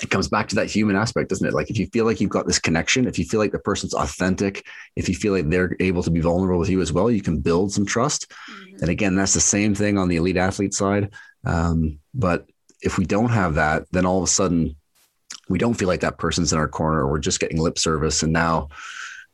it 0.03 0.09
comes 0.09 0.27
back 0.27 0.47
to 0.49 0.55
that 0.55 0.69
human 0.69 0.95
aspect, 0.95 1.29
doesn't 1.29 1.47
it? 1.47 1.53
Like 1.53 1.69
if 1.69 1.77
you 1.77 1.87
feel 1.87 2.05
like 2.05 2.19
you've 2.19 2.29
got 2.29 2.47
this 2.47 2.59
connection, 2.59 3.07
if 3.07 3.17
you 3.17 3.25
feel 3.25 3.39
like 3.39 3.51
the 3.51 3.59
person's 3.59 3.93
authentic, 3.93 4.65
if 4.95 5.07
you 5.09 5.15
feel 5.15 5.33
like 5.33 5.49
they're 5.49 5.75
able 5.79 6.03
to 6.03 6.11
be 6.11 6.19
vulnerable 6.19 6.59
with 6.59 6.69
you 6.69 6.81
as 6.81 6.93
well, 6.93 7.09
you 7.09 7.21
can 7.21 7.39
build 7.39 7.71
some 7.71 7.85
trust. 7.85 8.29
Mm-hmm. 8.29 8.77
And 8.81 8.89
again, 8.89 9.15
that's 9.15 9.33
the 9.33 9.39
same 9.39 9.75
thing 9.75 9.97
on 9.97 10.07
the 10.07 10.17
elite 10.17 10.37
athlete 10.37 10.73
side. 10.73 11.13
Um, 11.45 11.99
but 12.13 12.47
if 12.81 12.97
we 12.97 13.05
don't 13.05 13.29
have 13.29 13.55
that, 13.55 13.85
then 13.91 14.05
all 14.05 14.17
of 14.17 14.23
a 14.23 14.27
sudden 14.27 14.75
we 15.49 15.57
don't 15.57 15.73
feel 15.73 15.87
like 15.87 16.01
that 16.01 16.17
person's 16.17 16.53
in 16.53 16.59
our 16.59 16.67
corner 16.67 16.99
or 16.99 17.11
we're 17.11 17.19
just 17.19 17.39
getting 17.39 17.59
lip 17.59 17.79
service. 17.79 18.23
And 18.23 18.33
now, 18.33 18.69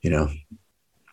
you 0.01 0.09
know, 0.09 0.29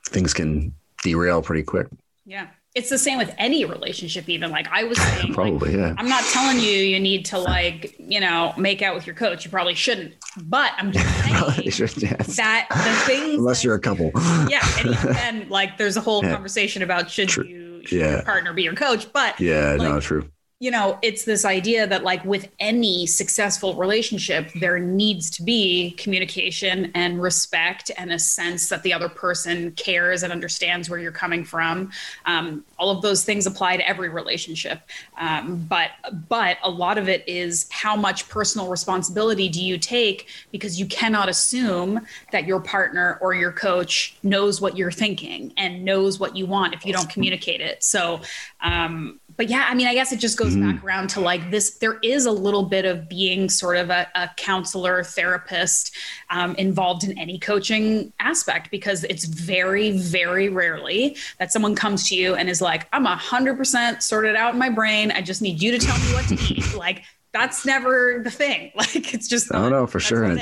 things 0.08 0.34
can 0.34 0.74
derail 1.02 1.42
pretty 1.42 1.62
quick. 1.62 1.88
Yeah 2.24 2.48
it's 2.74 2.88
the 2.88 2.98
same 2.98 3.18
with 3.18 3.34
any 3.38 3.64
relationship 3.64 4.28
even 4.28 4.50
like 4.50 4.68
i 4.70 4.84
was 4.84 4.98
saying 5.02 5.34
probably 5.34 5.70
like, 5.70 5.78
yeah 5.78 5.94
i'm 5.98 6.08
not 6.08 6.22
telling 6.24 6.58
you 6.58 6.70
you 6.70 7.00
need 7.00 7.24
to 7.24 7.38
like 7.38 7.94
you 7.98 8.20
know 8.20 8.52
make 8.56 8.82
out 8.82 8.94
with 8.94 9.06
your 9.06 9.16
coach 9.16 9.44
you 9.44 9.50
probably 9.50 9.74
shouldn't 9.74 10.14
but 10.44 10.72
i'm 10.76 10.92
just 10.92 11.24
saying 11.24 11.70
should, 11.70 12.02
yes. 12.02 12.36
that 12.36 12.66
the 12.70 13.12
things 13.12 13.38
unless 13.38 13.60
that, 13.60 13.64
you're 13.64 13.74
a 13.74 13.80
couple 13.80 14.10
yeah 14.48 14.66
and, 14.78 15.16
and 15.18 15.50
like 15.50 15.76
there's 15.78 15.96
a 15.96 16.00
whole 16.00 16.24
yeah. 16.24 16.32
conversation 16.32 16.82
about 16.82 17.10
should 17.10 17.28
true. 17.28 17.44
you 17.44 17.82
should 17.86 17.98
yeah. 17.98 18.10
your 18.10 18.22
partner 18.22 18.52
be 18.52 18.62
your 18.62 18.74
coach 18.74 19.12
but 19.12 19.38
yeah 19.40 19.70
like, 19.78 19.88
no 19.88 20.00
true 20.00 20.30
you 20.60 20.70
know, 20.70 20.98
it's 21.00 21.24
this 21.24 21.46
idea 21.46 21.86
that, 21.86 22.04
like, 22.04 22.22
with 22.22 22.50
any 22.60 23.06
successful 23.06 23.74
relationship, 23.76 24.52
there 24.56 24.78
needs 24.78 25.30
to 25.30 25.42
be 25.42 25.92
communication 25.92 26.92
and 26.94 27.22
respect 27.22 27.90
and 27.96 28.12
a 28.12 28.18
sense 28.18 28.68
that 28.68 28.82
the 28.82 28.92
other 28.92 29.08
person 29.08 29.72
cares 29.72 30.22
and 30.22 30.30
understands 30.30 30.90
where 30.90 30.98
you're 30.98 31.12
coming 31.12 31.46
from. 31.46 31.90
Um, 32.26 32.62
all 32.78 32.90
of 32.90 33.00
those 33.00 33.24
things 33.24 33.46
apply 33.46 33.78
to 33.78 33.88
every 33.88 34.10
relationship. 34.10 34.82
Um, 35.18 35.64
but, 35.66 35.92
but 36.28 36.58
a 36.62 36.68
lot 36.68 36.98
of 36.98 37.08
it 37.08 37.26
is 37.26 37.66
how 37.70 37.96
much 37.96 38.28
personal 38.28 38.68
responsibility 38.68 39.48
do 39.48 39.64
you 39.64 39.78
take 39.78 40.28
because 40.52 40.78
you 40.78 40.84
cannot 40.84 41.30
assume 41.30 42.06
that 42.32 42.46
your 42.46 42.60
partner 42.60 43.16
or 43.22 43.32
your 43.32 43.52
coach 43.52 44.14
knows 44.22 44.60
what 44.60 44.76
you're 44.76 44.92
thinking 44.92 45.54
and 45.56 45.86
knows 45.86 46.20
what 46.20 46.36
you 46.36 46.44
want 46.44 46.74
if 46.74 46.84
you 46.84 46.92
don't 46.92 47.08
communicate 47.08 47.62
it. 47.62 47.82
So, 47.82 48.20
um, 48.60 49.20
but 49.40 49.48
yeah, 49.48 49.64
I 49.66 49.74
mean, 49.74 49.86
I 49.86 49.94
guess 49.94 50.12
it 50.12 50.18
just 50.18 50.36
goes 50.36 50.54
mm-hmm. 50.54 50.70
back 50.70 50.84
around 50.84 51.08
to 51.10 51.20
like 51.22 51.50
this. 51.50 51.70
There 51.78 51.98
is 52.02 52.26
a 52.26 52.30
little 52.30 52.64
bit 52.64 52.84
of 52.84 53.08
being 53.08 53.48
sort 53.48 53.78
of 53.78 53.88
a, 53.88 54.06
a 54.14 54.28
counselor, 54.36 55.02
therapist 55.02 55.96
um, 56.28 56.54
involved 56.56 57.04
in 57.04 57.18
any 57.18 57.38
coaching 57.38 58.12
aspect 58.20 58.70
because 58.70 59.02
it's 59.04 59.24
very, 59.24 59.92
very 59.92 60.50
rarely 60.50 61.16
that 61.38 61.52
someone 61.52 61.74
comes 61.74 62.06
to 62.10 62.16
you 62.16 62.34
and 62.34 62.50
is 62.50 62.60
like, 62.60 62.86
I'm 62.92 63.06
a 63.06 63.16
hundred 63.16 63.56
percent 63.56 64.02
sorted 64.02 64.36
out 64.36 64.52
in 64.52 64.58
my 64.58 64.68
brain. 64.68 65.10
I 65.10 65.22
just 65.22 65.40
need 65.40 65.62
you 65.62 65.70
to 65.70 65.78
tell 65.78 65.98
me 65.98 66.12
what 66.12 66.28
to 66.28 66.34
eat. 66.34 66.74
like 66.76 67.02
that's 67.32 67.64
never 67.64 68.20
the 68.22 68.30
thing. 68.30 68.72
Like 68.76 69.14
it's 69.14 69.26
just. 69.26 69.54
I 69.54 69.58
don't 69.58 69.70
know 69.70 69.86
for 69.86 70.00
sure. 70.00 70.24
And 70.24 70.38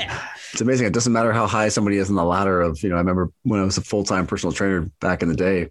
it's 0.51 0.59
amazing. 0.59 0.87
It 0.87 0.93
doesn't 0.93 1.13
matter 1.13 1.31
how 1.31 1.47
high 1.47 1.69
somebody 1.69 1.97
is 1.97 2.09
in 2.09 2.15
the 2.15 2.25
ladder 2.25 2.59
of, 2.59 2.83
you 2.83 2.89
know, 2.89 2.95
I 2.95 2.99
remember 2.99 3.31
when 3.43 3.61
I 3.61 3.63
was 3.63 3.77
a 3.77 3.81
full 3.81 4.03
time 4.03 4.27
personal 4.27 4.51
trainer 4.51 4.91
back 4.99 5.21
in 5.21 5.29
the 5.29 5.35
day, 5.35 5.69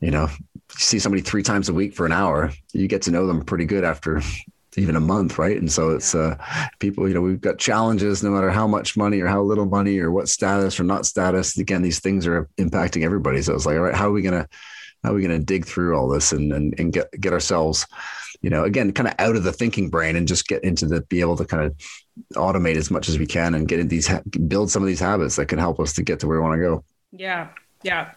you 0.00 0.10
know, 0.10 0.28
you 0.74 0.80
see 0.80 0.98
somebody 0.98 1.22
three 1.22 1.42
times 1.42 1.68
a 1.68 1.74
week 1.74 1.94
for 1.94 2.06
an 2.06 2.12
hour, 2.12 2.52
you 2.72 2.88
get 2.88 3.02
to 3.02 3.10
know 3.10 3.26
them 3.26 3.44
pretty 3.44 3.64
good 3.64 3.84
after 3.84 4.20
even 4.76 4.96
a 4.96 5.00
month, 5.00 5.38
right? 5.38 5.58
And 5.58 5.70
so 5.70 5.90
it's 5.90 6.14
uh, 6.14 6.36
people, 6.78 7.06
you 7.06 7.14
know, 7.14 7.20
we've 7.20 7.40
got 7.40 7.58
challenges 7.58 8.22
no 8.22 8.30
matter 8.30 8.50
how 8.50 8.66
much 8.66 8.96
money 8.96 9.20
or 9.20 9.26
how 9.26 9.42
little 9.42 9.66
money 9.66 9.98
or 9.98 10.10
what 10.10 10.28
status 10.28 10.80
or 10.80 10.84
not 10.84 11.04
status. 11.04 11.58
Again, 11.58 11.82
these 11.82 12.00
things 12.00 12.26
are 12.26 12.48
impacting 12.58 13.04
everybody. 13.04 13.42
So 13.42 13.54
it's 13.54 13.66
like, 13.66 13.76
all 13.76 13.82
right, 13.82 13.94
how 13.94 14.08
are 14.08 14.12
we 14.12 14.22
gonna 14.22 14.48
how 15.04 15.10
are 15.10 15.14
we 15.14 15.22
gonna 15.22 15.38
dig 15.38 15.66
through 15.66 15.96
all 15.96 16.08
this 16.08 16.32
and 16.32 16.52
and, 16.52 16.74
and 16.78 16.92
get 16.92 17.08
get 17.20 17.32
ourselves, 17.32 17.86
you 18.40 18.48
know, 18.48 18.64
again, 18.64 18.92
kind 18.92 19.08
of 19.08 19.14
out 19.18 19.36
of 19.36 19.44
the 19.44 19.52
thinking 19.52 19.90
brain 19.90 20.16
and 20.16 20.26
just 20.26 20.48
get 20.48 20.64
into 20.64 20.86
the 20.86 21.02
be 21.02 21.20
able 21.20 21.36
to 21.36 21.44
kind 21.44 21.64
of 21.64 21.76
automate 22.34 22.76
as 22.76 22.90
much 22.90 23.08
as 23.08 23.18
we 23.18 23.26
can 23.26 23.54
and 23.54 23.68
get 23.68 23.80
in 23.80 23.88
these 23.88 24.10
build 24.48 24.70
some 24.70 24.82
of 24.82 24.86
these 24.86 25.00
habits 25.00 25.36
that 25.36 25.46
can 25.46 25.58
help 25.58 25.80
us 25.80 25.92
to 25.94 26.02
get 26.02 26.20
to 26.20 26.26
where 26.26 26.38
we 26.38 26.42
want 26.42 26.58
to 26.58 26.66
go. 26.66 26.84
Yeah, 27.10 27.48
yeah. 27.82 28.12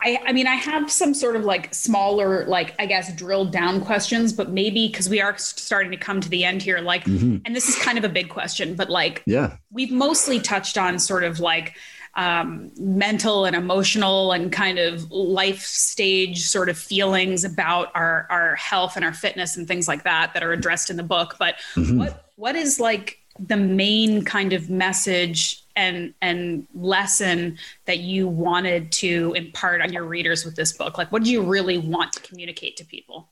I 0.00 0.20
I 0.26 0.32
mean 0.32 0.46
I 0.46 0.54
have 0.54 0.90
some 0.90 1.14
sort 1.14 1.36
of 1.36 1.44
like 1.44 1.74
smaller 1.74 2.46
like 2.46 2.74
I 2.78 2.86
guess 2.86 3.12
drilled 3.14 3.52
down 3.52 3.80
questions 3.84 4.32
but 4.32 4.50
maybe 4.50 4.88
cuz 4.88 5.08
we 5.08 5.20
are 5.20 5.36
starting 5.38 5.90
to 5.90 5.96
come 5.96 6.20
to 6.20 6.28
the 6.28 6.44
end 6.44 6.62
here 6.62 6.78
like 6.80 7.04
mm-hmm. 7.04 7.38
and 7.44 7.54
this 7.54 7.68
is 7.68 7.76
kind 7.76 7.98
of 7.98 8.04
a 8.04 8.08
big 8.08 8.28
question 8.28 8.74
but 8.74 8.90
like 8.90 9.22
yeah. 9.26 9.56
We've 9.72 9.92
mostly 9.92 10.40
touched 10.40 10.76
on 10.76 10.98
sort 10.98 11.22
of 11.22 11.38
like 11.38 11.76
um, 12.14 12.72
mental 12.76 13.44
and 13.44 13.54
emotional 13.54 14.32
and 14.32 14.50
kind 14.50 14.78
of 14.78 15.10
life 15.12 15.60
stage 15.60 16.40
sort 16.40 16.68
of 16.68 16.76
feelings 16.76 17.44
about 17.44 17.92
our 17.94 18.26
our 18.30 18.56
health 18.56 18.96
and 18.96 19.04
our 19.04 19.12
fitness 19.12 19.56
and 19.56 19.68
things 19.68 19.86
like 19.86 20.02
that 20.02 20.34
that 20.34 20.42
are 20.42 20.52
addressed 20.52 20.90
in 20.90 20.96
the 20.96 21.04
book 21.04 21.36
but 21.38 21.54
mm-hmm. 21.74 21.98
what 21.98 22.30
what 22.34 22.56
is 22.56 22.80
like 22.80 23.19
the 23.46 23.56
main 23.56 24.24
kind 24.24 24.52
of 24.52 24.70
message 24.70 25.64
and 25.76 26.12
and 26.20 26.66
lesson 26.74 27.58
that 27.86 27.98
you 27.98 28.28
wanted 28.28 28.92
to 28.92 29.32
impart 29.34 29.80
on 29.80 29.92
your 29.92 30.04
readers 30.04 30.44
with 30.44 30.56
this 30.56 30.72
book 30.72 30.98
like 30.98 31.10
what 31.10 31.22
do 31.22 31.30
you 31.30 31.42
really 31.42 31.78
want 31.78 32.12
to 32.12 32.20
communicate 32.20 32.76
to 32.76 32.84
people 32.84 33.28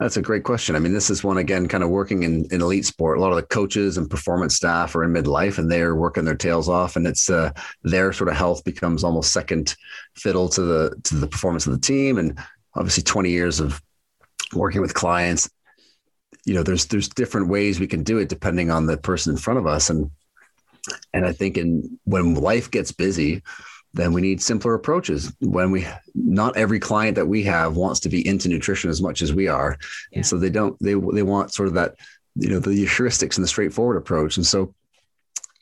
that's 0.00 0.16
a 0.16 0.22
great 0.22 0.42
question. 0.42 0.74
I 0.74 0.80
mean, 0.80 0.92
this 0.92 1.08
is 1.08 1.22
one 1.22 1.38
again, 1.38 1.68
kind 1.68 1.84
of 1.84 1.88
working 1.88 2.24
in, 2.24 2.46
in 2.50 2.60
elite 2.60 2.84
sport. 2.84 3.16
A 3.16 3.20
lot 3.20 3.30
of 3.30 3.36
the 3.36 3.42
coaches 3.42 3.96
and 3.96 4.10
performance 4.10 4.56
staff 4.56 4.96
are 4.96 5.04
in 5.04 5.12
midlife, 5.12 5.56
and 5.56 5.70
they're 5.70 5.94
working 5.94 6.24
their 6.24 6.34
tails 6.34 6.68
off, 6.68 6.96
and 6.96 7.06
it's 7.06 7.30
uh, 7.30 7.52
their 7.84 8.12
sort 8.12 8.28
of 8.28 8.34
health 8.34 8.64
becomes 8.64 9.04
almost 9.04 9.32
second 9.32 9.76
fiddle 10.16 10.48
to 10.48 10.62
the 10.62 11.00
to 11.04 11.14
the 11.14 11.28
performance 11.28 11.66
of 11.66 11.72
the 11.72 11.78
team. 11.78 12.18
And 12.18 12.36
obviously, 12.74 13.04
twenty 13.04 13.30
years 13.30 13.60
of 13.60 13.80
working 14.52 14.80
with 14.80 14.94
clients, 14.94 15.48
you 16.44 16.54
know, 16.54 16.62
there's 16.62 16.86
there's 16.86 17.08
different 17.08 17.48
ways 17.48 17.80
we 17.80 17.86
can 17.86 18.02
do 18.02 18.18
it 18.18 18.28
depending 18.28 18.70
on 18.70 18.86
the 18.86 18.96
person 18.96 19.32
in 19.32 19.38
front 19.38 19.58
of 19.58 19.66
us, 19.66 19.90
and 19.90 20.10
and 21.12 21.24
I 21.24 21.32
think 21.32 21.56
in 21.56 21.98
when 22.04 22.34
life 22.34 22.70
gets 22.70 22.92
busy, 22.92 23.42
then 23.94 24.12
we 24.12 24.20
need 24.20 24.42
simpler 24.42 24.74
approaches. 24.74 25.32
When 25.40 25.70
we 25.70 25.86
not 26.14 26.56
every 26.56 26.80
client 26.80 27.14
that 27.16 27.26
we 27.26 27.42
have 27.44 27.76
wants 27.76 28.00
to 28.00 28.08
be 28.08 28.26
into 28.26 28.48
nutrition 28.48 28.90
as 28.90 29.00
much 29.00 29.22
as 29.22 29.32
we 29.32 29.48
are, 29.48 29.78
yeah. 30.10 30.18
and 30.18 30.26
so 30.26 30.38
they 30.38 30.50
don't 30.50 30.76
they 30.80 30.94
they 30.94 31.22
want 31.22 31.54
sort 31.54 31.68
of 31.68 31.74
that 31.74 31.94
you 32.36 32.50
know 32.50 32.58
the 32.58 32.84
heuristics 32.84 33.36
and 33.36 33.44
the 33.44 33.48
straightforward 33.48 33.96
approach. 33.96 34.36
And 34.36 34.46
so, 34.46 34.74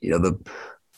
you 0.01 0.11
know 0.11 0.19
the 0.19 0.39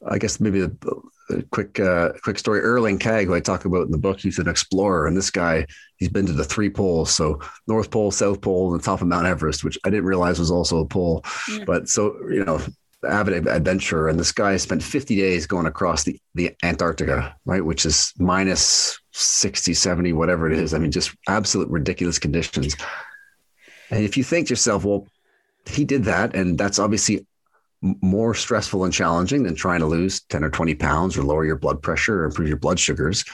I 0.09 0.19
guess 0.19 0.41
maybe 0.41 0.61
the, 0.61 1.03
quick 1.51 1.81
uh, 1.81 2.13
quick 2.23 2.39
story. 2.39 2.61
Erling 2.61 2.99
Kagge, 2.99 3.27
who 3.27 3.35
I 3.35 3.41
talk 3.41 3.65
about 3.65 3.87
in 3.87 3.91
the 3.91 3.99
book, 3.99 4.21
he's 4.21 4.39
an 4.39 4.49
explorer, 4.49 5.07
and 5.07 5.17
this 5.17 5.31
guy 5.31 5.67
he's 5.97 6.09
been 6.09 6.27
to 6.27 6.33
the 6.33 6.45
three 6.45 6.71
poles, 6.71 7.15
so 7.15 7.41
North 7.67 7.91
Pole, 7.91 8.11
South 8.11 8.41
Pole, 8.41 8.73
and 8.73 8.81
the 8.81 8.85
top 8.85 9.01
of 9.01 9.09
Mount 9.09 9.27
Everest, 9.27 9.65
which 9.65 9.79
I 9.85 9.91
didn't 9.91 10.07
realize 10.07 10.39
was 10.39 10.51
also 10.51 10.79
a 10.79 10.87
pole. 10.87 11.25
Yeah. 11.51 11.65
But 11.67 11.89
so 11.89 12.17
you 12.31 12.45
know 12.45 12.61
avid 13.05 13.47
adventurer, 13.47 14.09
and 14.09 14.19
this 14.19 14.33
guy 14.33 14.57
spent 14.57 14.83
50 14.83 15.17
days 15.17 15.47
going 15.47 15.67
across 15.67 16.05
the, 16.05 16.19
the 16.35 16.53
Antarctica, 16.63 17.37
right, 17.45 17.65
which 17.65 17.85
is 17.87 18.13
minus 18.19 18.99
60, 19.13 19.75
70, 19.75 20.13
whatever 20.13 20.51
it 20.51 20.59
is. 20.59 20.75
I 20.75 20.79
mean, 20.79 20.91
just 20.91 21.15
absolute 21.29 21.69
ridiculous 21.69 22.19
conditions. 22.19 22.77
And 23.91 24.03
if 24.03 24.17
you 24.17 24.25
think 24.25 24.47
to 24.47 24.53
yourself, 24.53 24.85
well, 24.85 25.07
he 25.67 25.85
did 25.85 26.05
that, 26.05 26.35
and 26.35 26.59
that's 26.59 26.79
obviously 26.79 27.27
more 28.03 28.35
stressful 28.35 28.85
and 28.85 28.93
challenging 28.93 29.43
than 29.43 29.55
trying 29.55 29.81
to 29.81 29.87
lose 29.87 30.23
10 30.23 30.43
or 30.43 30.51
20 30.51 30.75
pounds 30.75 31.17
or 31.17 31.23
lower 31.23 31.45
your 31.45 31.57
blood 31.57 31.83
pressure 31.83 32.23
or 32.23 32.25
improve 32.25 32.49
your 32.49 32.57
blood 32.57 32.81
sugars. 32.81 33.25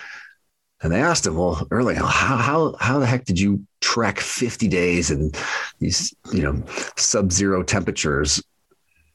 And 0.83 0.93
they 0.93 1.01
asked 1.01 1.27
him, 1.27 1.37
well, 1.37 1.67
Erling, 1.71 1.97
how, 1.97 2.07
how, 2.07 2.75
how 2.81 2.99
the 2.99 3.07
heck 3.07 3.27
did 3.27 3.39
you 3.39 3.65
trek 3.81 4.19
50 4.19 4.67
days 4.69 5.11
in 5.11 5.33
these, 5.79 6.15
you 6.33 6.43
know, 6.43 6.63
sub-zero 6.97 7.63
temperatures 7.63 8.43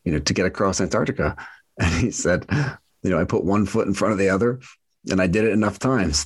you 0.06 0.12
know, 0.12 0.20
to 0.20 0.34
get 0.34 0.46
across 0.46 0.80
Antarctica. 0.80 1.36
And 1.78 1.94
he 1.94 2.10
said, 2.10 2.46
you 3.04 3.10
know, 3.10 3.20
I 3.20 3.26
put 3.26 3.44
one 3.44 3.66
foot 3.66 3.86
in 3.86 3.94
front 3.94 4.14
of 4.14 4.18
the 4.18 4.30
other 4.30 4.62
and 5.12 5.22
I 5.22 5.28
did 5.28 5.44
it 5.44 5.52
enough 5.52 5.78
times. 5.78 6.26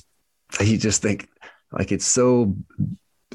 You 0.60 0.78
just 0.78 1.02
think 1.02 1.28
like 1.72 1.90
it's 1.90 2.04
so, 2.04 2.54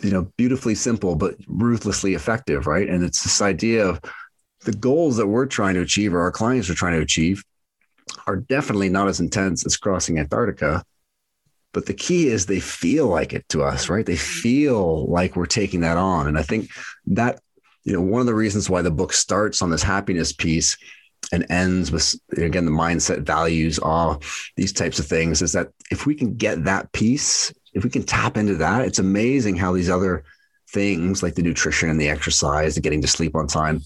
you 0.02 0.12
know, 0.12 0.32
beautifully 0.38 0.76
simple, 0.76 1.18
but 1.18 1.36
ruthlessly 1.46 2.14
effective, 2.14 2.68
right? 2.68 2.88
And 2.88 3.04
it's 3.04 3.22
this 3.24 3.42
idea 3.42 3.86
of 3.86 4.00
the 4.66 4.74
goals 4.74 5.18
that 5.18 5.28
we're 5.28 5.46
trying 5.46 5.76
to 5.76 5.82
achieve 5.82 6.14
or 6.14 6.22
our 6.22 6.32
clients 6.32 6.70
are 6.70 6.76
trying 6.76 6.98
to 6.98 7.04
achieve 7.04 7.44
are 8.28 8.38
definitely 8.38 8.90
not 8.90 9.08
as 9.08 9.20
intense 9.20 9.66
as 9.66 9.78
crossing 9.78 10.20
Antarctica. 10.20 10.84
But 11.74 11.86
the 11.86 11.94
key 11.94 12.28
is 12.28 12.46
they 12.46 12.60
feel 12.60 13.08
like 13.08 13.34
it 13.34 13.48
to 13.50 13.64
us, 13.64 13.90
right? 13.90 14.06
They 14.06 14.14
mm-hmm. 14.14 14.42
feel 14.42 15.08
like 15.08 15.36
we're 15.36 15.46
taking 15.46 15.82
that 15.82 15.98
on. 15.98 16.28
And 16.28 16.38
I 16.38 16.42
think 16.42 16.70
that 17.08 17.40
you 17.84 17.94
know, 17.94 18.02
one 18.02 18.20
of 18.20 18.26
the 18.26 18.34
reasons 18.34 18.70
why 18.70 18.82
the 18.82 18.92
book 18.92 19.14
starts 19.14 19.62
on 19.62 19.70
this 19.70 19.84
happiness 19.84 20.34
piece 20.34 20.76
and 21.32 21.46
ends 21.50 21.92
with 21.92 22.16
again 22.38 22.66
the 22.66 22.72
mindset, 22.72 23.22
values, 23.22 23.80
all 23.80 24.22
these 24.58 24.74
types 24.74 25.00
of 25.00 25.06
things 25.06 25.42
is 25.42 25.52
that 25.54 25.70
if 25.92 26.06
we 26.06 26.16
can 26.16 26.36
get 26.36 26.64
that 26.64 26.92
piece, 26.94 27.54
if 27.74 27.84
we 27.84 27.90
can 27.90 28.04
tap 28.04 28.38
into 28.38 28.56
that, 28.56 28.86
it's 28.86 29.00
amazing 29.00 29.56
how 29.56 29.72
these 29.72 29.90
other 29.90 30.24
things 30.72 31.22
like 31.22 31.36
the 31.36 31.44
nutrition 31.44 31.90
and 31.90 32.02
the 32.02 32.10
exercise, 32.10 32.76
the 32.76 32.82
getting 32.82 33.02
to 33.02 33.08
sleep 33.08 33.36
on 33.36 33.48
time, 33.48 33.82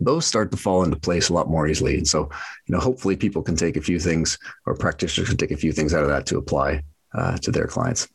those 0.00 0.26
start 0.26 0.50
to 0.50 0.56
fall 0.56 0.82
into 0.84 0.96
place 0.96 1.28
a 1.28 1.34
lot 1.34 1.48
more 1.48 1.68
easily. 1.68 1.96
And 1.96 2.06
so, 2.06 2.30
you 2.66 2.74
know, 2.74 2.80
hopefully 2.80 3.16
people 3.16 3.42
can 3.42 3.56
take 3.56 3.76
a 3.76 3.82
few 3.82 3.98
things 3.98 4.38
or 4.66 4.74
practitioners 4.74 5.28
can 5.28 5.38
take 5.38 5.50
a 5.50 5.56
few 5.56 5.72
things 5.72 5.94
out 5.94 6.02
of 6.02 6.08
that 6.08 6.26
to 6.26 6.38
apply 6.38 6.82
uh, 7.14 7.36
to 7.38 7.50
their 7.50 7.66
clients. 7.66 8.08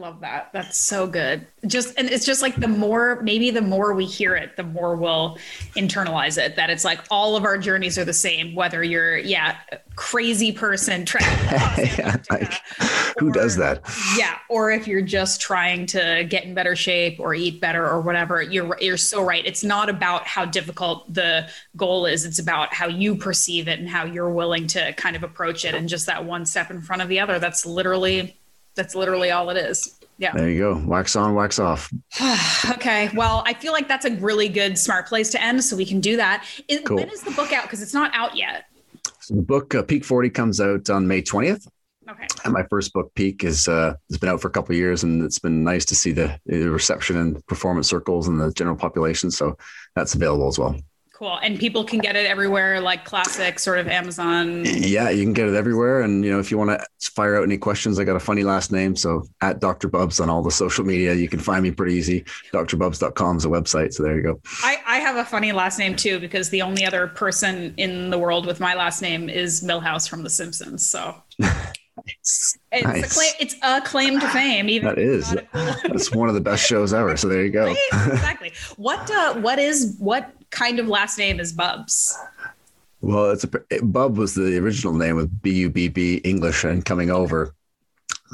Love 0.00 0.20
that. 0.20 0.48
That's 0.54 0.78
so 0.78 1.06
good. 1.06 1.46
Just 1.66 1.92
and 1.98 2.08
it's 2.08 2.24
just 2.24 2.40
like 2.40 2.56
the 2.56 2.66
more 2.66 3.20
maybe 3.20 3.50
the 3.50 3.60
more 3.60 3.92
we 3.92 4.06
hear 4.06 4.34
it, 4.34 4.56
the 4.56 4.62
more 4.62 4.96
we'll 4.96 5.36
internalize 5.76 6.42
it. 6.42 6.56
That 6.56 6.70
it's 6.70 6.86
like 6.86 7.00
all 7.10 7.36
of 7.36 7.44
our 7.44 7.58
journeys 7.58 7.98
are 7.98 8.04
the 8.06 8.14
same. 8.14 8.54
Whether 8.54 8.82
you're 8.82 9.18
yeah 9.18 9.58
crazy 9.96 10.52
person 10.52 11.04
yeah, 11.20 12.16
like, 12.30 12.50
who 13.18 13.30
does 13.30 13.56
that? 13.56 13.82
Yeah, 14.16 14.38
or 14.48 14.70
if 14.70 14.88
you're 14.88 15.02
just 15.02 15.42
trying 15.42 15.84
to 15.86 16.24
get 16.30 16.44
in 16.44 16.54
better 16.54 16.74
shape 16.74 17.20
or 17.20 17.34
eat 17.34 17.60
better 17.60 17.86
or 17.86 18.00
whatever. 18.00 18.40
You're 18.40 18.78
you're 18.80 18.96
so 18.96 19.22
right. 19.22 19.44
It's 19.44 19.62
not 19.62 19.90
about 19.90 20.26
how 20.26 20.46
difficult 20.46 21.12
the 21.12 21.46
goal 21.76 22.06
is. 22.06 22.24
It's 22.24 22.38
about 22.38 22.72
how 22.72 22.86
you 22.86 23.16
perceive 23.16 23.68
it 23.68 23.78
and 23.78 23.88
how 23.88 24.06
you're 24.06 24.30
willing 24.30 24.66
to 24.68 24.94
kind 24.94 25.14
of 25.14 25.22
approach 25.22 25.66
it. 25.66 25.74
And 25.74 25.90
just 25.90 26.06
that 26.06 26.24
one 26.24 26.46
step 26.46 26.70
in 26.70 26.80
front 26.80 27.02
of 27.02 27.08
the 27.08 27.20
other. 27.20 27.38
That's 27.38 27.66
literally 27.66 28.39
that's 28.74 28.94
literally 28.94 29.30
all 29.30 29.50
it 29.50 29.56
is. 29.56 29.98
Yeah. 30.18 30.32
There 30.32 30.50
you 30.50 30.58
go. 30.58 30.82
Wax 30.86 31.16
on, 31.16 31.34
wax 31.34 31.58
off. 31.58 31.90
okay. 32.72 33.10
Well, 33.14 33.42
I 33.46 33.54
feel 33.54 33.72
like 33.72 33.88
that's 33.88 34.04
a 34.04 34.14
really 34.16 34.48
good, 34.48 34.78
smart 34.78 35.06
place 35.06 35.30
to 35.30 35.42
end. 35.42 35.64
So 35.64 35.76
we 35.76 35.86
can 35.86 36.00
do 36.00 36.16
that. 36.18 36.46
It, 36.68 36.84
cool. 36.84 36.98
When 36.98 37.08
is 37.08 37.22
the 37.22 37.30
book 37.30 37.52
out? 37.52 37.62
Because 37.62 37.80
it's 37.80 37.94
not 37.94 38.10
out 38.14 38.36
yet. 38.36 38.66
So 39.20 39.34
the 39.34 39.42
book 39.42 39.74
uh, 39.74 39.82
Peak 39.82 40.04
40 40.04 40.28
comes 40.30 40.60
out 40.60 40.90
on 40.90 41.08
May 41.08 41.22
20th. 41.22 41.66
Okay. 42.10 42.26
And 42.44 42.52
my 42.52 42.64
first 42.68 42.92
book, 42.92 43.12
Peak, 43.14 43.44
is 43.44 43.68
uh, 43.68 43.94
has 44.10 44.18
been 44.18 44.28
out 44.28 44.40
for 44.40 44.48
a 44.48 44.50
couple 44.50 44.74
years, 44.74 45.04
and 45.04 45.22
it's 45.22 45.38
been 45.38 45.62
nice 45.62 45.84
to 45.86 45.94
see 45.94 46.10
the, 46.10 46.38
the 46.44 46.68
reception 46.68 47.16
in 47.16 47.40
performance 47.42 47.88
circles 47.88 48.26
and 48.26 48.40
the 48.40 48.52
general 48.52 48.76
population. 48.76 49.30
So 49.30 49.56
that's 49.94 50.14
available 50.14 50.48
as 50.48 50.58
well. 50.58 50.76
Cool. 51.20 51.38
And 51.42 51.58
people 51.58 51.84
can 51.84 51.98
get 51.98 52.16
it 52.16 52.24
everywhere, 52.24 52.80
like 52.80 53.04
classic 53.04 53.58
sort 53.58 53.78
of 53.78 53.88
Amazon. 53.88 54.64
Yeah, 54.64 55.10
you 55.10 55.22
can 55.22 55.34
get 55.34 55.48
it 55.48 55.54
everywhere. 55.54 56.00
And 56.00 56.24
you 56.24 56.30
know, 56.32 56.38
if 56.38 56.50
you 56.50 56.56
want 56.56 56.70
to 56.70 57.10
fire 57.12 57.36
out 57.36 57.42
any 57.42 57.58
questions, 57.58 57.98
I 57.98 58.04
got 58.04 58.16
a 58.16 58.20
funny 58.20 58.42
last 58.42 58.72
name. 58.72 58.96
So 58.96 59.24
at 59.42 59.60
Dr. 59.60 59.88
Bubbs 59.88 60.18
on 60.18 60.30
all 60.30 60.42
the 60.42 60.50
social 60.50 60.82
media, 60.82 61.12
you 61.12 61.28
can 61.28 61.38
find 61.38 61.62
me 61.62 61.72
pretty 61.72 61.92
easy. 61.92 62.22
DrBubbs.com 62.54 63.36
is 63.36 63.44
a 63.44 63.48
website. 63.48 63.92
So 63.92 64.02
there 64.02 64.16
you 64.16 64.22
go. 64.22 64.40
I, 64.62 64.78
I 64.86 64.96
have 65.00 65.16
a 65.16 65.24
funny 65.26 65.52
last 65.52 65.78
name 65.78 65.94
too, 65.94 66.20
because 66.20 66.48
the 66.48 66.62
only 66.62 66.86
other 66.86 67.08
person 67.08 67.74
in 67.76 68.08
the 68.08 68.18
world 68.18 68.46
with 68.46 68.58
my 68.58 68.72
last 68.72 69.02
name 69.02 69.28
is 69.28 69.62
Milhouse 69.62 70.08
from 70.08 70.22
The 70.22 70.30
Simpsons. 70.30 70.88
So 70.88 71.14
It's, 72.06 72.58
nice. 72.72 73.04
a 73.04 73.14
claim, 73.14 73.32
it's 73.40 73.56
a 73.62 73.80
claim 73.82 74.20
to 74.20 74.28
fame. 74.28 74.70
Even 74.70 74.88
that 74.88 74.98
is. 74.98 75.36
That's 75.52 76.12
one 76.14 76.30
of 76.30 76.34
the 76.34 76.40
best 76.40 76.64
shows 76.66 76.94
ever. 76.94 77.14
So 77.18 77.28
there 77.28 77.44
you 77.44 77.50
go. 77.50 77.74
Exactly. 77.92 78.52
What 78.76 79.10
uh, 79.10 79.34
what 79.34 79.58
is 79.58 79.96
what 79.98 80.32
kind 80.50 80.78
of 80.78 80.88
last 80.88 81.18
name 81.18 81.40
is 81.40 81.52
Bubbs? 81.52 82.18
Well, 83.00 83.30
it's 83.30 83.44
a 83.44 83.82
Bub 83.82 84.18
was 84.18 84.34
the 84.34 84.58
original 84.58 84.92
name 84.92 85.16
with 85.16 85.40
B 85.42 85.52
U 85.52 85.70
B 85.70 85.88
B 85.88 86.16
English, 86.16 86.64
and 86.64 86.84
coming 86.84 87.10
over, 87.10 87.54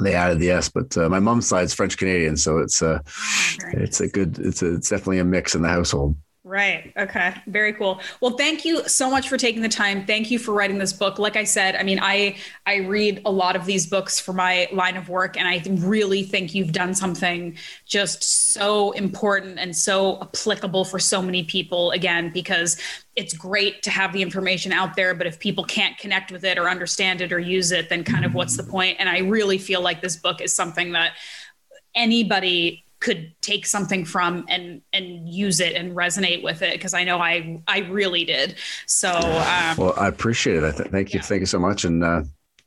they 0.01 0.13
added 0.13 0.39
the 0.39 0.51
S. 0.51 0.67
But 0.69 0.97
uh, 0.97 1.07
my 1.07 1.19
mom's 1.19 1.47
side's 1.47 1.73
French 1.73 1.97
Canadian, 1.97 2.35
so 2.35 2.57
it's 2.57 2.81
a 2.81 3.01
oh, 3.05 3.69
it's 3.73 4.01
a 4.01 4.07
good 4.09 4.37
it's 4.39 4.61
a, 4.61 4.75
it's 4.75 4.89
definitely 4.89 5.19
a 5.19 5.23
mix 5.23 5.55
in 5.55 5.61
the 5.61 5.69
household. 5.69 6.15
Right. 6.47 6.93
Okay. 6.95 7.33
Very 7.47 7.73
cool. 7.73 7.99
Well, 8.21 8.37
thank 8.37 8.63
you 8.63 8.87
so 8.87 9.11
much 9.11 9.27
for 9.27 9.35
taking 9.35 9.61
the 9.61 9.67
time. 9.67 10.05
Thank 10.05 10.31
you 10.31 10.39
for 10.39 10.53
writing 10.53 10.77
this 10.77 10.93
book. 10.93 11.19
Like 11.19 11.35
I 11.35 11.43
said, 11.43 11.75
I 11.75 11.83
mean, 11.83 11.99
I 12.01 12.37
I 12.65 12.77
read 12.77 13.21
a 13.25 13.31
lot 13.31 13.57
of 13.57 13.65
these 13.65 13.85
books 13.85 14.17
for 14.17 14.31
my 14.31 14.69
line 14.71 14.95
of 14.95 15.09
work 15.09 15.37
and 15.37 15.45
I 15.45 15.61
really 15.85 16.23
think 16.23 16.55
you've 16.55 16.71
done 16.71 16.95
something 16.95 17.57
just 17.85 18.23
so 18.53 18.93
important 18.93 19.59
and 19.59 19.75
so 19.75 20.21
applicable 20.21 20.85
for 20.85 20.99
so 20.99 21.21
many 21.21 21.43
people 21.43 21.91
again 21.91 22.31
because 22.31 22.77
it's 23.17 23.33
great 23.33 23.83
to 23.83 23.89
have 23.89 24.13
the 24.13 24.21
information 24.21 24.71
out 24.71 24.95
there, 24.95 25.13
but 25.13 25.27
if 25.27 25.39
people 25.39 25.65
can't 25.65 25.97
connect 25.97 26.31
with 26.31 26.45
it 26.45 26.57
or 26.57 26.69
understand 26.69 27.19
it 27.19 27.33
or 27.33 27.39
use 27.39 27.73
it, 27.73 27.89
then 27.89 28.05
kind 28.05 28.23
of 28.23 28.33
what's 28.33 28.55
the 28.55 28.63
point? 28.63 28.95
And 28.99 29.09
I 29.09 29.19
really 29.19 29.57
feel 29.57 29.81
like 29.81 30.01
this 30.01 30.15
book 30.15 30.39
is 30.39 30.53
something 30.53 30.93
that 30.93 31.11
anybody 31.93 32.85
could 32.99 33.33
take 33.41 33.65
something 33.65 34.05
from 34.05 34.45
and 34.49 34.81
and 34.93 35.29
use 35.29 35.59
it 35.59 35.75
and 35.75 35.95
resonate 35.95 36.43
with 36.43 36.61
it 36.61 36.73
because 36.73 36.93
I 36.93 37.03
know 37.03 37.19
I 37.19 37.61
I 37.67 37.79
really 37.79 38.25
did. 38.25 38.55
So 38.85 39.11
um, 39.11 39.77
well, 39.77 39.93
I 39.97 40.07
appreciate 40.07 40.63
it. 40.63 40.73
thank 40.73 41.13
you, 41.13 41.19
yeah. 41.19 41.25
thank 41.25 41.41
you 41.41 41.45
so 41.45 41.59
much, 41.59 41.85
and 41.85 42.03
uh, 42.03 42.23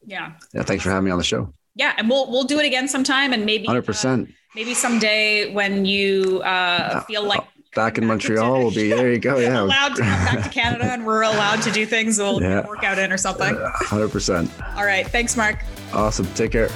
yeah, 0.07 0.33
yeah, 0.53 0.63
thanks 0.63 0.85
for 0.85 0.91
having 0.91 1.07
me 1.07 1.11
on 1.11 1.19
the 1.19 1.25
show. 1.25 1.53
Yeah, 1.75 1.95
and 1.97 2.09
we'll 2.09 2.31
we'll 2.31 2.45
do 2.45 2.59
it 2.59 2.67
again 2.67 2.89
sometime, 2.89 3.33
and 3.33 3.45
maybe 3.45 3.67
hundred 3.67 3.85
uh, 3.85 3.87
percent. 3.87 4.31
Maybe 4.55 4.75
someday 4.75 5.53
when 5.53 5.85
you 5.85 6.43
uh, 6.43 7.01
feel 7.03 7.25
like 7.25 7.43
back 7.75 7.99
in 7.99 8.07
Montreal 8.07 8.59
we'll 8.59 8.71
be 8.71 8.89
there. 8.91 9.13
You 9.13 9.19
go. 9.19 9.39
Yeah, 9.39 9.63
allowed 9.63 9.97
to 9.97 10.03
come 10.03 10.25
back 10.25 10.45
to 10.45 10.51
Canada, 10.51 10.85
and 10.85 11.07
we're 11.07 11.23
allowed 11.23 11.63
to 11.63 11.71
do 11.71 11.87
things. 11.87 12.19
We'll 12.19 12.43
yeah. 12.43 12.67
work 12.67 12.85
out 12.85 12.99
in 12.99 13.13
or 13.13 13.19
something. 13.19 13.57
Hundred 13.75 14.11
percent. 14.11 14.51
All 14.77 14.85
right. 14.85 15.07
Thanks, 15.07 15.37
Marc. 15.37 15.65
Awesome. 15.93 16.27
Take 16.35 16.53
care. 16.53 16.69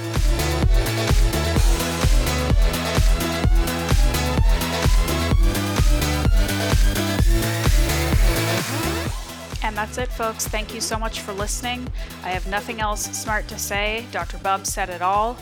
And 9.74 9.78
that's 9.80 9.98
it, 9.98 10.08
folks. 10.08 10.46
Thank 10.46 10.72
you 10.72 10.80
so 10.80 10.96
much 10.96 11.18
for 11.18 11.32
listening. 11.32 11.88
I 12.22 12.28
have 12.28 12.46
nothing 12.46 12.80
else 12.80 13.06
smart 13.06 13.48
to 13.48 13.58
say. 13.58 14.06
Dr. 14.12 14.38
Bub 14.38 14.66
said 14.66 14.88
it 14.88 15.02
all. 15.02 15.36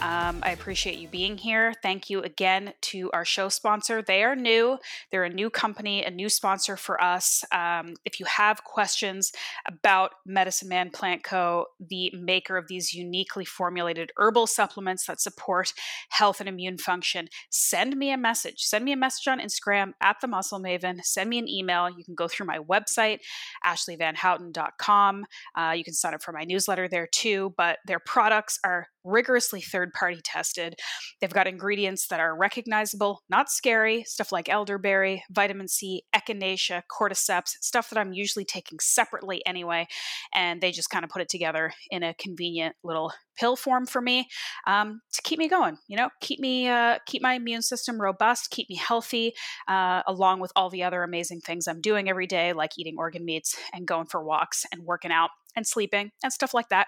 Um, 0.00 0.40
I 0.44 0.52
appreciate 0.52 0.98
you 0.98 1.08
being 1.08 1.36
here. 1.36 1.74
Thank 1.82 2.08
you 2.08 2.22
again 2.22 2.72
to 2.82 3.10
our 3.12 3.24
show 3.24 3.48
sponsor. 3.48 4.00
They 4.00 4.22
are 4.22 4.36
new, 4.36 4.78
they're 5.10 5.24
a 5.24 5.28
new 5.28 5.50
company, 5.50 6.04
a 6.04 6.10
new 6.10 6.28
sponsor 6.28 6.76
for 6.76 7.02
us. 7.02 7.44
Um, 7.50 7.94
if 8.04 8.20
you 8.20 8.26
have 8.26 8.62
questions 8.62 9.32
about 9.66 10.12
Medicine 10.24 10.68
Man 10.68 10.90
Plant 10.90 11.24
Co., 11.24 11.66
the 11.80 12.12
maker 12.14 12.56
of 12.56 12.68
these 12.68 12.94
uniquely 12.94 13.44
formulated 13.44 14.12
herbal 14.16 14.46
supplements 14.46 15.06
that 15.06 15.20
support 15.20 15.72
health 16.10 16.38
and 16.38 16.48
immune 16.48 16.78
function, 16.78 17.28
send 17.50 17.96
me 17.96 18.12
a 18.12 18.16
message. 18.16 18.60
Send 18.60 18.84
me 18.84 18.92
a 18.92 18.96
message 18.96 19.26
on 19.26 19.40
Instagram 19.40 19.94
at 20.00 20.16
the 20.20 20.28
Muscle 20.28 20.60
Maven. 20.60 21.02
Send 21.02 21.28
me 21.28 21.38
an 21.38 21.48
email. 21.48 21.90
You 21.90 22.04
can 22.04 22.14
go 22.14 22.28
through 22.28 22.46
my 22.46 22.58
website, 22.58 23.18
ashleighvanhouten.com. 23.66 25.24
Uh, 25.56 25.72
you 25.76 25.82
can 25.82 25.94
sign 25.94 26.14
up 26.14 26.22
for 26.22 26.32
my 26.32 26.44
newsletter 26.44 26.86
there 26.86 27.08
too, 27.10 27.52
but 27.56 27.78
their 27.84 27.98
products 27.98 28.60
are 28.62 28.86
rigorously 29.08 29.60
third 29.88 29.98
party 29.98 30.20
tested. 30.24 30.74
They've 31.20 31.32
got 31.32 31.46
ingredients 31.46 32.08
that 32.08 32.20
are 32.20 32.36
recognizable, 32.36 33.22
not 33.28 33.50
scary, 33.50 34.04
stuff 34.04 34.32
like 34.32 34.48
elderberry, 34.48 35.22
vitamin 35.30 35.68
C, 35.68 36.02
echinacea, 36.14 36.82
cordyceps, 36.90 37.50
stuff 37.60 37.90
that 37.90 37.98
I'm 37.98 38.12
usually 38.12 38.44
taking 38.44 38.78
separately 38.80 39.44
anyway. 39.46 39.86
And 40.34 40.60
they 40.60 40.72
just 40.72 40.90
kind 40.90 41.04
of 41.04 41.10
put 41.10 41.22
it 41.22 41.28
together 41.28 41.72
in 41.90 42.02
a 42.02 42.14
convenient 42.14 42.76
little 42.84 43.12
pill 43.38 43.56
form 43.56 43.86
for 43.86 44.00
me 44.00 44.28
um, 44.66 45.00
to 45.12 45.22
keep 45.22 45.38
me 45.38 45.48
going. 45.48 45.76
You 45.88 45.96
know, 45.96 46.10
keep 46.20 46.40
me 46.40 46.68
uh, 46.68 46.98
keep 47.06 47.22
my 47.22 47.34
immune 47.34 47.62
system 47.62 48.00
robust, 48.00 48.50
keep 48.50 48.68
me 48.68 48.76
healthy, 48.76 49.32
uh, 49.68 50.02
along 50.06 50.40
with 50.40 50.52
all 50.56 50.70
the 50.70 50.82
other 50.82 51.02
amazing 51.02 51.40
things 51.40 51.68
I'm 51.68 51.80
doing 51.80 52.08
every 52.08 52.26
day, 52.26 52.52
like 52.52 52.72
eating 52.78 52.96
organ 52.98 53.24
meats 53.24 53.56
and 53.72 53.86
going 53.86 54.06
for 54.06 54.22
walks 54.22 54.64
and 54.72 54.84
working 54.84 55.12
out 55.12 55.30
and 55.58 55.66
sleeping 55.66 56.10
and 56.22 56.32
stuff 56.32 56.54
like 56.54 56.70
that. 56.70 56.86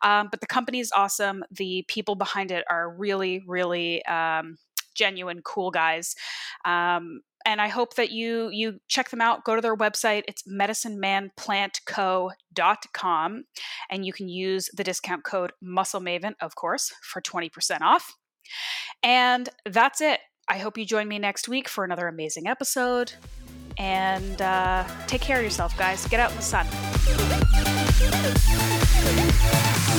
Um, 0.00 0.28
but 0.30 0.40
the 0.40 0.46
company 0.46 0.80
is 0.80 0.90
awesome. 0.96 1.44
The 1.50 1.84
people 1.88 2.14
behind 2.14 2.50
it 2.50 2.64
are 2.70 2.90
really, 2.90 3.42
really 3.46 4.02
um, 4.06 4.56
genuine, 4.94 5.42
cool 5.42 5.70
guys. 5.70 6.14
Um, 6.64 7.20
and 7.44 7.60
I 7.60 7.68
hope 7.68 7.96
that 7.96 8.12
you 8.12 8.48
you 8.50 8.78
check 8.88 9.10
them 9.10 9.20
out. 9.20 9.44
Go 9.44 9.56
to 9.56 9.60
their 9.60 9.76
website. 9.76 10.22
It's 10.28 10.44
medicinemanplantco.com, 10.44 13.44
and 13.90 14.06
you 14.06 14.12
can 14.12 14.28
use 14.28 14.70
the 14.76 14.84
discount 14.84 15.24
code 15.24 15.52
MuscleMaven, 15.62 16.34
of 16.40 16.54
course, 16.54 16.92
for 17.02 17.20
twenty 17.20 17.48
percent 17.48 17.82
off. 17.82 18.14
And 19.02 19.48
that's 19.66 20.00
it. 20.00 20.20
I 20.48 20.58
hope 20.58 20.78
you 20.78 20.84
join 20.84 21.08
me 21.08 21.18
next 21.18 21.48
week 21.48 21.68
for 21.68 21.84
another 21.84 22.06
amazing 22.08 22.46
episode. 22.46 23.12
And 23.78 24.40
uh, 24.40 24.84
take 25.06 25.22
care 25.22 25.38
of 25.38 25.44
yourself, 25.44 25.76
guys. 25.78 26.06
Get 26.08 26.20
out 26.20 26.30
in 26.30 26.36
the 26.36 26.42
sun. 26.42 26.66
Música 28.10 29.91